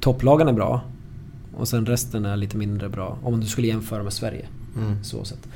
topplagen 0.00 0.48
är 0.48 0.52
bra. 0.52 0.80
Och 1.56 1.68
sen 1.68 1.86
resten 1.86 2.24
är 2.24 2.36
lite 2.36 2.56
mindre 2.56 2.88
bra. 2.88 3.18
Om 3.22 3.40
du 3.40 3.46
skulle 3.46 3.66
jämföra 3.66 4.02
med 4.02 4.12
Sverige. 4.12 4.46
Mm. 4.76 5.04
Så 5.04 5.24
sett. 5.24 5.48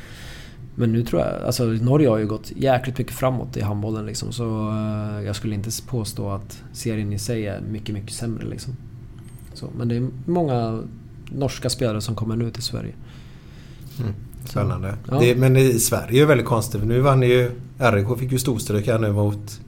Men 0.78 0.92
nu 0.92 1.02
tror 1.02 1.22
jag, 1.22 1.42
alltså 1.42 1.64
Norge 1.64 2.08
har 2.08 2.18
ju 2.18 2.26
gått 2.26 2.52
jäkligt 2.56 2.98
mycket 2.98 3.14
framåt 3.14 3.56
i 3.56 3.60
handbollen 3.60 4.06
liksom. 4.06 4.32
Så 4.32 4.68
eh, 4.70 5.26
jag 5.26 5.36
skulle 5.36 5.54
inte 5.54 5.70
påstå 5.86 6.30
att 6.30 6.62
serien 6.72 7.12
i 7.12 7.18
sig 7.18 7.46
är 7.46 7.60
mycket, 7.60 7.94
mycket 7.94 8.12
sämre 8.12 8.46
liksom. 8.46 8.76
Så, 9.54 9.68
men 9.78 9.88
det 9.88 9.96
är 9.96 10.08
många 10.26 10.82
norska 11.30 11.70
spelare 11.70 12.00
som 12.00 12.14
kommer 12.14 12.36
nu 12.36 12.50
till 12.50 12.62
Sverige. 12.62 12.92
Mm. 14.00 14.12
Spännande. 14.44 14.94
Ja. 15.10 15.18
Det, 15.20 15.34
men 15.34 15.56
i 15.56 15.72
Sverige 15.72 16.18
är 16.18 16.20
det 16.20 16.26
väldigt 16.26 16.46
konstigt. 16.46 16.80
för 16.80 16.88
Nu 16.88 17.00
vann 17.00 17.22
ju... 17.22 17.50
RIK 17.78 18.18
fick 18.18 18.32
ju 18.32 18.38
storstryk 18.38 18.86
här 18.86 18.98
nu 18.98 19.12
mot 19.12 19.60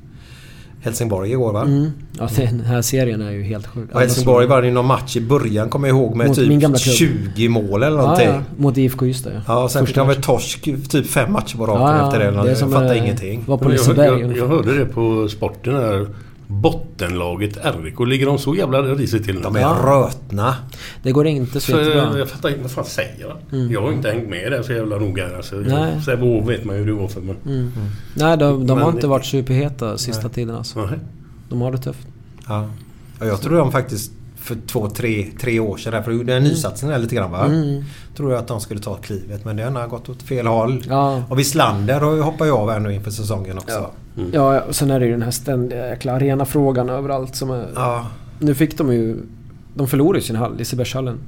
Helsingborg 0.81 1.31
igår 1.31 1.53
va? 1.53 1.63
Mm. 1.63 1.91
Ja, 2.19 2.29
den 2.37 2.61
här 2.61 2.83
serien 2.83 3.23
är 3.23 3.31
ju 3.31 3.43
helt 3.43 3.67
sjuk. 3.67 3.95
Och 3.95 4.01
Helsingborg 4.01 4.47
vann 4.47 4.65
ju 4.65 4.71
någon 4.71 4.87
match 4.87 5.17
i 5.17 5.21
början 5.21 5.69
kommer 5.69 5.89
jag 5.89 5.97
ihåg 5.97 6.17
med 6.17 6.27
Mot 6.27 6.37
typ 6.37 6.61
klubb. 6.61 6.77
20 6.79 7.49
mål 7.49 7.83
eller 7.83 7.97
ja, 7.97 8.03
någonting. 8.03 8.29
ja, 8.29 8.41
mot 8.57 8.77
IFK 8.77 9.07
Ystad 9.07 9.31
ja. 9.35 9.41
Ja, 9.47 9.63
och 9.65 9.71
sen 9.71 9.87
fick 9.87 9.95
de 9.97 10.09
väl 10.09 10.23
torsk 10.23 10.69
typ 10.91 11.07
fem 11.07 11.33
matcher 11.33 11.57
på 11.57 11.67
raken 11.67 11.83
Ja, 11.83 11.99
ja, 11.99 12.07
efter 12.07 12.19
det. 12.19 12.25
eller 12.27 12.43
det 12.45 12.49
jag 12.61 12.73
fattar 12.73 12.95
ingenting. 12.95 13.45
var 13.47 13.57
på 13.59 13.65
Jag, 13.65 13.73
Liseberg 13.73 14.07
jag, 14.07 14.23
ungefär. 14.23 14.43
jag 14.43 14.49
hörde 14.49 14.79
det 14.79 14.85
på 14.87 15.29
sporten 15.29 15.75
här. 15.75 16.07
Bottenlaget 16.49 17.59
RIK. 17.83 18.01
Ligger 18.07 18.27
de 18.27 18.39
så 18.39 18.55
jävla 18.55 18.83
risigt 18.83 19.25
till 19.25 19.35
nu? 19.35 19.41
De 19.41 19.57
är 19.57 19.75
rötna. 19.75 20.55
Det 21.03 21.13
går 21.13 21.27
inte 21.27 21.61
så 21.61 21.73
Så 21.73 21.79
jättebra. 21.79 22.03
jag, 22.05 22.19
jag 22.19 22.29
fattar 22.31 22.49
inte 22.49 22.63
vad 22.63 22.71
fan 22.71 22.85
säger 22.85 23.29
han? 23.29 23.61
Mm. 23.61 23.73
Jag 23.73 23.83
har 23.83 23.93
inte 23.93 24.11
hängt 24.11 24.29
med 24.29 24.53
där 24.53 24.63
så 24.63 24.73
jävla 24.73 24.99
noga. 24.99 25.37
Alltså. 25.37 25.65
Sävehof 26.05 26.49
vet 26.49 26.65
man 26.65 26.77
ju 26.77 26.83
hur 26.83 26.87
det 26.93 26.99
går 26.99 27.09
för. 27.09 27.21
Men... 27.21 27.37
Mm. 27.47 27.71
Nej, 28.15 28.37
de, 28.39 28.67
de 28.67 28.79
har 28.79 28.87
Men- 28.87 28.95
inte 28.95 29.07
varit 29.07 29.25
superheta 29.27 29.99
sista 29.99 30.23
Nej. 30.23 30.33
tiden 30.33 30.55
alltså. 30.57 30.87
Nej. 30.87 30.99
De 31.49 31.61
har 31.61 31.73
det 31.73 31.79
tufft. 31.79 32.07
Ja. 32.49 32.71
Jag 33.21 33.41
tror 33.41 33.57
de 33.59 33.73
faktiskt 33.73 34.13
för 34.49 34.57
två, 34.67 34.89
tre, 34.91 35.27
tre 35.41 35.61
år 35.61 35.77
sedan, 35.77 36.05
för 36.05 36.25
den 36.25 36.43
nysatsningen 36.43 36.95
där 36.97 37.03
lite 37.03 37.15
grann 37.15 37.31
va? 37.31 37.45
Mm. 37.45 37.85
Tror 38.17 38.33
jag 38.33 38.39
att 38.39 38.49
de 38.49 38.61
skulle 38.61 38.81
ta 38.81 38.95
klivet 38.95 39.45
men 39.45 39.57
den 39.57 39.77
har 39.77 39.87
gått 39.87 40.09
åt 40.09 40.23
fel 40.23 40.47
håll. 40.47 40.85
Ja. 40.89 41.23
Och 41.29 41.39
Wislander 41.39 42.01
hoppar 42.23 42.47
jag 42.47 42.57
av 42.59 42.71
här 42.71 42.79
nu 42.81 42.95
inför 42.95 43.11
säsongen 43.11 43.59
också. 43.59 43.91
Ja. 44.15 44.23
Ja, 44.33 44.61
och 44.61 44.75
sen 44.75 44.91
är 44.91 45.01
det 45.01 45.07
ju 45.07 45.13
den 45.13 45.23
här 45.23 45.31
ständiga 45.31 45.89
jäkla 45.89 46.13
arenafrågan 46.13 46.89
överallt 46.91 47.37
som 47.37 47.51
är... 47.51 47.67
Ja. 47.75 48.07
Nu 48.39 48.55
fick 48.55 48.79
de 48.79 48.93
ju... 48.93 49.17
De 49.75 49.87
förlorade 49.89 50.19
ju 50.19 50.23
sin 50.25 50.37
hall, 50.37 50.57
Lisebergshallen. 50.57 51.19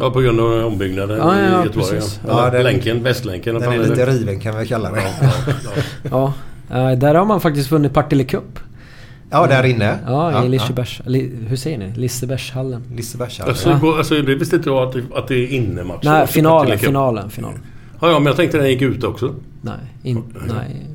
Ja, 0.00 0.10
på 0.10 0.20
grund 0.20 0.40
av 0.40 0.66
ombyggnaden 0.66 1.18
Ja, 1.18 1.34
ja, 1.40 1.62
i 1.62 1.66
Göteborg. 1.66 1.90
precis. 1.90 2.20
Ja. 2.26 2.44
Ja, 2.44 2.50
den- 2.50 2.62
länken, 2.62 3.02
Västlänken. 3.02 3.54
Den 3.54 3.72
är 3.72 3.78
lite 3.78 4.06
riven 4.06 4.40
kan 4.40 4.58
vi 4.58 4.66
kalla 4.66 4.90
det. 4.90 5.02
Ja. 6.10 6.32
Eh, 6.70 6.90
där 6.98 7.14
har 7.14 7.24
man 7.24 7.40
faktiskt 7.40 7.70
vunnit 7.70 7.92
Partille 7.94 8.24
Cup. 8.24 8.58
Ja, 9.30 9.46
där 9.46 9.64
inne. 9.64 9.98
Ja, 10.06 10.32
Ja, 10.32 10.44
i 10.44 10.48
Lisebergs... 10.48 11.00
Li, 11.04 11.32
hur 11.48 11.56
säger 11.56 11.78
ni? 11.78 11.92
Lisebergshallen. 11.96 12.82
Lisebergshallen. 12.96 13.50
Alltså, 13.50 13.78
gå- 13.86 13.96
alltså, 13.96 14.14
det 14.22 14.34
visste 14.34 14.56
inte 14.56 14.68
jag 14.68 14.88
att, 14.88 14.92
det- 14.92 15.04
att 15.18 15.28
det 15.28 15.34
är 15.34 15.46
innematch. 15.48 16.04
Nej, 16.04 16.20
Alltså, 16.20 16.32
finalen, 16.34 16.78
finalen, 16.78 17.30
finalen. 17.30 17.58
Ja, 18.00 18.10
ja, 18.10 18.18
men 18.18 18.26
jag 18.26 18.36
tänkte 18.36 18.58
den 18.58 18.68
gick 18.70 18.82
ut 18.82 19.04
också. 19.04 19.34
Nej, 19.62 19.74
in, 20.02 20.22
nej. 20.48 20.86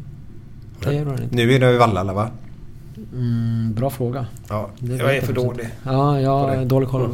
Det 0.84 0.94
gör 0.95 1.06
den 1.06 1.24
inte. 1.24 1.36
Nu 1.36 1.53
är 1.53 1.60
det 1.60 1.72
i 1.74 1.78
Vallala 1.78 2.14
va? 2.14 2.30
Mm, 3.14 3.74
bra 3.74 3.90
fråga. 3.90 4.26
Ja, 4.49 4.70
jag 4.80 5.16
är 5.18 5.22
för 5.22 5.34
dålig. 5.34 5.68
Ja, 5.84 6.20
jag 6.20 6.32
har 6.40 6.66
dålig 6.66 6.90
koll. 6.90 7.10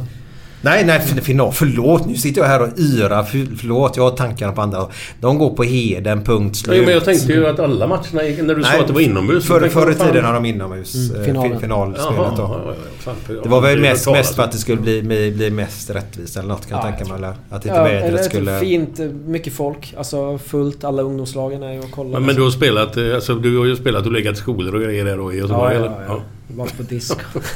Nej, 0.61 0.85
nej, 0.85 0.99
för- 0.99 1.21
final. 1.21 1.51
Förlåt. 1.51 2.05
Nu 2.05 2.15
sitter 2.15 2.41
jag 2.41 2.47
här 2.47 2.61
och 2.61 2.79
yrar. 2.79 3.23
För- 3.23 3.57
Förlåt, 3.57 3.97
jag 3.97 4.03
har 4.03 4.11
tankarna 4.11 4.51
på 4.51 4.61
andra. 4.61 4.88
De 5.19 5.38
går 5.38 5.49
på 5.55 5.63
heden, 5.63 6.23
punkt 6.23 6.55
slut. 6.57 6.77
Ja, 6.77 6.83
men 6.83 6.93
jag 6.93 7.05
tänkte 7.05 7.33
ju 7.33 7.47
att 7.47 7.59
alla 7.59 7.88
matcherna 7.88 8.23
gick... 8.23 8.41
När 8.43 8.55
du 8.55 8.63
sa 8.63 8.69
Nej, 8.69 8.79
att 8.79 8.88
det 8.88 8.93
var 8.93 9.01
inomhus. 9.01 9.45
så 9.47 9.59
Förr, 9.59 9.91
i 9.91 9.95
tiden 9.95 10.25
har 10.25 10.33
de 10.33 10.45
inomhus 10.45 10.95
Mm, 10.95 11.21
eh, 11.21 11.25
finalen. 11.25 11.59
finalspelet 11.59 12.15
Jaha, 12.17 12.33
då. 12.38 12.43
ja, 12.43 12.61
ja, 12.65 12.73
ja, 13.05 13.13
fan, 13.27 13.39
Det 13.43 13.49
var 13.49 13.61
väl 13.61 13.79
mest, 13.79 14.11
mest 14.11 14.35
för 14.35 14.43
att 14.43 14.51
det 14.51 14.57
skulle 14.57 14.81
bli, 14.81 15.01
bli, 15.03 15.31
bli 15.31 15.49
mest 15.51 15.89
rättvist 15.89 16.38
eller 16.38 16.47
något 16.49 16.67
kan 16.69 16.77
jag 16.77 16.88
Ja, 16.88 16.91
tänka 16.97 17.09
mig. 17.13 17.17
Eller 17.17 17.33
att 17.49 17.65
inte 17.65 17.77
Ja, 17.77 17.83
vädret 17.83 18.03
eller 18.03 18.23
skulle... 18.23 18.59
fint, 18.59 18.99
eh, 18.99 19.05
mycket 19.05 19.53
folk. 19.53 19.93
Alltså 19.97 20.38
fullt, 20.38 20.83
alla 20.83 21.01
ungdomslagen 21.01 21.63
är 21.63 21.73
ju 21.73 21.79
och 21.79 21.91
kollar. 21.91 22.11
Men, 22.11 22.23
men 22.25 22.35
du 22.35 22.41
har 22.41 22.49
spelat... 22.51 22.97
eh, 22.97 23.15
Alltså, 23.15 23.35
du 23.35 23.57
har 23.57 23.65
ju 23.65 23.75
spelat 23.75 24.05
och 24.05 24.11
legat 24.11 24.33
i 24.35 24.39
skolor 24.39 24.75
och 24.75 24.81
grejer 24.81 25.05
där 25.05 25.17
då 25.17 25.33
i 25.33 25.35
ja, 25.38 25.41
Göteborg, 25.41 25.73
ja, 25.75 25.79
eller? 25.79 25.89
ja, 25.89 26.01
ja. 26.07 26.21
Varit 26.55 26.77
på 26.77 26.83
disco. 26.83 27.15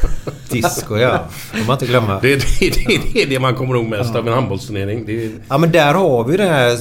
Disco 0.49 0.97
ja. 0.97 1.19
Det 1.51 1.57
får 1.57 1.65
man 1.67 1.73
inte 1.76 1.85
glömma. 1.85 2.19
Det, 2.22 2.34
är- 2.34 2.38
det, 2.59 2.65
är- 2.95 3.13
det 3.13 3.22
är 3.23 3.27
det 3.30 3.39
man 3.39 3.55
kommer 3.55 3.76
ihåg 3.76 3.85
mest 3.85 4.15
av 4.15 4.27
en 4.27 4.34
handbollsturnering. 4.34 5.05
Det 5.05 5.26
är, 5.26 5.31
Ja 5.49 5.57
men 5.57 5.72
där 5.72 5.93
har 5.93 6.23
vi 6.23 6.38
det 6.38 6.43
här, 6.43 6.77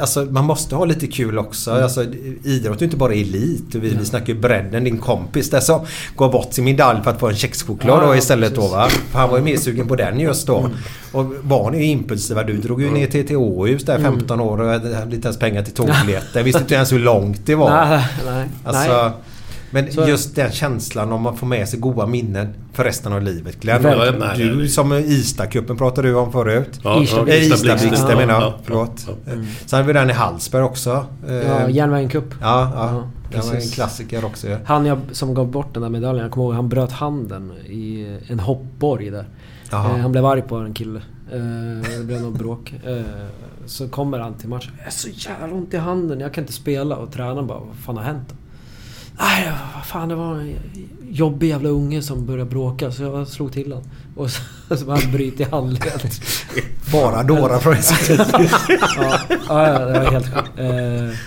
alltså 0.00 0.24
man 0.24 0.44
måste 0.44 0.74
ha 0.74 0.84
lite 0.84 1.06
kul 1.06 1.38
också. 1.38 1.70
Mm. 1.70 1.82
Alltså, 1.82 2.04
idrott 2.44 2.80
är 2.80 2.84
inte 2.84 2.96
bara 2.96 3.12
elit. 3.12 3.74
Vi, 3.74 3.88
vi 3.98 4.04
snackar 4.04 4.26
ju 4.32 4.40
bredden. 4.40 4.84
Din 4.84 4.98
kompis 4.98 5.50
där 5.50 5.60
som 5.60 5.86
gav 6.16 6.32
bort 6.32 6.52
sin 6.54 6.64
medalj 6.64 7.02
för 7.04 7.10
att 7.10 7.20
få 7.20 7.28
en 7.28 7.36
kexchoklad 7.36 7.98
Ja, 7.98 8.06
då 8.06 8.12
ja, 8.12 8.16
istället 8.16 8.54
precis. 8.54 8.70
då 8.70 8.76
va. 8.76 8.88
För 8.88 9.18
han 9.18 9.30
var 9.30 9.38
ju 9.38 9.44
mer 9.44 9.56
sugen 9.56 9.88
på 9.88 9.96
den 9.96 10.20
just 10.20 10.46
då. 10.46 10.58
Mm. 10.58 10.72
Och 11.12 11.24
barn 11.42 11.74
är 11.74 11.78
ju 11.78 11.84
impulsiva. 11.84 12.42
Du 12.42 12.56
drog 12.56 12.82
ju 12.82 12.90
ner 12.90 13.06
till 13.06 13.26
till 13.26 13.36
Åhus 13.36 13.84
där 13.84 13.96
Mm. 13.98 14.12
15 14.18 14.40
år 14.40 14.60
och 14.60 14.68
hade 14.70 15.14
inte 15.16 15.28
ens 15.28 15.38
pengar 15.38 15.62
till 15.62 15.72
tågbiljetter. 15.74 16.42
Visste 16.42 16.60
inte 16.60 16.74
ens 16.74 16.92
hur 16.92 16.98
långt 16.98 17.46
det 17.46 17.54
var. 17.54 17.70
nej, 17.86 18.04
nej. 18.26 18.48
Alltså, 18.64 19.02
nej. 19.02 19.10
Men 19.70 19.92
Så 19.92 20.08
just 20.08 20.34
den 20.36 20.52
känslan 20.52 21.12
om 21.12 21.22
man 21.22 21.36
får 21.36 21.46
med 21.46 21.68
sig 21.68 21.80
goda 21.80 22.06
minnen 22.06 22.54
för 22.72 22.84
resten 22.84 23.12
av 23.12 23.22
livet. 23.22 23.60
Glenn, 23.60 23.82
nej, 24.18 24.38
du 24.38 24.68
som 24.68 24.92
Ystadcupen 24.92 25.76
pratade 25.76 26.08
du 26.08 26.14
om 26.14 26.32
förut. 26.32 26.80
ja, 26.84 27.00
Ystad- 27.00 27.28
ja, 27.28 27.76
Ja, 28.10 28.16
menar 28.16 28.34
jag. 28.34 28.42
ja, 28.42 28.54
Förlåt. 28.64 29.04
ja, 29.06 29.12
ja. 29.26 29.32
Sen 29.66 29.76
hade 29.76 29.86
vi 29.86 29.92
den 29.92 30.10
i 30.10 30.12
Hallsberg 30.12 30.62
också. 30.62 31.06
Eh, 31.28 31.34
Ja, 31.34 31.68
Järnvägen 31.68 32.08
Cup. 32.08 32.34
ja, 32.40 32.72
ja. 32.74 32.90
Ja, 33.32 33.38
Det 33.40 33.46
var 33.48 33.54
en 33.54 33.60
klassiker 33.68 34.24
också. 34.24 34.48
Ja. 34.48 34.56
Han 34.64 34.86
jag, 34.86 34.98
som 35.12 35.34
gav 35.34 35.46
bort 35.50 35.74
den 35.74 35.82
där 35.82 35.90
medaljen, 35.90 36.22
jag 36.22 36.32
kommer 36.32 36.46
ihåg 36.46 36.54
han 36.54 36.68
bröt 36.68 36.92
handen 36.92 37.52
i 37.66 38.16
en 38.28 38.40
hoppborg 38.40 39.10
där. 39.10 39.28
Jaha. 39.70 39.90
Eh, 39.94 39.96
han 39.96 40.12
blev 40.12 40.26
arg 40.26 40.42
på 40.42 40.56
en 40.56 40.74
kille. 40.74 41.00
Eh, 41.32 41.98
det 41.98 42.04
blev 42.04 42.22
något 42.22 42.38
bråk. 42.38 42.74
Eh, 42.86 43.00
så 43.66 43.88
kommer 43.88 44.18
han 44.18 44.34
till 44.34 44.48
matchen. 44.48 44.72
Jag 44.78 44.86
är 44.86 44.90
så 44.90 45.08
jävla 45.08 45.56
ont 45.56 45.74
i 45.74 45.76
handen, 45.76 46.20
jag 46.20 46.34
kan 46.34 46.42
inte 46.44 46.52
spela. 46.52 46.96
Och 46.96 47.12
tränaren 47.12 47.46
bara, 47.46 47.58
vad 47.58 47.76
fan 47.76 47.96
har 47.96 48.04
hänt? 48.04 48.34
Nej, 49.18 49.52
vad 49.74 49.86
fan 49.86 50.08
det 50.08 50.14
var 50.14 50.34
en 50.34 50.56
jobbig 51.10 51.48
jävla 51.48 51.68
unge 51.68 52.02
som 52.02 52.26
började 52.26 52.50
bråka 52.50 52.92
så 52.92 53.02
jag 53.02 53.28
slog 53.28 53.52
till 53.52 53.72
honom. 53.72 53.88
Och 54.16 54.30
så, 54.30 54.42
så 54.76 54.84
var 54.84 55.00
han 55.00 55.12
bryter 55.12 55.44
i 55.44 55.48
handleden. 55.50 56.10
Bara 56.92 57.22
dårar 57.22 57.58
från 57.58 57.74
ja, 59.48 59.68
ja, 59.68 59.78
det 59.78 59.98
var 59.98 60.10
helt 60.10 60.34
sjukt. 60.34 60.58
Eh, 60.58 61.18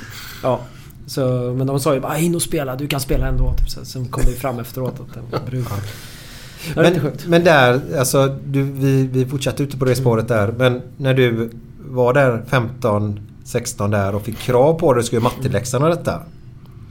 ja. 0.44 0.60
Så, 1.06 1.54
men 1.58 1.68
de 1.68 1.80
sa 1.80 1.94
ju 1.94 2.00
bara 2.00 2.18
in 2.18 2.36
och 2.36 2.42
spela, 2.42 2.76
du 2.76 2.88
kan 2.88 3.00
spela 3.00 3.28
ändå. 3.28 3.54
Typ, 3.54 3.70
så. 3.70 3.86
Sen 3.86 4.06
kom 4.06 4.24
det 4.26 4.32
fram 4.32 4.60
efteråt 4.60 5.00
att 5.00 5.14
den 5.14 5.24
var 5.32 5.52
lite 5.52 7.02
Men, 7.02 7.12
men 7.26 7.44
där, 7.44 7.82
alltså 8.00 8.38
du, 8.46 8.64
vi, 8.64 9.08
vi 9.08 9.26
fortsatte 9.26 9.64
ute 9.64 9.78
på 9.78 9.86
det 9.86 9.96
spåret 9.96 10.28
där. 10.28 10.54
Men 10.58 10.82
när 10.98 11.14
du 11.14 11.50
var 11.90 12.14
där 12.14 12.44
15, 12.48 13.20
16 13.44 13.92
där 13.92 14.16
och 14.16 14.22
fick 14.22 14.38
krav 14.38 14.74
på 14.74 14.94
dig 14.94 15.00
att 15.00 15.04
du 15.04 15.08
skulle 15.08 15.22
göra 15.22 15.32
matteläxan 15.38 15.84
och 15.84 15.90
detta. 15.90 16.22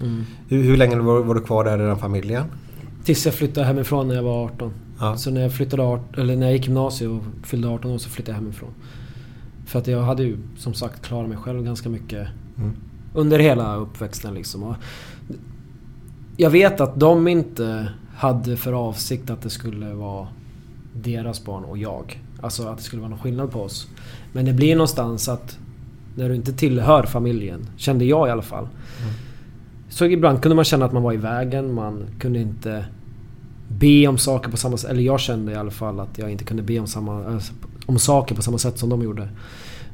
Mm. 0.00 0.24
Hur, 0.48 0.62
hur 0.62 0.76
länge 0.76 0.96
var, 0.96 1.22
var 1.22 1.34
du 1.34 1.40
kvar 1.40 1.64
där 1.64 1.78
i 1.82 1.86
den 1.86 1.96
familjen? 1.98 2.44
Tills 3.04 3.24
jag 3.26 3.34
flyttade 3.34 3.66
hemifrån 3.66 4.08
när 4.08 4.14
jag 4.14 4.22
var 4.22 4.44
18. 4.44 4.72
Ja. 5.00 5.16
Så 5.16 5.30
när 5.30 5.40
jag 5.40 5.52
flyttade 5.52 5.82
18, 5.82 6.20
eller 6.20 6.36
när 6.36 6.46
jag 6.46 6.52
gick 6.56 6.66
gymnasiet 6.66 7.10
och 7.10 7.46
fyllde 7.46 7.68
18 7.68 7.90
år 7.90 7.98
så 7.98 8.08
flyttade 8.08 8.36
jag 8.38 8.42
hemifrån. 8.42 8.70
För 9.66 9.78
att 9.78 9.86
jag 9.86 10.02
hade 10.02 10.22
ju 10.22 10.36
som 10.56 10.74
sagt 10.74 11.02
klarat 11.06 11.28
mig 11.28 11.38
själv 11.38 11.64
ganska 11.64 11.88
mycket 11.88 12.28
Mm. 12.58 12.72
under 13.14 13.38
hela 13.38 13.76
uppväxten 13.76 14.34
liksom. 14.34 14.62
Och 14.62 14.74
jag 16.36 16.50
vet 16.50 16.80
att 16.80 17.00
de 17.00 17.28
inte 17.28 17.88
hade 18.16 18.56
för 18.56 18.72
avsikt 18.72 19.30
att 19.30 19.42
det 19.42 19.50
skulle 19.50 19.94
vara 19.94 20.28
deras 20.94 21.44
barn 21.44 21.64
och 21.64 21.78
jag. 21.78 22.22
Alltså 22.40 22.68
att 22.68 22.76
det 22.76 22.82
skulle 22.82 23.00
vara 23.02 23.10
någon 23.10 23.18
skillnad 23.18 23.50
på 23.50 23.62
oss. 23.62 23.88
Men 24.32 24.44
det 24.44 24.52
blir 24.52 24.74
någonstans 24.74 25.28
att 25.28 25.58
när 26.16 26.28
du 26.28 26.34
inte 26.34 26.52
tillhör 26.52 27.02
familjen, 27.02 27.66
kände 27.76 28.04
jag 28.04 28.28
i 28.28 28.30
alla 28.30 28.42
fall. 28.42 28.68
Så 29.90 30.04
ibland 30.06 30.42
kunde 30.42 30.56
man 30.56 30.64
känna 30.64 30.84
att 30.84 30.92
man 30.92 31.02
var 31.02 31.12
i 31.12 31.16
vägen, 31.16 31.74
man 31.74 32.06
kunde 32.18 32.38
inte 32.38 32.84
be 33.68 34.06
om 34.06 34.18
saker 34.18 34.50
på 34.50 34.56
samma 34.56 34.76
sätt. 34.76 34.90
Eller 34.90 35.02
jag 35.02 35.20
kände 35.20 35.52
i 35.52 35.54
alla 35.54 35.70
fall 35.70 36.00
att 36.00 36.18
jag 36.18 36.30
inte 36.30 36.44
kunde 36.44 36.62
be 36.62 36.78
om, 36.78 36.86
samma, 36.86 37.20
äh, 37.20 37.38
om 37.86 37.98
saker 37.98 38.34
på 38.34 38.42
samma 38.42 38.58
sätt 38.58 38.78
som 38.78 38.88
de 38.88 39.02
gjorde. 39.02 39.28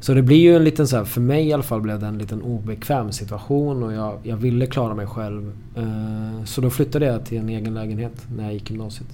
Så 0.01 0.15
det 0.15 0.23
blir 0.23 0.37
ju 0.37 0.57
en 0.57 0.65
liten 0.65 0.89
så 0.89 0.97
här, 0.97 1.05
för 1.05 1.21
mig 1.21 1.49
i 1.49 1.53
alla 1.53 1.63
fall 1.63 1.81
blev 1.81 2.01
det 2.01 2.07
en 2.07 2.19
liten 2.19 2.43
obekväm 2.43 3.13
situation 3.13 3.83
och 3.83 3.93
jag, 3.93 4.19
jag 4.23 4.37
ville 4.37 4.67
klara 4.67 4.95
mig 4.95 5.07
själv. 5.07 5.53
Eh, 5.77 6.45
så 6.45 6.61
då 6.61 6.71
flyttade 6.71 7.07
jag 7.07 7.25
till 7.27 7.39
en 7.39 7.49
egen 7.49 7.75
lägenhet 7.75 8.27
när 8.37 8.45
jag 8.45 8.55
gick 8.55 8.71
gymnasiet. 8.71 9.09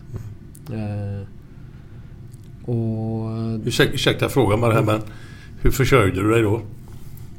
Eh, 0.73 1.29
och... 2.71 3.31
Ursäkta 3.67 4.29
frågan 4.29 4.61
bara 4.61 4.73
här 4.73 4.83
men... 4.83 5.01
Hur 5.61 5.71
försörjde 5.71 6.23
du 6.23 6.31
dig 6.31 6.43
då? 6.43 6.61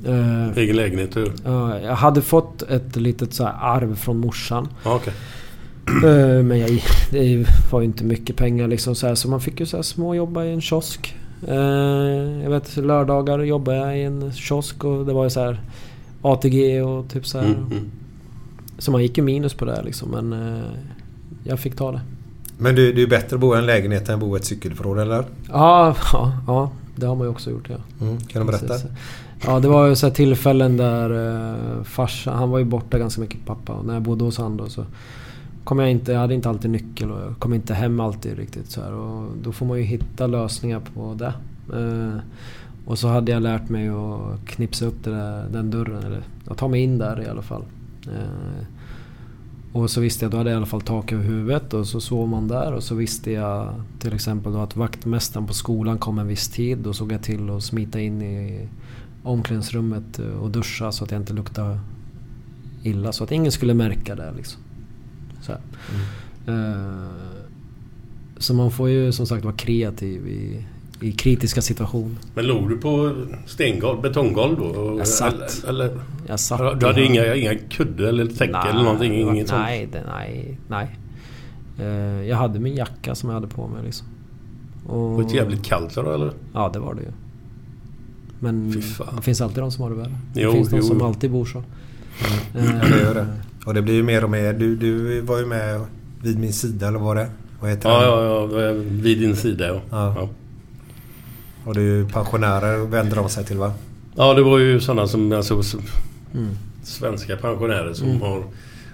Eh, 0.06 0.58
Egen 0.58 0.76
lägenhet? 0.76 1.16
ja, 1.46 1.80
jag 1.80 1.96
hade 1.96 2.22
fått 2.22 2.62
ett 2.62 2.96
litet 2.96 3.34
så 3.34 3.44
här 3.44 3.54
arv 3.62 3.96
från 3.96 4.18
morsan. 4.20 4.68
Ja, 4.84 4.96
okej. 4.96 5.14
Eh, 6.06 6.44
Men 6.44 6.60
jag, 6.60 6.82
det 7.12 7.46
var 7.72 7.80
ju 7.82 7.86
inte 7.86 8.04
mycket 8.04 8.36
pengar 8.36 8.68
liksom 8.68 8.96
så 8.96 9.08
här, 9.08 9.16
så 9.16 9.30
man 9.30 9.42
fick 9.42 9.60
ju 9.60 9.66
så 9.66 9.78
här 9.78 9.82
små 9.84 10.16
jobba 10.16 10.44
i 10.44 10.54
en 10.54 10.62
kiosk. 10.62 11.16
Eh, 11.48 11.56
Jag 12.44 12.50
vet 12.50 12.78
lördagar 12.78 13.40
jobbade 13.40 13.78
jag 13.78 13.98
i 14.00 14.04
en 14.04 14.34
kiosk 14.34 14.84
och 14.84 15.06
det 15.06 15.14
var 15.14 15.24
ju 15.24 15.30
så 15.30 15.40
här 15.40 15.62
ATG 16.22 16.82
och 16.82 17.10
typ 17.10 17.26
så 17.28 17.40
här. 17.40 17.46
Mm, 17.46 17.66
mm. 17.66 17.92
Så 18.78 18.92
man 18.92 19.02
gick 19.02 19.18
ju 19.18 19.24
minus 19.24 19.54
på 19.54 19.66
det 19.66 19.72
här, 19.76 19.84
liksom 19.84 20.10
men 20.10 20.34
eh, 20.58 20.64
jag 21.44 21.60
fick 21.60 21.76
ta 21.76 21.92
det. 21.92 22.02
Men 22.58 22.76
du, 22.76 22.94
det 22.94 23.02
är 23.02 23.08
bättre 23.08 23.36
att 23.36 23.40
bo 23.40 23.56
i 23.56 23.58
en 23.58 23.66
lägenhet 23.66 24.10
än 24.10 24.14
att 24.16 24.20
bo 24.22 24.36
i 24.38 24.40
ett 24.40 24.46
cykelförråd 24.46 25.00
eller? 25.00 25.26
Ja, 25.50 25.96
ja, 26.14 26.38
ja, 26.48 26.72
det 26.96 27.06
har 27.06 27.16
man 27.16 27.28
ju 27.28 27.32
också 27.32 27.50
gjort 27.52 27.70
ja. 27.70 27.76
Mm, 28.02 28.18
kan 28.20 28.42
du 28.46 28.52
berätta? 28.52 28.68
Precis. 28.68 28.90
Ja, 29.46 29.60
det 29.60 29.68
var 29.68 29.88
ju 29.88 29.96
så 29.96 30.08
här 30.08 30.14
tillfällen 30.14 30.78
där 30.78 31.10
eh, 31.78 31.84
farsan, 31.84 32.38
han 32.38 32.50
var 32.50 32.60
ju 32.60 32.66
borta 32.66 33.00
ganska 33.00 33.22
mycket 33.22 33.46
pappa. 33.46 33.74
Och 33.74 33.86
när 33.86 33.94
jag 33.94 34.04
bodde 34.04 34.24
hos 34.24 34.38
han 34.38 34.58
då 34.58 34.70
så 34.70 34.86
kom 35.64 35.80
jag 35.80 35.92
inte, 35.92 36.12
jag 36.12 36.20
hade 36.20 36.34
inte 36.34 36.50
alltid 36.50 36.72
nyckel 36.72 37.12
och 37.12 37.22
jag 37.22 37.40
kom 37.40 37.54
inte 37.54 37.74
hem 37.74 38.00
alltid 38.00 38.38
riktigt 38.38 38.72
så 38.72 38.82
här. 38.82 38.94
Och 38.94 39.30
då 39.44 39.52
får 39.52 39.66
man 39.66 39.78
ju 39.78 39.84
hitta 39.84 40.28
lösningar 40.28 40.82
på 40.94 41.14
det. 41.14 41.34
Eh, 41.78 42.20
och 42.86 43.00
så 43.00 43.08
hade 43.08 43.32
jag 43.32 43.44
lärt 43.44 43.70
mig 43.70 43.90
att 43.90 44.46
knipsa 44.46 44.86
upp 44.86 45.04
det 45.04 45.12
där, 45.12 45.46
den 45.52 45.72
dörren, 45.72 46.04
eller 46.04 46.22
att 46.48 46.58
ta 46.58 46.68
mig 46.68 46.82
in 46.82 46.98
där 46.98 47.22
i 47.22 47.28
alla 47.28 47.42
fall. 47.42 47.64
Eh, 48.06 48.66
och 49.74 49.90
så 49.90 50.02
visste 50.02 50.26
jag, 50.26 50.32
då 50.32 50.38
hade 50.38 50.50
jag 50.50 50.56
i 50.56 50.58
alla 50.58 50.66
fall 50.66 50.82
tak 50.82 51.12
över 51.12 51.24
huvudet 51.24 51.74
och 51.74 51.88
så 51.88 52.02
sov 52.02 52.30
man 52.30 52.48
där 52.48 52.74
och 52.74 52.84
så 52.84 52.96
visste 52.96 53.32
jag 53.32 53.74
till 54.00 54.14
exempel 54.14 54.54
då 54.54 54.60
att 54.60 54.76
vaktmästaren 54.76 55.48
på 55.48 55.54
skolan 55.54 55.98
kom 55.98 56.20
en 56.20 56.28
viss 56.28 56.50
tid. 56.50 56.78
Då 56.78 56.94
såg 56.94 57.12
jag 57.12 57.24
till 57.24 57.50
att 57.50 57.64
smita 57.64 58.00
in 58.00 58.22
i 58.22 58.68
omklädningsrummet 59.24 60.20
och 60.42 60.50
duscha 60.50 60.92
så 60.92 61.04
att 61.04 61.12
jag 61.12 61.22
inte 61.22 61.34
luktade 61.34 61.80
illa. 62.84 63.12
Så 63.12 63.24
att 63.24 63.32
ingen 63.32 63.52
skulle 63.52 63.74
märka 63.74 64.16
det 64.16 64.34
liksom. 64.38 64.62
Så, 65.42 65.52
här. 65.52 65.60
Eh, 66.48 67.08
så 68.38 68.54
man 68.54 68.72
får 68.72 68.90
ju 68.90 69.12
som 69.12 69.26
sagt 69.26 69.44
vara 69.46 69.56
kreativ 69.56 70.28
i, 70.28 70.66
i 71.02 71.12
kritiska 71.12 71.62
situationer. 71.62 72.16
Men 72.34 72.46
låg 72.46 72.70
du 72.70 72.78
på 72.78 73.16
stengolv, 73.46 74.02
betonggolv 74.02 74.58
då? 74.58 74.96
Jag 74.98 75.08
satt. 75.08 75.64
Eller, 75.68 75.86
eller, 75.86 76.00
Jag 76.28 76.40
satt 76.40 76.80
du 76.80 76.86
hade 76.86 77.06
inga, 77.06 77.36
inga 77.36 77.56
kudde 77.56 78.10
eller 78.10 78.26
täcke 78.26 78.70
eller 78.70 78.84
någonting? 78.84 79.14
Inget 79.14 79.48
sånt? 79.48 79.62
nej, 79.62 79.90
det, 79.92 80.04
nej, 80.08 80.58
nej. 80.68 80.98
Eh, 81.80 82.28
jag 82.28 82.38
hade 82.38 82.60
min 82.60 82.76
jacka 82.76 83.16
som 83.16 83.30
jag 83.30 83.34
hade 83.34 83.48
på 83.48 83.68
mig 83.68 83.84
liksom. 83.84 84.08
Och, 84.88 85.20
Det 85.20 85.24
var 85.24 85.34
jävligt 85.34 85.64
kallt 85.64 85.96
då 85.96 86.12
eller? 86.14 86.32
Ja, 86.54 86.70
det 86.74 86.80
var 86.80 86.94
det 86.94 87.02
ju. 87.02 87.12
Men 88.44 88.72
det 89.16 89.22
finns 89.22 89.42
alltid 89.42 89.64
de 89.64 89.72
som 89.72 89.84
har 89.84 89.90
det 89.90 89.96
värre. 89.96 90.18
Jo, 90.34 90.50
det 90.52 90.56
finns 90.58 90.70
de 90.70 90.76
jo. 90.78 90.84
som 90.84 91.02
alltid 91.02 91.32
bor 91.32 91.46
så. 91.46 91.64
Mm. 92.56 92.80
Det 92.92 93.00
gör 93.02 93.14
det. 93.14 93.28
Och 93.66 93.74
det 93.74 93.82
blir 93.82 93.94
ju 93.94 94.04
mer 94.04 94.24
och 94.24 94.30
mer. 94.30 94.54
Du, 94.54 94.76
du 94.76 95.22
var 95.22 95.40
ju 95.40 95.46
med 95.46 95.80
vid 96.22 96.40
min 96.40 96.54
sida 96.54 96.88
eller 96.88 97.00
vad 97.00 97.08
var 97.08 97.16
det? 97.16 97.28
Vad 97.60 97.70
heter 97.70 97.90
Ja, 97.90 98.00
det? 98.00 98.06
ja, 98.56 98.62
ja. 98.62 98.72
Vid 98.74 99.20
din 99.20 99.36
sida 99.36 99.68
ja. 99.68 99.82
Ja. 99.90 100.14
ja. 100.18 100.30
Och 101.66 101.74
det 101.74 101.80
är 101.82 101.84
ju 101.86 102.08
pensionärer 102.10 102.78
vänder 102.86 103.16
de 103.16 103.30
sig 103.30 103.46
till 103.46 103.58
va? 103.58 103.74
Ja, 104.16 104.34
det 104.34 104.42
var 104.44 104.58
ju 104.60 104.80
sådana 104.80 105.08
som 105.08 105.32
alltså, 105.32 105.62
Mm. 106.34 106.50
svenska 106.84 107.38
pensionärer 107.38 107.94
som 107.94 108.08
Mm. 108.10 108.22
har 108.22 108.44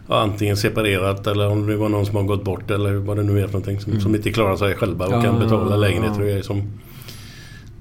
ja, 0.08 0.20
antingen 0.22 0.58
separerat 0.58 1.28
eller 1.28 1.50
om 1.50 1.68
det 1.68 1.76
var 1.78 1.90
någon 1.90 2.06
som 2.06 2.16
har 2.16 2.24
gått 2.24 2.44
bort 2.44 2.72
eller 2.72 2.94
vad 2.94 3.18
det 3.18 3.24
nu 3.24 3.40
är 3.40 3.46
för 3.46 3.54
någonting. 3.54 3.80
Som, 3.80 3.92
Mm. 3.92 4.02
som 4.02 4.16
inte 4.16 4.32
klarar 4.32 4.56
sig 4.56 4.76
själva 4.76 5.06
och 5.06 5.14
Ja, 5.14 5.22
kan 5.22 5.40
betala 5.40 5.72
ja, 5.72 5.76
lägenheter 5.78 6.16
ja. 6.16 6.22
och 6.22 6.28
grejer 6.28 6.42
som... 6.42 6.64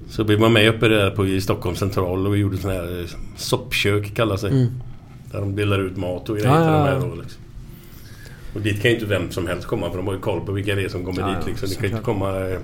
Så 0.09 0.23
vi 0.23 0.35
var 0.35 0.49
med 0.49 0.69
uppe 0.69 0.87
där 0.87 1.09
på, 1.11 1.27
i 1.27 1.41
Stockholm 1.41 1.75
central 1.75 2.27
och 2.27 2.33
vi 2.35 2.39
gjorde 2.39 2.57
sån 2.57 2.71
här 2.71 2.99
eh, 3.01 3.05
soppkök 3.37 4.15
kallas 4.15 4.41
det. 4.41 4.49
Mm. 4.49 4.67
Där 5.31 5.39
de 5.39 5.55
delar 5.55 5.79
ut 5.79 5.97
mat 5.97 6.29
och 6.29 6.35
grejer 6.35 6.49
Ja, 6.49 6.55
till 6.55 6.65
ja, 6.65 6.71
de 6.71 6.77
ja. 6.79 6.85
här 6.85 6.99
då, 7.09 7.15
liksom. 7.21 7.41
Och 8.53 8.61
dit 8.61 8.81
kan 8.81 8.91
ju 8.91 8.95
inte 8.97 9.09
vem 9.09 9.31
som 9.31 9.47
helst 9.47 9.67
komma 9.67 9.89
för 9.89 9.97
de 9.97 10.07
har 10.07 10.13
ju 10.13 10.19
koll 10.19 10.41
på 10.45 10.51
vilka 10.51 10.75
det 10.75 10.83
är 10.83 10.89
som 10.89 11.05
kommer 11.05 11.21
Ja, 11.21 11.27
dit 11.27 11.45
liksom. 11.47 11.69
Det 11.69 11.75
kan 11.75 11.83
ju 11.83 11.89
inte 11.89 12.03
komma 12.03 12.49
eh, 12.49 12.59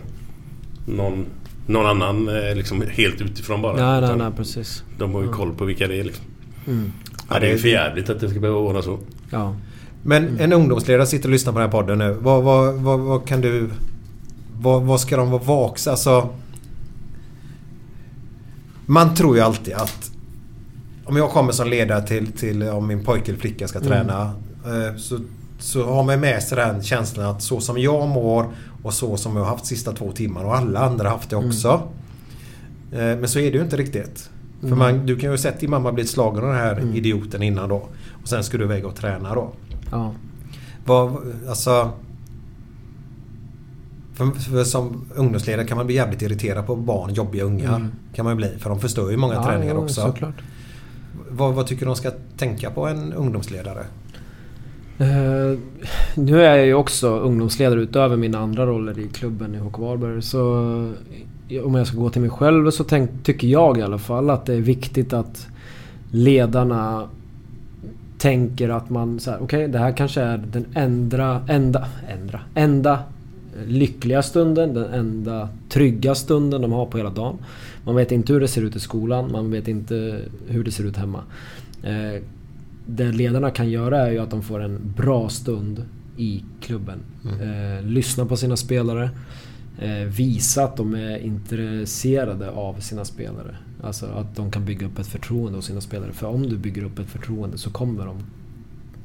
någon, 0.85 1.25
någon 1.67 1.85
annan 1.85 2.27
eh, 2.27 2.55
liksom 2.55 2.83
helt 2.91 3.21
utifrån 3.21 3.61
bara. 3.61 3.99
Nej, 3.99 4.01
nej, 4.09 4.17
nej, 4.17 4.31
precis. 4.37 4.83
De 4.97 5.13
har 5.13 5.21
ju 5.21 5.27
Mm. 5.27 5.37
koll 5.37 5.53
på 5.53 5.65
vilka 5.65 5.87
det 5.87 5.99
är 5.99 6.03
liksom. 6.03 6.25
Mm. 6.67 6.91
Ja, 7.29 7.39
det 7.39 7.47
är 7.47 7.51
ju 7.51 7.57
för 7.57 7.67
jävligt 7.69 8.09
att 8.09 8.19
det 8.19 8.29
ska 8.29 8.39
behöva 8.39 8.59
vara 8.61 8.81
så. 8.81 8.99
Ja. 9.29 9.55
Men 10.03 10.39
en 10.39 10.53
ungdomsledare 10.53 11.05
sitter 11.07 11.25
och 11.29 11.31
lyssnar 11.31 11.53
på 11.53 11.59
den 11.59 11.67
här 11.71 11.81
podden 11.81 11.97
nu. 11.97 12.17
Vad, 12.21 12.43
vad, 12.43 12.73
vad, 12.75 12.99
vad 12.99 13.27
kan 13.27 13.41
du... 13.41 13.69
Vad, 14.59 14.81
vad 14.83 14.99
ska 15.01 15.17
de 15.17 15.31
vara 15.31 15.43
vaksa? 15.43 15.91
Alltså... 15.91 16.29
Man 18.85 19.15
tror 19.15 19.35
ju 19.35 19.41
alltid 19.41 19.73
att 19.73 20.11
om 21.05 21.15
jag 21.17 21.29
kommer 21.29 21.51
som 21.51 21.67
ledare 21.67 22.07
till, 22.07 22.31
till 22.31 22.63
om 22.63 22.87
min 22.87 23.03
pojke 23.03 23.31
eller 23.31 23.39
flicka 23.41 23.67
ska 23.67 23.79
Mm. 23.79 23.89
träna 23.91 24.21
eh, 24.65 24.95
så, 24.97 25.19
så 25.59 25.85
har 25.93 26.03
man 26.03 26.19
med 26.19 26.43
sig 26.43 26.55
den 26.57 26.83
känslan 26.83 27.25
att 27.25 27.41
så 27.41 27.59
som 27.59 27.77
jag 27.77 28.07
mår 28.07 28.45
och 28.83 28.93
så 28.93 29.17
som 29.17 29.35
jag 29.35 29.43
har 29.43 29.49
haft 29.49 29.65
sista 29.65 29.91
två 29.91 30.11
timmarna 30.11 30.47
och 30.47 30.55
alla 30.55 30.79
andra 30.79 31.03
har 31.09 31.15
haft 31.17 31.29
det 31.29 31.35
också. 31.35 31.81
Eh, 32.91 32.97
Men 32.99 33.27
så 33.27 33.39
är 33.39 33.51
det 33.51 33.57
ju 33.57 33.63
inte 33.63 33.77
riktigt. 33.77 34.29
För 34.59 34.67
Mm. 34.67 34.79
man, 34.79 35.05
du 35.05 35.15
kan 35.15 35.23
ju 35.23 35.29
ha 35.29 35.37
sett 35.37 35.59
din 35.59 35.69
mamma 35.69 35.91
bli 35.91 36.07
slagen 36.07 36.43
av 36.43 36.49
den 36.49 36.57
här 36.57 36.95
idioten 36.97 37.43
innan 37.43 37.69
då. 37.69 37.87
Och 38.21 38.27
sen 38.29 38.43
ska 38.43 38.57
du 38.57 38.63
iväg 38.63 38.85
och 38.85 38.95
träna 38.95 39.35
då. 39.35 39.51
Ja. 39.91 40.13
Vad, 40.85 41.17
alltså... 41.49 41.91
För, 44.15 44.25
för 44.25 44.63
som 44.63 45.05
ungdomsledare 45.15 45.67
kan 45.67 45.77
man 45.77 45.85
bli 45.85 45.95
jävligt 45.95 46.21
irriterad 46.21 46.67
på 46.67 46.75
barn, 46.75 47.13
jobbiga 47.13 47.43
ungar. 47.43 47.75
Mm. 47.75 47.91
Kan 48.13 48.25
man 48.25 48.37
bli. 48.37 48.49
För 48.59 48.69
de 48.69 48.79
förstör 48.79 49.11
ju 49.11 49.17
många 49.17 49.33
Ja, 49.33 49.43
träningar 49.43 49.73
jo, 49.73 49.81
också. 49.81 50.01
såklart. 50.01 50.35
Vad, 51.29 51.53
vad 51.53 51.67
tycker 51.67 51.79
du 51.81 51.85
de 51.85 51.95
ska 51.95 52.11
tänka 52.37 52.69
på 52.69 52.87
en 52.87 53.13
ungdomsledare? 53.13 53.85
Eh, 54.97 55.59
nu 56.15 56.45
är 56.45 56.55
jag 56.55 56.65
ju 56.65 56.73
också 56.73 57.19
ungdomsledare 57.19 57.81
utöver 57.81 58.17
mina 58.17 58.39
andra 58.39 58.65
roller 58.65 58.99
i 58.99 59.07
klubben 59.07 59.55
i 59.55 59.57
HK 59.57 59.79
Varberg. 59.79 60.21
Så 60.21 60.41
om 61.63 61.75
jag 61.75 61.87
ska 61.87 61.97
gå 61.97 62.09
till 62.09 62.21
mig 62.21 62.29
själv 62.29 62.71
så 62.71 62.83
tänk, 62.83 63.09
tycker 63.23 63.47
jag 63.47 63.77
i 63.77 63.81
alla 63.81 63.97
fall 63.97 64.29
att 64.29 64.45
det 64.45 64.53
är 64.53 64.61
viktigt 64.61 65.13
att 65.13 65.47
ledarna 66.11 67.09
tänker 68.17 68.69
att 68.69 68.89
man 68.89 69.19
så 69.19 69.31
här, 69.31 69.39
okej 69.41 69.67
det 69.67 69.79
här 69.79 69.91
kanske 69.91 70.21
är 70.21 70.37
den 70.37 70.65
enda, 70.73 71.41
enda, 71.47 71.87
enda, 72.07 72.39
enda 72.55 72.99
lyckliga 73.67 74.23
stunden, 74.23 74.73
den 74.73 74.93
enda 74.93 75.49
trygga 75.69 76.15
stunden 76.15 76.61
de 76.61 76.71
har 76.71 76.85
på 76.85 76.97
hela 76.97 77.09
dagen. 77.09 77.37
Man 77.83 77.95
vet 77.95 78.11
inte 78.11 78.33
hur 78.33 78.39
det 78.39 78.47
ser 78.47 78.61
ut 78.61 78.75
i 78.75 78.79
skolan, 78.79 79.31
man 79.31 79.51
vet 79.51 79.67
inte 79.67 80.21
hur 80.47 80.63
det 80.63 80.71
ser 80.71 80.83
ut 80.83 80.97
hemma. 80.97 81.23
Eh, 81.83 82.21
det 82.87 83.11
ledarna 83.11 83.51
kan 83.51 83.69
göra 83.69 83.97
är 83.97 84.11
ju 84.11 84.19
att 84.19 84.29
de 84.29 84.43
får 84.43 84.59
en 84.59 84.93
bra 84.97 85.29
stund 85.29 85.85
i 86.17 86.43
klubben. 86.61 86.99
Eh, 87.41 87.85
lyssna 87.85 88.25
på 88.25 88.37
sina 88.37 88.57
spelare. 88.57 89.09
Eh, 89.79 90.07
visa 90.07 90.63
att 90.63 90.77
de 90.77 90.95
är 90.95 91.17
intresserade 91.17 92.49
av 92.51 92.79
sina 92.79 93.05
spelare. 93.05 93.55
Alltså 93.83 94.05
att 94.05 94.35
de 94.35 94.51
kan 94.51 94.65
bygga 94.65 94.87
upp 94.87 94.99
ett 94.99 95.07
förtroende 95.07 95.57
hos 95.57 95.65
sina 95.65 95.81
spelare. 95.81 96.11
För 96.11 96.27
om 96.27 96.49
du 96.49 96.57
bygger 96.57 96.83
upp 96.83 96.99
ett 96.99 97.09
förtroende 97.09 97.57
så 97.57 97.69
kommer 97.69 98.05
de 98.05 98.17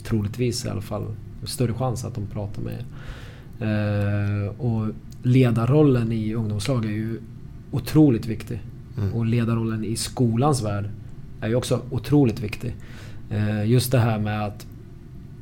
troligtvis 0.03 0.65
i 0.65 0.69
alla 0.69 0.81
fall 0.81 1.07
större 1.45 1.75
chans 1.75 2.05
att 2.05 2.15
de 2.15 2.27
pratar 2.27 2.63
med 2.63 2.73
er. 2.73 2.85
Eh, 3.61 4.61
och 4.61 4.87
ledarrollen 5.23 6.13
i 6.13 6.35
ungdomslag 6.35 6.85
är 6.85 6.91
ju 6.91 7.21
otroligt 7.71 8.27
viktig. 8.27 8.61
Mm. 8.99 9.13
Och 9.13 9.27
ledarrollen 9.27 9.85
i 9.85 9.97
skolans 9.97 10.63
värld 10.63 10.89
är 11.41 11.49
ju 11.49 11.55
också 11.55 11.81
otroligt 11.91 12.41
viktig. 12.41 12.75
Eh, 13.31 13.71
just 13.71 13.93
det 13.93 13.99
här 13.99 14.19
med 14.19 14.45
att 14.47 14.67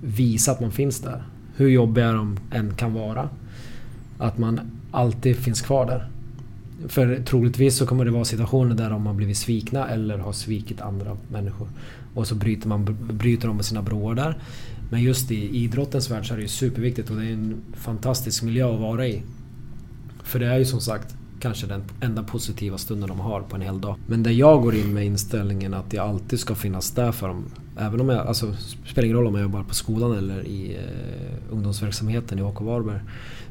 visa 0.02 0.52
att 0.52 0.60
man 0.60 0.72
finns 0.72 1.00
där. 1.00 1.22
Hur 1.56 1.68
jobbiga 1.68 2.12
de 2.12 2.38
än 2.50 2.74
kan 2.74 2.94
vara. 2.94 3.28
Att 4.18 4.38
man 4.38 4.60
alltid 4.90 5.36
finns 5.36 5.60
kvar 5.60 5.86
där. 5.86 6.08
För 6.88 7.22
troligtvis 7.22 7.76
så 7.76 7.86
kommer 7.86 8.04
det 8.04 8.10
vara 8.10 8.24
situationer 8.24 8.74
där 8.74 8.90
de 8.90 9.06
har 9.06 9.14
blivit 9.14 9.36
svikna 9.36 9.88
eller 9.88 10.18
har 10.18 10.32
svikit 10.32 10.80
andra 10.80 11.16
människor. 11.28 11.68
Och 12.14 12.26
så 12.26 12.34
bryter, 12.34 12.68
man, 12.68 12.96
bryter 13.12 13.48
de 13.48 13.56
med 13.56 13.64
sina 13.64 13.82
broar 13.82 14.14
där. 14.14 14.36
Men 14.90 15.02
just 15.02 15.30
i 15.30 15.56
idrottens 15.56 16.10
värld 16.10 16.28
så 16.28 16.34
är 16.34 16.36
det 16.36 16.42
ju 16.42 16.48
superviktigt 16.48 17.10
och 17.10 17.16
det 17.16 17.26
är 17.26 17.32
en 17.32 17.62
fantastisk 17.72 18.42
miljö 18.42 18.74
att 18.74 18.80
vara 18.80 19.06
i. 19.06 19.22
För 20.22 20.38
det 20.38 20.46
är 20.46 20.58
ju 20.58 20.64
som 20.64 20.80
sagt 20.80 21.14
kanske 21.40 21.66
den 21.66 21.82
enda 22.00 22.22
positiva 22.22 22.78
stunden 22.78 23.08
de 23.08 23.20
har 23.20 23.40
på 23.40 23.56
en 23.56 23.62
hel 23.62 23.80
dag. 23.80 23.96
Men 24.06 24.22
där 24.22 24.30
jag 24.30 24.62
går 24.62 24.74
in 24.74 24.94
med 24.94 25.06
inställningen 25.06 25.74
att 25.74 25.92
jag 25.92 26.08
alltid 26.08 26.40
ska 26.40 26.54
finnas 26.54 26.90
där 26.90 27.12
för 27.12 27.28
dem. 27.28 27.44
Även 27.78 28.00
om 28.00 28.08
jag, 28.08 28.26
alltså 28.26 28.46
det 28.46 28.88
spelar 28.90 29.04
ingen 29.04 29.16
roll 29.16 29.26
om 29.26 29.34
jag 29.34 29.42
jobbar 29.42 29.62
på 29.62 29.74
skolan 29.74 30.18
eller 30.18 30.46
i 30.46 30.74
eh, 30.74 31.52
ungdomsverksamheten 31.52 32.38
i 32.38 32.42
HK 32.42 32.60
Varberg. 32.60 33.00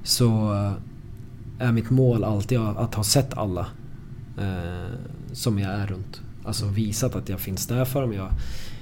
Så 0.04 0.54
eh, 0.54 1.68
är 1.68 1.72
mitt 1.72 1.90
mål 1.90 2.24
alltid 2.24 2.60
att 2.60 2.96
ha 2.96 3.04
sett 3.04 3.38
alla 3.38 3.68
eh, 4.38 4.94
som 5.32 5.60
jag 5.60 5.72
är 5.72 5.88
runt. 5.88 6.22
Alltså 6.44 6.66
visat 6.66 7.16
att 7.16 7.30
jag 7.30 7.40
finns 7.40 7.68
där 7.68 7.86
för 7.86 8.02
dem. 8.02 8.14
Jag, 8.14 8.30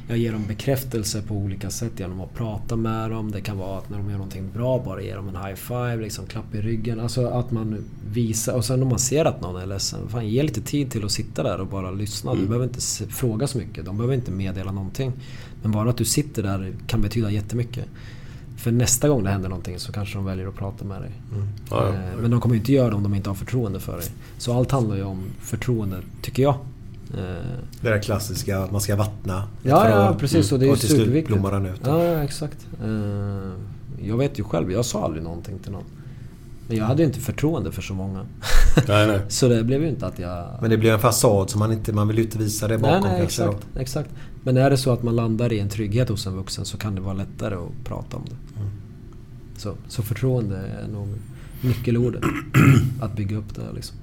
jag 0.08 0.18
ger 0.18 0.32
dem 0.32 0.44
bekräftelse 0.48 1.22
på 1.22 1.36
olika 1.36 1.70
sätt 1.70 1.92
genom 2.00 2.22
att 2.22 2.34
prata 2.34 2.76
med 2.76 3.12
dem. 3.12 3.32
Det 3.32 3.42
kan 3.42 3.58
vara 3.58 3.78
att 3.78 3.90
när 3.90 3.98
de 3.98 4.10
gör 4.10 4.18
någonting 4.18 4.50
bra 4.54 4.82
bara 4.86 5.02
ge 5.02 5.16
dem 5.16 5.30
en 5.30 5.36
high 5.46 5.56
five, 5.56 5.96
liksom 5.98 6.26
klapp 6.26 6.56
i 6.56 6.62
ryggen. 6.62 7.00
Alltså 7.00 7.28
att 7.28 7.52
man 7.52 7.86
visar. 8.12 8.54
Och 8.54 8.66
sen 8.66 8.82
om 8.84 8.88
man 8.90 9.00
ser 9.00 9.26
att 9.26 9.42
någon 9.42 9.62
är 9.62 9.66
ledsen. 9.66 10.10
Fan, 10.10 10.28
ge 10.30 10.44
lite 10.44 10.62
tid 10.62 10.92
till 10.92 11.06
att 11.06 11.12
sitta 11.12 11.44
där 11.44 11.60
och 11.62 11.68
bara 11.68 11.92
lyssna. 11.92 12.32
Du 12.32 12.38
Mm. 12.38 12.48
behöver 12.50 12.66
inte 12.66 12.82
fråga 13.10 13.48
så 13.48 13.58
mycket. 13.58 13.86
De 13.86 13.98
behöver 13.98 14.16
inte 14.16 14.32
meddela 14.32 14.72
någonting. 14.72 15.12
Men 15.62 15.72
bara 15.72 15.90
att 15.90 15.98
du 15.98 16.06
sitter 16.06 16.44
där 16.44 16.74
kan 16.88 17.02
betyda 17.02 17.32
jättemycket. 17.32 17.86
För 18.58 18.72
nästa 18.72 19.10
gång 19.10 19.24
det 19.24 19.30
händer 19.30 19.50
någonting 19.50 19.80
så 19.80 19.92
kanske 19.92 20.16
de 20.18 20.26
väljer 20.26 20.48
att 20.48 20.56
prata 20.56 20.86
med 20.86 21.02
dig. 21.02 21.12
Ja, 21.70 21.88
ja. 21.88 21.88
Eh, 21.94 22.00
Men 22.22 22.32
de 22.32 22.42
kommer 22.42 22.56
ju 22.56 22.60
inte 22.60 22.72
göra 22.74 22.90
det 22.90 22.96
om 22.96 23.04
de 23.04 23.14
inte 23.16 23.30
har 23.30 23.36
förtroende 23.36 23.80
för 23.80 23.98
dig. 23.98 24.08
Så 24.38 24.54
allt 24.58 24.72
handlar 24.72 24.96
ju 24.96 25.04
om 25.04 25.24
förtroende, 25.42 25.98
tycker 26.22 26.44
jag. 26.44 26.56
Eh, 27.18 27.22
Det 27.82 27.90
där 27.90 28.00
klassiska 28.02 28.60
att 28.60 28.72
man 28.72 28.82
ska 28.82 28.96
vattna. 28.96 29.44
Ja, 29.64 29.90
ja 29.90 30.16
precis. 30.20 30.52
Och 30.52 30.60
det 30.60 30.66
är 30.66 30.68
ju 30.68 30.74
och 30.74 30.80
till 30.80 30.90
slut 30.90 31.28
blommar 31.28 31.52
den 31.52 31.66
ut. 31.66 31.82
Ja, 31.84 32.04
ja, 32.04 32.24
exakt. 32.24 32.68
Eh, 32.84 33.52
Jag 34.08 34.18
vet 34.18 34.40
ju 34.40 34.44
själv, 34.44 34.72
jag 34.72 34.86
sa 34.86 35.04
aldrig 35.06 35.24
någonting 35.24 35.60
till 35.60 35.72
någon. 35.72 35.84
Men 36.68 36.78
jag 36.78 36.86
hade 36.86 37.02
ju 37.02 37.08
inte 37.08 37.20
förtroende 37.20 37.72
för 37.72 37.82
så 37.82 37.94
många. 37.94 38.26
Nej, 38.88 39.08
nej. 39.08 39.20
Så 39.28 39.48
det 39.48 39.64
blev 39.64 39.82
ju 39.82 39.90
inte 39.90 40.08
att 40.08 40.20
jag... 40.20 40.48
Men 40.62 40.70
det 40.70 40.78
blir 40.78 40.94
en 40.94 41.00
fasad 41.00 41.50
som 41.50 41.60
man 41.60 41.72
inte... 41.72 41.94
Man 41.94 42.08
vill 42.08 42.18
ju 42.18 42.24
inte 42.24 42.38
visa 42.38 42.68
det 42.68 42.78
bakom 42.78 43.02
nej, 43.02 43.12
nej, 43.12 43.20
då. 43.20 43.26
exakt, 43.26 43.68
exakt. 43.80 44.10
Men 44.44 44.58
är 44.58 44.70
det 44.70 44.78
så 44.78 44.94
att 44.94 45.04
man 45.04 45.16
landar 45.16 45.54
i 45.54 45.60
en 45.60 45.70
trygghet 45.70 46.10
hos 46.10 46.28
en 46.28 46.36
vuxen 46.36 46.66
så 46.66 46.78
kan 46.78 46.96
det 46.96 47.02
vara 47.02 47.14
lättare 47.14 47.56
att 47.56 47.84
prata 47.84 48.18
om 48.18 48.24
det. 48.26 48.60
Mm. 48.60 48.72
Så, 49.58 49.74
så 49.88 50.02
förtroende 50.04 50.58
är 50.58 50.88
nog 50.88 51.08
nyckelordet. 51.62 52.24
att 53.02 53.16
bygga 53.16 53.38
upp 53.38 53.56
det 53.56 53.62
liksom. 53.76 53.98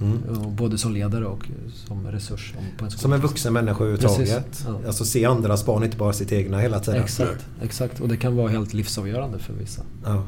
Mm. 0.00 0.56
Både 0.56 0.78
som 0.78 0.92
ledare 0.92 1.26
och 1.26 1.48
som 1.86 2.06
resurs 2.06 2.54
på 2.78 2.84
en 2.84 2.90
skola. 2.90 3.02
Som 3.02 3.12
en 3.12 3.20
vuxen 3.20 3.52
människa 3.52 3.84
överhuvudtaget. 3.84 4.64
Ja. 4.66 4.80
Alltså 4.86 5.04
se 5.04 5.24
andras 5.24 5.66
barn, 5.66 5.84
inte 5.84 5.96
bara 5.96 6.12
sitt 6.12 6.32
egna 6.32 6.58
hela 6.58 6.80
tiden. 6.80 7.02
Exakt, 7.02 7.46
exakt. 7.62 8.00
Och 8.00 8.08
det 8.08 8.16
kan 8.16 8.36
vara 8.36 8.48
helt 8.48 8.74
livsavgörande 8.74 9.38
för 9.38 9.52
vissa. 9.52 9.82
Ja. 10.04 10.22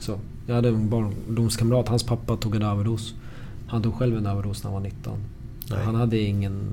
Så. 0.00 0.18
Jag 0.46 0.54
hade 0.54 0.68
en 0.68 0.90
barndomskamrat, 0.90 1.88
hans 1.88 2.02
pappa 2.02 2.36
tog 2.36 2.56
en 2.56 2.62
överdos. 2.62 3.14
Han 3.66 3.82
tog 3.82 3.94
själv 3.94 4.16
en 4.16 4.26
överdos 4.26 4.64
när 4.64 4.70
han 4.70 4.82
var 4.82 4.88
19. 4.88 5.18
Nej. 5.70 5.84
Han 5.84 5.94
hade 5.94 6.18
ingen... 6.18 6.72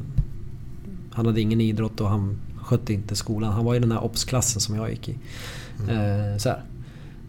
Han 1.11 1.25
hade 1.25 1.41
ingen 1.41 1.61
idrott 1.61 2.01
och 2.01 2.09
han 2.09 2.39
skötte 2.61 2.93
inte 2.93 3.15
skolan. 3.15 3.53
Han 3.53 3.65
var 3.65 3.75
i 3.75 3.79
den 3.79 3.91
här 3.91 4.03
obs-klassen 4.03 4.61
som 4.61 4.75
jag 4.75 4.89
gick 4.89 5.09
i. 5.09 5.17
Mm. 5.79 6.31
Eh, 6.31 6.37
så 6.37 6.49
här. 6.49 6.63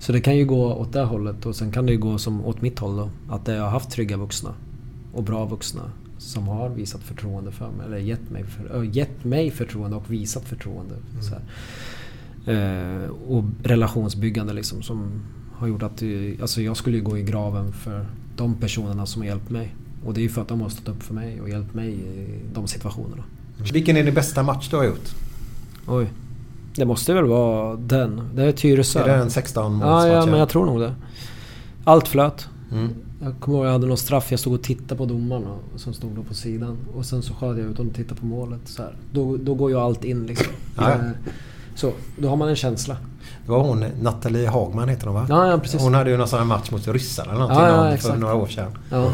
Så 0.01 0.12
det 0.12 0.20
kan 0.20 0.36
ju 0.36 0.44
gå 0.44 0.74
åt 0.74 0.93
det 0.93 1.02
hållet 1.05 1.47
och 1.47 1.56
sen 1.56 1.70
kan 1.72 1.86
det 1.86 1.93
ju 1.93 1.98
gå 1.98 2.18
som 2.18 2.44
åt 2.44 2.62
mitt 2.62 2.78
håll 2.78 2.97
då. 2.97 3.10
Att 3.28 3.48
jag 3.48 3.62
har 3.62 3.70
haft 3.70 3.90
trygga 3.90 4.16
vuxna. 4.16 4.55
Och 5.12 5.22
bra 5.22 5.44
vuxna. 5.44 5.82
Som 6.18 6.48
har 6.48 6.68
visat 6.68 7.01
förtroende 7.02 7.52
för 7.52 7.70
mig. 7.70 7.86
Eller 7.86 7.98
gett 7.98 8.31
mig, 8.31 8.44
för, 8.44 8.82
gett 8.85 9.24
mig 9.24 9.51
förtroende 9.51 9.97
och 9.97 10.12
visat 10.12 10.44
förtroende. 10.44 10.94
Här. 11.31 11.43
Eh, 12.47 13.10
och 13.10 13.44
relationsbyggande 13.62 14.52
liksom 14.52 14.82
som 14.82 15.22
har 15.56 15.66
gjort 15.68 15.82
att 15.82 15.97
det- 15.97 16.36
alltså 16.40 16.62
jag 16.62 16.77
skulle 16.77 16.97
ju 16.97 17.02
gå 17.02 17.18
i 17.18 17.22
graven 17.22 17.72
för 17.72 18.06
de 18.36 18.55
personerna 18.55 19.06
som 19.06 19.22
har 19.22 19.27
hjälpt 19.28 19.51
mig. 19.51 19.74
Och 20.05 20.14
det 20.14 20.20
är 20.20 20.22
ju 20.22 20.28
för 20.28 20.43
att 20.43 20.48
de 20.48 20.60
har 20.60 20.68
stått 20.68 20.89
upp 20.97 21.02
för 21.02 21.14
mig 21.14 21.40
och 21.40 21.48
hjälpt 21.48 21.74
mig 21.74 21.93
i 21.94 22.27
de 22.55 22.66
situationerna. 22.66 23.24
Vilken 23.72 23.97
är 23.97 24.05
din 24.05 24.14
bästa 24.14 24.43
match 24.43 24.68
du 24.70 24.77
har 24.77 24.85
gjort? 24.85 25.09
Oj. 25.86 26.06
Det 26.76 26.84
måste 26.84 27.14
väl 27.14 27.24
vara 27.24 27.76
den. 27.76 28.20
Det 28.34 28.42
är 28.44 28.52
Tyresö. 28.52 29.01
Är 29.02 29.09
det 29.09 29.14
en 29.14 29.30
16 29.30 29.80
Ja, 29.80 29.86
ja, 29.86 29.92
målsmatch, 29.94 30.24
men 30.26 30.34
ja? 30.34 30.38
jag 30.40 30.48
tror 30.48 30.66
nog 30.66 30.80
det. 30.80 30.94
Allt 31.84 32.09
flöt. 32.09 32.48
Mm. 32.72 32.94
Jag 33.22 33.34
kommer 33.40 33.59
ihåg 33.59 33.66
jag 33.66 33.72
hade 33.72 33.86
någon 33.86 33.97
straff. 33.97 34.30
Jag 34.30 34.40
stod 34.40 34.52
och 34.55 34.62
tittade 34.62 34.97
på 34.97 35.05
domaren 35.06 35.44
som 35.76 35.92
stod 35.92 36.10
då 36.10 36.22
på 36.22 36.34
sidan. 36.34 36.76
Och 36.97 37.06
sen 37.06 37.22
så 37.22 37.34
sköt 37.34 37.59
jag 37.59 37.66
ut 37.66 37.78
och 37.78 37.86
tittade 37.94 38.20
på 38.20 38.26
målet. 38.26 38.60
Så 38.64 38.82
här. 38.82 38.94
Då, 39.12 39.36
då 39.36 39.55
går 39.55 39.70
ju 39.70 39.78
allt 39.78 40.05
in 40.05 40.26
liksom. 40.26 40.52
Ja. 40.76 40.90
Eh, 40.90 40.97
Så, 41.74 41.92
då 42.18 42.28
har 42.28 42.36
man 42.36 42.48
en 42.48 42.56
känsla. 42.56 42.97
Det 43.44 43.51
var 43.52 43.60
hon, 43.60 43.84
Nathalie 44.02 44.48
Hagman 44.48 44.88
heter 44.88 45.06
hon 45.06 45.14
va? 45.14 45.26
Ja, 45.28 45.47
ja, 45.51 45.59
precis. 45.59 45.80
Hon 45.82 45.94
hade 45.94 46.10
ju 46.10 46.16
någon 46.16 46.28
sån 46.28 46.38
här 46.38 46.47
match 46.47 46.70
mot 46.70 46.88
ryssar 46.88 47.22
eller 47.22 47.32
någonting 47.34 47.59
Ja, 47.59 47.90
ja, 47.90 47.97
för 47.97 48.16
några 48.16 48.34
år 48.34 48.47
sedan. 48.47 48.78
Ja. 48.90 49.12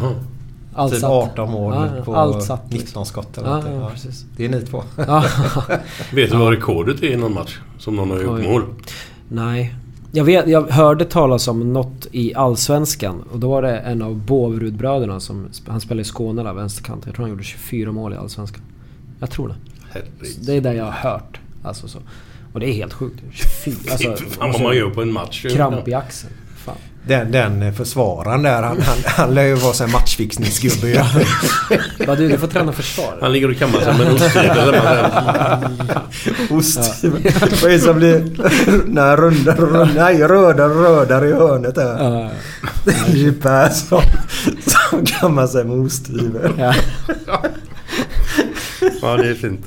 Allt 0.76 0.92
typ 0.92 1.00
satt. 1.00 1.10
18 1.10 1.50
mål 1.50 1.74
Ja, 1.74 2.04
på 2.04 2.16
Allt 2.16 2.42
satt, 2.42 2.64
19 2.64 2.78
liksom. 2.80 3.06
skott 3.06 3.38
eller 3.38 3.48
Ja, 3.48 3.62
ja, 3.80 3.90
precis. 3.92 4.24
Det 4.36 4.44
är 4.44 4.48
ni 4.48 4.62
två. 4.62 4.82
Vet 6.12 6.30
du 6.30 6.36
vad 6.36 6.50
rekordet 6.50 7.02
är 7.02 7.06
i 7.06 7.16
någon 7.16 7.34
match? 7.34 7.58
Som 7.78 7.96
någon 7.96 8.10
har 8.10 8.18
gjort 8.18 8.38
Oj. 8.38 8.48
mål? 8.48 8.62
Nej. 9.28 9.74
Jag, 10.12 10.24
vet, 10.24 10.48
jag 10.48 10.70
hörde 10.70 11.04
talas 11.04 11.48
om 11.48 11.72
något 11.72 12.06
i 12.12 12.34
Allsvenskan 12.34 13.22
och 13.32 13.38
då 13.38 13.48
var 13.48 13.62
det 13.62 13.78
en 13.78 14.02
av 14.02 14.16
Båverudbröderna 14.16 15.20
som... 15.20 15.48
Han 15.66 15.80
spelade 15.80 16.02
i 16.02 16.04
Skåne 16.04 16.42
där, 16.42 16.52
vänsterkant. 16.52 17.02
Jag 17.06 17.14
tror 17.14 17.22
han 17.22 17.30
gjorde 17.30 17.44
24 17.44 17.92
mål 17.92 18.12
i 18.12 18.16
Allsvenskan. 18.16 18.62
Jag 19.20 19.30
tror 19.30 19.48
det. 19.48 19.54
Herregud. 19.90 20.36
Det 20.40 20.52
är 20.52 20.60
det 20.60 20.74
jag 20.74 20.84
har 20.84 21.10
hört. 21.10 21.40
Alltså 21.62 21.88
så. 21.88 21.98
Och 22.52 22.60
det 22.60 22.66
är 22.68 22.72
helt 22.72 22.92
sjukt. 22.92 23.22
24, 23.64 23.92
alltså, 23.92 24.24
Fan 24.30 24.52
vad 24.52 24.62
man 24.62 24.76
gör 24.76 24.90
på 24.90 25.02
en 25.02 25.12
match. 25.12 25.46
Kramp 25.50 25.88
i 25.88 25.94
axeln. 25.94 26.32
Den, 27.08 27.32
den 27.32 27.74
försvararen 27.74 28.42
där, 28.42 28.62
han, 28.62 28.80
han, 28.80 28.96
han 29.04 29.34
lär 29.34 29.42
ju 29.42 29.54
vara 29.54 29.72
här 29.84 29.86
matchfixningsgubbe 29.92 30.88
ju. 30.88 30.98
Vad 32.06 32.18
du, 32.18 32.28
du 32.28 32.38
får 32.38 32.46
träna 32.46 32.72
försvar. 32.72 33.18
Han 33.20 33.32
ligger 33.32 33.50
och 33.50 33.56
kammar 33.56 33.80
sig 33.80 33.98
med 33.98 34.06
en 34.06 34.14
osthyvel 34.14 34.74
Osthyvel. 36.50 37.32
Vad 37.62 37.70
är 37.70 37.74
det 37.74 37.80
som 37.80 37.96
blir... 37.96 38.24
Nej, 38.86 39.16
runda, 39.16 39.54
runda, 39.54 39.88
nej, 39.96 40.18
röda, 40.18 40.68
rödare 40.68 41.28
i 41.28 41.32
hörnet 41.32 41.74
där. 41.74 42.04
Ja. 42.04 42.30
Det 42.84 43.12
är 43.12 43.16
ju 43.16 43.32
Persson 43.32 44.02
som 44.66 45.06
kammar 45.06 45.46
sig 45.46 45.64
med 45.64 45.76
osthyvel. 45.76 46.52
Ja. 46.58 46.74
Ja, 49.02 49.16
det 49.16 49.28
är 49.28 49.34
fint. 49.34 49.66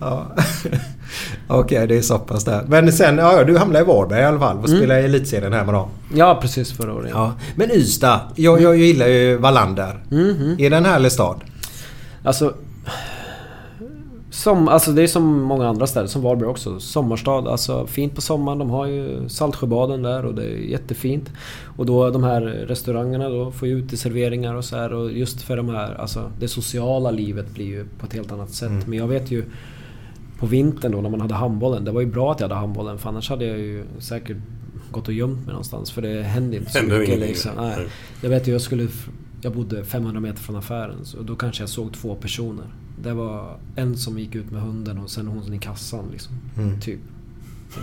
Ja. 0.00 0.36
Okej, 1.48 1.86
det 1.86 1.96
är 1.98 2.02
så 2.02 2.18
pass 2.18 2.44
där. 2.44 2.64
Men 2.68 2.92
sen, 2.92 3.18
ja, 3.18 3.44
du 3.44 3.58
hamnade 3.58 3.84
i 3.84 3.86
Varberg 3.88 4.20
i 4.20 4.24
alla 4.24 4.38
fall 4.38 4.58
och 4.58 4.68
Mm. 4.68 4.78
spelade 4.80 5.00
i 5.00 5.04
Elitserien 5.04 5.52
här 5.52 5.64
med 5.64 5.74
dem. 5.74 5.88
ja, 6.14 6.38
precis 6.42 6.72
förra 6.72 6.94
året. 6.94 7.10
Ja. 7.14 7.32
Men 7.56 7.70
Ystad, 7.70 8.20
jag, 8.36 8.60
jag 8.60 8.76
gillar 8.76 9.06
ju 9.06 9.36
Wallander. 9.36 10.04
Mhm. 10.10 10.56
Är 10.58 10.70
det 10.70 10.76
en 10.76 10.84
härlig 10.84 11.12
stad? 11.12 11.40
Alltså... 12.24 12.54
Som, 14.32 14.68
alltså 14.68 14.92
det 14.92 15.02
är 15.02 15.06
som 15.06 15.42
många 15.42 15.68
andra 15.68 15.86
städer, 15.86 16.06
som 16.06 16.22
Varberg 16.22 16.48
också. 16.48 16.80
Sommarstad, 16.80 17.48
alltså 17.48 17.86
fint 17.86 18.14
på 18.14 18.20
sommaren. 18.20 18.58
De 18.58 18.70
har 18.70 18.86
ju 18.86 19.28
Saltsjöbaden 19.28 20.02
där 20.02 20.24
och 20.24 20.34
det 20.34 20.42
är 20.44 20.56
jättefint. 20.56 21.30
Och 21.76 21.86
då 21.86 22.10
de 22.10 22.24
här 22.24 22.40
restaurangerna 22.40 23.28
då 23.28 23.50
får 23.52 23.68
ju 23.68 23.78
uteserveringar 23.78 24.54
och 24.54 24.64
så 24.64 24.76
här. 24.76 24.92
Och 24.92 25.12
just 25.12 25.42
för 25.42 25.56
de 25.56 25.68
här, 25.68 25.94
alltså 26.00 26.30
det 26.40 26.48
sociala 26.48 27.10
livet 27.10 27.50
blir 27.54 27.66
ju 27.66 27.84
på 27.98 28.06
ett 28.06 28.12
helt 28.12 28.32
annat 28.32 28.50
sätt. 28.50 28.68
Mm. 28.68 28.82
Men 28.86 28.98
jag 28.98 29.06
vet 29.06 29.30
ju 29.30 29.44
på 30.40 30.46
vintern 30.46 30.92
då 30.92 31.00
när 31.00 31.10
man 31.10 31.20
hade 31.20 31.34
handbollen. 31.34 31.84
Det 31.84 31.90
var 31.90 32.00
ju 32.00 32.06
bra 32.06 32.32
att 32.32 32.40
jag 32.40 32.48
hade 32.48 32.60
handbollen 32.60 32.98
för 32.98 33.08
annars 33.08 33.28
hade 33.28 33.44
jag 33.44 33.58
ju 33.58 33.84
säkert 33.98 34.36
gått 34.90 35.08
och 35.08 35.14
gömt 35.14 35.38
mig 35.38 35.46
någonstans. 35.46 35.90
För 35.90 36.02
det 36.02 36.22
hände 36.22 36.56
inte 36.56 36.70
så 36.70 36.78
Händer 36.78 36.98
mycket 36.98 37.18
liksom. 37.18 37.52
nej. 37.56 37.74
Nej. 37.76 37.86
Jag 38.22 38.30
vet 38.30 38.48
ju, 38.48 38.52
jag 38.52 38.60
skulle... 38.60 38.88
Jag 39.42 39.52
bodde 39.52 39.84
500 39.84 40.20
meter 40.20 40.40
från 40.40 40.56
affären 40.56 41.04
så 41.04 41.22
då 41.22 41.36
kanske 41.36 41.62
jag 41.62 41.70
såg 41.70 41.92
två 41.92 42.14
personer. 42.14 42.66
Det 43.02 43.12
var 43.12 43.56
en 43.76 43.96
som 43.96 44.18
gick 44.18 44.34
ut 44.34 44.50
med 44.50 44.62
hunden 44.62 44.98
och 44.98 45.10
sen 45.10 45.26
hon 45.26 45.54
i 45.54 45.58
kassan 45.58 46.04
liksom. 46.12 46.34
Mm. 46.56 46.80
Typ. 46.80 47.00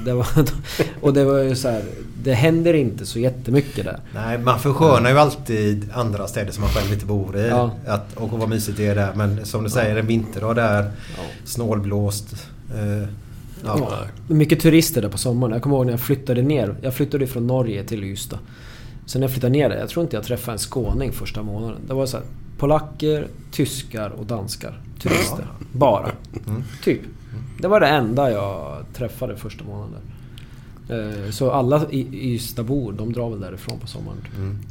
Det 0.06 0.14
var, 0.14 0.28
och 1.02 1.14
det 1.14 1.26
var 1.26 1.40
ju 1.40 1.56
så 1.56 1.70
här, 1.70 1.84
Det 2.24 2.34
händer 2.34 2.74
inte 2.74 3.06
så 3.06 3.20
jättemycket 3.20 3.86
där. 3.86 4.00
Nej, 4.14 4.38
man 4.38 4.60
förskönar 4.60 5.10
ju 5.10 5.18
alltid 5.18 5.90
andra 5.94 6.28
städer 6.28 6.52
som 6.52 6.62
man 6.62 6.70
själv 6.70 6.94
inte 6.94 7.06
bor 7.06 7.38
i. 7.38 7.48
Ja. 7.48 7.72
Att, 7.88 8.18
och 8.18 8.30
vad 8.30 8.50
mysigt 8.50 8.78
det 8.78 8.88
är 8.88 8.96
där. 8.96 9.14
Men 9.16 9.46
som 9.46 9.64
du 9.64 9.70
säger, 9.70 9.96
en 9.96 10.08
vinterdag 10.08 10.56
där. 10.56 10.92
Snålblåst. 11.46 12.48
Eh, 12.76 13.10
ja. 13.66 13.78
Ja. 13.80 13.90
Mycket 14.28 14.60
turister 14.60 15.02
där 15.02 15.10
på 15.10 15.18
sommaren. 15.18 15.54
Jag 15.54 15.62
kommer 15.62 15.76
ihåg 15.76 15.86
när 15.86 15.94
jag 15.94 16.00
flyttade 16.00 16.42
ner. 16.42 16.76
Jag 16.82 16.94
flyttade 16.94 17.28
från 17.28 17.48
Norge 17.48 17.84
till 17.84 18.04
Ystad. 18.04 18.40
Sen 19.06 19.20
när 19.20 19.28
jag 19.28 19.34
flyttade 19.34 19.52
ner 19.52 19.70
där, 19.70 19.78
jag 19.78 19.90
tror 19.90 20.04
inte 20.04 20.16
jag 20.16 20.26
träffade 20.26 20.56
en 20.56 20.60
skåning 20.60 21.12
första 21.12 21.44
månaden. 21.44 21.78
Det 21.88 21.94
var 21.94 22.06
så 22.06 22.18
här, 22.18 22.26
polacker, 22.58 23.28
tyskar 23.52 24.10
och 24.10 24.26
danskar. 24.26 24.82
Turister. 25.02 25.48
Bara. 25.72 26.12
Mm. 26.48 26.64
Typ. 26.84 27.02
Det 27.62 27.68
var 27.68 27.80
det 27.80 27.88
enda 27.88 28.32
jag 28.32 28.78
träffade 28.94 29.36
första 29.36 29.64
månaden. 29.64 30.00
Eh, 30.90 31.32
Så 31.32 31.52
alla 31.52 31.82
Ystadbor, 32.14 32.92
de 32.94 33.14
drar 33.14 33.30
väl 33.30 33.40
därifrån 33.40 33.80
på 33.80 33.88
sommaren. 33.88 34.18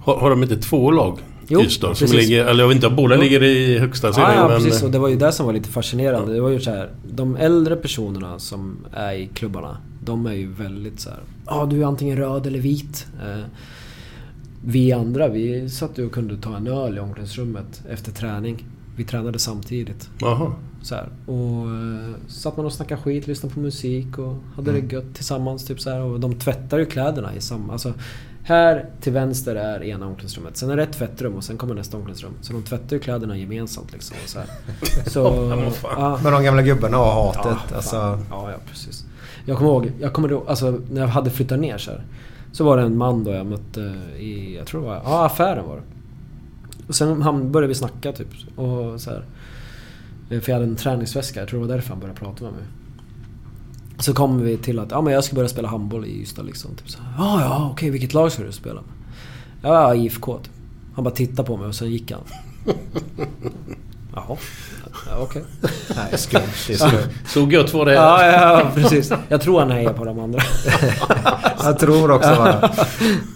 Har, 0.01 0.17
har 0.17 0.31
de 0.31 0.43
inte 0.43 0.57
två 0.57 0.91
lag? 0.91 1.19
Jo, 1.49 1.61
Ystad, 1.61 1.95
som 1.97 2.07
precis. 2.09 2.29
ligger, 2.29 2.45
eller 2.47 2.63
jag 2.65 2.69
vet 2.69 2.75
inte 2.75 2.91
båda 2.91 3.15
Jo. 3.15 3.21
ligger 3.23 3.43
i 3.43 3.79
högsta 3.79 4.07
Ja, 4.07 4.13
serien. 4.13 4.33
ja, 4.37 4.49
men, 4.49 4.63
precis. 4.63 4.83
Och 4.83 4.91
det 4.91 4.99
var 4.99 5.09
ju 5.09 5.17
det 5.17 5.33
som 5.33 5.47
var 5.47 5.53
lite 5.53 5.69
fascinerande. 5.69 6.33
Det 6.35 6.41
var 6.41 6.49
ju 6.51 6.61
så 6.61 6.71
här, 6.71 6.91
de 7.13 7.37
äldre 7.37 7.77
personerna 7.77 8.39
som 8.39 8.77
är 8.93 9.13
i 9.13 9.27
klubbarna, 9.35 9.77
de 10.05 10.27
är 10.27 10.33
ju 10.33 10.53
väldigt 10.53 11.01
så 11.01 11.11
här. 11.11 11.19
Ja, 11.47 11.67
du 11.71 11.83
är 11.83 11.87
antingen 11.87 12.17
röd 12.17 12.47
eller 12.47 12.59
vit. 12.61 13.07
Eh, 13.23 13.45
vi 14.65 14.93
andra, 14.93 15.29
vi 15.29 15.71
satt 15.71 15.99
ju 15.99 16.07
och 16.07 16.13
kunde 16.13 16.37
ta 16.37 16.57
en 16.57 16.67
öl 16.67 16.97
i 16.97 17.01
omklädningsrummet 17.01 17.83
efter 17.91 18.13
träning. 18.13 18.65
Vi 18.97 19.05
tränade 19.05 19.39
samtidigt. 19.39 20.11
Jaha. 20.19 20.53
Så 20.83 20.95
här. 20.95 21.09
Och 21.27 21.67
eh, 21.67 22.15
satt 22.29 22.57
man 22.57 22.67
och 22.67 22.73
snackade 22.73 23.01
skit, 23.03 23.27
lyssnade 23.27 23.55
på 23.55 23.61
musik 23.61 24.19
och 24.19 24.37
hade 24.57 24.71
Mm. 24.71 24.89
det 24.89 24.95
gött 24.95 25.15
tillsammans. 25.15 25.65
Typ 25.67 25.81
så 25.81 25.91
här. 25.91 26.01
Och 26.01 26.21
de 26.21 26.35
tvättar 26.35 26.79
ju 26.79 26.85
kläderna 26.87 27.35
i 27.35 27.41
samma... 27.41 27.73
Alltså, 27.73 27.93
här 28.43 28.87
till 29.01 29.13
vänster 29.13 29.55
är 29.57 29.83
ena 29.83 30.07
omklädningsrummet. 30.07 30.57
Sen 30.57 30.71
är 30.71 30.77
det 30.77 30.83
ett 30.83 30.93
tvättrum 30.93 31.35
och 31.35 31.45
sen 31.45 31.57
kommer 31.59 31.75
nästa 31.75 31.97
omklädningsrum. 31.97 32.33
Så 32.41 32.53
de 32.53 32.63
tvättar 32.63 32.97
ju 32.97 33.01
kläderna 33.01 33.37
gemensamt 33.37 33.93
liksom. 33.93 34.17
Och 34.25 34.29
så 34.29 34.39
här. 34.39 34.49
Så, 35.11 35.21
Ja. 35.83 36.21
Men 36.23 36.33
de 36.33 36.43
gamla 36.45 36.63
gubbarna 36.63 36.99
och 36.99 37.07
hatet. 37.13 37.43
Ja, 37.71 37.77
alltså, 37.77 37.97
ja, 38.31 38.51
ja, 38.51 38.57
precis. 38.71 39.05
Jag 39.45 39.57
kommer 39.59 39.71
ihåg, 39.71 39.93
jag 40.01 40.13
kommer 40.13 40.31
ihåg, 40.33 40.45
alltså 40.49 40.81
när 40.91 41.01
jag 41.01 41.09
hade 41.09 41.31
flyttat 41.31 41.59
ner 41.59 41.79
så 41.79 41.91
här. 41.91 42.05
Så 42.53 42.65
var 42.65 42.77
det 42.77 42.83
en 42.83 42.97
man 42.97 43.25
då 43.25 43.31
jag 43.33 43.47
mötte 43.47 43.81
i, 44.19 44.57
jag 44.57 44.67
tror 44.67 44.81
det 44.81 44.87
var, 44.87 44.95
ja 45.05 45.27
affären 45.27 45.67
var 45.69 45.77
det. 45.77 45.83
Och 46.89 46.95
sen 46.95 47.23
han 47.23 47.53
började 47.53 47.69
vi 47.69 47.75
snacka 47.75 48.13
typ. 48.13 48.29
Och 48.57 49.01
så 49.01 49.11
här. 49.11 49.25
Eh, 50.31 50.41
För 50.41 50.53
jag 50.53 50.59
hade 50.59 50.71
en 50.71 50.77
träningsväska, 50.77 51.41
jag 51.41 51.49
tror 51.49 51.61
det 51.61 51.67
var 51.67 51.75
därför 51.75 51.89
han 51.89 52.01
började 52.01 52.19
prata 52.21 52.45
med 52.45 52.53
mig. 52.53 52.63
Så 53.99 54.15
kom 54.15 54.41
vi 54.43 54.57
till 54.57 54.79
att, 54.79 54.91
ja 54.91 55.01
men 55.01 55.13
jag 55.13 55.25
ska 55.25 55.35
börja 55.35 55.49
spela 55.49 55.69
handboll 55.69 56.05
i 56.05 56.21
Ystad 56.23 56.43
liksom. 56.43 56.75
Typ 56.75 56.91
så 56.91 56.99
här, 57.03 57.13
ja, 57.19 57.41
ja, 57.41 57.69
okej, 57.73 57.91
vilket 57.91 58.15
lag 58.15 58.33
ska 58.33 58.43
du 58.43 58.53
spela 58.53 58.75
med? 58.75 58.91
Ja, 59.63 59.95
IFK 59.95 60.39
typ. 60.39 60.53
Han 60.95 61.05
bara 61.05 61.15
tittade 61.15 61.47
på 61.47 61.57
mig 61.57 61.67
och 61.67 61.75
sen 61.75 61.91
gick 61.91 62.13
han. 62.13 62.21
Jaha, 64.15 64.37
ja, 65.11 65.17
okej. 65.19 65.45
nej, 65.97 66.19
skumt. 66.19 66.41
Det 66.67 66.73
är 66.73 66.77
skumt. 66.77 67.13
Så 67.27 67.41
gött 67.51 67.75
var 67.75 67.85
det. 67.87 67.93
Ja, 67.95 68.27
ja, 68.27 68.71
precis. 68.75 69.13
Jag 69.29 69.41
tror 69.41 69.61
han 69.61 69.71
hejar 69.71 69.93
på 69.93 70.05
de 70.05 70.19
andra. 70.21 70.41
Jag 71.67 71.79
tror 71.79 72.11
också 72.11 72.29
bara. 72.29 72.71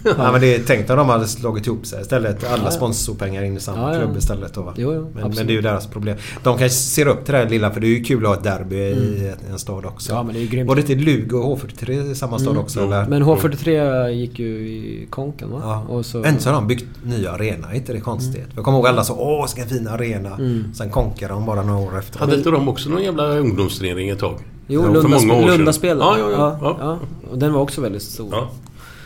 ja, 0.17 0.31
men 0.31 0.41
det 0.41 0.55
är 0.55 0.59
tänkt 0.63 0.89
om 0.89 0.97
de 0.97 1.09
hade 1.09 1.27
slagit 1.27 1.67
ihop 1.67 1.85
sig 1.85 2.01
istället. 2.01 2.43
Alla 2.43 2.57
Ja, 2.57 2.61
ja. 2.65 2.71
sponsorpengar 2.71 3.43
in 3.43 3.57
i 3.57 3.59
samma 3.59 3.81
Ja, 3.81 3.93
ja. 3.93 4.01
klubb 4.05 4.17
istället. 4.17 4.53
Då, 4.53 4.61
va? 4.61 4.73
Jo, 4.77 4.93
jo, 4.93 5.11
men, 5.15 5.23
men 5.35 5.47
det 5.47 5.53
är 5.53 5.55
ju 5.55 5.61
deras 5.61 5.87
problem. 5.87 6.17
De 6.43 6.57
kanske 6.57 6.77
ser 6.77 7.07
upp 7.07 7.25
till 7.25 7.31
det 7.33 7.37
här 7.39 7.49
lilla 7.49 7.71
för 7.71 7.81
det 7.81 7.87
är 7.87 7.97
ju 7.97 8.03
kul 8.03 8.23
att 8.25 8.29
ha 8.29 8.35
ett 8.37 8.43
derby 8.43 8.75
i 8.75 9.31
en 9.51 9.59
stad 9.59 9.85
också. 9.85 10.11
Mm. 10.11 10.17
Ja, 10.17 10.23
men 10.23 10.35
det 10.35 10.41
är 10.41 10.47
grymt. 10.47 10.67
Var 10.67 10.75
det 10.75 10.81
inte 10.81 10.95
Lugo 10.95 11.37
och 11.37 11.59
H43 11.59 12.11
i 12.11 12.15
samma 12.15 12.39
stad 12.39 12.51
Mm. 12.51 12.63
också? 12.63 12.79
Eller? 12.83 13.05
Men 13.05 13.23
H43 13.23 14.07
gick 14.09 14.39
ju 14.39 14.47
i 14.47 15.07
konken 15.09 15.51
va? 15.51 15.59
Ja. 15.63 15.85
Och 15.95 16.05
så... 16.05 16.23
Ändå 16.23 16.39
så 16.41 16.49
har 16.49 16.53
de 16.55 16.67
byggt 16.67 16.85
nya 17.03 17.31
arena, 17.31 17.71
är 17.71 17.75
inte 17.75 17.93
det 17.93 17.99
konstigt? 17.99 18.47
Jag 18.55 18.63
kommer 18.63 18.77
ihåg 18.77 18.87
alla 18.87 19.03
så 19.03 19.13
åh, 19.15 19.45
ska 19.47 19.65
fin 19.65 19.87
arena. 19.87 20.29
Mm. 20.35 20.63
Sen 20.73 20.89
konkar 20.89 21.29
de 21.29 21.45
bara 21.45 21.63
några 21.63 21.79
år 21.79 21.97
efter. 21.99 22.19
Hade 22.19 22.35
inte 22.35 22.49
de 22.49 22.69
också 22.69 22.89
någon 22.89 23.03
jävla 23.03 23.23
ungdomsturnering 23.37 24.09
ett 24.09 24.19
tag? 24.19 24.39
Jo, 24.71 24.81
Ja, 24.81 24.87
för 24.87 24.93
Lunda, 24.93 25.09
många 25.19 25.33
år 25.33 25.39
sedan. 25.47 25.57
Lundaspel. 25.57 25.97
Ja, 25.99 26.17
ja, 26.19 26.31
ja. 26.31 26.57
ja. 26.61 26.77
ja. 26.79 26.99
Och 27.31 27.37
den 27.37 27.53
var 27.53 27.61
också 27.61 27.81
väldigt 27.81 28.01
stor. 28.01 28.29
Ja. 28.31 28.49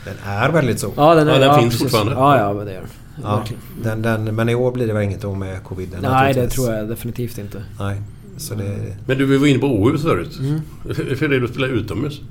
Den 0.06 0.14
är 0.26 0.50
väldigt 0.52 0.80
så. 0.80 0.92
Ja, 0.96 1.16
den, 1.16 1.28
är, 1.28 1.34
Ja, 1.34 1.40
den 1.40 1.48
ja, 1.48 1.60
finns 1.60 1.74
precis. 1.74 1.82
fortfarande. 1.82 2.14
Ja, 2.14 2.38
ja, 2.40 2.54
men 2.54 2.66
det 2.66 2.74
gör 2.74 2.82
den. 2.82 2.90
Ja, 3.24 3.44
den, 3.84 4.02
den, 4.02 4.36
men 4.36 4.50
i 4.50 4.56
år 4.56 4.72
blir 4.72 4.88
det 4.88 4.94
väl 4.94 5.04
inget 5.04 5.22
då 5.22 5.36
med 5.36 5.64
coviden? 5.64 6.00
Nej, 6.02 6.34
det 6.34 6.50
tror 6.50 6.74
jag 6.74 6.88
definitivt 6.90 7.38
inte. 7.38 7.64
Nej. 7.80 8.02
Så 8.38 8.56
det... 8.56 8.78
Men 9.06 9.18
du, 9.18 9.26
vi 9.26 9.38
var 9.38 9.48
inne 9.48 9.60
på 9.60 9.68
Åhus 9.68 10.02
förut. 10.02 10.40
Mm. 10.40 10.62
Är 10.90 11.28
det 11.40 11.44
att 11.46 11.50
spela 11.52 11.68
utomhus? 11.68 12.22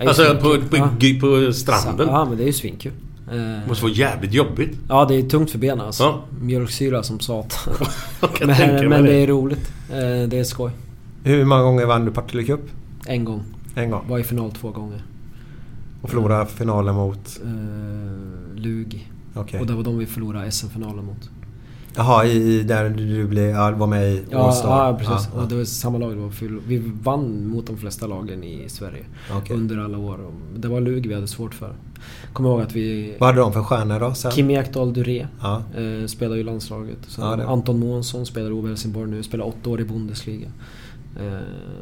ju 0.00 0.08
Alltså 0.08 0.34
på, 0.34 0.56
på, 0.70 0.76
Ja. 0.76 0.88
på 1.20 1.52
stranden. 1.52 2.08
Ja 2.08 2.24
men 2.24 2.36
det 2.36 2.42
är 2.44 2.46
ju 2.46 2.52
svinkul. 2.52 2.92
Eh, 3.30 3.36
Det 3.36 3.62
måste 3.68 3.84
vara 3.84 3.94
jävligt 3.94 4.32
jobbigt. 4.32 4.78
Ja 4.88 5.04
det 5.04 5.14
är 5.14 5.22
tungt 5.22 5.50
för 5.50 5.58
benen 5.58 5.80
alltså. 5.86 6.02
Ja. 6.02 6.24
Mjölksyra 6.40 7.02
som 7.02 7.20
satan. 7.20 7.74
Men 8.40 8.48
men 8.88 8.90
det. 9.04 9.10
det 9.10 9.14
är 9.14 9.26
roligt. 9.26 9.72
Eh, 9.90 10.28
Det 10.28 10.38
är 10.38 10.44
skoj. 10.44 10.70
Hur 11.24 11.44
många 11.44 11.62
gånger 11.62 11.86
vann 11.86 12.04
du 12.04 12.10
Partille 12.12 12.42
Cup? 12.44 12.60
En 13.06 13.24
gång. 13.24 13.42
En 13.74 13.90
gång. 13.90 14.04
Var 14.08 14.18
i 14.18 14.24
final 14.24 14.52
två 14.52 14.70
gånger. 14.70 15.02
Och 16.02 16.10
förlorade 16.10 16.46
finalen 16.46 16.94
mot? 16.94 17.40
Eh, 17.44 18.60
Lug. 18.60 19.12
Okej. 19.34 19.60
Och 19.60 19.66
det 19.66 19.72
var 19.74 19.82
de 19.84 19.98
vi 19.98 20.06
förlorade 20.06 20.50
SM-finalen 20.50 21.04
mot. 21.04 21.30
Jaha, 21.96 22.24
i, 22.26 22.30
i 22.58 22.62
där 22.62 22.90
du 22.90 23.26
blev, 23.28 23.50
ja, 23.50 23.70
var 23.70 23.86
med 23.86 24.12
i 24.12 24.22
Ja, 24.30 24.38
All-Star? 24.46 24.86
ja 24.86 24.98
precis. 24.98 25.28
Ja, 25.34 25.42
Och 25.42 25.48
det 25.48 25.54
var 25.54 25.64
samma 25.64 25.98
lag. 25.98 26.10
Det 26.10 26.16
var 26.16 26.60
vi 26.66 26.78
vann 27.02 27.46
mot 27.46 27.66
de 27.66 27.76
flesta 27.76 28.06
lagen 28.06 28.44
i 28.44 28.68
Sverige. 28.68 29.04
Okej. 29.32 29.56
Under 29.56 29.78
alla 29.78 29.98
år. 29.98 30.18
Det 30.56 30.68
var 30.68 30.80
Lug 30.80 31.06
vi 31.06 31.14
hade 31.14 31.28
svårt 31.28 31.54
för. 31.54 31.74
Kommer 32.32 32.48
ihåg 32.48 32.60
att 32.60 32.72
vi... 32.76 33.16
Vad 33.20 33.26
hade 33.28 33.40
de 33.40 33.52
för 33.52 33.62
stjärnor 33.62 34.00
då 34.00 34.14
sen? 34.14 34.30
Kimi 34.32 34.54
Ekdahl 34.54 34.92
Duré 34.92 35.26
Ja. 35.42 35.62
eh, 35.76 36.06
spelar 36.06 36.36
ju 36.36 36.42
landslaget. 36.42 36.98
Sen 37.08 37.24
Ja, 37.24 37.46
Anton 37.46 37.78
Månsson 37.78 38.26
spelar 38.26 38.64
i 38.64 38.68
Helsingborg 38.68 39.10
nu. 39.10 39.22
Spelar 39.22 39.44
åtta 39.46 39.70
år 39.70 39.80
i 39.80 39.84
Bundesliga. 39.84 40.48
Eh, 41.16 41.24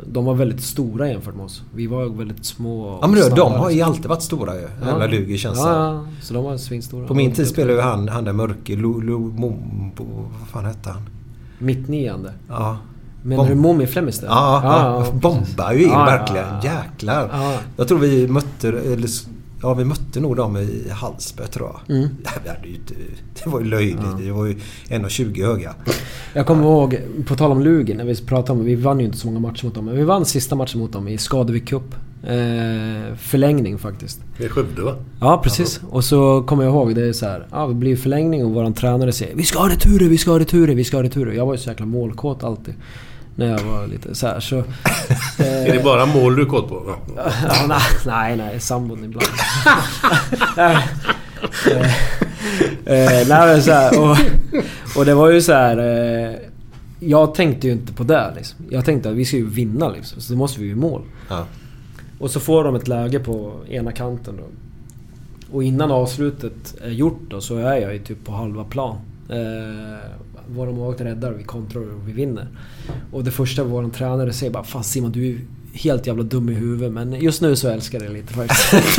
de 0.07 0.25
var 0.25 0.35
väldigt 0.35 0.63
stora 0.63 1.09
jämfört 1.09 1.35
med 1.35 1.45
oss. 1.45 1.63
Vi 1.75 1.87
var 1.87 2.07
väldigt 2.07 2.45
små 2.45 2.83
och 2.83 3.05
Ja 3.05 3.09
men 3.09 3.21
du, 3.21 3.29
de 3.29 3.53
har 3.53 3.71
ju 3.71 3.83
alltid 3.83 4.07
varit 4.07 4.23
stora 4.23 4.55
ju. 4.55 4.69
Jävla 4.87 5.07
Lugi 5.07 5.39
känns 5.39 5.59
det 5.65 5.69
ja, 5.71 5.95
ja, 5.95 6.07
så 6.23 6.35
de 6.35 6.45
var 6.45 6.57
svinstora. 6.57 7.07
På 7.07 7.15
min 7.15 7.33
tid 7.33 7.49
spelade 7.49 7.73
ju 7.75 7.81
han, 7.81 8.09
han 8.09 8.25
där 8.25 8.33
mörke, 8.33 8.77
Mombo, 8.77 10.05
vad 10.41 10.49
fan 10.49 10.65
hette 10.65 10.91
han? 10.91 11.03
Mittniande. 11.59 12.33
Ja. 12.49 12.79
Menar 13.23 13.49
du 13.49 13.55
Momi 13.55 13.87
Flemister? 13.87 14.27
Ja, 14.27 14.61
ja, 14.65 15.05
ja. 15.05 15.13
bombar 15.13 15.73
ju 15.73 15.83
in 15.83 15.89
Ja, 15.89 16.11
ja, 16.11 16.19
verkligen. 16.19 16.47
ja. 16.63 16.65
Jäklar. 16.65 17.29
Ja. 17.33 17.59
Jag 17.77 17.89
tror 17.89 17.99
vi 17.99 18.29
mötte, 18.29 18.69
eller, 18.69 19.09
ja 19.63 19.75
vi 19.75 19.85
mötte 19.85 20.21
nog 20.21 20.37
dem 20.37 20.57
i 20.57 20.91
Hallsberg 20.91 21.49
tror 21.49 21.69
jag. 21.69 21.97
Mm. 21.97 22.09
Det, 22.23 22.51
hade 22.51 22.69
ju 22.69 22.75
inte, 22.75 22.95
det 23.45 23.51
var 23.51 23.61
ju 23.61 23.67
löjligt. 23.67 24.19
Det 24.19 24.33
var 24.33 24.47
ju 24.47 24.55
1,20 24.89 25.47
höga. 25.47 25.75
Jag 26.33 26.47
kommer 26.47 26.63
ihåg, 26.63 26.99
på 27.27 27.37
tal 27.37 27.53
om 27.53 27.63
Lugi, 27.63 27.95
när 27.95 28.05
vi 28.05 28.17
pratade 28.17 28.59
om 28.59 28.65
Vi 28.65 28.75
vann 28.75 29.01
ju 29.01 29.07
inte 29.07 29.19
så 29.19 29.27
många 29.27 29.41
matcher 29.41 29.65
mot 29.65 29.75
dem, 29.75 29.85
men 29.85 29.97
vi 29.97 30.05
vann 30.05 30.25
sista 30.25 30.55
matchen 30.55 30.81
mot 30.81 30.93
dem 30.93 31.09
i 31.09 31.19
Skadevik 31.19 31.69
Cup. 31.69 31.95
Eh, 32.23 33.17
förlängning 33.17 33.79
faktiskt. 33.79 34.21
Det 34.39 34.45
är 34.45 34.49
Skövde 34.49 34.83
va? 34.83 34.97
Ja, 35.21 35.41
precis. 35.45 35.81
Och 35.91 36.05
så 36.05 36.43
kommer 36.43 36.65
jag 36.65 36.73
ihåg, 36.73 36.95
det 36.95 37.09
är 37.09 37.13
så 37.13 37.27
här, 37.27 37.47
ja 37.51 37.67
det 37.67 37.75
blir 37.75 37.97
förlängning 37.97 38.45
och 38.45 38.51
våran 38.51 38.75
tränare 38.75 39.13
säger 39.13 39.37
Vi 39.37 39.43
ska 39.43 39.59
ha 39.59 39.69
returer, 39.69 40.09
vi 40.09 40.19
ska 40.19 40.31
ha 40.31 40.39
returer, 40.39 40.75
vi 40.75 40.85
ska 40.85 40.97
ha 40.97 41.05
returer. 41.05 41.33
Jag 41.33 41.47
var 41.47 41.55
ju 41.55 41.59
så 41.59 41.71
jäkla 41.71 41.87
målkåt 41.87 42.45
alltid. 42.45 42.75
När 43.41 43.51
jag 43.51 43.65
var 43.65 43.87
lite 43.87 44.15
så 44.15 44.27
här, 44.27 44.41
så... 44.41 44.59
eh, 44.59 44.65
Är 45.39 45.73
det 45.73 45.85
bara 45.85 46.07
mål 46.07 46.37
du 46.37 46.43
är 46.43 46.47
kåt 46.47 46.69
på? 46.69 46.97
Ja. 47.17 47.23
Nej, 47.69 47.81
nej, 48.07 48.37
nej, 48.37 48.61
sambon 48.61 49.05
ibland. 49.05 49.27
Eh, 51.67 51.83
eh, 52.85 53.29
nej 53.29 53.47
men 53.47 53.63
så 53.63 53.73
här, 53.73 54.01
och, 54.01 54.17
och 54.97 55.05
det 55.05 55.15
var 55.15 55.31
ju 55.31 55.43
så 55.43 55.53
här. 55.53 55.79
Eh, 55.79 56.35
jag 57.01 57.35
tänkte 57.35 57.67
ju 57.67 57.73
inte 57.73 57.93
på 57.93 58.05
det 58.05 58.33
liksom. 58.37 58.59
Jag 58.71 58.85
tänkte 58.85 59.11
att 59.11 59.17
vi 59.17 59.25
ska 59.25 59.37
ju 59.37 59.47
vinna 59.47 59.89
liksom, 59.89 60.21
så 60.21 60.33
då 60.33 60.39
måste 60.39 60.61
vi 60.61 60.67
ju 60.67 60.75
mål. 60.75 61.03
Ja. 61.29 61.45
Och 62.19 62.31
så 62.31 62.41
får 62.41 62.65
de 62.65 62.75
ett 62.75 62.89
läge 62.89 63.19
på 63.19 63.53
ena 63.69 63.93
kanten 63.93 64.37
då. 64.37 64.45
Och 65.57 65.65
innan 65.65 65.91
avslutet 65.91 66.75
är 66.83 66.91
gjort 66.91 67.21
då 67.29 67.41
så 67.41 67.57
är 67.57 67.77
jag 67.77 67.93
ju 67.93 67.99
typ 67.99 68.25
på 68.25 68.33
halva 68.33 68.65
plan. 68.65 68.97
Eh, 69.29 69.99
våra 70.55 70.71
målvakter 70.71 71.05
räddar, 71.05 71.33
vi 71.33 71.45
kontrar 71.45 71.83
och 71.83 72.09
vi 72.09 72.13
vinner. 72.13 72.49
Och 73.13 73.25
det 73.25 73.31
första 73.31 73.65
vår 73.65 73.91
tränare 73.91 74.33
säger 74.33 74.53
bara 74.53 74.65
Fan 74.65 74.85
Simon 74.85 75.13
du 75.13 75.29
är 75.29 75.39
helt 75.73 76.07
jävla 76.07 76.23
dum 76.23 76.49
i 76.49 76.55
huvudet 76.55 76.93
men 76.93 77.13
just 77.13 77.43
nu 77.43 77.57
så 77.57 77.69
älskar 77.69 78.01
jag 78.01 78.09
det 78.09 78.15
lite 78.15 78.35
faktiskt. 78.35 78.99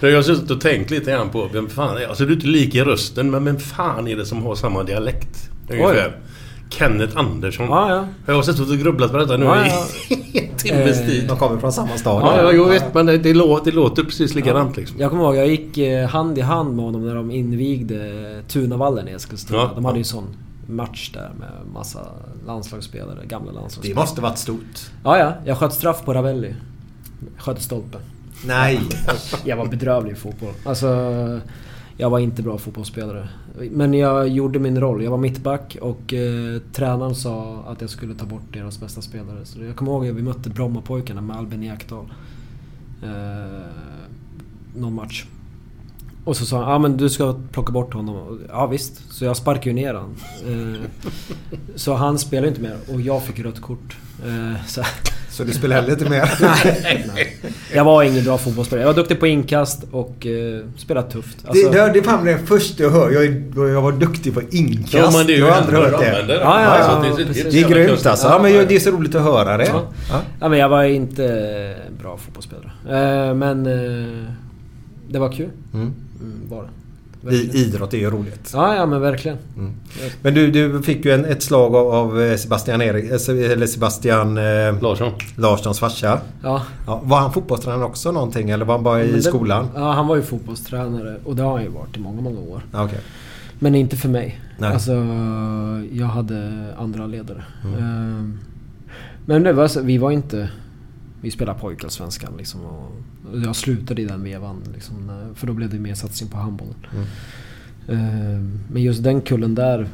Jag 0.00 0.16
har 0.16 0.22
suttit 0.22 0.50
och 0.50 0.60
tänkt 0.60 0.90
lite 0.90 1.10
grann 1.10 1.30
på 1.30 1.48
vem 1.52 1.68
fan 1.68 1.96
är... 1.96 2.06
Alltså 2.06 2.24
du 2.24 2.32
är 2.32 2.36
inte 2.36 2.46
lik 2.46 2.74
i 2.74 2.80
rösten 2.80 3.30
men 3.30 3.44
vem 3.44 3.58
fan 3.58 4.08
är 4.08 4.16
det 4.16 4.26
som 4.26 4.42
har 4.42 4.54
samma 4.54 4.82
dialekt? 4.82 5.50
Ungefär. 5.70 6.16
Kenneth 6.78 7.18
Andersson. 7.18 7.66
Ja, 7.66 7.90
ja. 7.94 8.06
Jag 8.26 8.34
har 8.34 8.42
suttit 8.42 8.70
och 8.70 8.78
grubblat 8.78 9.10
på 9.12 9.16
detta 9.16 9.36
nu 9.36 9.44
Ja, 9.44 9.66
i 9.66 9.68
ja. 9.68 9.86
en 10.40 10.56
timmes 10.56 11.00
Eh, 11.00 11.06
tid. 11.06 11.28
De 11.28 11.36
kommer 11.38 11.60
från 11.60 11.72
samma 11.72 11.96
stad. 11.96 12.22
Ja, 12.22 12.42
ja, 12.42 12.52
jag 12.52 12.68
vet 12.68 12.94
men 12.94 13.06
det, 13.06 13.18
det, 13.18 13.34
låter, 13.34 13.70
det 13.70 13.76
låter 13.76 14.02
precis 14.04 14.34
likadant 14.34 14.76
liksom. 14.76 14.96
Jag 15.00 15.10
kommer 15.10 15.24
ihåg, 15.24 15.36
jag 15.36 15.48
gick 15.48 15.78
eh, 15.78 16.08
hand 16.08 16.38
i 16.38 16.40
hand 16.40 16.76
med 16.76 16.84
honom 16.84 17.06
när 17.06 17.14
de 17.14 17.30
invigde 17.30 18.42
Tunavallen 18.48 19.08
i 19.08 19.12
Eskilstuna. 19.12 19.58
Ja. 19.58 19.70
De 19.74 19.84
hade 19.84 19.98
ju 19.98 20.04
sån 20.04 20.24
match 20.66 21.10
där 21.14 21.30
med 21.38 21.72
massa 21.74 22.00
landslagsspelare, 22.46 23.26
gamla 23.26 23.52
Det 23.52 23.58
landslagsspelare. 23.58 24.00
måste 24.04 24.20
varit 24.20 24.38
stort. 24.38 24.90
Ja, 25.04 25.18
ja. 25.18 25.32
Jag 25.44 25.58
sköt 25.58 25.72
straff 25.72 26.04
på 26.04 26.14
Ravelli. 26.14 26.54
Sköt 27.38 27.58
i 27.58 27.62
stolpen. 27.62 28.00
Nej. 28.46 28.80
Jag 29.44 29.56
var 29.56 29.66
bedrövlig 29.66 30.12
i 30.12 30.14
fotboll. 30.14 30.52
Alltså... 30.64 31.40
Jag 31.96 32.10
var 32.10 32.18
inte 32.18 32.42
bra 32.42 32.58
fotbollsspelare. 32.58 33.28
Men 33.70 33.94
jag 33.94 34.28
gjorde 34.28 34.58
min 34.58 34.80
roll. 34.80 35.02
Jag 35.02 35.10
var 35.10 35.18
mittback 35.18 35.76
och 35.80 36.14
eh, 36.14 36.60
tränaren 36.72 37.14
sa 37.14 37.64
att 37.68 37.80
jag 37.80 37.90
skulle 37.90 38.14
ta 38.14 38.24
bort 38.24 38.52
deras 38.52 38.80
bästa 38.80 39.02
spelare. 39.02 39.44
Så 39.44 39.62
jag 39.62 39.76
kommer 39.76 39.92
ihåg 39.92 40.08
att 40.08 40.14
vi 40.14 40.22
mötte 40.22 40.50
Brommapojkarna 40.50 41.20
med 41.20 41.36
Albin 41.36 41.62
Ekdal. 41.62 42.12
Eh, 43.02 43.10
någon 44.76 44.94
match. 44.94 45.26
Och 46.24 46.36
så 46.36 46.46
sa 46.46 46.62
han, 46.62 46.70
ja 46.70 46.78
men 46.78 46.96
du 46.96 47.10
ska 47.10 47.34
plocka 47.52 47.72
bort 47.72 47.94
honom. 47.94 48.16
Och, 48.16 48.38
Ja 48.48 48.66
visst. 48.66 49.12
Så 49.12 49.24
jag 49.24 49.36
sparkade 49.36 49.70
ju 49.70 49.72
ner 49.72 49.94
honom. 49.94 50.14
Eh, 50.46 50.88
så 51.74 51.94
han 51.94 52.18
spelade 52.18 52.48
inte 52.48 52.60
mer 52.60 52.76
och 52.94 53.00
jag 53.00 53.22
fick 53.22 53.38
rött 53.38 53.60
kort. 53.60 53.96
Eh, 54.26 54.66
så, 54.66 54.82
så 55.32 55.44
du 55.44 55.52
spelar 55.52 55.76
heller 55.76 55.90
inte 55.92 56.10
mer? 56.10 56.30
nej, 56.82 57.06
nej. 57.14 57.36
Jag 57.74 57.84
var 57.84 58.02
ingen 58.02 58.24
bra 58.24 58.38
fotbollsspelare. 58.38 58.82
Jag 58.86 58.88
var 58.94 58.94
duktig 59.02 59.20
på 59.20 59.26
inkast 59.26 59.84
och 59.90 60.26
eh, 60.26 60.60
spelade 60.76 61.10
tufft. 61.10 61.36
Alltså, 61.46 61.70
det, 61.70 61.78
det, 61.86 61.92
det 61.92 61.98
är 61.98 62.02
fan 62.02 62.24
det 62.24 62.38
första 62.38 62.82
jag 62.82 62.90
hör. 62.90 63.10
Jag, 63.10 63.24
är, 63.24 63.68
jag 63.72 63.82
var 63.82 63.92
duktig 63.92 64.34
på 64.34 64.42
inkast. 64.50 64.94
Ja, 64.94 65.10
men 65.16 65.26
det 65.26 65.32
är 65.32 65.36
ju 65.36 65.40
jag 65.44 65.52
har 65.52 65.60
aldrig 65.60 65.78
hört 65.78 66.00
det. 66.00 66.24
det. 66.26 66.34
Ja, 66.34 66.62
ja, 66.62 66.66
Alltså, 66.68 66.90
ja, 66.92 67.16
det 67.16 67.22
är- 67.22 67.26
det 67.26 67.38
inte 67.38 67.50
Det 67.50 67.60
är 67.60 67.68
grymt 67.86 68.06
alltså. 68.06 68.26
Ja, 68.28 68.38
men 68.42 68.52
det 68.68 68.74
är 68.74 68.78
så 68.80 68.90
roligt 68.90 69.14
att 69.14 69.22
höra 69.22 69.56
det. 69.56 69.66
Ja. 69.66 69.82
Ja. 70.10 70.20
Ja, 70.40 70.48
men 70.48 70.58
jag 70.58 70.68
var 70.68 70.84
inte 70.84 71.76
bra 72.02 72.16
fotbollsspelare. 72.16 72.70
Eh, 73.28 73.34
men 73.34 73.66
eh, 73.66 74.24
det 75.10 75.18
var 75.18 75.32
kul. 75.32 75.48
Mm. 75.74 75.86
Mm, 76.20 76.40
var 76.50 76.62
det. 76.62 76.68
I, 77.30 77.50
idrott 77.54 77.94
är 77.94 77.98
ju 77.98 78.10
roligt. 78.10 78.50
Ja, 78.54 78.74
ja 78.76 78.86
men 78.86 79.00
verkligen. 79.00 79.38
Men 80.22 80.34
du, 80.34 80.50
du 80.50 80.82
fick 80.82 81.04
ju 81.04 81.10
en, 81.12 81.24
ett 81.24 81.42
slag 81.42 81.74
av, 81.76 81.86
av 81.94 82.36
Sebastian 82.36 82.82
Erik, 82.82 83.04
eller 83.28 83.66
Sebastian 83.66 84.36
eh, 84.38 84.82
Larsson. 84.82 85.12
Larssons 85.36 85.78
farsa. 85.80 86.20
Ja. 86.42 86.62
Ja, 86.86 87.00
var 87.04 87.20
han 87.20 87.32
fotbollstränare 87.32 87.84
också 87.84 88.12
någonting 88.12 88.50
eller 88.50 88.64
var 88.64 88.74
han 88.74 88.84
bara 88.84 89.04
i 89.04 89.12
det- 89.12 89.22
skolan? 89.22 89.68
Ja, 89.74 89.92
han 89.92 90.06
var 90.06 90.16
ju 90.16 90.22
fotbollstränare 90.22 91.16
och 91.24 91.36
det 91.36 91.42
har 91.42 91.52
han 91.52 91.62
ju 91.62 91.68
varit 91.68 91.96
i 91.96 92.00
många, 92.00 92.20
många 92.20 92.40
år. 92.40 92.62
Okej. 92.72 92.98
Men 93.58 93.74
inte 93.74 93.96
för 93.96 94.08
mig. 94.08 94.40
Nej. 94.58 94.72
Alltså, 94.72 94.92
jag 95.92 96.06
hade 96.06 96.52
andra 96.78 97.06
ledare. 97.06 97.44
Mm. 97.64 97.78
Ehm, 97.78 98.38
Men 99.26 99.42
det 99.42 99.52
var 99.52 99.68
så, 99.68 99.80
vi 99.80 99.98
var 99.98 100.10
inte... 100.10 100.48
Vi 101.20 101.30
spelade 101.30 101.58
pojkallsvenskan 101.58 102.32
liksom 102.38 102.60
och 102.64 102.90
jag 103.44 103.56
slutade 103.56 104.02
i 104.02 104.04
den 104.04 104.22
vevan 104.24 104.56
liksom, 104.74 104.94
För 105.34 105.46
då 105.46 105.52
blev 105.52 105.70
det 105.70 105.78
mer 105.78 105.94
satsning 105.94 106.30
på 106.30 106.36
handbollen. 106.36 106.74
Mm. 106.94 107.06
Ehm, 107.88 108.60
Men 108.72 108.82
just 108.82 109.02
den 109.02 109.20
kullen 109.20 109.54
där 109.54 109.88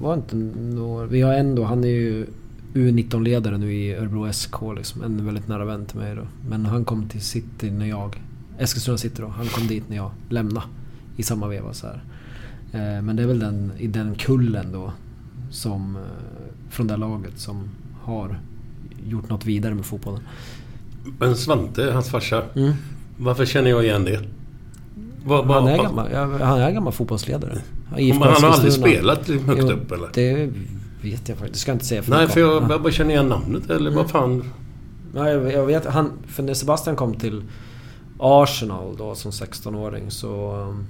var 0.00 0.14
inte 0.14 0.36
nå- 0.36 1.04
Vi 1.06 1.20
har 1.22 1.34
ändå, 1.34 1.64
han 1.64 1.84
är 1.84 1.88
ju 1.88 2.26
U19-ledare 2.74 3.58
nu 3.58 3.74
i 3.74 3.94
Örebro 3.94 4.32
SK 4.32 4.54
liksom. 4.76 5.02
En 5.02 5.24
väldigt 5.26 5.48
nära 5.48 5.64
vän 5.64 5.86
till 5.86 5.98
mig 5.98 6.14
då. 6.16 6.22
Men 6.48 6.66
han 6.66 6.84
kom 6.84 7.08
till 7.08 7.20
City 7.20 7.70
när 7.70 7.86
jag... 7.86 8.22
Eskilstuna 8.58 8.98
City 8.98 9.22
då. 9.22 9.28
Han 9.28 9.46
kom 9.46 9.66
dit 9.66 9.84
när 9.88 9.96
jag 9.96 10.10
lämnade. 10.28 10.66
I 11.16 11.22
samma 11.22 11.48
veva 11.48 11.72
så 11.72 11.86
här. 11.86 12.02
Eh, 12.72 13.02
Men 13.02 13.16
det 13.16 13.22
är 13.22 13.26
väl 13.26 13.38
den, 13.38 13.72
i 13.78 13.86
den 13.86 14.14
kullen 14.14 14.72
då 14.72 14.92
som, 15.50 15.96
eh, 15.96 16.02
från 16.70 16.86
det 16.86 16.96
laget 16.96 17.38
som 17.38 17.68
har 18.02 18.38
gjort 19.08 19.28
något 19.28 19.46
vidare 19.46 19.74
med 19.74 19.84
fotbollen. 19.84 20.20
Men 21.18 21.36
Svante, 21.36 21.90
hans 21.92 22.08
farsa. 22.08 22.42
Mm. 22.56 22.72
Varför 23.16 23.44
känner 23.46 23.70
jag 23.70 23.84
igen 23.84 24.04
det? 24.04 24.20
Vad- 25.24 25.46
vad- 25.46 25.56
Han 25.62 25.68
är 25.68 25.76
gammal, 25.82 26.08
han 26.42 26.60
är 26.60 26.70
gammal 26.70 26.92
fotbollsledare. 26.92 27.58
Men 27.96 28.12
han 28.22 28.42
har 28.42 28.48
aldrig 28.50 28.72
spelat 28.72 29.28
högt 29.28 29.42
Jo, 29.62 29.70
upp 29.70 29.92
eller? 29.92 30.08
Det 30.14 30.50
vet 31.02 31.28
jag 31.28 31.38
faktiskt. 31.38 31.52
Det 31.52 31.58
ska 31.58 31.70
jag 31.70 31.74
inte 31.76 31.84
säga 31.86 32.02
för 32.02 32.10
Nej, 32.10 32.28
för 32.28 32.40
jag, 32.40 32.66
bara 32.82 32.92
känner 32.92 33.10
igen 33.10 33.28
namnet 33.28 33.70
eller 33.70 33.90
vad 33.90 34.10
fan? 34.10 34.44
Ja, 35.14 35.28
jag, 35.28 35.66
vet, 35.66 35.86
han, 35.86 36.10
för 36.26 36.42
när 36.42 36.54
Sebastian 36.54 36.96
kom 36.96 37.14
till 37.14 37.42
Arsenal 38.18 38.96
då 38.98 39.14
som 39.14 39.30
16-åring 39.30 40.10
så... 40.10 40.56
um, 40.56 40.86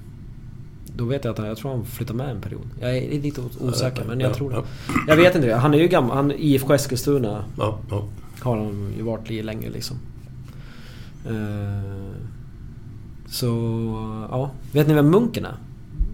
Då 0.97 1.05
vet 1.05 1.25
jag 1.25 1.33
att 1.33 1.39
han, 1.39 1.47
jag 1.47 1.57
tror 1.57 1.71
han 1.71 1.85
flyttade 1.85 2.17
med 2.17 2.31
en 2.31 2.41
period. 2.41 2.67
Jag 2.81 2.97
är 2.99 3.21
lite 3.23 3.41
osäker 3.61 4.05
men 4.05 4.21
jag 4.21 4.31
Ja, 4.31 4.35
tror 4.35 4.51
det. 4.51 4.57
ja. 4.57 4.63
Jag 5.09 5.17
vet 5.17 5.35
inte 5.35 5.49
det. 5.49 5.55
Han 5.57 5.75
är 5.75 5.79
ju 5.79 5.89
gammal. 5.89 6.17
Han, 6.17 6.33
IFK 6.33 6.75
Eskilstuna 6.75 7.45
Ja, 7.59 7.79
ja. 7.91 8.05
har 8.41 8.57
han 8.57 8.93
ju 8.97 9.03
varit 9.03 9.31
i 9.31 9.43
länge 9.43 9.71
liksom. 9.71 9.97
Eh, 11.27 12.17
så, 13.27 13.47
ja. 14.31 14.51
Vet 14.73 14.89
ni 14.89 14.95
vem 14.95 15.11
Munken 15.11 15.45
är? 15.45 15.57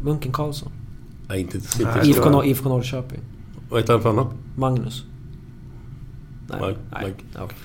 Munken 0.02 0.32
Karlsson. 0.32 0.72
Nej, 1.28 1.40
inte... 1.40 1.56
inte 1.56 2.00
IFK, 2.04 2.30
Nor- 2.30 2.44
IFK 2.44 2.68
Norrköping. 2.68 3.20
Vad 3.70 3.80
heter 3.80 3.92
han 3.92 4.02
för 4.02 4.08
honom? 4.08 4.28
Magnus. 4.56 5.04
Nej. 6.48 6.60
Mike. 6.68 6.80
Nej. 6.92 7.14
Okej. 7.38 7.56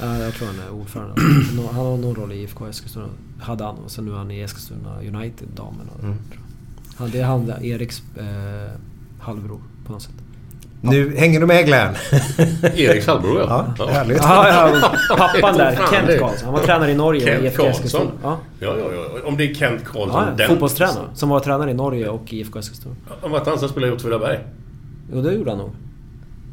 Ja, 0.00 0.16
jag 0.18 0.34
tror 0.34 0.48
han 0.48 0.58
är 0.60 0.70
ordförande. 0.70 1.14
Han 1.56 1.74
har 1.74 1.96
någon 1.96 2.14
roll 2.14 2.32
i 2.32 2.42
IFK 2.42 2.66
Eskilstuna. 2.66 3.08
Hade 3.40 3.64
han 3.64 3.76
och 3.76 3.90
sen 3.90 4.04
nu 4.04 4.12
är 4.12 4.16
han 4.16 4.30
i 4.30 4.40
Eskilstuna 4.40 4.98
United, 5.00 5.48
damerna. 5.56 5.90
Mm. 6.02 6.16
tror 6.30 6.40
jag. 6.40 6.98
Han, 6.98 7.10
det 7.10 7.20
är 7.20 7.24
han 7.26 7.64
Eriks 7.64 8.02
eh, 8.16 8.80
halvbror 9.18 9.60
på 9.86 9.92
något 9.92 10.02
sätt. 10.02 10.14
Nu 10.80 11.16
hänger 11.16 11.40
du 11.40 11.46
med 11.46 11.66
Glenn? 11.66 11.94
Eriks 12.76 13.06
halvbror 13.06 13.40
ja. 13.40 13.66
Ja, 13.78 13.86
härligt. 13.86 14.18
Ja, 14.22 14.48
ja, 14.48 14.92
pappan 15.16 15.56
där, 15.58 15.78
Kent 15.92 16.06
det- 16.06 16.18
Karlsson. 16.18 16.44
Han 16.44 16.52
var 16.54 16.60
tränare 16.66 16.90
i 16.90 16.94
Norge 16.94 17.22
och 17.22 17.28
Kent 17.28 17.44
IFK 17.44 17.62
Eskilstuna. 17.66 18.04
Karlsson. 18.04 18.18
Ja. 18.22 18.38
Ja, 18.60 18.76
ja, 18.78 19.04
ja. 19.14 19.28
Om 19.28 19.36
det 19.36 19.44
är 19.50 19.54
Kent 19.54 19.84
Karlsson. 19.84 20.22
Ja, 20.22 20.28
ja, 20.30 20.34
den- 20.36 20.48
fotbollstränare. 20.48 21.04
Som 21.14 21.28
var 21.28 21.40
tränare 21.40 21.70
i 21.70 21.74
Norge 21.74 22.08
och 22.08 22.32
IFK 22.32 22.58
Eskilstuna. 22.58 22.94
Var 23.22 23.38
inte 23.38 23.50
han 23.50 23.58
som 23.58 23.68
spelade 23.68 23.92
i 23.92 23.96
Åtvidaberg? 23.96 24.38
Jo, 25.12 25.22
det 25.22 25.32
gjorde 25.32 25.50
han 25.50 25.58
nog. 25.58 25.70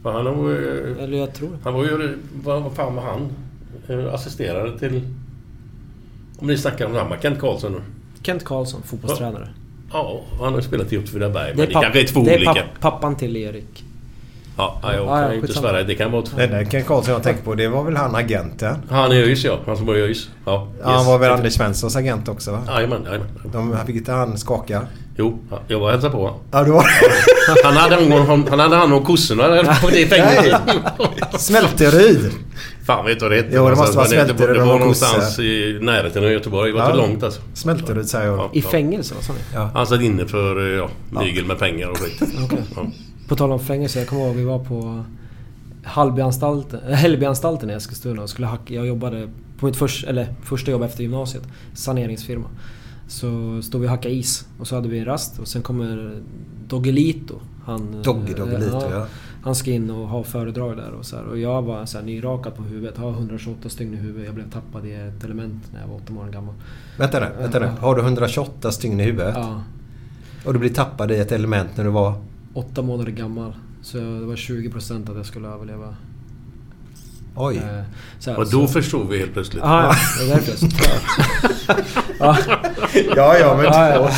För 0.04 0.12
han 0.12 0.26
var 0.44 0.50
ju... 0.50 0.96
Eller 1.00 1.18
jag 1.18 1.34
tror 1.34 1.50
det. 1.50 1.58
Han 1.64 1.74
var 1.74 1.84
ju... 1.84 2.18
Vad, 2.44 2.72
fan 2.76 2.96
var 2.96 3.04
han? 3.04 3.30
Eh, 3.90 4.14
Assisterade 4.14 4.80
till... 4.80 5.02
Om 6.40 6.48
ni 6.48 6.58
snackar 6.58 6.86
om 6.86 6.94
samma 6.96 7.18
Kent 7.18 7.40
Karlsson 7.40 7.72
nu. 7.72 7.82
Kent 8.24 8.46
Karlsson, 8.46 8.82
fotbollstränare. 8.86 9.50
Ja, 9.94 10.22
han 10.40 10.54
har 10.54 10.56
ju 10.56 10.68
spelat 10.68 10.94
i 10.94 10.98
Åtvidaberg. 10.98 11.54
Men 11.56 11.68
det, 11.68 11.74
papp- 11.74 11.82
kanske 11.84 12.02
är 12.02 12.08
två 12.08 12.24
det 12.24 12.32
är 12.32 12.36
olika. 12.38 12.54
papp- 12.54 12.80
pappan 12.80 13.16
till 13.16 13.38
Erik. 13.38 13.84
Ja, 14.58 14.80
ja, 14.84 14.94
jag 14.94 15.06
Ja, 15.06 15.20
ja, 15.22 15.26
kan 15.26 15.32
ju 15.36 15.40
inte 15.42 15.54
svära. 15.54 15.84
Det 15.84 15.96
kan 15.96 16.12
vara 16.12 16.22
två. 16.22 16.38
Den 16.38 16.50
där 16.52 16.64
Ken 16.66 16.84
Karlsson 16.84 17.14
jag 17.14 17.24
tänkte 17.24 17.44
på, 17.44 17.56
det 17.56 17.68
var 17.68 17.84
väl 17.84 17.96
han 17.98 18.16
agenten? 18.16 18.76
Han 18.90 19.12
är 19.12 19.16
ÖIS 19.16 19.44
ja. 19.46 19.60
Han 19.66 19.78
som 19.78 19.86
var 19.86 19.96
i 19.96 20.02
ÖIS. 20.02 20.30
Ja, 20.46 20.68
Ja, 20.84 20.90
han 20.90 21.06
var 21.06 21.18
väl 21.20 21.32
Anders 21.32 21.54
Svenssons 21.54 21.96
agent 21.96 22.28
också 22.30 22.52
va? 22.52 22.62
Jajamän, 22.68 23.06
jajamän. 23.06 23.86
Fick 23.86 23.96
inte 23.96 24.12
han 24.12 24.38
skaka? 24.38 24.82
Jo, 25.18 25.40
jag 25.68 25.80
var 25.80 25.86
och 25.86 25.92
hälsade 25.92 26.12
på 26.14 26.18
honom. 26.22 26.40
Ja, 26.52 26.64
du 26.64 26.72
var 26.72 26.86
Han 27.64 27.74
hade 27.78 27.96
hand 28.26 28.50
han 28.50 28.60
hade 28.60 28.76
hand 28.76 28.94
om 28.94 29.04
kossorna 29.06 29.44
på 29.82 29.90
det 29.90 30.06
fängelset. 30.08 30.62
Smälteryd! 31.40 32.32
Fan 32.88 33.06
vet 33.06 33.20
du 33.20 33.26
vad 33.26 33.32
det 33.32 33.36
heter? 33.38 33.52
Jo, 33.56 33.70
det 33.70 33.76
måste 33.76 33.98
vara 33.98 34.08
det, 34.08 34.12
Smälteryd 34.14 34.56
det 34.56 34.62
och 34.62 34.68
var 34.68 34.80
någonstans 34.80 35.40
i 35.40 35.80
närheten 35.82 36.24
av 36.24 36.32
Göteborg. 36.32 36.72
Det 36.72 36.78
var 36.78 36.84
Ja. 36.84 36.92
inte 36.96 37.08
långt 37.08 37.24
alltså. 37.24 37.42
Smälteryd 37.54 38.06
säger 38.10 38.26
jag. 38.28 38.50
I 38.54 38.62
fängelse, 38.62 39.16
vad 39.16 39.24
sa 39.24 39.34
ni? 39.34 39.40
Ja. 39.54 39.70
Han 39.74 39.88
satt 39.88 40.02
inne 40.02 40.26
för 40.26 40.72
eh, 40.74 40.78
ja, 40.78 40.90
mygel 41.22 41.46
med 41.46 41.60
pengar 41.60 41.90
och 41.90 41.98
skit. 41.98 42.22
Okej. 42.46 42.64
Ja. 43.26 43.30
På 43.30 43.36
tal 43.36 43.52
om 43.52 43.60
fängelse, 43.60 44.00
jag 44.00 44.08
kommer 44.08 44.26
ihåg 44.26 44.36
vi 44.36 44.44
var 44.44 44.60
på 44.60 45.04
Hallbyanstalten, 45.84 46.80
Hällbyanstalten 46.94 47.70
i 47.70 47.74
Eskilstuna 47.74 48.22
och 48.22 48.30
skulle 48.30 48.48
hacka, 48.48 48.74
Jag 48.74 48.88
jobbade 48.88 49.30
på 49.60 49.66
mitt 49.66 49.76
först, 49.76 50.08
eller, 50.08 50.36
första 50.44 50.72
jobb 50.72 50.84
efter 50.84 51.02
gymnasiet, 51.02 51.44
saneringsfirma. 51.74 52.48
Så 53.08 53.62
stod 53.62 53.82
vi 53.82 53.88
och 53.88 53.92
hackade 53.92 54.16
is 54.16 54.48
och 54.60 54.68
så 54.68 54.76
hade 54.76 54.88
vi 54.88 55.00
en 55.00 55.06
rast 55.06 55.40
och 55.40 55.48
sen 55.48 55.62
kommer 55.62 56.22
Doggelito. 56.68 57.40
Han, 57.66 58.02
Dogge 58.02 58.32
eh, 58.32 58.38
Doggelito, 58.38 58.82
ja. 58.92 59.08
Han 59.44 59.56
ska 59.56 59.72
in 59.72 59.90
och 59.90 60.08
ha 60.08 60.24
föredrag 60.24 60.78
där 60.78 60.92
och 60.92 61.06
så 61.06 61.16
här. 61.16 61.26
Och 61.26 61.38
jag 61.38 61.62
var 61.62 61.86
så 61.86 61.98
här 61.98 62.06
nyrakad 62.06 62.56
på 62.56 62.64
huvudet, 62.64 62.98
har 62.98 63.10
128 63.10 63.70
stygn 63.70 63.94
i 63.94 63.98
huvudet. 63.98 64.26
Jag 64.26 64.36
blev 64.36 64.50
tappad 64.50 64.86
i 64.86 64.94
ett 64.94 65.24
element 65.24 65.64
när 65.74 65.82
jag 65.82 65.88
var 65.88 65.96
8 65.96 66.14
månader 66.14 66.34
gammal. 66.34 66.54
Vänta 66.98 67.20
nu, 67.20 67.28
vänta 67.40 67.60
nu. 67.60 67.66
Har 67.80 67.96
du 67.96 68.02
128 68.02 68.72
stygn 68.72 69.00
i 69.00 69.04
huvudet? 69.04 69.34
Ja. 69.38 69.64
Och 70.46 70.54
du 70.54 70.60
blir 70.60 70.70
tappad 70.70 71.12
i 71.12 71.16
ett 71.16 71.32
element 71.32 71.70
när 71.76 71.84
du 71.84 71.90
var... 71.90 72.14
Åtta 72.56 72.82
månader 72.82 73.12
gammal. 73.12 73.54
Så 73.82 73.98
det 73.98 74.04
var 74.26 74.36
20% 74.36 75.12
att 75.12 75.18
jag 75.18 75.26
skulle 75.26 75.48
överleva. 75.48 75.96
Oj. 77.36 77.56
Eh, 77.58 77.82
så 78.20 78.32
här, 78.32 78.40
Och 78.40 78.48
så- 78.48 78.58
då 78.58 78.68
förstod 78.68 79.10
vi 79.10 79.20
helt 79.20 79.34
plötsligt. 79.34 79.64
Ja, 79.66 79.84
ja. 79.84 79.96
Det 80.20 80.32
är 80.32 80.36
därför 80.36 80.52
jag 80.52 80.56
är 80.56 80.58
så 80.58 80.68
trög. 80.68 81.86
ja. 82.20 82.38
Ja, 83.16 83.38
ja, 83.38 83.56
men... 83.58 83.66
ja, 83.66 84.10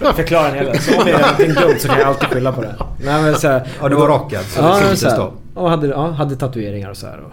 ja. 0.00 0.12
Förklara 0.12 0.48
en 0.48 0.54
hel 0.66 0.78
Så 0.78 0.92
om 0.92 0.98
jag 1.08 1.08
gör 1.08 1.20
någonting 1.20 1.54
dumt 1.54 1.78
så 1.80 1.88
kan 1.88 1.98
jag 1.98 2.08
alltid 2.08 2.28
skylla 2.28 2.52
på 2.52 2.60
det. 2.62 2.76
Nej, 3.04 3.22
men 3.22 3.34
så 3.34 3.48
här, 3.48 3.68
Ja, 3.80 3.88
du 3.88 3.96
var 3.96 4.08
rakad, 4.08 4.44
så 4.44 4.60
ja, 4.60 4.74
det 4.74 4.80
syntes 4.82 5.00
så 5.00 5.08
här, 5.08 5.16
då. 5.16 5.32
Och 5.54 5.70
hade, 5.70 5.86
ja, 5.86 6.10
hade 6.10 6.36
tatueringar 6.36 6.90
och 6.90 6.96
så 6.96 7.06
här. 7.06 7.20
Och, 7.20 7.32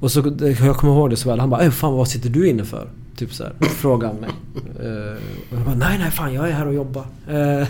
och 0.00 0.10
så, 0.12 0.36
jag 0.60 0.76
kommer 0.76 0.92
ihåg 0.94 1.10
det 1.10 1.16
så 1.16 1.28
väl. 1.28 1.40
Han 1.40 1.50
bara 1.50 1.62
"Äh, 1.62 1.70
fan 1.70 1.92
vad 1.94 2.08
sitter 2.08 2.28
du 2.30 2.48
inne 2.48 2.64
för?” 2.64 2.88
Typ 3.20 3.34
så 3.34 3.44
här, 3.44 3.52
frågade 3.68 4.12
han 4.12 4.20
mig. 4.20 4.30
Eh, 4.80 5.16
och 5.50 5.56
jag 5.58 5.60
bara 5.64 5.74
“Nej, 5.74 5.98
nej, 5.98 6.10
fan 6.10 6.34
jag 6.34 6.48
är 6.48 6.52
här 6.52 6.66
och 6.66 6.74
jobbar”. 6.74 7.04
Eh, 7.28 7.68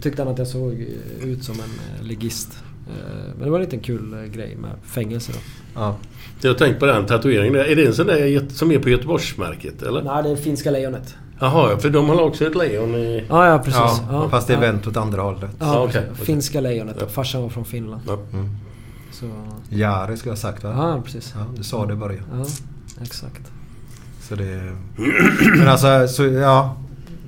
tyckte 0.00 0.22
han 0.22 0.32
att 0.32 0.38
jag 0.38 0.46
såg 0.48 0.86
ut 1.22 1.44
som 1.44 1.54
en 1.54 1.60
eh, 1.60 2.02
ligist. 2.06 2.58
Eh, 2.88 3.24
men 3.36 3.44
det 3.44 3.50
var 3.50 3.58
en 3.58 3.64
liten 3.64 3.80
kul 3.80 4.28
grej 4.34 4.56
med 4.56 4.70
fängelse 4.84 5.32
då. 5.32 5.38
Ja. 5.74 5.96
Jag 6.40 6.50
har 6.50 6.58
tänkt 6.58 6.80
på 6.80 6.86
den 6.86 7.06
tatueringen. 7.06 7.54
Är 7.54 7.76
det 7.76 7.86
en 7.86 7.94
sån 7.94 8.06
där 8.06 8.48
som 8.48 8.70
är 8.70 8.78
på 8.78 8.88
Göteborgsmärket 8.88 9.82
eller? 9.82 10.02
Nej, 10.02 10.22
det 10.22 10.28
är 10.30 10.36
finska 10.36 10.70
lejonet. 10.70 11.14
Jaha, 11.40 11.70
ja, 11.70 11.78
för 11.78 11.90
de 11.90 12.08
har 12.08 12.22
också 12.22 12.46
ett 12.46 12.54
lejon 12.56 12.94
i... 12.94 13.24
Ja, 13.28 13.48
ja 13.48 13.58
precis. 13.58 13.74
Ja, 13.74 14.00
Ja, 14.10 14.28
fast 14.28 14.46
det 14.46 14.52
är 14.52 14.62
ja. 14.62 14.72
vänt 14.72 14.86
åt 14.86 14.96
andra 14.96 15.22
hållet. 15.22 15.50
Ja, 15.58 15.66
Ja, 15.66 15.84
okej. 15.84 16.02
Finska 16.14 16.60
lejonet. 16.60 17.12
Farsan 17.12 17.42
var 17.42 17.48
från 17.48 17.64
Finland. 17.64 18.02
Ja. 18.06 18.18
Så, 19.12 19.26
Jari 19.70 20.16
skulle 20.16 20.30
jag 20.30 20.36
ha 20.36 20.40
sagt 20.40 20.64
va? 20.64 20.74
ja, 20.76 21.02
precis. 21.04 21.34
Ja, 21.38 21.46
du 21.56 21.62
sa 21.64 21.86
det 21.86 21.92
i 21.92 21.96
början. 21.96 22.24
Ja, 22.32 22.46
exakt. 23.02 23.52
Så 24.28 24.34
det... 24.34 24.72
Men 25.56 25.68
alltså, 25.68 26.08
så, 26.08 26.24
ja. 26.24 26.76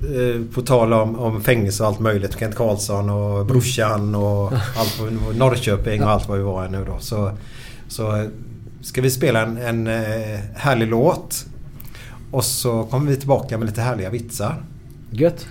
eh, 0.01 0.41
På 0.53 0.61
tal 0.61 0.93
om, 0.93 1.19
om 1.19 1.41
fängelse 1.41 1.83
och 1.83 1.89
allt 1.89 1.99
möjligt. 1.99 2.39
Kent 2.39 2.55
Karlsson 2.55 3.09
och 3.09 3.45
brorsan 3.45 4.15
och 4.15 4.53
allt 4.77 5.01
Norrköping 5.35 6.03
och 6.03 6.09
allt 6.09 6.29
vad 6.29 6.37
vi 6.37 6.43
var 6.43 6.67
nu 6.67 6.85
då. 6.85 6.97
Så, 6.99 7.31
så 7.87 8.15
eh, 8.15 8.27
ska 8.81 9.01
vi 9.01 9.11
spela 9.11 9.41
en, 9.41 9.57
en 9.57 9.87
eh, 9.87 10.39
härlig 10.55 10.87
låt. 10.87 11.45
Och 12.31 12.43
så 12.43 12.83
kommer 12.83 13.11
vi 13.11 13.17
tillbaka 13.17 13.57
med 13.57 13.67
lite 13.67 13.81
härliga 13.81 14.09
vitsar. 14.09 14.63
Gött. 15.11 15.47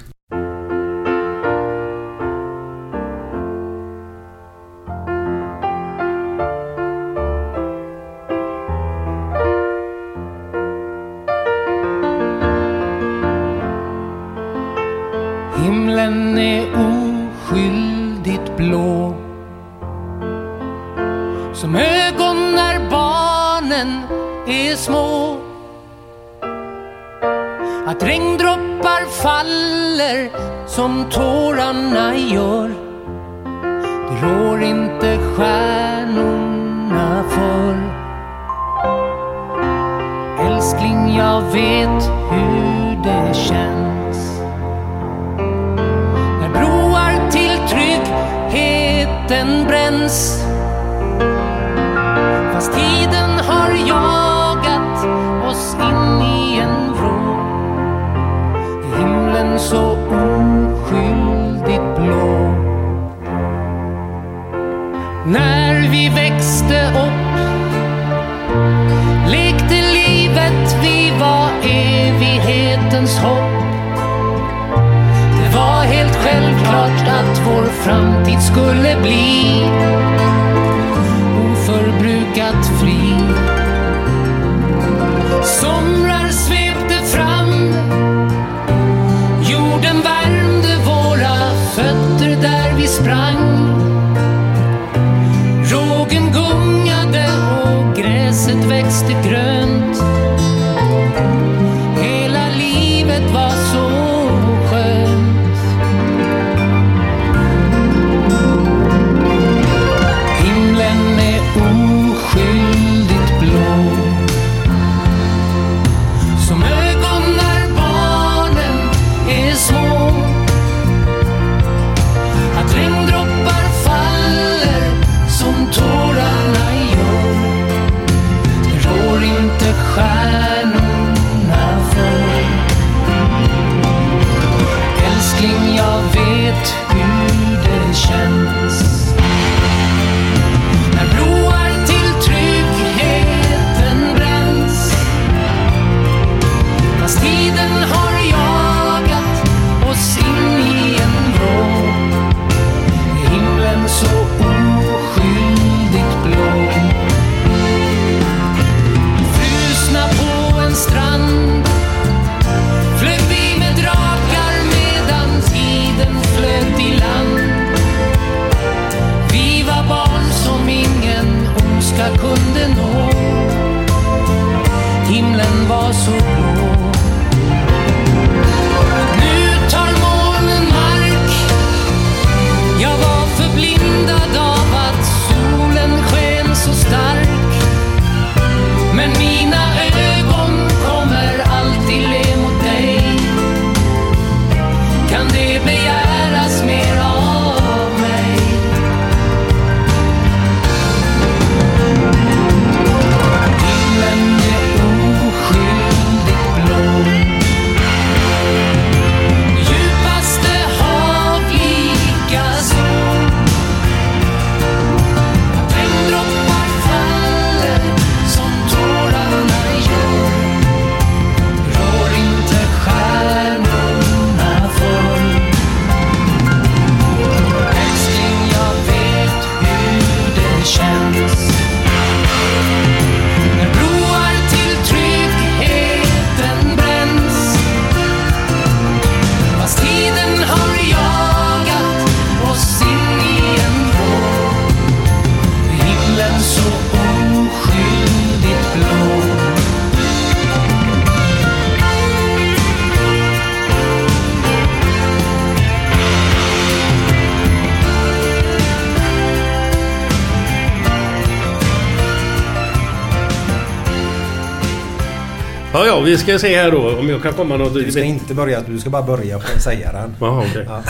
Vi 266.08 266.18
ska 266.18 266.38
se 266.38 266.56
här 266.56 266.70
då 266.70 266.98
om 266.98 267.08
jag 267.08 267.22
kan 267.22 267.32
komma 267.32 267.56
något... 267.56 267.74
Du 267.74 267.92
ska 267.92 268.02
inte 268.02 268.34
börja, 268.34 268.60
du 268.60 268.78
ska 268.78 268.90
bara 268.90 269.02
börja 269.02 269.36
och 269.36 269.42
säga 269.42 269.92
den. 269.92 270.16
Jaha, 270.20 270.44
okej. 270.50 270.66
Ja. 270.68 270.82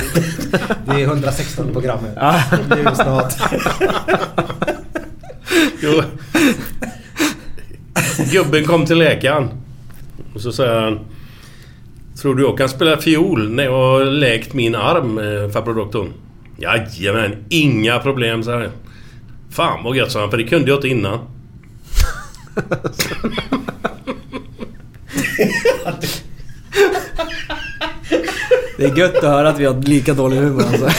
Det 0.87 1.03
är 1.03 1.05
116 1.05 1.73
programmet. 1.73 2.13
Ja. 2.17 2.43
Det 2.69 2.81
är 2.81 2.95
snart. 2.95 3.35
Jo. 5.81 6.03
Gubben 8.33 8.65
kom 8.65 8.87
till 8.87 8.99
läkaren. 8.99 9.49
Och 10.35 10.41
så 10.41 10.53
säger 10.53 10.81
han... 10.81 10.99
Tror 12.23 12.35
du 12.35 12.43
jag 12.43 12.59
kan 12.59 12.69
spela 12.69 12.97
fiol 12.97 13.51
när 13.51 13.65
jag 13.65 13.73
har 13.73 14.05
läkt 14.05 14.55
min 14.55 14.75
arm, 14.75 15.19
eh, 15.19 15.51
farbror 15.51 15.75
doktorn? 15.75 16.13
Jajamän, 16.57 17.37
inga 17.49 17.99
problem, 17.99 18.43
sa 18.43 18.53
han. 18.53 18.71
Fan 19.51 19.85
vad 19.85 19.97
gött, 19.97 20.13
sa 20.13 20.21
han, 20.21 20.31
för 20.31 20.37
det 20.37 20.45
kunde 20.45 20.71
jag 20.71 20.79
inte 20.79 20.89
innan. 20.89 21.19
Det 28.78 28.78
är 28.89 28.97
gött 28.97 29.17
att 29.17 29.23
höra 29.23 29.49
att 29.49 29.59
vi 29.59 29.65
har 29.65 29.75
lika 29.75 30.15
dålig 30.15 30.37
humor 30.37 30.63
alltså. 30.63 30.91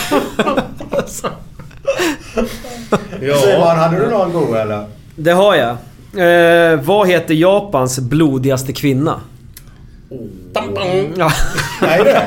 Simon, 3.19 3.77
hade 3.77 3.99
du 3.99 4.09
någon 4.09 4.33
god 4.33 4.55
eller? 4.55 4.85
Det 5.15 5.31
har 5.31 5.55
jag. 5.55 5.69
Eh, 6.17 6.81
vad 6.81 7.07
heter 7.07 7.33
Japans 7.33 7.99
blodigaste 7.99 8.73
kvinna? 8.73 9.21
Ja. 11.15 11.31
Nej 11.81 12.03
det. 12.03 12.21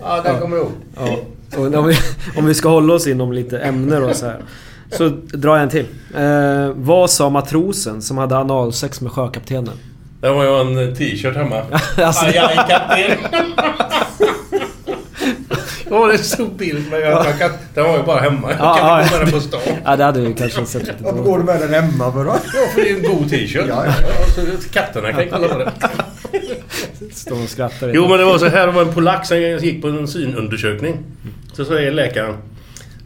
Ja, 0.00 0.20
den 0.24 0.40
kommer 0.40 0.56
du 0.56 0.62
ihåg. 0.62 0.72
Ja. 0.96 1.78
Om, 1.78 1.86
vi, 1.86 1.96
om 2.36 2.46
vi 2.46 2.54
ska 2.54 2.68
hålla 2.68 2.94
oss 2.94 3.06
inom 3.06 3.32
lite 3.32 3.58
ämnen 3.58 4.04
och 4.04 4.16
så 4.16 4.26
här. 4.26 4.40
Så 4.90 5.08
drar 5.08 5.54
jag 5.56 5.62
en 5.62 5.68
till. 5.68 5.86
Eh, 6.16 6.72
vad 6.74 7.10
sa 7.10 7.30
matrosen 7.30 8.02
som 8.02 8.18
hade 8.18 8.36
analsex 8.36 9.00
med 9.00 9.12
sjökaptenen? 9.12 9.74
Det 10.20 10.30
var 10.30 10.44
ju 10.44 10.60
en 10.60 10.94
t-shirt 10.96 11.36
hemma. 11.36 11.62
Alltså, 11.96 12.24
Aj, 12.26 12.38
aj, 12.38 12.56
kapten. 12.68 13.18
Ja, 15.90 16.06
det 16.08 16.14
är 16.14 16.18
stor 16.18 16.48
bild 16.48 16.84
men 16.90 17.00
jag, 17.00 17.26
jag 17.26 17.38
kan, 17.38 17.50
Den 17.74 17.84
var 17.84 17.96
ju 17.96 18.02
bara 18.02 18.20
hemma. 18.20 18.50
Jag 18.50 18.58
Ja, 18.60 18.74
kan 18.76 18.88
ja, 18.88 19.02
inte 19.02 19.12
gå 19.14 19.18
med 19.18 19.26
den 19.26 19.32
på 19.34 19.40
stan. 19.40 19.60
Ja, 19.84 19.96
det 19.96 20.04
hade 20.04 20.20
vi 20.20 20.34
kanske 20.34 20.66
sett 20.66 20.82
lite 20.82 20.96
Varför 21.00 21.22
går 21.22 21.38
du 21.38 21.44
med 21.44 21.60
den 21.60 21.74
hemma 21.74 22.12
för 22.12 22.24
då? 22.24 22.30
Ja, 22.54 22.60
för 22.74 22.80
det 22.80 22.90
är 22.90 22.96
en 22.96 23.02
god 23.02 23.30
t-shirt. 23.30 23.64
Ja, 23.68 23.84
ja. 23.86 23.92
så 24.34 24.68
katterna 24.72 25.12
kan 25.12 25.28
kolla 25.30 25.48
på 25.48 25.58
det. 25.58 25.72
Står 27.14 27.42
och 27.42 27.48
skrattar. 27.48 27.90
Jo 27.94 28.08
men 28.08 28.18
det 28.18 28.24
var 28.24 28.38
så 28.38 28.46
här, 28.46 28.66
det 28.66 28.72
var 28.72 28.82
en 28.82 28.94
polack 28.94 29.26
som 29.26 29.38
gick 29.40 29.82
på 29.82 29.88
en 29.88 30.08
synundersökning. 30.08 30.98
Så 31.52 31.64
säger 31.64 31.92
läkaren 31.92 32.36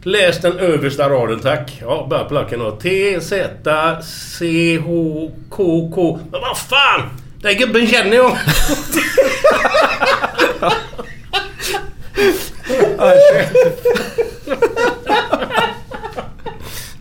Läs 0.07 0.41
den 0.41 0.59
översta 0.59 1.09
raden 1.09 1.39
tack. 1.39 1.77
Ja, 1.81 2.07
börjar 2.09 2.23
polacken 2.23 2.59
då. 2.59 2.71
T, 2.71 3.21
Z, 3.21 3.49
C, 4.03 4.77
H, 4.85 5.31
K, 5.49 5.91
K. 5.95 6.19
Men 6.31 6.41
vad 6.41 6.57
fan! 6.57 7.01
Den 7.41 7.57
gubben 7.57 7.87
känner 7.87 8.15
jag! 8.15 8.37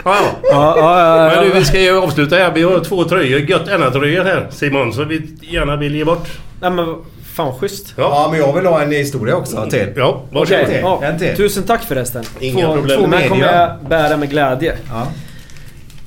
Ja, 0.05 0.17
Ja, 0.43 0.77
ja, 0.79 1.01
ja, 1.01 1.35
Men 1.35 1.45
du, 1.45 1.59
vi 1.59 1.65
ska 1.65 1.81
ju 1.81 1.99
avsluta 1.99 2.37
här. 2.37 2.53
Vi 2.53 2.63
har 2.63 2.81
två 2.81 3.05
tröjor, 3.05 3.41
gött 3.41 3.69
tröjor 3.91 4.25
här 4.25 4.49
Simon, 4.51 4.93
som 4.93 5.09
vi 5.09 5.23
gärna 5.41 5.77
vill 5.77 5.95
ge 5.95 6.05
bort. 6.05 6.29
Nej 6.61 6.71
men 6.71 6.97
fan 7.35 7.55
schysst. 7.55 7.95
Ja, 7.97 8.29
men 8.31 8.41
jag 8.41 8.53
vill 8.53 8.67
ha 8.67 8.83
en 8.83 8.91
historia 8.93 9.37
också 9.37 9.71
till. 9.71 9.93
Ja, 9.97 10.23
varsågod. 10.31 10.65
ja. 10.83 11.05
En 11.05 11.19
till. 11.19 11.37
Tusen 11.37 11.63
tack 11.63 11.83
förresten. 11.83 12.25
Inga 12.41 12.67
två, 12.67 12.75
problem. 12.75 13.01
Två 13.01 13.07
med 13.07 13.29
kommer 13.29 13.47
jag 13.53 13.77
bära 13.89 14.17
med 14.17 14.31
glädje. 14.31 14.77
Ja. 14.89 15.07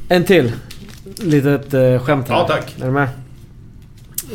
En 0.10 0.24
till. 0.24 0.52
Litet 1.18 1.74
eh, 1.74 2.00
skämt 2.00 2.30
här. 2.30 2.36
Ja, 2.36 2.48
tack. 2.48 2.76
Är 2.82 2.86
du 2.86 2.92
med? 2.92 3.10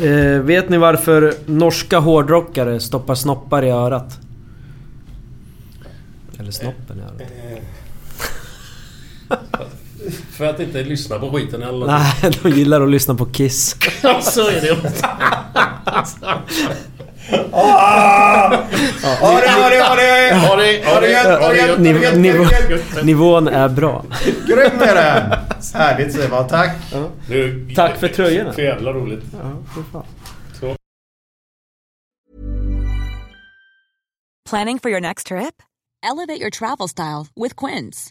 Eh, 0.02 0.40
vet 0.40 0.68
ni 0.68 0.78
varför 0.78 1.34
norska 1.46 1.98
hårdrockare 1.98 2.80
stoppar 2.80 3.14
snoppar 3.14 3.64
i 3.64 3.70
örat? 3.70 4.18
Eller 6.38 6.50
snoppen 6.50 6.98
i 6.98 7.02
örat. 7.02 7.22
För 10.42 10.48
att 10.50 10.60
inte 10.60 10.82
lyssna 10.82 11.18
på 11.18 11.30
skiten 11.32 11.62
eller. 11.62 11.86
Nej, 11.86 12.12
de 12.42 12.48
gillar 12.48 12.80
att 12.80 12.90
lyssna 12.90 13.14
på 13.14 13.26
Kiss. 13.26 13.76
Så 14.22 14.48
är 14.48 14.60
det. 14.60 14.74
Ha 19.20 19.40
det, 19.40 19.48
ha 19.50 19.70
det, 19.70 19.82
ha 19.82 19.94
det! 19.96 20.34
Ha 20.34 20.56
det, 20.56 20.84
ha 20.86 21.00
det 21.00 21.10
gött, 21.10 21.40
ha 21.40 21.48
det 21.48 21.56
gött, 21.56 21.68
ha 21.68 21.76
det 21.76 21.76
Niv- 21.78 22.02
gött, 22.02 22.16
nivå, 22.18 22.44
ha 22.44 22.50
det 22.50 22.70
gött. 22.70 23.04
nivån 23.04 23.48
är 23.48 23.68
bra. 23.68 24.04
Grym 24.48 24.80
är 24.80 24.94
den! 24.94 25.38
Härligt 25.74 26.12
Simon, 26.14 26.46
tack! 26.48 26.70
Tack 27.76 28.00
för 28.00 28.08
tröjorna. 28.08 28.52
För 28.52 28.62
jävla 28.62 28.92
roligt. 28.92 29.24
Så. 30.60 30.76
Planning 34.50 34.78
for 34.78 34.90
your 34.90 35.00
next 35.00 35.26
trip? 35.26 35.54
Elevate 36.12 36.40
your 36.40 36.50
travel 36.50 36.88
style 36.88 37.26
with 37.36 37.54
Quince. 37.66 38.10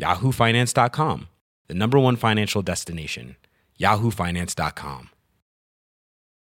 yahoofinance.com, 0.00 1.28
the 1.68 1.74
number 1.74 1.98
one 1.98 2.16
financial 2.16 2.62
destination, 2.62 3.36
yahoofinance.com. 3.78 5.10